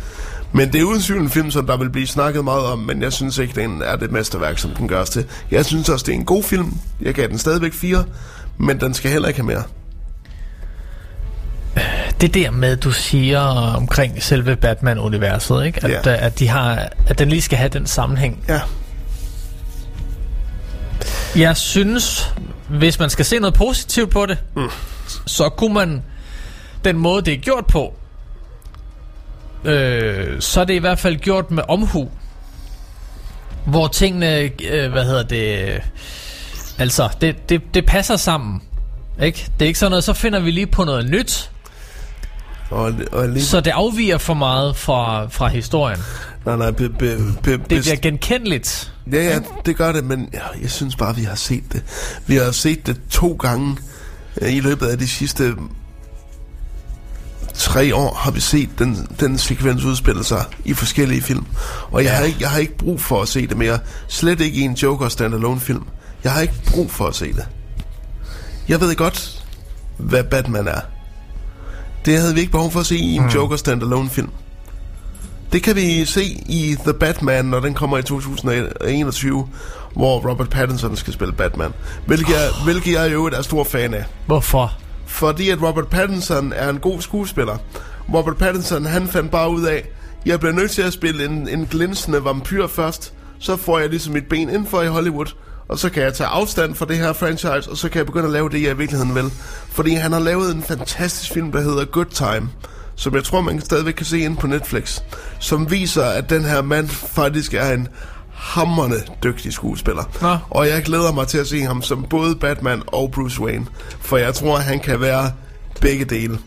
Men 0.52 0.72
det 0.72 0.80
er 0.80 0.84
uden 0.84 1.02
tvivl 1.02 1.22
en 1.22 1.30
film, 1.30 1.50
som 1.50 1.66
der 1.66 1.76
vil 1.76 1.90
blive 1.90 2.06
snakket 2.06 2.44
meget 2.44 2.64
om, 2.64 2.78
men 2.78 3.02
jeg 3.02 3.12
synes 3.12 3.38
ikke, 3.38 3.60
den 3.60 3.82
er 3.82 3.96
det 3.96 4.10
mesterværk, 4.10 4.58
som 4.58 4.70
den 4.70 4.88
gørs 4.88 5.10
til. 5.10 5.26
Jeg 5.50 5.66
synes 5.66 5.88
også, 5.88 6.06
det 6.06 6.12
er 6.12 6.16
en 6.16 6.24
god 6.24 6.42
film. 6.42 6.78
Jeg 7.00 7.14
gav 7.14 7.28
den 7.28 7.38
stadigvæk 7.38 7.72
fire, 7.72 8.04
men 8.58 8.80
den 8.80 8.94
skal 8.94 9.10
heller 9.10 9.28
ikke 9.28 9.40
have 9.40 9.46
mere. 9.46 9.62
Det 12.20 12.34
der 12.34 12.50
med, 12.50 12.76
du 12.76 12.90
siger 12.90 13.40
omkring 13.76 14.22
selve 14.22 14.56
Batman-universet, 14.56 15.66
ikke? 15.66 15.84
At, 15.84 16.06
ja. 16.06 16.26
at, 16.26 16.38
de 16.38 16.48
har, 16.48 16.88
at 17.06 17.18
den 17.18 17.28
lige 17.28 17.42
skal 17.42 17.58
have 17.58 17.68
den 17.68 17.86
sammenhæng. 17.86 18.44
Ja. 18.48 18.60
Jeg 21.36 21.56
synes, 21.56 22.34
hvis 22.68 22.98
man 22.98 23.10
skal 23.10 23.24
se 23.24 23.38
noget 23.38 23.54
positivt 23.54 24.10
på 24.10 24.26
det, 24.26 24.38
mm. 24.56 24.70
så 25.26 25.48
kunne 25.48 25.74
man 25.74 26.02
den 26.86 26.96
måde, 26.98 27.22
det 27.22 27.32
er 27.34 27.38
gjort 27.38 27.66
på, 27.66 27.94
øh, 29.64 30.40
så 30.40 30.60
er 30.60 30.64
det 30.64 30.74
i 30.74 30.78
hvert 30.78 30.98
fald 30.98 31.16
gjort 31.16 31.50
med 31.50 31.62
omhu. 31.68 32.08
Hvor 33.66 33.88
tingene, 33.88 34.38
øh, 34.70 34.92
hvad 34.92 35.04
hedder 35.04 35.22
det, 35.22 35.68
øh, 35.74 35.80
altså, 36.78 37.08
det, 37.20 37.48
det, 37.48 37.62
det 37.74 37.86
passer 37.86 38.16
sammen. 38.16 38.62
Ikke? 39.22 39.50
Det 39.58 39.64
er 39.64 39.66
ikke 39.66 39.78
sådan 39.78 39.90
noget, 39.90 40.04
så 40.04 40.12
finder 40.12 40.40
vi 40.40 40.50
lige 40.50 40.66
på 40.66 40.84
noget 40.84 41.10
nyt, 41.10 41.50
Og, 42.70 42.92
og 43.12 43.28
lige, 43.28 43.44
så 43.44 43.60
det 43.60 43.70
afviger 43.70 44.18
for 44.18 44.34
meget 44.34 44.76
fra, 44.76 45.26
fra 45.28 45.48
historien. 45.48 45.98
nej, 46.46 46.56
nej, 46.56 46.70
be, 46.70 46.88
be, 46.88 47.16
be, 47.42 47.50
Det 47.52 47.62
bliver 47.66 47.96
genkendeligt. 47.96 48.92
Ja, 49.12 49.22
ja, 49.22 49.38
det 49.66 49.76
gør 49.76 49.92
det, 49.92 50.04
men 50.04 50.28
ja, 50.32 50.40
jeg 50.62 50.70
synes 50.70 50.96
bare, 50.96 51.16
vi 51.16 51.22
har 51.22 51.34
set 51.34 51.72
det. 51.72 51.82
Vi 52.26 52.36
har 52.36 52.50
set 52.50 52.86
det 52.86 53.00
to 53.10 53.32
gange 53.32 53.76
øh, 54.42 54.54
i 54.54 54.60
løbet 54.60 54.86
af 54.86 54.98
de 54.98 55.08
sidste 55.08 55.54
tre 57.56 57.94
år 57.94 58.14
har 58.14 58.30
vi 58.30 58.40
set 58.40 58.68
den, 58.78 59.08
den 59.20 59.38
sekvens 59.38 59.84
udspille 59.84 60.24
sig 60.24 60.44
i 60.64 60.74
forskellige 60.74 61.22
film. 61.22 61.46
Og 61.90 62.04
jeg, 62.04 62.10
ja. 62.10 62.16
har 62.16 62.24
ikke, 62.24 62.38
jeg 62.40 62.50
har 62.50 62.58
ikke 62.58 62.78
brug 62.78 63.00
for 63.00 63.22
at 63.22 63.28
se 63.28 63.46
det 63.46 63.56
mere. 63.56 63.78
Slet 64.08 64.40
ikke 64.40 64.58
i 64.58 64.60
en 64.60 64.74
Joker 64.74 65.08
standalone 65.08 65.60
film. 65.60 65.84
Jeg 66.24 66.32
har 66.32 66.40
ikke 66.40 66.54
brug 66.66 66.90
for 66.90 67.06
at 67.06 67.14
se 67.14 67.32
det. 67.32 67.48
Jeg 68.68 68.80
ved 68.80 68.96
godt, 68.96 69.44
hvad 69.96 70.24
Batman 70.24 70.68
er. 70.68 70.80
Det 72.04 72.18
havde 72.18 72.34
vi 72.34 72.40
ikke 72.40 72.52
behov 72.52 72.70
for 72.70 72.80
at 72.80 72.86
se 72.86 72.96
i 72.96 73.14
en 73.14 73.22
mm. 73.22 73.28
Joker 73.28 73.56
standalone 73.56 74.10
film. 74.10 74.30
Det 75.52 75.62
kan 75.62 75.76
vi 75.76 76.04
se 76.04 76.24
i 76.46 76.76
The 76.84 76.92
Batman, 76.92 77.44
når 77.44 77.60
den 77.60 77.74
kommer 77.74 77.98
i 77.98 78.02
2021, 78.02 79.48
hvor 79.92 80.30
Robert 80.30 80.50
Pattinson 80.50 80.96
skal 80.96 81.12
spille 81.12 81.32
Batman. 81.32 81.72
Hvilket 82.06 82.32
jeg, 82.32 82.48
hvilket 82.64 82.92
jeg 82.92 83.12
jo 83.12 83.24
er 83.24 83.42
stor 83.42 83.64
fan 83.64 83.94
af. 83.94 84.04
Hvorfor? 84.26 84.72
Fordi 85.06 85.50
at 85.50 85.62
Robert 85.62 85.88
Pattinson 85.88 86.52
er 86.56 86.70
en 86.70 86.78
god 86.78 87.00
skuespiller. 87.00 87.56
Robert 88.14 88.36
Pattinson, 88.36 88.84
han 88.84 89.08
fandt 89.08 89.30
bare 89.30 89.50
ud 89.50 89.62
af, 89.62 89.88
jeg 90.26 90.40
bliver 90.40 90.52
nødt 90.52 90.70
til 90.70 90.82
at 90.82 90.92
spille 90.92 91.24
en, 91.24 91.48
en 91.48 91.66
glinsende 91.66 92.24
vampyr 92.24 92.66
først, 92.66 93.12
så 93.38 93.56
får 93.56 93.78
jeg 93.78 93.88
ligesom 93.88 94.12
mit 94.12 94.28
ben 94.28 94.48
indenfor 94.48 94.82
i 94.82 94.86
Hollywood, 94.86 95.26
og 95.68 95.78
så 95.78 95.90
kan 95.90 96.02
jeg 96.02 96.14
tage 96.14 96.28
afstand 96.28 96.74
fra 96.74 96.86
det 96.86 96.96
her 96.96 97.12
franchise, 97.12 97.70
og 97.70 97.76
så 97.76 97.88
kan 97.88 97.98
jeg 97.98 98.06
begynde 98.06 98.24
at 98.24 98.32
lave 98.32 98.48
det, 98.48 98.62
jeg 98.62 98.70
i 98.70 98.76
virkeligheden 98.76 99.14
vil. 99.14 99.30
Fordi 99.68 99.94
han 99.94 100.12
har 100.12 100.20
lavet 100.20 100.54
en 100.54 100.62
fantastisk 100.62 101.32
film, 101.32 101.52
der 101.52 101.60
hedder 101.60 101.84
Good 101.84 102.06
Time, 102.06 102.50
som 102.96 103.14
jeg 103.14 103.24
tror, 103.24 103.40
man 103.40 103.60
stadigvæk 103.60 103.94
kan 103.94 104.06
se 104.06 104.18
ind 104.18 104.36
på 104.36 104.46
Netflix, 104.46 105.00
som 105.38 105.70
viser, 105.70 106.04
at 106.04 106.30
den 106.30 106.44
her 106.44 106.62
mand 106.62 106.88
faktisk 106.88 107.54
er 107.54 107.72
en 107.72 107.88
hammerne 108.36 108.94
dygtig 109.24 109.52
skuespiller. 109.52 110.02
Nå. 110.22 110.36
Og 110.50 110.68
jeg 110.68 110.82
glæder 110.82 111.12
mig 111.12 111.26
til 111.28 111.38
at 111.38 111.46
se 111.46 111.62
ham 111.62 111.82
som 111.82 112.02
både 112.10 112.36
Batman 112.36 112.82
og 112.86 113.10
Bruce 113.10 113.40
Wayne, 113.40 113.66
for 114.00 114.16
jeg 114.16 114.34
tror, 114.34 114.56
han 114.58 114.80
kan 114.80 115.00
være 115.00 115.32
begge 115.80 116.04
dele. 116.04 116.38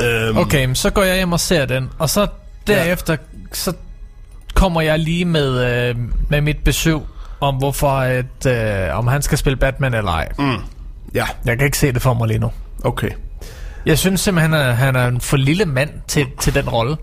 Øhm, 0.00 0.38
Okay, 0.38 0.74
så 0.74 0.90
går 0.90 1.02
jeg 1.02 1.16
hjem 1.16 1.32
og 1.32 1.40
ser 1.40 1.64
den, 1.66 1.90
og 1.98 2.10
så 2.10 2.26
derefter, 2.66 3.16
så 3.52 3.72
kommer 4.54 4.80
jeg 4.80 4.98
lige 4.98 5.24
med, 5.24 5.48
øh, 5.88 5.96
med 6.28 6.40
mit 6.40 6.64
besøg 6.64 6.98
om, 7.40 7.54
hvorfor 7.54 7.90
at, 7.90 8.46
øh, 8.46 8.98
om 8.98 9.06
han 9.06 9.22
skal 9.22 9.38
spille 9.38 9.56
Batman 9.56 9.94
eller 9.94 10.10
ej. 10.12 10.28
Mm. 10.38 10.56
Ja, 11.14 11.26
Jeg 11.44 11.58
kan 11.58 11.64
ikke 11.64 11.78
se 11.78 11.92
det 11.92 12.02
for 12.02 12.14
mig 12.14 12.28
lige 12.28 12.38
nu. 12.38 12.50
okay. 12.84 13.10
Jeg 13.86 13.98
synes 13.98 14.20
simpelthen, 14.20 14.54
at 14.54 14.76
han 14.76 14.96
er 14.96 15.06
en 15.06 15.20
for 15.20 15.36
lille 15.36 15.64
mand 15.64 15.90
til, 16.08 16.26
til 16.40 16.54
den 16.54 16.68
rolle. 16.68 16.96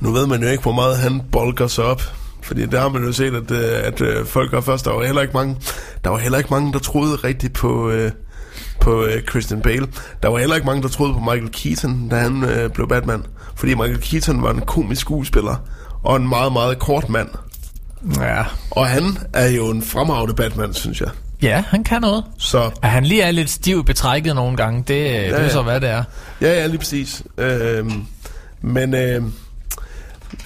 Nu 0.00 0.12
ved 0.12 0.26
man 0.26 0.42
jo 0.42 0.48
ikke, 0.48 0.62
hvor 0.62 0.72
meget 0.72 0.98
han 0.98 1.22
bolker 1.32 1.66
sig 1.66 1.84
op. 1.84 2.02
Fordi 2.42 2.66
der 2.66 2.80
har 2.80 2.88
man 2.88 3.04
jo 3.04 3.12
set, 3.12 3.34
at, 3.34 3.50
øh, 3.50 3.86
at 3.86 4.00
øh, 4.00 4.26
folk 4.26 4.50
gør 4.50 4.60
først. 4.60 4.84
Der 4.84 4.90
var 4.92 5.04
heller 5.04 5.22
ikke 5.22 5.34
mange, 5.34 5.56
der 6.04 6.10
var 6.10 6.18
heller 6.18 6.38
ikke 6.38 6.50
mange, 6.50 6.72
der 6.72 6.78
troede 6.78 7.16
rigtigt 7.16 7.52
på, 7.52 7.90
øh, 7.90 8.10
på 8.80 9.04
øh, 9.04 9.22
Christian 9.30 9.60
Bale. 9.60 9.86
Der 10.22 10.28
var 10.28 10.38
heller 10.38 10.54
ikke 10.54 10.66
mange, 10.66 10.82
der 10.82 10.88
troede 10.88 11.12
på 11.12 11.18
Michael 11.20 11.50
Keaton, 11.52 12.08
da 12.08 12.16
han 12.16 12.44
øh, 12.44 12.70
blev 12.70 12.88
Batman. 12.88 13.22
Fordi 13.56 13.74
Michael 13.74 14.00
Keaton 14.00 14.42
var 14.42 14.50
en 14.50 14.60
komisk 14.60 15.00
skuespiller. 15.00 15.56
Og 16.02 16.16
en 16.16 16.28
meget, 16.28 16.52
meget 16.52 16.78
kort 16.78 17.08
mand. 17.08 17.28
Ja. 18.20 18.42
Og 18.70 18.86
han 18.86 19.18
er 19.32 19.48
jo 19.48 19.70
en 19.70 19.82
fremragende 19.82 20.34
Batman, 20.34 20.74
synes 20.74 21.00
jeg. 21.00 21.08
Ja, 21.42 21.64
han 21.68 21.84
kan 21.84 22.00
noget. 22.00 22.24
Så 22.38 22.70
At 22.82 22.90
han 22.90 23.04
lige 23.04 23.22
er 23.22 23.30
lidt 23.30 23.50
stiv 23.50 23.84
betrækket 23.84 24.34
nogle 24.34 24.56
gange, 24.56 24.84
det, 24.88 25.04
ja, 25.04 25.26
det 25.26 25.40
er 25.40 25.48
så 25.48 25.62
hvad 25.62 25.80
det 25.80 25.90
er. 25.90 26.04
Ja, 26.40 26.60
ja, 26.60 26.66
lige 26.66 26.78
præcis. 26.78 27.22
Øhm, 27.38 28.04
men 28.62 28.94
øh, 28.94 29.22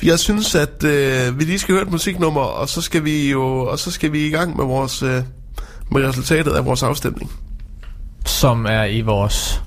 jeg 0.02 0.18
synes, 0.18 0.54
at 0.54 0.84
øh, 0.84 1.38
vi 1.38 1.44
lige 1.44 1.58
skal 1.58 1.72
høre 1.74 1.82
et 1.82 1.90
musiknummer, 1.90 2.40
og 2.40 2.68
så 2.68 2.80
skal 2.82 3.04
vi 3.04 3.30
jo 3.30 3.58
og 3.58 3.78
så 3.78 3.90
skal 3.90 4.12
vi 4.12 4.26
i 4.26 4.30
gang 4.30 4.56
med 4.56 4.64
vores 4.64 5.02
øh, 5.02 5.22
med 5.90 6.08
resultatet 6.08 6.52
af 6.52 6.64
vores 6.64 6.82
afstemning. 6.82 7.32
Som 8.24 8.66
er 8.66 8.84
i 8.84 9.00
vores 9.00 9.62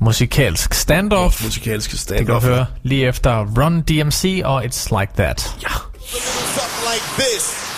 musikalsk 0.00 0.74
standoff. 0.74 1.44
Musikalske 1.44 1.92
Det 1.92 2.00
stand 2.00 2.26
kan 2.26 2.34
du 2.34 2.40
høre 2.40 2.66
lige 2.82 3.06
efter 3.06 3.46
Run 3.62 3.80
DMC 3.80 4.42
og 4.44 4.64
It's 4.64 5.00
Like 5.00 5.12
That. 5.16 5.56
Ja. 5.62 5.68
Something 5.98 7.75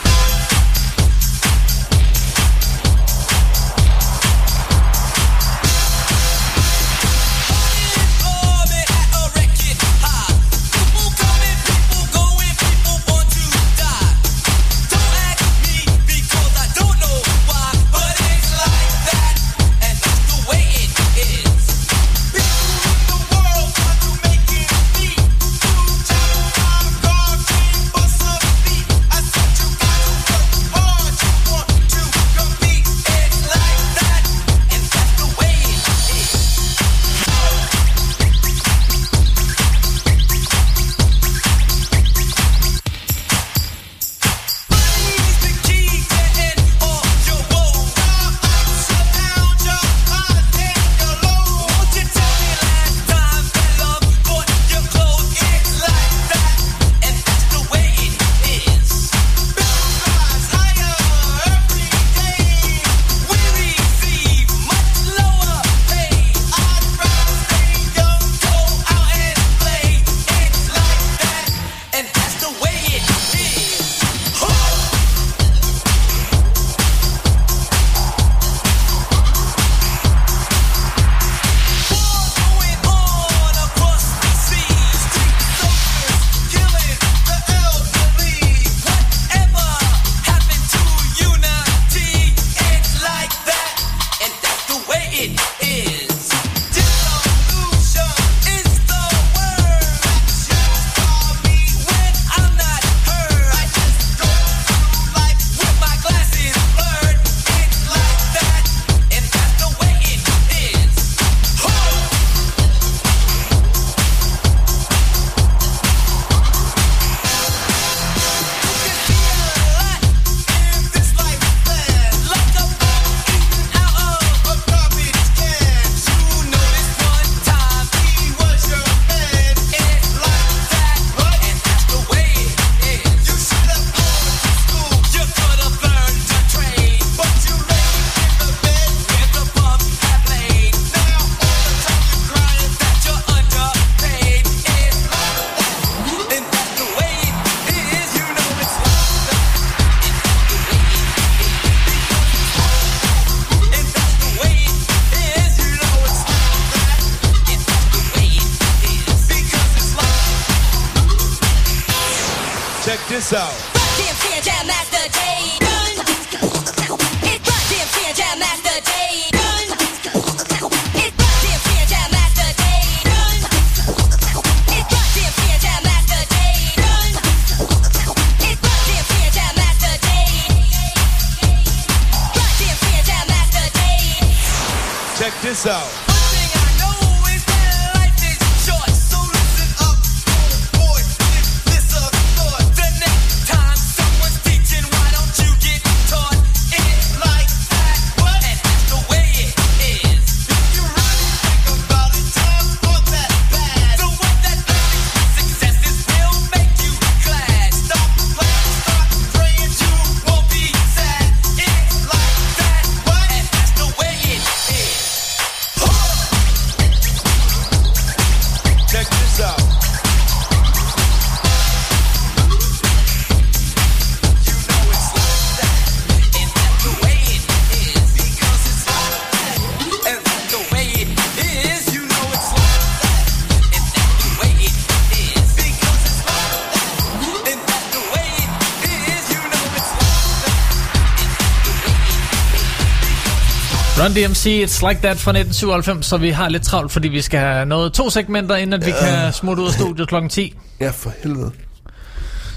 Run 244.08 244.14
DMC, 244.14 244.46
It's 244.64 244.88
Like 244.88 245.00
That 245.02 245.16
fra 245.18 245.30
1997, 245.30 246.06
så 246.06 246.16
vi 246.16 246.30
har 246.30 246.48
lidt 246.48 246.62
travlt, 246.62 246.92
fordi 246.92 247.08
vi 247.08 247.20
skal 247.22 247.40
have 247.40 247.66
noget 247.66 247.92
to 247.92 248.10
segmenter, 248.10 248.56
inden 248.56 248.72
at 248.80 248.86
vi 248.86 248.90
Ja. 248.90 249.22
kan 249.22 249.32
smutte 249.32 249.62
ud 249.62 249.68
af 249.68 249.72
studiet 249.74 250.08
klokken 250.08 250.28
10. 250.30 250.54
Ja, 250.80 250.90
for 250.90 251.12
helvede. 251.22 251.50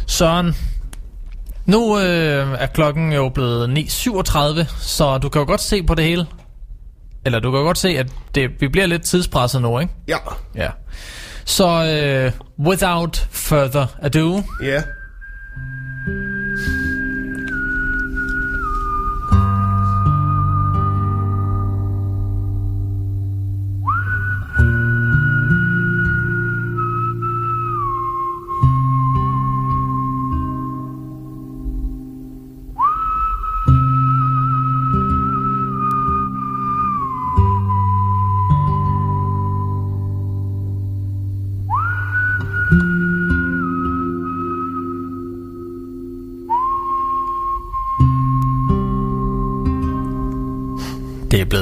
Søren, 0.07 0.55
nu 1.65 1.99
øh, 1.99 2.47
er 2.59 2.65
klokken 2.65 3.13
jo 3.13 3.29
blevet 3.29 3.69
9.37, 3.69 4.75
så 4.79 5.17
du 5.17 5.29
kan 5.29 5.39
jo 5.41 5.45
godt 5.47 5.61
se 5.61 5.83
på 5.83 5.95
det 5.95 6.05
hele. 6.05 6.25
Eller 7.25 7.39
du 7.39 7.51
kan 7.51 7.57
jo 7.59 7.65
godt 7.65 7.77
se, 7.77 7.89
at 7.89 8.07
det, 8.35 8.49
vi 8.59 8.67
bliver 8.67 8.87
lidt 8.87 9.01
tidspresset 9.03 9.61
nu, 9.61 9.79
ikke? 9.79 9.93
Ja. 10.07 10.17
Ja. 10.55 10.69
Så 11.45 11.67
øh, 11.85 12.31
without 12.67 13.27
further 13.31 13.85
ado, 14.01 14.43
Ja. 14.63 14.75
det 14.75 14.83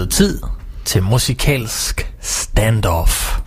blevet 0.10 0.34
tid 0.34 0.41
til 0.86 1.03
musikalsk 1.03 2.14
standoff. 2.22 3.40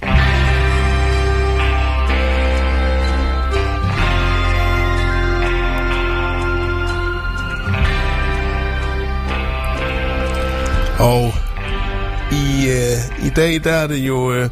Og 10.98 11.32
i, 12.32 12.68
øh, 12.68 13.26
i 13.26 13.30
dag, 13.36 13.64
der 13.64 13.72
er 13.72 13.86
det 13.86 13.98
jo 13.98 14.32
øh, 14.32 14.50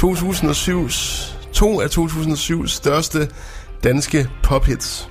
2007's, 0.00 1.32
to 1.52 1.80
af 1.80 1.86
2007's 1.86 2.66
største 2.66 3.28
danske 3.84 4.28
pophits. 4.42 5.08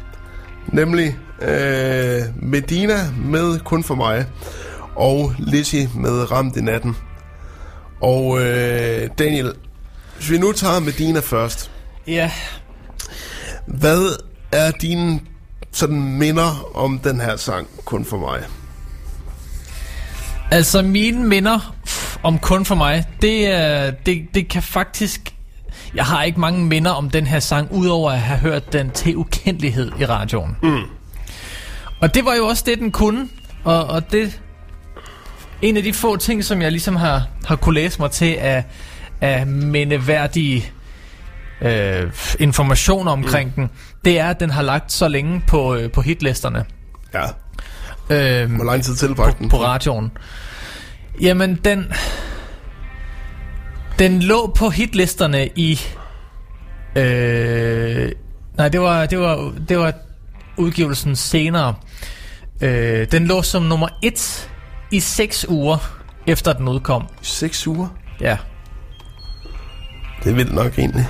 Nemlig 0.68 1.18
øh, 1.42 2.22
Medina 2.36 2.98
med 3.26 3.60
Kun 3.60 3.84
for 3.84 3.96
mig, 3.96 4.26
og 4.96 5.34
Lizzie 5.38 5.90
med 5.96 6.32
Ramt 6.32 6.58
i 6.58 6.62
natten. 6.62 6.96
Og 8.02 8.40
øh, 8.42 9.10
Daniel, 9.20 9.54
hvis 10.18 10.32
vi 10.32 10.38
nu 10.38 10.52
tager 10.52 10.80
Medina 10.80 11.20
først. 11.20 11.72
Ja. 12.08 12.32
Hvad 13.66 14.20
er 14.52 14.72
dine 14.72 15.20
sådan 15.72 16.18
minder 16.18 16.78
om 16.78 17.00
den 17.00 17.22
her 17.22 17.36
sang, 17.36 17.68
Kun 17.86 18.06
for 18.06 18.18
mig? 18.18 18.40
Altså 20.52 20.82
mine 20.82 21.28
minder 21.28 21.76
om 22.24 22.40
kun 22.40 22.66
for 22.66 22.76
mig, 22.76 23.06
det, 23.22 23.96
det, 24.06 24.28
det 24.34 24.48
kan 24.50 24.64
faktisk... 24.64 25.34
Jeg 25.96 26.06
har 26.06 26.24
ikke 26.24 26.40
mange 26.40 26.66
minder 26.66 26.92
om 26.92 27.10
den 27.10 27.28
her 27.28 27.40
sang, 27.40 27.72
udover 27.72 28.12
at 28.12 28.20
have 28.20 28.40
hørt 28.40 28.74
den 28.74 28.92
til 28.92 29.16
ukendelighed 29.18 29.92
i 30.00 30.06
radioen. 30.06 30.58
Mm. 30.64 30.82
Og 32.02 32.14
det 32.14 32.26
var 32.26 32.36
jo 32.36 32.46
også 32.48 32.64
det, 32.66 32.80
den 32.80 32.92
kunne. 32.92 33.30
Og, 33.64 33.84
og 33.86 34.12
det... 34.12 34.42
En 35.62 35.78
af 35.78 35.84
de 35.84 35.94
få 35.94 36.18
ting, 36.18 36.44
som 36.44 36.62
jeg 36.62 36.72
ligesom 36.72 36.96
har, 36.96 37.28
har 37.46 37.56
kunne 37.56 37.76
læse 37.76 38.02
mig 38.02 38.12
til 38.12 38.34
af, 38.34 38.64
af 39.22 39.48
mindeværdige 39.48 40.72
øh, 41.62 42.12
informationer 42.40 43.12
omkring 43.12 43.54
mm. 43.58 43.68
den, 43.68 43.70
det 44.06 44.20
er, 44.20 44.30
at 44.30 44.40
den 44.40 44.50
har 44.50 44.62
lagt 44.62 44.92
så 44.92 45.08
længe 45.08 45.42
på, 45.48 45.76
øh, 45.76 45.92
på 45.92 46.02
hitlisterne. 46.02 46.66
Ja. 47.14 47.26
Øhm, 48.10 48.56
Hvor 48.56 48.66
lang 48.66 48.84
tid 48.84 48.96
tilbragte 48.96 49.38
på, 49.38 49.42
den? 49.42 49.50
på 49.50 49.58
radioen. 49.64 50.12
Jamen, 51.22 51.56
den... 51.56 51.94
Den 54.00 54.20
lå 54.20 54.54
på 54.58 54.70
hitlisterne 54.70 55.48
i... 55.56 55.80
Øh, 56.96 58.12
nej, 58.58 58.70
det 58.70 58.82
var, 58.82 59.06
det 59.06 59.20
var, 59.20 59.54
det 59.70 59.78
var 59.80 59.94
udgivelsen 60.58 61.16
senere. 61.16 61.76
Øh, 62.62 63.12
den 63.12 63.28
lå 63.28 63.42
som 63.42 63.64
nummer 63.64 63.88
et 64.04 64.50
i 64.92 65.00
seks 65.00 65.46
uger 65.50 66.00
efter 66.28 66.54
den 66.54 66.68
udkom. 66.68 67.08
6 67.22 67.68
uger? 67.68 67.88
Ja. 68.22 68.38
Det 70.24 70.30
er 70.32 70.36
vildt 70.36 70.56
nok 70.56 70.80
egentlig. 70.80 71.08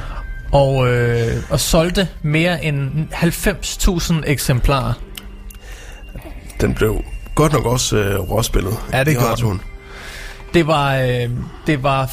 Og, 0.52 0.88
øh, 0.88 1.44
og 1.50 1.60
solgte 1.60 2.08
mere 2.22 2.64
end 2.64 3.08
90.000 3.14 4.24
eksemplarer. 4.26 4.94
Den 6.62 6.74
blev 6.74 7.04
godt 7.36 7.54
nok 7.54 7.66
også 7.66 7.98
øh, 7.98 8.20
råspillet. 8.20 8.74
Ja, 8.94 9.04
det 9.04 9.18
gjorde 9.18 9.42
den. 9.42 9.62
Det 10.54 10.68
var, 10.68 10.96
øh, 10.96 11.30
det 11.68 11.84
var... 11.84 12.12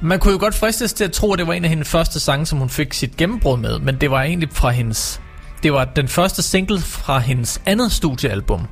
Man 0.00 0.18
kunne 0.18 0.32
jo 0.32 0.38
godt 0.38 0.54
fristes 0.54 0.92
til 0.92 1.04
at 1.04 1.12
tro, 1.12 1.32
at 1.32 1.38
det 1.38 1.46
var 1.46 1.52
en 1.52 1.64
af 1.64 1.70
hendes 1.70 1.88
første 1.88 2.20
sange, 2.20 2.46
som 2.46 2.58
hun 2.58 2.70
fik 2.70 2.92
sit 2.92 3.16
gennembrud 3.16 3.58
med, 3.58 3.78
men 3.78 3.96
det 4.00 4.10
var 4.10 4.22
egentlig 4.22 4.48
fra 4.52 4.70
hendes... 4.70 5.20
Det 5.62 5.72
var 5.72 5.84
den 5.84 6.08
første 6.08 6.42
single 6.42 6.80
fra 6.80 7.18
hendes 7.18 7.60
andet 7.66 7.92
studiealbum, 7.92 8.66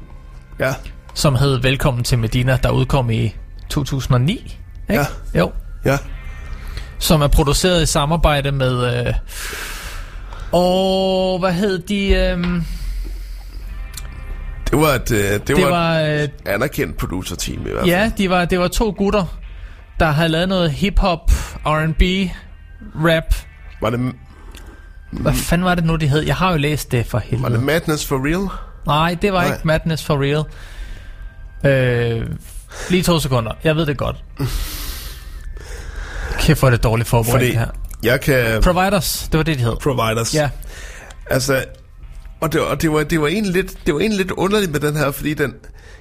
Ja. 0.58 0.74
Som 1.16 1.34
hed 1.34 1.59
Velkommen 1.62 2.05
til 2.05 2.18
Medina, 2.18 2.59
der 2.62 2.70
udkom 2.70 3.10
i 3.10 3.34
2009. 3.68 4.32
Ikke? 4.90 5.01
Ja. 5.34 5.38
Jo. 5.40 5.52
Ja. 5.84 5.98
Som 6.98 7.22
er 7.22 7.28
produceret 7.28 7.82
i 7.82 7.86
samarbejde 7.86 8.52
med... 8.52 9.06
Øh, 9.06 9.14
og 10.52 11.38
hvad 11.38 11.52
hed 11.52 11.78
de? 11.78 12.09
Øh, 12.09 12.38
Det 14.70 14.78
var 14.80 14.88
et, 14.88 15.10
øh, 15.12 15.18
det 15.18 15.47
det 15.48 15.56
var 15.56 15.70
var... 15.70 15.93
et 15.98 16.22
Øh, 16.47 16.55
anerkendt 16.55 16.97
producerteam 16.97 17.60
i 17.60 17.62
hvert 17.70 17.78
fald. 17.78 17.88
Ja, 17.90 18.10
de 18.18 18.30
var, 18.30 18.44
det 18.44 18.59
var 18.59 18.68
to 18.68 18.94
gutter, 18.98 19.38
der 20.01 20.06
havde 20.10 20.28
lavet 20.28 20.48
noget 20.48 20.70
hip-hop, 20.70 21.30
R&B, 21.66 22.02
rap. 22.97 23.34
Var 23.80 23.90
det, 23.90 24.12
Hvad 25.10 25.32
fanden 25.34 25.64
var 25.64 25.74
det 25.74 25.84
nu, 25.84 25.97
de 25.97 26.09
hed? 26.09 26.20
Jeg 26.22 26.36
har 26.36 26.51
jo 26.51 26.56
læst 26.59 26.93
det 26.93 27.06
for 27.06 27.18
var 27.18 27.24
helvede. 27.26 27.52
det 27.55 27.62
Madness 27.62 28.06
for 28.06 28.24
Real? 28.26 28.48
Nej, 28.86 29.16
det 29.22 29.32
var 29.32 29.43
Nej. 29.44 29.52
ikke 29.55 29.66
Madness 29.66 30.05
for 30.05 30.22
Real. 30.22 30.44
Øh, 31.64 32.26
lige 32.90 33.02
to 33.02 33.18
sekunder. 33.18 33.52
Jeg 33.64 33.76
ved 33.76 33.86
det 33.86 33.96
godt. 33.96 34.16
Kæft, 36.40 36.60
hvor 36.60 36.68
er 36.68 36.70
det 36.70 36.82
dårligt 36.82 37.08
forberedt 37.08 37.32
Fordi 37.32 37.46
det 37.46 37.58
her. 37.58 37.66
jeg 38.02 38.20
kan... 38.20 38.62
Providers, 38.62 39.28
det 39.32 39.38
var 39.38 39.44
det, 39.44 39.58
de 39.58 39.64
hed. 39.64 39.76
Providers. 39.82 40.34
Ja. 40.34 40.50
Altså, 41.30 41.64
og 42.40 42.52
det, 42.52 42.60
og 42.60 42.82
det, 42.82 42.92
var, 42.92 43.02
det, 43.02 43.20
var 43.20 43.26
egentlig 43.26 43.52
lidt, 43.52 43.86
det 43.86 43.94
var 43.94 44.00
egentlig 44.00 44.18
lidt 44.18 44.30
underligt 44.30 44.72
med 44.72 44.80
den 44.80 44.96
her, 44.96 45.10
fordi 45.10 45.34
den, 45.34 45.54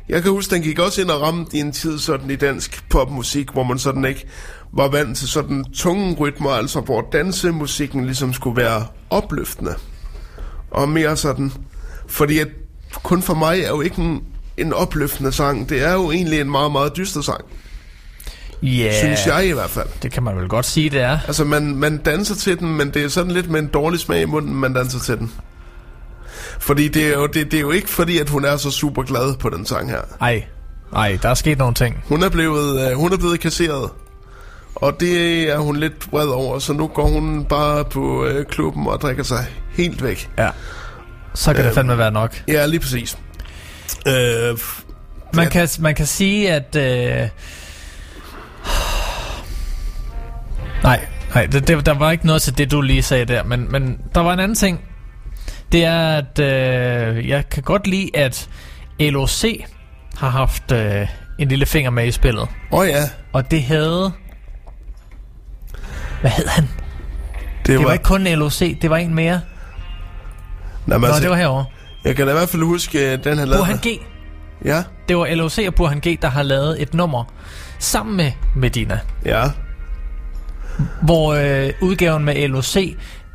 jeg 0.10 0.22
kan 0.22 0.32
huske, 0.32 0.56
den 0.56 0.64
gik 0.64 0.80
også 0.80 1.02
ind 1.02 1.10
og 1.10 1.22
ramte 1.22 1.58
i 1.58 1.60
en 1.60 1.72
tid 1.72 2.00
sådan 2.00 2.30
i 2.30 2.36
dansk 2.36 2.90
popmusik, 2.90 3.50
hvor 3.52 3.64
man 3.64 3.80
sådan 3.80 4.06
ikke 4.06 4.28
var 4.74 4.88
vant 4.88 5.18
til 5.18 5.28
sådan 5.28 5.66
tunge 5.74 6.16
rytmer, 6.16 6.50
altså 6.50 6.80
hvor 6.80 7.08
dansemusikken 7.12 8.06
ligesom 8.06 8.34
skulle 8.34 8.62
være 8.62 8.86
opløftende. 9.10 9.76
Og 10.72 10.90
mere 10.90 11.18
sådan, 11.18 11.54
fordi 12.08 12.40
at 12.40 12.48
kun 13.04 13.22
for 13.22 13.34
mig 13.34 13.60
er 13.60 13.70
jo 13.70 13.82
ikke 13.82 14.02
en, 14.02 14.24
en 14.58 14.74
opløftende 14.74 15.32
sang, 15.32 15.70
det 15.70 15.84
er 15.84 15.94
jo 15.94 16.12
egentlig 16.12 16.40
en 16.42 16.52
meget, 16.52 16.72
meget 16.72 16.98
dyster 16.98 17.22
sang, 17.22 17.42
Yeah. 18.64 18.94
synes 18.94 19.28
jeg 19.28 19.48
i 19.48 19.52
hvert 19.52 19.70
fald. 19.70 19.88
Det 20.04 20.12
kan 20.12 20.24
man 20.24 20.38
vel 20.38 20.48
godt 20.50 20.66
sige, 20.66 20.90
det 20.90 21.02
er. 21.02 21.20
Altså, 21.28 21.44
man, 21.44 21.76
man 21.76 21.98
danser 21.98 22.36
til 22.36 22.60
den, 22.60 22.78
men 22.78 22.90
det 22.94 23.04
er 23.04 23.10
sådan 23.10 23.32
lidt 23.32 23.50
med 23.50 23.60
en 23.60 23.68
dårlig 23.68 24.00
smag 24.00 24.22
i 24.22 24.26
munden, 24.26 24.56
man 24.56 24.74
danser 24.74 25.00
til 25.00 25.18
den. 25.18 25.32
Fordi 26.60 26.88
det 26.88 27.08
er 27.08 27.14
jo, 27.14 27.28
det, 27.28 27.52
det 27.52 27.54
er 27.58 27.62
jo 27.62 27.72
ikke 27.72 27.90
fordi, 27.90 28.18
at 28.20 28.30
hun 28.30 28.46
er 28.46 28.58
så 28.58 28.72
super 28.72 29.04
glad 29.04 29.38
på 29.38 29.50
den 29.50 29.66
sang 29.66 29.90
her. 29.90 30.02
Ej, 30.22 30.44
ej, 30.96 31.18
der 31.22 31.30
er 31.30 31.34
sket 31.34 31.58
nogle 31.58 31.74
ting. 31.74 32.04
Hun 32.08 32.24
er 32.24 32.30
blevet, 32.30 32.90
øh, 32.92 32.98
hun 32.98 33.14
er 33.14 33.18
blevet 33.18 33.40
kasseret. 33.40 33.90
Og 34.76 35.00
det 35.00 35.42
er 35.52 35.58
hun 35.58 35.76
lidt 35.76 36.12
vred 36.12 36.28
over, 36.28 36.60
så 36.60 36.74
nu 36.74 36.88
går 36.88 37.08
hun 37.08 37.46
bare 37.46 37.86
på 37.86 38.26
øh, 38.26 38.46
klubben 38.46 38.88
og 38.88 39.02
drikker 39.02 39.24
sig 39.24 39.46
helt 39.72 40.04
væk. 40.04 40.30
Ja. 40.38 40.50
Så 41.34 41.46
kan 41.54 41.56
øh, 41.56 41.64
det 41.64 41.68
Øhm, 41.70 41.76
fandme 41.76 41.98
være 41.98 42.12
nok. 42.12 42.44
Ja, 42.48 42.66
lige 42.66 42.80
præcis. 42.80 43.18
Øh, 44.08 44.58
Man 45.34 45.50
kan, 45.50 45.68
man 45.80 45.96
kan 45.96 46.06
sige, 46.06 46.52
at... 46.54 46.76
Øh... 46.76 47.30
Nej, 50.84 51.06
nej 51.36 51.46
det, 51.46 51.68
det, 51.68 51.86
der 51.86 51.94
var 51.94 52.12
ikke 52.12 52.26
noget 52.26 52.42
til 52.42 52.58
det, 52.58 52.72
du 52.72 52.82
lige 52.82 53.02
sagde 53.02 53.26
der. 53.26 53.44
Men, 53.44 53.72
men 53.72 53.98
der 54.16 54.22
var 54.22 54.34
en 54.34 54.40
anden 54.40 54.56
ting. 54.56 54.82
Det 55.72 55.86
er, 55.86 56.18
at 56.18 56.40
øh, 56.40 57.30
jeg 57.30 57.50
kan 57.50 57.64
godt 57.64 57.88
lide, 57.88 58.12
at 58.18 58.50
LOC 59.00 59.44
har 60.18 60.30
haft 60.30 60.72
øh, 60.72 61.08
en 61.40 61.48
lille 61.48 61.66
finger 61.66 61.92
med 61.92 62.08
i 62.08 62.12
spillet. 62.12 62.42
Åh 62.72 62.80
oh, 62.80 62.88
ja, 62.88 63.04
Og 63.34 63.52
det 63.52 63.64
havde... 63.64 64.12
Hvad 66.22 66.32
hed 66.32 66.48
han? 66.48 66.64
det, 66.64 67.68
Det 67.68 67.78
var... 67.78 67.84
var 67.84 67.94
ikke 67.94 68.04
kun 68.04 68.24
LOC, 68.24 68.60
det 68.82 68.90
var 68.90 68.98
en 68.98 69.14
mere. 69.16 69.42
Nej, 70.86 70.98
men 70.98 71.02
Nå, 71.02 71.08
altså, 71.08 71.22
det 71.22 71.30
var 71.30 71.36
herovre. 71.36 71.66
Jeg 72.06 72.16
kan 72.16 72.26
da 72.28 72.32
i 72.32 72.36
hvert 72.36 72.50
fald 72.50 72.64
huske, 72.64 73.00
at 73.00 73.24
den 73.24 73.38
her 73.38 73.46
lavet... 73.46 73.58
Burhan 73.60 73.78
G. 73.78 73.88
Ja, 74.66 74.84
Det 75.08 75.18
var 75.18 75.36
LOC 75.36 75.60
og 75.68 75.76
Burhan 75.76 76.00
G, 76.00 76.22
der 76.22 76.30
har 76.30 76.44
lavet 76.44 76.82
et 76.82 76.94
nummer 76.94 77.24
sammen 77.80 78.18
med 78.18 78.32
Medina. 78.56 79.00
ja. 79.26 79.44
hvor 81.02 81.34
øh, 81.34 81.74
udgaven 81.82 82.26
med 82.26 82.48
LOC 82.48 82.78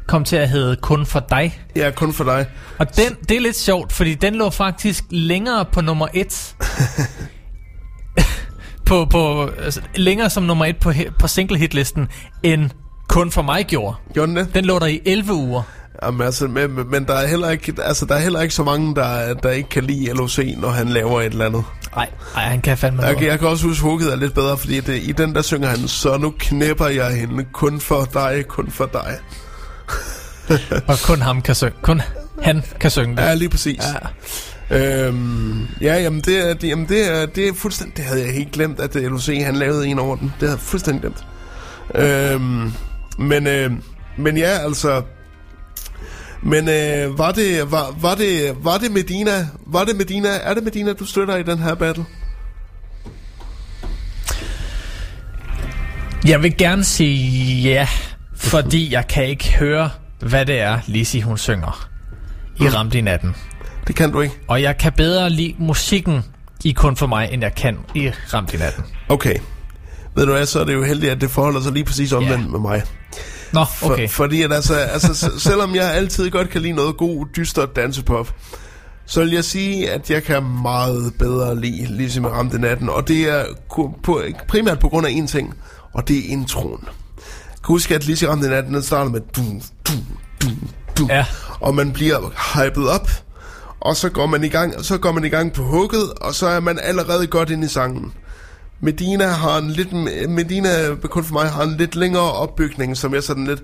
kom 0.08 0.24
til 0.24 0.36
at 0.36 0.48
hedde 0.48 0.76
Kun 0.76 1.06
for 1.06 1.20
dig. 1.30 1.60
Ja, 1.76 1.90
kun 1.90 2.12
for 2.12 2.24
dig. 2.24 2.46
Og 2.78 2.96
den, 2.96 3.16
det 3.28 3.36
er 3.36 3.40
lidt 3.40 3.56
sjovt, 3.56 3.92
fordi 3.92 4.14
den 4.14 4.34
lå 4.34 4.50
faktisk 4.50 5.04
længere 5.10 5.64
på 5.64 5.80
nummer 5.80 6.08
1. 6.14 6.54
på, 8.86 9.04
på, 9.10 9.50
altså, 9.64 9.80
længere 9.94 10.30
som 10.30 10.42
nummer 10.42 10.64
1 10.64 10.76
på, 10.76 10.92
på 11.18 11.28
single 11.28 11.58
hitlisten, 11.58 12.08
end 12.42 12.70
Kun 13.08 13.30
for 13.30 13.42
mig 13.42 13.66
gjorde. 13.66 13.96
Gjorde 14.14 14.28
den 14.28 14.36
det? 14.36 14.54
Den 14.54 14.64
lå 14.64 14.78
der 14.78 14.86
i 14.86 15.00
11 15.04 15.32
uger. 15.32 15.62
Jamen, 16.04 16.20
altså, 16.26 16.46
men, 16.48 16.90
men- 16.90 17.04
der 17.04 17.14
er 17.14 17.26
heller 17.26 17.50
ikke, 17.50 17.74
altså, 17.82 18.06
der 18.06 18.14
er 18.14 18.18
heller 18.18 18.40
ikke 18.40 18.54
så 18.54 18.64
mange, 18.64 18.94
der, 18.94 19.34
der 19.34 19.50
ikke 19.50 19.68
kan 19.68 19.84
lide 19.84 20.06
LOC, 20.12 20.38
når 20.56 20.68
han 20.70 20.88
laver 20.88 21.20
et 21.20 21.26
eller 21.26 21.46
andet. 21.46 21.64
Nej, 21.96 22.08
nej, 22.34 22.44
han 22.44 22.60
kan 22.60 22.78
fandme 22.78 23.02
Jeg, 23.02 23.12
noget. 23.12 23.26
jeg 23.28 23.38
kan 23.38 23.48
også 23.48 23.66
huske, 23.66 23.82
hugget 23.82 24.12
er 24.12 24.16
lidt 24.16 24.34
bedre, 24.34 24.58
fordi 24.58 24.80
det, 24.80 25.02
i 25.02 25.12
den 25.12 25.34
der 25.34 25.42
synger 25.42 25.68
han, 25.68 25.88
så 25.88 26.16
nu 26.16 26.34
knæpper 26.38 26.86
jeg 26.86 27.10
hende 27.10 27.44
kun 27.52 27.80
for 27.80 28.08
dig, 28.14 28.44
kun 28.48 28.70
for 28.70 28.86
dig. 28.92 29.16
Og 30.86 30.98
kun 31.04 31.20
ham 31.22 31.42
kan 31.42 31.54
synge. 31.54 31.72
Kun 31.82 32.02
han 32.42 32.62
kan 32.80 32.90
synge 32.90 33.16
det. 33.16 33.22
Ja, 33.22 33.34
lige 33.34 33.48
præcis. 33.48 33.80
Ja. 34.70 35.06
Øhm, 35.06 35.66
ja, 35.80 35.94
jamen 36.02 36.20
det 36.20 36.48
er, 36.50 36.54
det, 36.54 36.68
jamen 36.68 36.88
det 36.88 37.12
er, 37.12 37.26
det 37.26 37.48
er 37.48 37.52
fuldstændig, 37.54 37.96
det 37.96 38.04
havde 38.04 38.20
jeg 38.24 38.32
helt 38.34 38.52
glemt, 38.52 38.80
at 38.80 38.96
øh, 38.96 39.10
LOC 39.10 39.26
han 39.44 39.56
lavede 39.56 39.86
en 39.86 39.98
over 39.98 40.16
den. 40.16 40.24
Det 40.24 40.48
havde 40.48 40.52
jeg 40.52 40.60
fuldstændig 40.60 41.00
glemt. 41.00 41.24
Øhm, 41.94 42.72
men, 43.18 43.46
øh, 43.46 43.70
men 44.18 44.36
ja, 44.36 44.58
altså, 44.64 45.02
men 46.42 46.68
øh, 46.68 47.18
var 47.18 47.32
det, 47.32 47.72
var, 47.72 47.96
var 48.00 48.14
det, 48.14 48.56
var 48.62 48.78
det 48.78 48.90
Medina, 48.90 49.48
var 49.66 49.84
det 49.84 49.96
Medina, 49.96 50.28
er 50.42 50.54
det 50.54 50.62
Medina, 50.62 50.92
du 50.92 51.04
støtter 51.04 51.36
i 51.36 51.42
den 51.42 51.58
her 51.58 51.74
battle? 51.74 52.04
Jeg 56.26 56.42
vil 56.42 56.56
gerne 56.56 56.84
sige 56.84 57.62
ja, 57.62 57.88
fordi 58.36 58.92
jeg 58.92 59.06
kan 59.08 59.24
ikke 59.24 59.56
høre, 59.58 59.90
hvad 60.20 60.46
det 60.46 60.60
er, 60.60 60.78
Lizzie 60.86 61.22
hun 61.22 61.38
synger 61.38 61.88
i 62.60 62.68
Ramt 62.68 62.94
i 62.94 63.00
natten. 63.00 63.34
Det 63.86 63.96
kan 63.96 64.12
du 64.12 64.20
ikke. 64.20 64.34
Og 64.48 64.62
jeg 64.62 64.78
kan 64.78 64.92
bedre 64.92 65.30
lide 65.30 65.54
musikken 65.58 66.24
i 66.64 66.72
kun 66.72 66.96
for 66.96 67.06
mig, 67.06 67.28
end 67.32 67.42
jeg 67.42 67.54
kan 67.54 67.78
i 67.94 68.08
Ramt 68.34 68.54
i 68.54 68.56
natten. 68.56 68.84
Okay. 69.08 69.34
Ved 70.16 70.26
du 70.26 70.32
hvad, 70.32 70.46
så 70.46 70.60
er 70.60 70.64
det 70.64 70.74
jo 70.74 70.84
heldigt, 70.84 71.12
at 71.12 71.20
det 71.20 71.30
forholder 71.30 71.60
sig 71.60 71.72
lige 71.72 71.84
præcis 71.84 72.12
omvendt 72.12 72.44
Ja. 72.44 72.50
med 72.50 72.60
mig. 72.60 72.82
Nå, 73.52 73.64
For, 73.76 73.92
okay. 73.92 74.08
Fordi 74.08 74.42
at 74.42 74.52
altså, 74.52 74.74
altså 74.74 75.30
selvom 75.38 75.74
jeg 75.74 75.94
altid 75.94 76.30
godt 76.30 76.50
kan 76.50 76.62
lide 76.62 76.72
noget 76.72 76.96
god, 76.96 77.26
dyster 77.36 77.66
dansepop, 77.66 78.34
så 79.06 79.20
vil 79.20 79.30
jeg 79.32 79.44
sige, 79.44 79.90
at 79.90 80.10
jeg 80.10 80.22
kan 80.22 80.42
meget 80.62 81.14
bedre 81.18 81.60
lide 81.60 81.86
ligesom 81.96 82.24
jeg 82.24 82.32
ramte 82.32 82.58
natten. 82.58 82.88
Og 82.88 83.08
det 83.08 83.28
er 83.28 83.44
på, 84.02 84.22
primært 84.48 84.78
på 84.78 84.88
grund 84.88 85.06
af 85.06 85.10
en 85.10 85.26
ting, 85.26 85.54
og 85.92 86.08
det 86.08 86.18
er 86.18 86.32
introen. 86.32 86.80
Jeg 86.82 87.64
kan 87.66 87.72
huske, 87.74 87.94
at 87.94 88.06
Lizzie 88.06 88.28
ramte 88.28 88.48
natten, 88.48 88.74
den 88.74 88.82
starter 88.82 89.10
med 89.10 89.20
du, 89.36 89.42
du, 89.88 89.92
du, 90.42 90.48
du, 90.98 91.06
Ja. 91.10 91.24
og 91.60 91.74
man 91.74 91.92
bliver 91.92 92.18
hypet 92.54 92.88
op, 92.88 93.10
og 93.80 93.96
så 93.96 94.08
går 94.08 94.26
man 94.26 94.44
i 94.44 94.48
gang, 94.48 94.84
så 94.84 94.98
går 94.98 95.12
man 95.12 95.24
i 95.24 95.28
gang 95.28 95.52
på 95.52 95.62
hugget, 95.62 96.10
og 96.20 96.34
så 96.34 96.46
er 96.46 96.60
man 96.60 96.78
allerede 96.82 97.26
godt 97.26 97.50
inde 97.50 97.64
i 97.66 97.68
sangen. 97.68 98.12
Medina 98.80 99.26
har 99.26 99.58
en 99.58 99.70
lidt 99.70 99.92
Medina 100.28 100.68
kun 101.02 101.24
for 101.24 101.32
mig 101.32 101.48
har 101.50 101.62
en 101.62 101.76
lidt 101.76 101.96
længere 101.96 102.32
opbygning, 102.32 102.96
som 102.96 103.14
er 103.14 103.20
sådan 103.20 103.46
lidt 103.46 103.62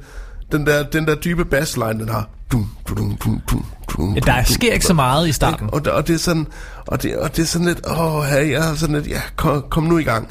den 0.53 0.67
der 0.67 0.83
den 0.83 1.07
der 1.07 1.15
dybe 1.15 1.45
bassline 1.45 1.93
den 2.01 2.09
har. 2.09 2.29
Dum, 2.53 2.71
dum, 2.89 2.97
dum, 2.97 3.17
dum, 3.25 3.41
dum, 3.51 3.65
dum, 3.97 4.17
Der 4.27 4.43
sker 4.45 4.73
ikke 4.73 4.87
så 4.87 4.95
meget 4.95 5.29
i 5.29 5.33
starten. 5.33 5.69
og, 5.73 5.85
det- 5.85 5.93
og 5.93 6.07
det 6.09 6.15
er 6.15 6.19
sådan 6.19 6.47
og 6.87 7.03
det, 7.03 7.17
og 7.17 7.37
det 7.37 7.43
er 7.43 7.47
sådan 7.47 7.67
lidt 7.67 7.81
åh 7.87 8.25
hey, 8.25 8.51
jeg 8.51 8.71
er 8.71 8.75
sådan 8.75 8.95
lidt 8.95 9.09
ja 9.09 9.21
kom, 9.37 9.65
kom 9.71 9.83
nu 9.85 9.99
i 9.99 10.03
gang. 10.03 10.29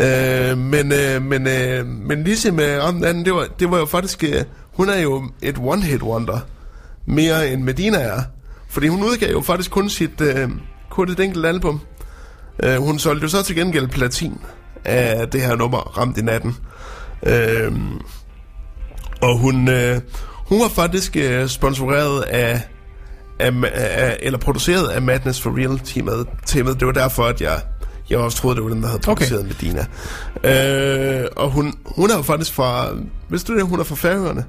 Øh, 0.00 0.58
men 0.58 0.92
øh, 0.92 1.22
men 1.22 1.46
øh, 1.46 1.86
men 1.86 2.24
ligesom 2.24 2.54
med 2.54 2.78
om 2.78 2.94
den 2.94 3.04
anden, 3.04 3.24
det 3.24 3.34
var 3.34 3.46
det 3.60 3.70
var 3.70 3.78
jo 3.78 3.86
faktisk 3.86 4.24
øh, 4.24 4.44
hun 4.72 4.88
er 4.88 4.98
jo 4.98 5.24
et 5.42 5.56
one 5.58 5.82
hit 5.82 6.02
wonder 6.02 6.38
mere 7.06 7.50
end 7.52 7.62
Medina 7.62 7.98
er. 7.98 8.20
Fordi 8.68 8.88
hun 8.88 9.02
udgav 9.04 9.30
jo 9.32 9.40
faktisk 9.40 9.70
kun 9.70 9.88
sit 9.88 10.20
øh, 10.20 10.48
kun 10.90 11.10
et 11.10 11.20
enkelt 11.20 11.46
album. 11.46 11.80
Øh, 12.62 12.76
hun 12.76 12.98
solgte 12.98 13.22
jo 13.24 13.28
så 13.28 13.42
til 13.42 13.56
gengæld 13.56 13.88
platin 13.88 14.38
af 14.84 15.28
det 15.28 15.42
her 15.42 15.56
nummer, 15.56 15.78
Ramt 15.78 16.18
i 16.18 16.22
natten. 16.22 16.56
Øh, 17.26 17.72
og 19.22 19.38
hun, 19.38 19.68
øh, 19.68 20.00
hun 20.48 20.60
var 20.60 20.68
faktisk 20.68 21.16
øh, 21.16 21.48
sponsoreret 21.48 22.22
af, 22.22 22.62
af, 23.38 23.52
af, 23.74 24.16
eller 24.22 24.38
produceret 24.38 24.88
af 24.88 25.02
Madness 25.02 25.40
for 25.40 25.58
Real 25.58 25.78
teamet. 25.78 26.26
teamet. 26.46 26.80
Det 26.80 26.86
var 26.86 26.92
derfor, 26.92 27.24
at 27.24 27.40
jeg, 27.40 27.60
Jeg 28.10 28.18
også 28.18 28.38
troet, 28.38 28.56
det 28.56 28.64
var 28.64 28.70
den, 28.70 28.82
der 28.82 28.88
havde 28.88 29.00
Okay. 29.08 29.28
produceret 29.28 29.44
Medina. 29.44 29.86
Øh, 30.44 31.26
og 31.36 31.50
hun, 31.50 31.74
hun 31.86 32.10
er 32.10 32.16
jo 32.16 32.22
faktisk 32.22 32.52
fra... 32.52 32.88
Vidste 33.28 33.52
du 33.52 33.58
det, 33.58 33.66
hun 33.66 33.80
er 33.80 33.84
fra 33.84 33.94
Færøerne? 33.94 34.44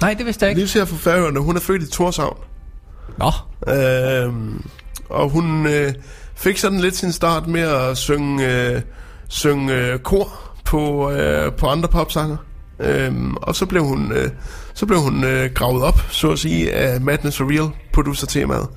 Nej, 0.00 0.14
det 0.14 0.26
vidste 0.26 0.44
jeg 0.44 0.50
ikke. 0.50 0.60
Livs 0.60 0.76
er 0.76 0.84
fra 0.84 0.96
Færøerne. 0.96 1.40
Hun 1.40 1.56
er 1.56 1.60
født 1.60 1.82
i 1.82 1.90
Torshavn. 1.90 2.38
Nå, 3.18 3.30
Øh, 3.74 4.32
og 5.10 5.30
hun 5.30 5.66
øh, 5.66 5.92
fik 6.36 6.58
sådan 6.58 6.80
lidt 6.80 6.96
sin 6.96 7.12
start 7.12 7.46
med 7.46 7.60
at 7.60 7.96
synge, 7.96 8.66
øh, 8.68 8.82
synge 9.28 9.74
øh, 9.74 9.98
kor 9.98 10.32
på, 10.64 11.10
øh, 11.10 11.52
på 11.52 11.66
andre 11.66 11.88
popsanger. 11.88 12.36
Øhm, 12.80 13.34
og 13.34 13.56
så 13.56 13.66
blev 13.66 13.84
hun, 13.84 14.12
øh, 14.12 14.30
så 14.74 14.86
blev 14.86 15.00
hun 15.00 15.24
øh, 15.24 15.50
gravet 15.54 15.82
op, 15.82 16.00
så 16.10 16.30
at 16.30 16.38
sige, 16.38 16.72
af 16.72 17.00
Madness 17.00 17.36
for 17.36 17.50
Real 17.50 17.70
producer-temaet, 17.92 18.68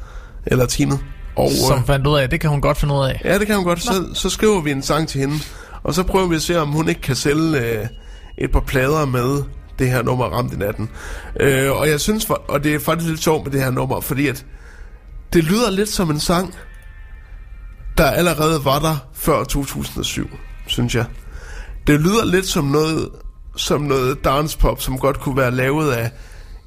eller 0.45 0.65
teamet. 0.65 0.99
Og, 1.35 1.49
som 1.67 1.85
fandt 1.85 2.07
ud 2.07 2.17
af, 2.17 2.29
det 2.29 2.39
kan 2.39 2.49
hun 2.49 2.61
godt 2.61 2.77
finde 2.77 2.93
ud 2.93 3.05
af. 3.05 3.21
Ja, 3.25 3.39
det 3.39 3.47
kan 3.47 3.55
hun 3.55 3.65
godt. 3.65 3.81
Så, 3.83 4.09
så 4.13 4.29
skriver 4.29 4.61
vi 4.61 4.71
en 4.71 4.81
sang 4.81 5.07
til 5.07 5.21
hende, 5.21 5.35
og 5.83 5.93
så 5.93 6.03
prøver 6.03 6.27
vi 6.27 6.35
at 6.35 6.41
se, 6.41 6.61
om 6.61 6.67
hun 6.67 6.89
ikke 6.89 7.01
kan 7.01 7.15
sælge 7.15 7.59
øh, 7.59 7.85
et 8.37 8.51
par 8.51 8.59
plader 8.59 9.05
med 9.05 9.43
det 9.79 9.91
her 9.91 10.01
nummer 10.01 10.25
Ramt 10.25 10.53
i 10.53 10.57
natten. 10.57 10.89
Øh, 11.39 11.71
og 11.71 11.89
jeg 11.89 11.99
synes, 11.99 12.25
for, 12.25 12.41
og 12.47 12.63
det 12.63 12.75
er 12.75 12.79
faktisk 12.79 13.09
lidt 13.09 13.23
sjovt 13.23 13.43
med 13.43 13.51
det 13.51 13.61
her 13.61 13.71
nummer, 13.71 14.01
fordi 14.01 14.27
at 14.27 14.45
det 15.33 15.43
lyder 15.43 15.71
lidt 15.71 15.89
som 15.89 16.09
en 16.09 16.19
sang, 16.19 16.53
der 17.99 18.11
allerede 18.11 18.65
var 18.65 18.79
der 18.79 18.97
før 19.13 19.43
2007, 19.43 20.29
synes 20.67 20.95
jeg. 20.95 21.05
Det 21.87 21.99
lyder 21.99 22.25
lidt 22.25 22.45
som 22.45 22.65
noget, 22.65 23.09
som 23.55 23.81
noget 23.81 24.23
dancepop, 24.23 24.81
som 24.81 24.97
godt 24.97 25.19
kunne 25.19 25.37
være 25.37 25.51
lavet 25.51 25.91
af 25.91 26.11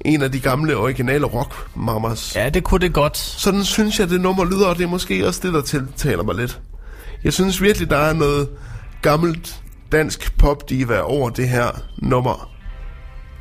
en 0.05 0.21
af 0.21 0.31
de 0.31 0.39
gamle 0.39 0.77
originale 0.77 1.25
rock 1.25 1.67
mamas. 1.75 2.35
Ja, 2.35 2.49
det 2.49 2.63
kunne 2.63 2.79
det 2.79 2.93
godt. 2.93 3.17
Sådan 3.17 3.63
synes 3.63 3.99
jeg, 3.99 4.09
det 4.09 4.21
nummer 4.21 4.45
lyder, 4.45 4.67
og 4.67 4.77
det 4.77 4.83
er 4.83 4.87
måske 4.87 5.27
også 5.27 5.39
det, 5.43 5.53
der 5.53 5.61
tiltaler 5.61 6.23
mig 6.23 6.35
lidt. 6.35 6.61
Jeg 7.23 7.33
synes 7.33 7.61
virkelig, 7.61 7.89
der 7.89 7.97
er 7.97 8.13
noget 8.13 8.49
gammelt 9.01 9.61
dansk 9.91 10.37
popdiva 10.37 10.99
over 10.99 11.29
det 11.29 11.49
her 11.49 11.69
nummer. 11.97 12.49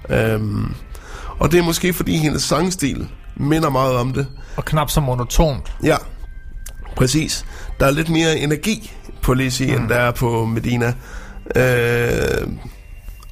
Øhm, 0.09 0.75
og 1.39 1.53
det 1.53 1.59
er 1.59 1.65
måske, 1.65 1.93
fordi 1.93 2.17
hendes 2.17 2.43
sangstil 2.43 3.09
minder 3.37 3.71
meget 3.71 3.97
om 3.97 4.13
det. 4.13 4.27
Og 4.57 4.65
knap 4.65 4.91
så 4.91 5.01
monotont. 5.01 5.73
Ja, 5.85 5.97
præcis. 6.97 7.45
Der 7.81 7.87
er 7.87 7.91
lidt 7.91 8.09
mere 8.09 8.39
energi 8.39 8.93
på 9.23 9.35
Lizzie, 9.35 9.77
mm. 9.77 9.83
end 9.83 9.89
der 9.89 9.97
er 9.97 10.11
på 10.11 10.45
Medina. 10.45 10.95
Øh, 11.57 12.49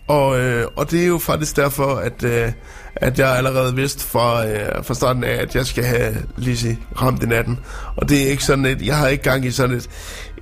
og, 0.09 0.41
øh, 0.41 0.67
og 0.77 0.91
det 0.91 1.03
er 1.03 1.07
jo 1.07 1.19
faktisk 1.19 1.57
derfor, 1.57 1.95
at, 1.95 2.25
øh, 2.25 2.53
at 2.97 3.19
jeg 3.19 3.37
allerede 3.37 3.77
vidste 3.77 4.05
fra, 4.05 4.47
øh, 4.47 4.85
fra 4.85 4.95
starten 4.95 5.25
af, 5.25 5.33
at 5.33 5.55
jeg 5.55 5.67
skal 5.67 5.85
have 5.85 6.17
Lizzie 6.37 6.79
ramt 7.03 7.23
i 7.23 7.27
natten. 7.27 7.59
Og 7.97 8.09
det 8.09 8.23
er 8.23 8.31
ikke 8.31 8.45
sådan 8.45 8.67
et, 8.67 8.87
jeg 8.87 8.97
har 8.97 9.09
ikke 9.09 9.25
gang 9.25 9.45
i 9.45 9.51
sådan 9.51 9.77
et, 9.77 9.89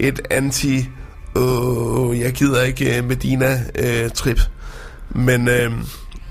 et 0.01 0.20
anti, 0.31 0.77
øh, 1.36 2.20
jeg 2.20 2.32
gider 2.32 2.62
ikke 2.62 2.99
øh, 2.99 3.05
Medina-trip. 3.05 4.40
men, 5.11 5.49
øh, 5.49 5.73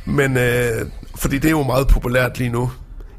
men 0.05 0.37
øh, 0.37 0.85
fordi 1.15 1.37
det 1.37 1.45
er 1.45 1.51
jo 1.51 1.63
meget 1.63 1.87
populært 1.87 2.37
lige 2.37 2.49
nu. 2.49 2.71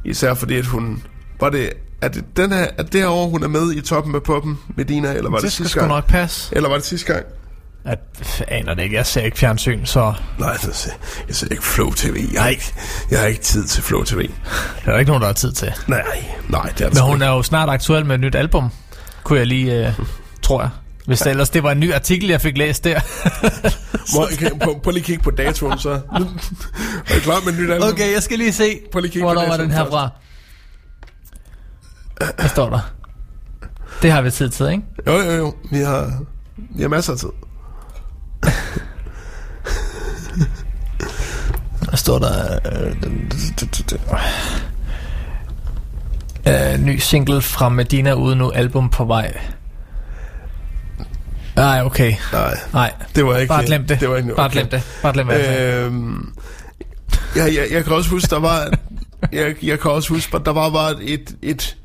Især 0.05 0.35
fordi, 0.35 0.57
at 0.57 0.67
hun... 0.67 1.03
Var 1.41 1.51
det, 1.51 1.73
er 2.03 2.09
det, 2.09 2.25
den 2.37 2.53
her, 2.53 2.67
er 2.79 2.83
det 2.83 3.01
her 3.01 3.09
år, 3.09 3.29
hun 3.29 3.43
er 3.43 3.49
med 3.49 3.73
i 3.73 3.81
toppen 3.81 4.15
af 4.15 4.23
poppen, 4.23 4.59
Medina, 4.77 5.13
eller 5.13 5.31
var 5.31 5.37
det, 5.39 5.45
Det 5.45 5.53
skal 5.53 5.65
sidste 5.65 5.79
gang? 5.81 5.93
nok 5.93 6.07
passe. 6.07 6.57
Eller 6.57 6.69
var 6.69 6.77
det 6.77 6.85
sidste 6.85 7.13
gang? 7.13 7.25
At, 7.85 7.99
f- 8.21 8.43
aner 8.49 8.75
det 8.75 8.83
ikke, 8.83 8.97
jeg 8.97 9.07
ser 9.07 9.21
ikke 9.21 9.39
fjernsyn, 9.39 9.85
så 9.85 10.15
Nej, 10.39 10.49
jeg 10.49 10.59
ser, 10.75 10.91
jeg 11.29 11.37
ser 11.37 11.47
ikke 11.51 11.63
Flow 11.65 11.93
TV. 11.93 12.29
Jeg 12.33 12.43
har 12.43 12.49
ikke, 12.49 12.73
jeg 13.11 13.19
har 13.21 13.27
ikke 13.27 13.41
tid 13.41 13.65
til 13.67 13.83
Flow 13.83 14.03
TV. 14.05 14.19
det 14.19 14.31
er 14.85 14.91
der 14.93 14.99
ikke 14.99 15.09
nogen, 15.11 15.21
der 15.21 15.27
har 15.29 15.35
tid 15.35 15.53
til. 15.53 15.73
Nej, 15.87 16.03
nej, 16.49 16.63
det 16.63 16.81
er 16.81 16.89
det 16.89 16.95
Men 16.95 17.03
hun 17.03 17.15
ikke. 17.17 17.25
er 17.25 17.29
jo 17.31 17.43
snart 17.43 17.69
aktuel 17.69 18.07
med 18.07 18.15
et 18.15 18.21
nyt 18.21 18.35
album, 18.35 18.69
kunne 19.25 19.39
jeg 19.39 19.47
lige, 19.47 19.87
øh, 19.87 19.93
tror 20.43 20.61
jeg. 20.61 20.71
Hvis 21.07 21.19
det 21.19 21.31
ellers 21.31 21.51
det 21.51 21.63
var 21.63 21.73
en 21.73 21.81
ny 21.81 21.95
artikel, 21.95 22.29
jeg 22.29 22.41
fik 22.41 22.59
læst 22.59 22.85
der. 22.85 23.01
Hvor, 24.15 24.27
kan, 24.39 24.59
prøv, 24.59 24.81
prøv 24.81 24.91
lige 24.91 25.01
at 25.03 25.07
kigge 25.07 25.23
på 25.23 25.31
datoen, 25.31 25.79
så. 25.79 25.91
er 27.09 27.17
I 27.17 27.19
klar 27.19 27.41
med 27.45 27.53
et 27.53 27.59
nyt 27.61 27.71
album? 27.71 27.89
Okay, 27.89 28.13
jeg 28.15 28.23
skal 28.23 28.39
lige 28.39 28.53
se, 28.53 28.81
Prøv 28.93 29.01
lige 29.03 29.21
på 29.21 29.25
hvornår 29.25 29.47
var 29.49 29.57
den 29.57 29.71
her 29.71 29.87
fra. 29.91 30.09
Hvad 32.37 32.49
står 32.49 32.71
der? 32.71 32.91
Det 34.03 34.13
har 34.13 34.23
vi 34.23 34.31
tid 34.31 34.49
til, 34.51 34.67
ikke? 34.71 34.83
Jo, 35.07 35.13
jo, 35.13 35.31
jo. 35.31 35.55
Vi 35.71 35.79
har, 35.79 36.13
vi 36.57 36.83
har 36.83 36.89
masser 36.89 37.13
af 37.13 37.19
tid. 37.19 37.29
Der 41.91 41.97
står 41.97 42.19
der... 42.19 42.59
Øh, 46.47 46.81
ny 46.81 46.97
single 46.99 47.43
fra 47.43 47.69
Medina 47.69 48.13
ude 48.13 48.37
nu, 48.37 48.51
album 48.51 48.89
på 48.91 49.05
vej. 49.05 49.41
Nej, 51.57 51.83
okay. 51.85 52.15
Nej, 52.33 52.59
Nej, 52.73 52.93
det 53.15 53.27
var 53.27 53.37
ikke... 53.37 53.49
bare 53.49 53.67
glem 53.67 53.87
det. 53.87 54.01
Det 54.01 54.09
var 54.11 54.17
ikke 54.17 54.35
Bare 54.35 54.47
okay. 54.47 54.53
glem 54.53 54.69
det. 54.69 54.83
Bare 55.03 55.13
glem 55.13 55.27
det. 55.29 55.49
Øh, 55.59 55.85
Øhm, 55.87 56.33
jeg, 57.37 57.55
jeg, 57.55 57.67
jeg 57.71 57.85
kan 57.85 57.93
også 57.93 58.11
huske, 58.11 58.31
der 58.31 58.39
var... 58.41 58.71
Jeg, 59.33 59.55
jeg 59.63 59.81
kan 59.81 59.91
også 59.91 60.09
huske, 60.09 60.39
der 60.45 60.53
var 60.53 60.71
bare 60.71 61.03
et, 61.03 61.37
et, 61.43 61.77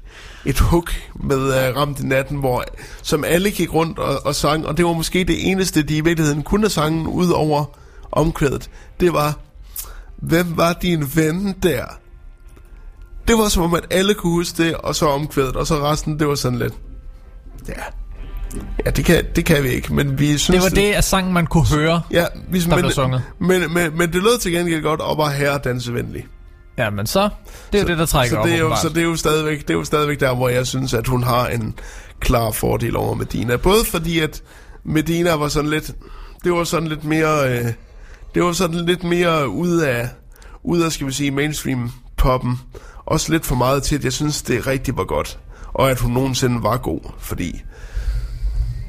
et 0.45 0.59
hook 0.59 0.93
med 1.15 1.37
uh, 1.37 1.77
Ramt 1.77 1.99
i 1.99 2.05
natten, 2.05 2.37
hvor, 2.37 2.63
som 3.01 3.23
alle 3.23 3.51
gik 3.51 3.73
rundt 3.73 3.99
og, 3.99 4.25
og 4.25 4.35
sang, 4.35 4.67
og 4.67 4.77
det 4.77 4.85
var 4.85 4.93
måske 4.93 5.23
det 5.23 5.51
eneste, 5.51 5.83
de 5.83 5.97
i 5.97 6.01
virkeligheden 6.01 6.43
kunne 6.43 6.69
sange 6.69 7.09
ud 7.09 7.29
over 7.29 7.65
omkvædet. 8.11 8.69
Det 8.99 9.13
var, 9.13 9.39
hvem 10.15 10.57
var 10.57 10.73
din 10.73 11.11
ven 11.15 11.55
der? 11.63 11.85
Det 13.27 13.37
var 13.37 13.49
som 13.49 13.63
om, 13.63 13.73
at 13.73 13.85
alle 13.89 14.13
kunne 14.13 14.31
huske 14.33 14.63
det, 14.63 14.75
og 14.75 14.95
så 14.95 15.07
omkvædet, 15.07 15.55
og 15.55 15.67
så 15.67 15.75
resten, 15.75 16.19
det 16.19 16.27
var 16.27 16.35
sådan 16.35 16.59
lidt... 16.59 16.73
Ja, 17.67 17.73
ja 18.85 18.89
det, 18.91 19.05
kan, 19.05 19.25
det 19.35 19.45
kan 19.45 19.63
vi 19.63 19.69
ikke, 19.69 19.93
men 19.93 20.19
vi 20.19 20.37
synes... 20.37 20.63
det 20.63 20.71
var 20.71 20.81
det 20.81 20.93
af 20.93 21.03
sangen, 21.03 21.33
man 21.33 21.47
kunne 21.47 21.67
høre. 21.67 22.01
Ja, 22.11 22.25
vi, 22.49 22.59
der 22.59 22.69
men, 22.69 22.79
blev 22.79 22.91
sunget. 22.91 23.23
Men, 23.39 23.73
men, 23.73 23.97
men 23.97 24.13
det 24.13 24.23
lød 24.23 24.39
til 24.39 24.51
gengæld 24.51 24.83
godt 24.83 25.01
og 25.01 25.17
var 25.17 25.29
herre 25.29 25.59
dansevenlig. 25.63 26.25
Ja, 26.77 26.89
men 26.89 27.07
så... 27.07 27.29
Det 27.71 27.77
er 27.77 27.83
jo 27.83 27.87
det, 27.87 27.97
der 27.97 28.05
trækker 28.05 28.35
så 28.35 28.39
op, 28.39 28.45
det 28.45 28.53
er 28.53 28.59
jo, 28.59 28.75
så 28.75 28.89
det 28.89 28.97
er 28.97 29.03
jo 29.03 29.15
stadigvæk, 29.15 29.61
det 29.61 29.69
er 29.69 29.73
jo 29.73 29.83
stadigvæk 29.83 30.19
der, 30.19 30.35
hvor 30.35 30.49
jeg 30.49 30.67
synes, 30.67 30.93
at 30.93 31.07
hun 31.07 31.23
har 31.23 31.47
en 31.47 31.75
klar 32.19 32.51
fordel 32.51 32.95
over 32.95 33.15
Medina. 33.15 33.55
Både 33.55 33.85
fordi, 33.85 34.19
at 34.19 34.43
Medina 34.83 35.33
var 35.35 35.47
sådan 35.47 35.69
lidt, 35.69 35.91
det 36.43 36.51
var 36.51 36.63
sådan 36.63 36.87
lidt 36.87 37.03
mere, 37.03 37.49
øh, 37.49 37.65
det 38.35 38.43
var 38.43 38.51
sådan 38.51 38.85
lidt 38.85 39.03
mere 39.03 39.49
ude 39.49 39.89
af, 39.89 40.09
ude 40.63 40.85
af, 40.85 40.91
skal 40.91 41.07
vi 41.07 41.11
sige, 41.11 41.31
mainstream 41.31 41.91
poppen. 42.17 42.59
Også 43.05 43.31
lidt 43.31 43.45
for 43.45 43.55
meget 43.55 43.83
til, 43.83 43.95
at 43.95 44.03
jeg 44.03 44.13
synes, 44.13 44.41
det 44.41 44.67
rigtig 44.67 44.97
var 44.97 45.03
godt. 45.03 45.39
Og 45.73 45.91
at 45.91 45.99
hun 45.99 46.11
nogensinde 46.11 46.63
var 46.63 46.77
god, 46.77 46.99
fordi 47.19 47.63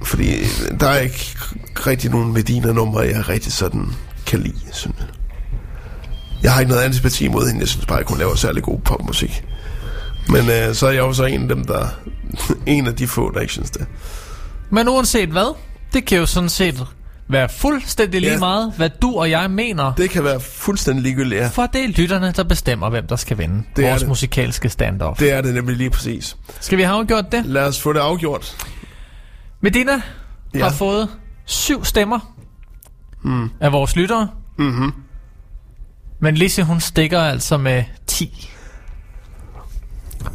fordi 0.02 0.44
der 0.80 0.88
er 0.88 1.00
ikke 1.00 1.36
rigtig 1.86 2.10
nogen 2.10 2.32
Medina-numre, 2.32 3.00
jeg 3.00 3.28
rigtig 3.28 3.52
sådan 3.52 3.92
kan 4.26 4.40
lide, 4.40 4.60
synes 4.72 4.96
jeg. 4.98 5.06
Jeg 6.44 6.52
har 6.52 6.60
ikke 6.60 6.70
noget 6.72 6.84
antipati 6.84 7.28
mod 7.28 7.46
hende. 7.46 7.60
Jeg 7.60 7.68
synes 7.68 7.86
bare 7.86 8.00
ikke, 8.00 8.08
hun 8.08 8.18
laver 8.18 8.34
særlig 8.34 8.62
god 8.62 8.78
popmusik. 8.78 9.44
Men 10.28 10.50
øh, 10.50 10.74
så 10.74 10.86
er 10.86 10.90
jeg 10.90 10.98
jo 11.00 11.12
så 11.12 11.24
en 11.24 11.42
af 11.42 11.48
dem, 11.48 11.64
der... 11.64 11.86
en 12.66 12.86
af 12.86 12.94
de 12.94 13.06
få, 13.06 13.32
der 13.34 13.40
ikke 13.40 13.52
synes 13.52 13.70
det. 13.70 13.86
Men 14.70 14.88
uanset 14.88 15.28
hvad, 15.28 15.54
det 15.92 16.04
kan 16.04 16.18
jo 16.18 16.26
sådan 16.26 16.48
set 16.48 16.86
være 17.28 17.48
fuldstændig 17.48 18.20
lige 18.20 18.32
Ja. 18.32 18.38
meget, 18.38 18.72
hvad 18.76 18.90
du 19.02 19.14
og 19.18 19.30
jeg 19.30 19.50
mener. 19.50 19.92
Det 19.94 20.10
kan 20.10 20.24
være 20.24 20.40
fuldstændig 20.40 21.02
ligegyldigt, 21.02 21.40
ja. 21.40 21.48
For 21.48 21.66
det 21.66 21.84
er 21.84 21.88
lytterne, 21.88 22.32
der 22.36 22.42
bestemmer, 22.44 22.90
hvem 22.90 23.06
der 23.06 23.16
skal 23.16 23.38
vinde 23.38 23.62
Det 23.76 23.84
vores 23.84 24.00
det. 24.00 24.08
musikalske 24.08 24.68
standoff. 24.68 25.18
Det 25.18 25.32
er 25.32 25.40
det 25.40 25.54
nemlig 25.54 25.76
lige 25.76 25.90
præcis. 25.90 26.36
Skal 26.60 26.78
vi 26.78 26.82
have 26.82 26.98
afgjort 26.98 27.32
det? 27.32 27.46
Lad 27.46 27.62
os 27.62 27.80
få 27.80 27.92
det 27.92 28.00
afgjort. 28.00 28.66
Medina 29.60 30.02
ja. 30.54 30.62
Har 30.64 30.70
fået 30.72 31.08
syv 31.44 31.84
stemmer 31.84 32.34
mm. 33.22 33.50
af 33.60 33.72
vores 33.72 33.96
lyttere. 33.96 34.28
Mhm. 34.58 34.92
Men 36.24 36.34
Lise, 36.34 36.62
hun 36.62 36.80
stikker 36.80 37.20
altså 37.20 37.56
med 37.56 37.84
10. 38.06 38.50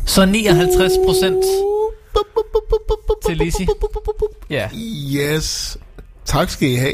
Så 0.05 0.25
59 0.25 0.91
procent 1.05 1.43
til 3.25 3.37
Lise. 3.37 3.67
Ja. 4.49 4.69
Yes. 5.15 5.77
Tak 6.25 6.49
skal 6.49 6.69
I 6.69 6.75
have. 6.75 6.93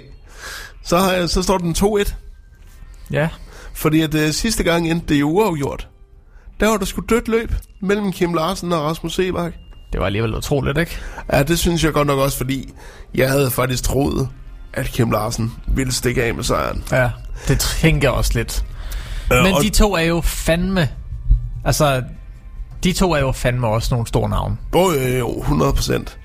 Så, 0.83 0.97
har 0.97 1.11
jeg, 1.11 1.29
så 1.29 1.43
står 1.43 1.57
den 1.57 1.75
2-1. 1.77 2.13
Ja. 3.11 3.29
Fordi 3.73 4.01
at 4.01 4.15
øh, 4.15 4.31
sidste 4.31 4.63
gang 4.63 4.91
endte 4.91 5.13
det 5.13 5.19
jo 5.19 5.29
uafgjort. 5.29 5.87
Der 6.59 6.67
var 6.67 6.77
der 6.77 6.85
sgu 6.85 7.01
dødt 7.09 7.27
løb 7.27 7.51
mellem 7.81 8.11
Kim 8.11 8.33
Larsen 8.33 8.73
og 8.73 8.81
Rasmus 8.81 9.15
Sebak. 9.15 9.53
Det 9.91 9.99
var 9.99 10.05
alligevel 10.05 10.35
utroligt, 10.35 10.77
ikke? 10.77 10.97
Ja, 11.33 11.43
det 11.43 11.59
synes 11.59 11.83
jeg 11.83 11.93
godt 11.93 12.07
nok 12.07 12.19
også, 12.19 12.37
fordi 12.37 12.73
jeg 13.15 13.29
havde 13.29 13.51
faktisk 13.51 13.83
troet, 13.83 14.29
at 14.73 14.85
Kim 14.85 15.11
Larsen 15.11 15.53
ville 15.67 15.93
stikke 15.93 16.23
af 16.23 16.33
med 16.33 16.43
sejren. 16.43 16.83
Ja, 16.91 17.11
det 17.47 17.59
tænker 17.59 18.07
jeg 18.07 18.17
også 18.17 18.31
lidt. 18.35 18.65
Øh, 19.33 19.43
Men 19.43 19.53
og- 19.53 19.61
de 19.63 19.69
to 19.69 19.95
er 19.95 20.01
jo 20.01 20.21
fandme... 20.21 20.89
Altså, 21.65 22.03
de 22.83 22.93
to 22.93 23.11
er 23.13 23.19
jo 23.19 23.31
fandme 23.31 23.67
også 23.67 23.93
nogle 23.93 24.07
store 24.07 24.29
navne. 24.29 24.57
Jo, 24.75 24.91
jo, 24.91 25.17
jo, 25.17 25.39
100 25.41 25.73
procent. 25.73 26.17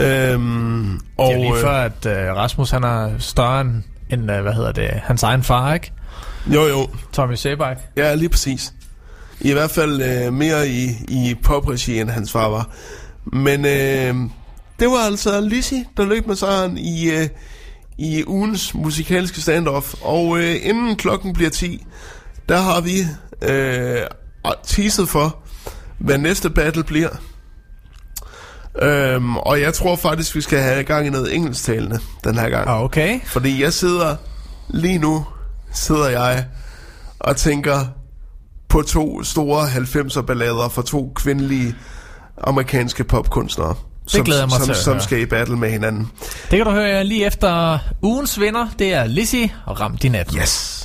Øhm, 0.00 0.94
Og, 1.16 1.26
det 1.28 1.34
er 1.34 1.38
lige 1.38 1.54
øh, 1.54 1.60
før, 1.60 1.70
at 1.72 2.06
uh, 2.06 2.36
Rasmus 2.36 2.70
han 2.70 2.84
er 2.84 3.10
større 3.18 3.60
end, 3.60 3.82
end 4.10 4.30
uh, 4.30 4.40
hvad 4.40 4.52
hedder 4.52 4.72
det, 4.72 4.90
hans 4.90 5.22
egen 5.22 5.42
far, 5.42 5.74
ikke? 5.74 5.92
Jo, 6.46 6.62
jo. 6.66 6.88
Tommy 7.12 7.34
Sebak. 7.34 7.78
Ja, 7.96 8.14
lige 8.14 8.28
præcis. 8.28 8.72
I 9.40 9.52
hvert 9.52 9.70
fald 9.70 10.02
øh, 10.02 10.32
mere 10.32 10.68
i, 10.68 10.88
i 11.08 11.34
popregi, 11.42 12.00
end 12.00 12.10
hans 12.10 12.32
far 12.32 12.48
var. 12.48 12.68
Men 13.24 13.64
øh, 13.64 14.14
det 14.80 14.88
var 14.88 15.06
altså 15.06 15.40
Lizzie, 15.40 15.84
der 15.96 16.04
løb 16.04 16.26
med 16.26 16.36
sejren 16.36 16.78
i, 16.78 17.10
øh, 17.10 17.28
i 17.98 18.24
ugens 18.26 18.74
musikalske 18.74 19.40
standoff. 19.40 19.94
Og 20.02 20.38
øh, 20.38 20.54
inden 20.62 20.96
klokken 20.96 21.32
bliver 21.32 21.50
10, 21.50 21.86
der 22.48 22.60
har 22.60 22.80
vi 22.80 22.98
øh, 23.42 24.00
teaset 24.66 25.08
for, 25.08 25.36
hvad 25.98 26.18
næste 26.18 26.50
battle 26.50 26.84
bliver. 26.84 27.08
Øhm, 28.82 29.36
og 29.36 29.60
jeg 29.60 29.74
tror 29.74 29.96
faktisk, 29.96 30.34
vi 30.34 30.40
skal 30.40 30.58
have 30.58 30.84
gang 30.84 31.06
i 31.06 31.10
noget 31.10 31.34
engelsktalende 31.34 31.98
den 32.24 32.38
her 32.38 32.48
gang. 32.48 32.68
Ah, 32.68 32.82
Okay. 32.82 33.20
Fordi 33.26 33.62
jeg 33.62 33.72
sidder, 33.72 34.16
lige 34.68 34.98
nu 34.98 35.26
sidder 35.72 36.08
jeg 36.08 36.44
og 37.18 37.36
tænker 37.36 37.80
på 38.68 38.82
to 38.82 39.22
store 39.22 39.66
90'er 39.66 40.22
ballader 40.22 40.68
for 40.68 40.82
to 40.82 41.12
kvindelige 41.14 41.74
amerikanske 42.44 43.04
popkunstnere. 43.04 43.74
som, 44.06 44.24
glæder 44.24 44.40
jeg 44.40 44.48
mig 44.48 44.56
som, 44.56 44.66
til 44.66 44.74
Som 44.76 45.00
skal 45.00 45.20
i 45.20 45.26
battle 45.26 45.56
med 45.56 45.70
hinanden. 45.70 46.10
Det 46.50 46.56
kan 46.56 46.64
du 46.66 46.70
høre 46.70 47.04
lige 47.04 47.26
efter 47.26 47.78
ugens 48.02 48.40
vinder. 48.40 48.66
Det 48.78 48.94
er 48.94 49.06
Lizzie 49.06 49.50
og 49.66 49.80
Ramt 49.80 50.04
i 50.04 50.08
natten. 50.08 50.38
Yes. 50.38 50.84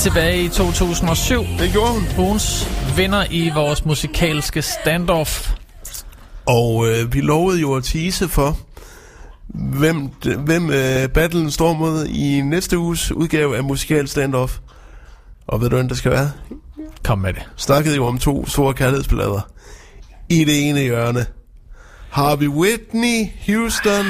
Tilbage 0.00 0.44
i 0.44 0.48
2007. 0.48 1.44
Det 1.58 1.72
gjorde 1.72 1.92
hun. 1.92 2.02
Ugens 2.18 2.68
vinder 2.96 3.24
i 3.30 3.50
vores 3.54 3.84
musikalske 3.84 4.62
standoff. 4.62 5.52
Og 6.46 6.88
øh, 6.88 7.14
vi 7.14 7.20
lovede 7.20 7.60
jo 7.60 7.74
at 7.74 7.84
tease 7.84 8.28
for, 8.28 8.58
hvem, 9.48 10.10
hvem 10.38 10.70
øh, 10.70 11.08
battlen 11.08 11.50
står 11.50 11.72
mod 11.72 12.06
i 12.06 12.40
næste 12.40 12.78
uges 12.78 13.12
udgave 13.12 13.56
af 13.56 13.64
Musikal 13.64 14.08
Standoff. 14.08 14.58
Og 15.46 15.60
ved 15.60 15.70
du, 15.70 15.76
hvem 15.76 15.88
der 15.88 15.94
skal 15.94 16.10
være? 16.10 16.30
Kom 17.04 17.18
med 17.18 17.32
det. 17.32 17.42
Snakkede 17.56 17.96
jo 17.96 18.06
om 18.06 18.18
to 18.18 18.46
store 18.46 18.74
kærlighedsballader. 18.74 19.50
I 20.28 20.44
det 20.44 20.68
ene 20.68 20.80
hjørne 20.80 21.26
har 22.10 22.36
vi 22.36 22.48
Whitney 22.48 23.26
Houston. 23.46 24.06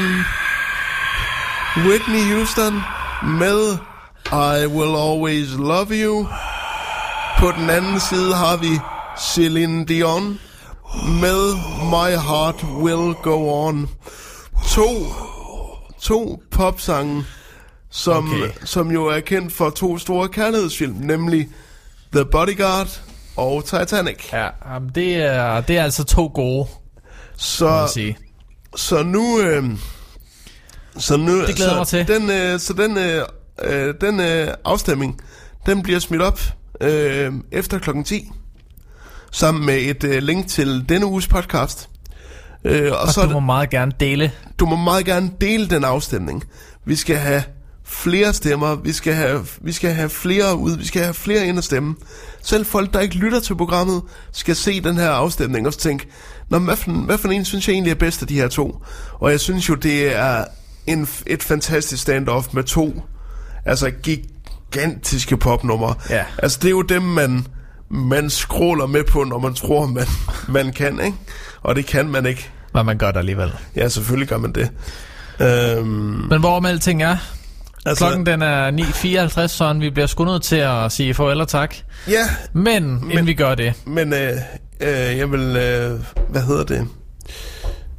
Whitney 1.76 2.34
Houston 2.34 2.74
med 3.38 3.89
I 4.32 4.66
Will 4.66 4.96
Always 4.96 5.48
Love 5.58 5.86
You. 5.90 6.26
På 7.38 7.52
den 7.58 7.70
anden 7.70 8.00
side 8.00 8.34
har 8.34 8.56
vi 8.56 8.78
Celine 9.20 9.86
Dion 9.86 10.38
med 11.20 11.54
My 11.84 12.16
Heart 12.28 12.64
Will 12.64 13.14
Go 13.22 13.66
On. 13.66 13.88
To, 14.74 14.88
to 16.02 16.42
popsange, 16.50 17.24
som, 17.90 18.28
Okay. 18.28 18.50
som 18.64 18.90
jo 18.90 19.06
er 19.06 19.20
kendt 19.20 19.52
for 19.52 19.70
to 19.70 19.98
store 19.98 20.28
kærlighedsfilm, 20.28 20.94
nemlig 20.94 21.48
The 22.12 22.24
Bodyguard 22.24 23.00
og 23.36 23.64
Titanic. 23.64 24.32
Ja, 24.32 24.48
det 24.94 25.16
er, 25.16 25.60
det 25.60 25.76
er 25.78 25.84
altså 25.84 26.04
to 26.04 26.30
gode, 26.34 26.68
Så, 27.36 27.88
sige. 27.94 28.16
så 28.76 29.02
nu... 29.02 29.40
Øh, 29.40 29.64
så 30.98 31.16
nu 31.16 31.40
Det 31.46 31.56
glæder 31.56 31.70
så 31.70 31.76
mig 31.76 31.86
til. 31.86 32.08
Den, 32.08 32.30
øh, 32.30 32.60
så 32.60 32.72
den, 32.72 32.98
øh, 32.98 33.24
øh, 33.64 33.94
den 34.00 34.20
øh, 34.20 34.48
afstemning, 34.64 35.20
den 35.66 35.82
bliver 35.82 35.98
smidt 35.98 36.22
op 36.22 36.40
øh, 36.80 37.32
efter 37.52 37.78
klokken 37.78 38.04
10. 38.04 38.30
sammen 39.32 39.66
med 39.66 39.78
et 39.78 40.04
øh, 40.04 40.22
link 40.22 40.46
til 40.48 40.84
denne 40.88 41.06
uges 41.06 41.26
podcast. 41.28 41.88
Øh, 42.64 42.92
og, 42.92 42.98
Og 42.98 43.08
så 43.08 43.22
du 43.22 43.30
må 43.30 43.40
meget 43.40 43.70
gerne 43.70 43.92
dele. 44.00 44.32
du 44.58 44.66
må 44.66 44.76
meget 44.76 45.04
gerne 45.04 45.30
dele 45.40 45.68
den 45.68 45.84
afstemning. 45.84 46.44
Vi 46.84 46.96
skal 46.96 47.16
have 47.16 47.42
flere 47.84 48.32
stemmer, 48.32 48.74
vi 48.74 48.92
skal 48.92 49.14
have, 49.14 49.46
vi 49.60 49.72
skal 49.72 49.90
have 49.92 50.08
flere 50.08 50.56
ud, 50.56 50.76
vi 50.76 50.84
skal 50.84 51.02
have 51.02 51.14
flere 51.14 51.46
ind 51.46 51.58
at 51.58 51.64
stemme. 51.64 51.94
Selv 52.42 52.66
folk, 52.66 52.92
der 52.92 53.00
ikke 53.00 53.14
lytter 53.14 53.40
til 53.40 53.56
programmet, 53.56 54.02
skal 54.32 54.56
se 54.56 54.80
den 54.80 54.96
her 54.96 55.10
afstemning 55.10 55.66
og 55.66 55.78
tænke, 55.78 56.06
Nå, 56.48 56.58
hvad, 56.58 56.76
for, 56.76 56.90
hvad 56.90 57.18
for 57.18 57.28
en 57.28 57.44
synes 57.44 57.68
jeg 57.68 57.74
egentlig 57.74 57.90
er 57.90 57.94
bedst 57.94 58.22
af 58.22 58.28
de 58.28 58.34
her 58.34 58.48
to? 58.48 58.82
Og 59.12 59.30
jeg 59.30 59.40
synes 59.40 59.68
jo, 59.68 59.74
det 59.74 60.16
er 60.16 60.44
en, 60.86 61.08
et 61.26 61.42
fantastisk 61.42 62.02
standoff 62.02 62.48
med 62.52 62.64
to 62.64 63.02
altså 63.64 63.90
gigantiske 63.90 65.36
popnumre. 65.36 65.94
Ja. 66.10 66.24
Altså 66.38 66.58
det 66.62 66.66
er 66.66 66.70
jo 66.70 66.82
dem, 66.82 67.02
man, 67.02 67.46
man 67.90 68.30
scroller 68.30 68.86
med 68.86 69.04
på, 69.04 69.24
når 69.24 69.38
man 69.38 69.54
tror, 69.54 69.86
man, 69.86 70.06
man 70.48 70.72
kan, 70.72 71.00
ikke? 71.04 71.16
Og 71.62 71.76
det 71.76 71.86
kan 71.86 72.08
man 72.08 72.26
ikke. 72.26 72.48
Men 72.74 72.86
man 72.86 72.98
gør 72.98 73.10
det 73.10 73.18
alligevel. 73.18 73.52
Ja, 73.76 73.88
selvfølgelig 73.88 74.28
gør 74.28 74.38
man 74.38 74.52
det. 74.52 74.70
Øhm, 75.40 75.86
Men 76.30 76.40
hvorom 76.40 76.66
alting 76.66 77.02
er, 77.02 77.16
Altså- 77.86 78.04
klokken 78.04 78.26
den 78.26 78.42
er 78.42 78.70
9.54, 78.70 79.46
så 79.46 79.72
vi 79.72 79.90
bliver 79.90 80.06
sgu 80.06 80.24
nødt 80.24 80.42
til 80.42 80.56
at 80.56 80.92
sige 80.92 81.14
farvel 81.14 81.40
og 81.40 81.48
tak. 81.48 81.74
ja, 82.08 82.28
Men, 82.52 83.00
Men 83.00 83.10
inden 83.10 83.26
vi 83.26 83.34
gør 83.34 83.54
det, 83.54 83.72
men 83.86 84.12
øh, 84.12 84.30
øh, 84.80 85.18
jeg 85.18 85.32
vil... 85.32 85.40
Øh, 85.40 86.00
hvad 86.28 86.42
hedder 86.42 86.64
det? 86.64 86.88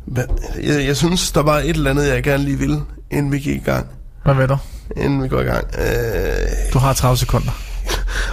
Hvad, 0.06 0.24
jeg, 0.64 0.86
jeg 0.86 0.98
synes, 0.98 1.32
der 1.32 1.42
var 1.44 1.58
et 1.58 1.70
eller 1.70 1.90
andet, 1.90 2.08
jeg 2.08 2.24
gerne 2.24 2.44
lige 2.44 2.58
ville, 2.58 2.82
inden 3.12 3.32
vi 3.32 3.40
gik 3.40 3.56
i 3.56 3.64
gang. 3.66 3.88
hvad 4.24 4.34
ved 4.34 4.48
du? 4.48 4.58
Inden 4.98 5.24
vi 5.24 5.28
går 5.28 5.42
i 5.42 5.44
gang. 5.44 5.68
Øh, 5.80 6.74
Du 6.74 6.80
har 6.80 6.94
30 6.94 7.18
sekunder. 7.18 7.52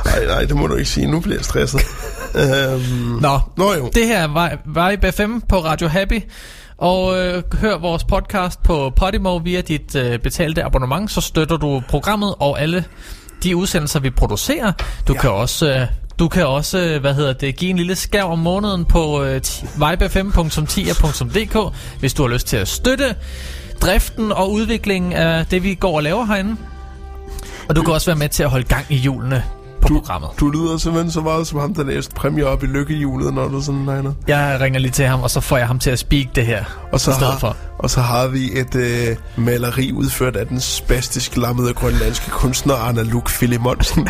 nej, 0.05 0.25
nej, 0.27 0.45
det 0.45 0.57
må 0.57 0.67
du 0.67 0.75
ikke 0.75 0.91
sige. 0.91 1.07
Nu 1.07 1.21
bliver 1.21 1.37
jeg 1.37 1.45
stresset. 1.45 1.81
øhm, 2.35 3.19
Nå, 3.21 3.41
Nå 3.57 3.75
jo. 3.75 3.91
det 3.95 4.07
her 4.07 4.29
er 4.29 4.91
Vibe 4.91 5.13
FM 5.13 5.39
på 5.49 5.59
Radio 5.65 5.89
Happy. 5.89 6.21
Og 6.79 7.19
øh, 7.19 7.43
hør 7.61 7.79
vores 7.79 8.05
podcast 8.05 8.63
på 8.63 8.93
Podimo 8.97 9.37
via 9.37 9.61
dit 9.61 9.95
øh, 9.95 10.19
betalte 10.19 10.63
abonnement, 10.65 11.11
så 11.11 11.21
støtter 11.21 11.57
du 11.57 11.83
programmet 11.89 12.35
og 12.41 12.61
alle 12.61 12.85
de 13.43 13.57
udsendelser, 13.57 14.01
vi 14.01 14.11
producerer. 14.11 14.73
Du 15.09 15.13
ja. 15.13 15.21
kan 15.21 15.31
også... 15.31 15.71
Øh, 15.75 15.87
du 16.19 16.29
kan 16.29 16.47
også, 16.47 16.79
øh, 16.79 17.01
hvad 17.01 17.15
hedder 17.15 17.33
det, 17.33 17.57
give 17.57 17.71
en 17.71 17.77
lille 17.77 17.95
skærv 17.97 18.31
om 18.33 18.39
måneden 18.39 18.85
på 18.85 19.23
øh, 19.25 19.41
ti- 19.43 19.67
vibefm.10.dk, 19.77 21.75
hvis 22.01 22.15
du 22.15 22.23
har 22.23 22.29
lyst 22.29 22.47
til 22.47 22.57
at 22.57 22.69
støtte 22.69 23.15
driften 23.81 24.33
og 24.33 24.53
udviklingen 24.53 25.13
af 25.13 25.47
det, 25.47 25.63
vi 25.63 25.75
går 25.75 25.97
og 25.97 26.03
laver 26.03 26.25
herinde. 26.25 26.57
Og 27.69 27.77
du 27.77 27.83
kan 27.83 27.95
også 27.95 28.07
være 28.07 28.19
med 28.19 28.29
til 28.29 28.43
at 28.43 28.51
holde 28.51 28.65
gang 28.65 28.85
i 28.89 28.97
hjulene 28.97 29.45
på 29.81 29.89
programmet. 29.89 30.31
Du 30.41 30.51
lyder 30.51 30.77
simpelthen 30.77 31.11
så 31.11 31.21
meget 31.21 31.47
som 31.47 31.59
ham, 31.59 31.75
der 31.75 31.85
læste 31.85 32.15
præmier 32.15 32.47
op 32.47 32.63
i 32.63 32.67
lykkehjulet, 32.67 33.35
når 33.35 33.49
du 33.49 33.61
sådan 33.61 33.81
nej, 33.81 34.13
Jeg 34.27 34.59
ringer 34.61 34.81
lige 34.81 34.93
til 34.93 35.05
ham, 35.05 35.23
og 35.23 35.31
så 35.31 35.41
får 35.41 35.57
jeg 35.57 35.67
ham 35.67 35.79
til 35.79 35.91
at 35.91 35.99
speak 35.99 36.27
det 36.35 36.47
her 36.47 36.65
og 36.93 37.01
så, 37.01 37.13
har, 37.13 37.39
for. 37.39 37.57
og 37.79 37.91
så 37.91 38.01
har 38.01 38.27
vi 38.29 38.59
et 38.59 38.75
øh, 38.75 39.17
maleri 39.37 39.93
udført 39.93 40.37
af 40.37 40.47
den 40.47 40.61
spastisk 40.61 41.37
lammede 41.37 41.75
grønlandske 41.75 42.31
kunstner 42.31 42.75
Anna 42.75 43.03
Luk 43.03 43.29
Filimonsen. 43.29 44.09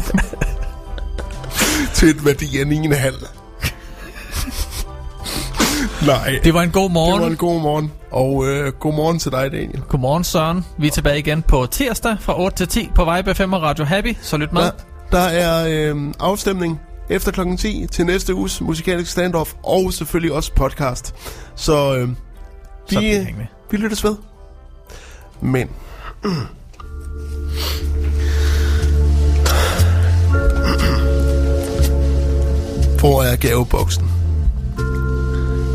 til 1.94 2.08
et 2.08 2.24
værdi 2.24 2.58
af 2.58 2.64
9,5. 2.64 3.38
Nej, 6.06 6.38
Det 6.44 6.54
var 6.54 6.62
en 6.62 6.70
god 6.70 6.90
morgen. 6.90 7.14
det 7.14 7.22
var 7.22 7.30
en 7.30 7.36
god 7.36 7.60
morgen. 7.62 7.92
Og 8.10 8.46
øh, 8.48 8.72
god 8.72 8.94
morgen 8.94 9.18
til 9.18 9.32
dig, 9.32 9.52
Daniel. 9.52 9.80
Godmorgen 9.88 10.24
Søren. 10.24 10.64
Vi 10.78 10.86
er 10.86 10.90
tilbage 10.90 11.18
igen 11.18 11.42
på 11.42 11.66
tirsdag 11.70 12.16
fra 12.20 12.40
8 12.42 12.56
til 12.56 12.68
10 12.68 12.90
på 12.94 13.12
Vibe 13.14 13.34
5 13.34 13.52
og 13.52 13.62
Radio 13.62 13.84
Happy, 13.84 14.16
så 14.22 14.36
lyt 14.36 14.52
med. 14.52 14.62
Der, 14.62 14.70
der 15.12 15.18
er 15.18 15.66
øh, 15.94 15.96
afstemning 16.20 16.80
efter 17.10 17.32
klokken 17.32 17.56
10 17.56 17.86
til 17.92 18.06
næste 18.06 18.34
uges 18.34 18.60
musikalsk 18.60 19.10
standoff, 19.12 19.52
og 19.62 19.92
selvfølgelig 19.92 20.32
også 20.32 20.52
podcast. 20.54 21.14
Så 21.54 21.96
øh, 21.96 22.08
Så 22.90 23.00
vi, 23.00 23.06
hængende. 23.06 23.46
vi 23.70 23.76
lyttes 23.76 24.04
ved. 24.04 24.16
Men... 25.40 25.68
Hvor 33.00 33.22
er 33.22 33.36
gaveboksen? 33.36 34.04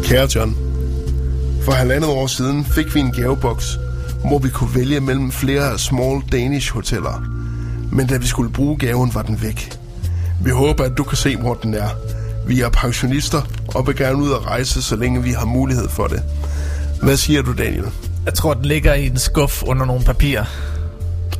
Kære 0.03 0.27
John, 0.35 0.57
for 1.61 1.71
halvandet 1.71 2.09
år 2.09 2.27
siden 2.27 2.65
fik 2.65 2.95
vi 2.95 2.99
en 2.99 3.11
gaveboks, 3.11 3.77
hvor 4.25 4.39
vi 4.39 4.49
kunne 4.49 4.75
vælge 4.75 4.99
mellem 4.99 5.31
flere 5.31 5.79
small 5.79 6.21
Danish 6.31 6.73
hoteller. 6.73 7.23
Men 7.91 8.07
da 8.07 8.17
vi 8.17 8.27
skulle 8.27 8.51
bruge 8.51 8.77
gaven, 8.77 9.13
var 9.13 9.21
den 9.21 9.41
væk. 9.41 9.77
Vi 10.41 10.49
håber, 10.49 10.83
at 10.83 10.97
du 10.97 11.03
kan 11.03 11.17
se, 11.17 11.37
hvor 11.37 11.53
den 11.53 11.73
er. 11.73 11.89
Vi 12.47 12.61
er 12.61 12.69
pensionister 12.69 13.41
og 13.75 13.87
vil 13.87 13.95
gerne 13.95 14.17
ud 14.17 14.31
at 14.31 14.45
rejse, 14.45 14.81
så 14.81 14.95
længe 14.95 15.23
vi 15.23 15.31
har 15.31 15.45
mulighed 15.45 15.89
for 15.89 16.07
det. 16.07 16.23
Hvad 17.01 17.17
siger 17.17 17.41
du, 17.41 17.53
Daniel? 17.53 17.85
Jeg 18.25 18.33
tror, 18.33 18.53
den 18.53 18.65
ligger 18.65 18.93
i 18.93 19.05
en 19.05 19.17
skuff 19.17 19.63
under 19.63 19.85
nogle 19.85 20.03
papirer. 20.03 20.45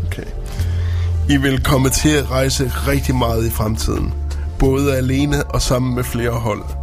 Okay. 0.07 0.25
I 1.29 1.37
vil 1.37 1.63
komme 1.63 1.89
til 1.89 2.09
at 2.09 2.31
rejse 2.31 2.71
rigtig 2.87 3.15
meget 3.15 3.45
i 3.45 3.49
fremtiden. 3.49 4.13
Både 4.59 4.95
alene 4.95 5.43
og 5.43 5.61
sammen 5.61 5.95
med 5.95 6.03
flere 6.03 6.31
hold. 6.31 6.82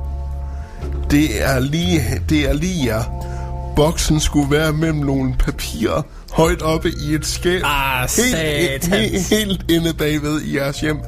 Det 1.10 1.44
er 1.44 1.58
lige, 1.58 2.22
det 2.28 2.48
er 2.48 2.52
lige 2.52 2.86
jer. 2.86 3.02
Boksen 3.76 4.20
skulle 4.20 4.50
være 4.50 4.72
mellem 4.72 4.98
nogle 4.98 5.34
papirer 5.38 6.02
højt 6.32 6.62
oppe 6.62 6.90
i 6.90 7.14
et 7.14 7.26
skab. 7.26 7.62
Ah, 7.64 8.08
helt, 8.16 8.86
helt, 8.94 9.28
helt 9.28 9.70
inde 9.70 9.94
bagved 9.94 10.40
i 10.40 10.56
jeres 10.56 10.80
hjem. 10.80 10.98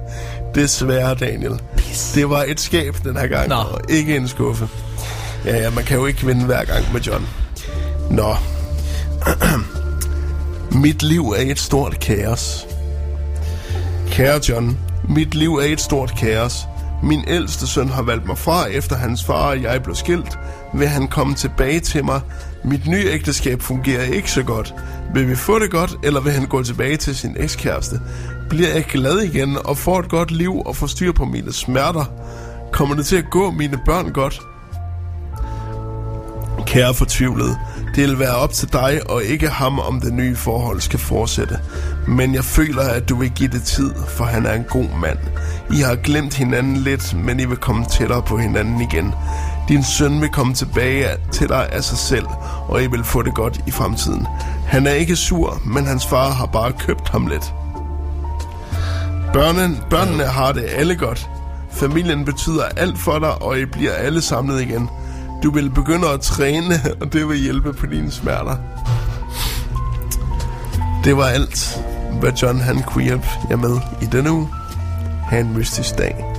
Desværre, 0.55 1.15
Daniel. 1.15 1.61
Det 2.15 2.31
var 2.31 2.45
et 2.49 2.61
skab 2.61 2.97
den 3.05 3.17
her 3.17 3.27
gang, 3.27 3.49
Nå. 3.49 3.55
og 3.55 3.81
ikke 3.89 4.17
en 4.17 4.29
skuffe. 4.29 4.69
Ja, 5.45 5.57
ja, 5.57 5.71
man 5.71 5.85
kan 5.85 5.99
jo 5.99 6.07
ikke 6.07 6.27
vinde 6.27 6.45
hver 6.45 6.65
gang 6.65 6.93
med 6.93 7.01
John. 7.01 7.29
Nå. 8.11 8.37
Mit 10.83 11.03
liv 11.03 11.29
er 11.29 11.51
et 11.51 11.59
stort 11.59 12.01
kaos. 12.01 12.67
Kære 14.11 14.41
John, 14.49 14.79
mit 15.09 15.35
liv 15.35 15.55
er 15.55 15.65
et 15.65 15.81
stort 15.81 16.15
kaos. 16.19 16.67
Min 17.03 17.25
ældste 17.27 17.67
søn 17.67 17.89
har 17.89 18.03
valgt 18.03 18.27
mig 18.27 18.39
fra, 18.39 18.67
efter 18.67 18.97
hans 18.97 19.25
far 19.25 19.49
og 19.49 19.63
jeg 19.63 19.83
blev 19.83 19.95
skilt. 19.95 20.39
Vil 20.75 20.89
han 20.89 21.09
komme 21.09 21.35
tilbage 21.35 21.81
til 21.81 22.05
mig? 22.05 22.21
Mit 22.65 22.89
nye 22.89 23.07
ægteskab 23.07 23.63
fungerer 23.63 24.03
ikke 24.03 24.31
så 24.31 24.43
godt. 24.43 24.75
Vil 25.15 25.29
vi 25.29 25.35
få 25.35 25.59
det 25.59 25.71
godt, 25.71 25.95
eller 26.03 26.21
vil 26.21 26.33
han 26.33 26.47
gå 26.47 26.63
tilbage 26.63 26.97
til 26.97 27.17
sin 27.17 27.37
ekskæreste? 27.39 28.01
Bliver 28.51 28.69
jeg 28.69 28.85
glad 28.85 29.19
igen 29.19 29.59
og 29.65 29.79
får 29.79 29.99
et 29.99 30.09
godt 30.09 30.31
liv 30.31 30.63
og 30.67 30.77
får 30.77 30.87
styr 30.87 31.13
på 31.13 31.25
mine 31.25 31.53
smerter? 31.53 32.05
Kommer 32.73 32.95
det 32.95 33.07
til 33.07 33.17
at 33.17 33.31
gå 33.31 33.51
mine 33.51 33.79
børn 33.87 34.13
godt? 34.13 34.41
Kære 36.67 36.95
fortvivlede, 36.95 37.57
det 37.97 38.09
vil 38.09 38.19
være 38.19 38.37
op 38.37 38.53
til 38.53 38.73
dig 38.73 39.01
og 39.11 39.25
ikke 39.25 39.49
ham, 39.49 39.79
om 39.79 40.01
det 40.01 40.13
nye 40.13 40.37
forhold 40.37 40.81
skal 40.81 40.99
fortsætte. 40.99 41.59
Men 42.09 42.35
jeg 42.35 42.45
føler, 42.45 42.83
at 42.83 43.09
du 43.09 43.17
vil 43.17 43.31
give 43.31 43.49
det 43.49 43.63
tid, 43.63 43.95
for 44.09 44.25
han 44.25 44.47
er 44.47 44.53
en 44.53 44.65
god 44.65 44.89
mand. 45.01 45.19
I 45.73 45.81
har 45.81 45.95
glemt 45.95 46.35
hinanden 46.35 46.77
lidt, 46.77 47.15
men 47.15 47.41
I 47.41 47.45
vil 47.45 47.57
komme 47.57 47.85
tættere 47.85 48.23
på 48.23 48.37
hinanden 48.37 48.81
igen. 48.81 49.15
Din 49.69 49.85
søn 49.85 50.21
vil 50.21 50.29
komme 50.29 50.55
tilbage 50.55 51.09
til 51.33 51.49
dig 51.49 51.73
af 51.73 51.85
sig 51.85 51.99
selv, 51.99 52.27
og 52.69 52.83
I 52.83 52.87
vil 52.87 53.05
få 53.05 53.23
det 53.23 53.35
godt 53.35 53.61
i 53.67 53.71
fremtiden. 53.71 54.27
Han 54.67 54.87
er 54.87 54.93
ikke 54.93 55.17
sur, 55.17 55.61
men 55.65 55.87
hans 55.87 56.07
far 56.07 56.31
har 56.31 56.47
bare 56.47 56.73
købt 56.73 57.09
ham 57.09 57.27
lidt. 57.27 57.55
Børnen, 59.33 59.79
børnene 59.91 60.25
har 60.25 60.53
det 60.53 60.65
alle 60.77 60.97
godt. 60.97 61.31
Familien 61.71 62.25
betyder 62.25 62.65
alt 62.77 62.99
for 62.99 63.19
dig, 63.19 63.43
og 63.43 63.59
I 63.59 63.65
bliver 63.65 63.93
alle 63.93 64.23
samlet 64.23 64.61
igen. 64.61 64.89
Du 65.43 65.51
vil 65.51 65.71
begynde 65.71 66.09
at 66.09 66.21
træne, 66.21 66.75
og 67.01 67.13
det 67.13 67.29
vil 67.29 67.39
hjælpe 67.39 67.73
på 67.73 67.87
dine 67.87 68.11
smerter. 68.11 68.57
Det 71.05 71.17
var 71.17 71.25
alt, 71.25 71.81
hvad 72.21 72.33
John 72.33 72.61
han 72.61 72.83
kunne 72.83 73.05
hjælpe 73.05 73.27
jer 73.51 73.57
med 73.57 73.77
i 74.03 74.07
denne 74.07 74.33
uge. 74.33 74.49
Ha' 75.29 75.41
en 75.41 75.55
mystisk 75.55 75.99
dag. 75.99 76.32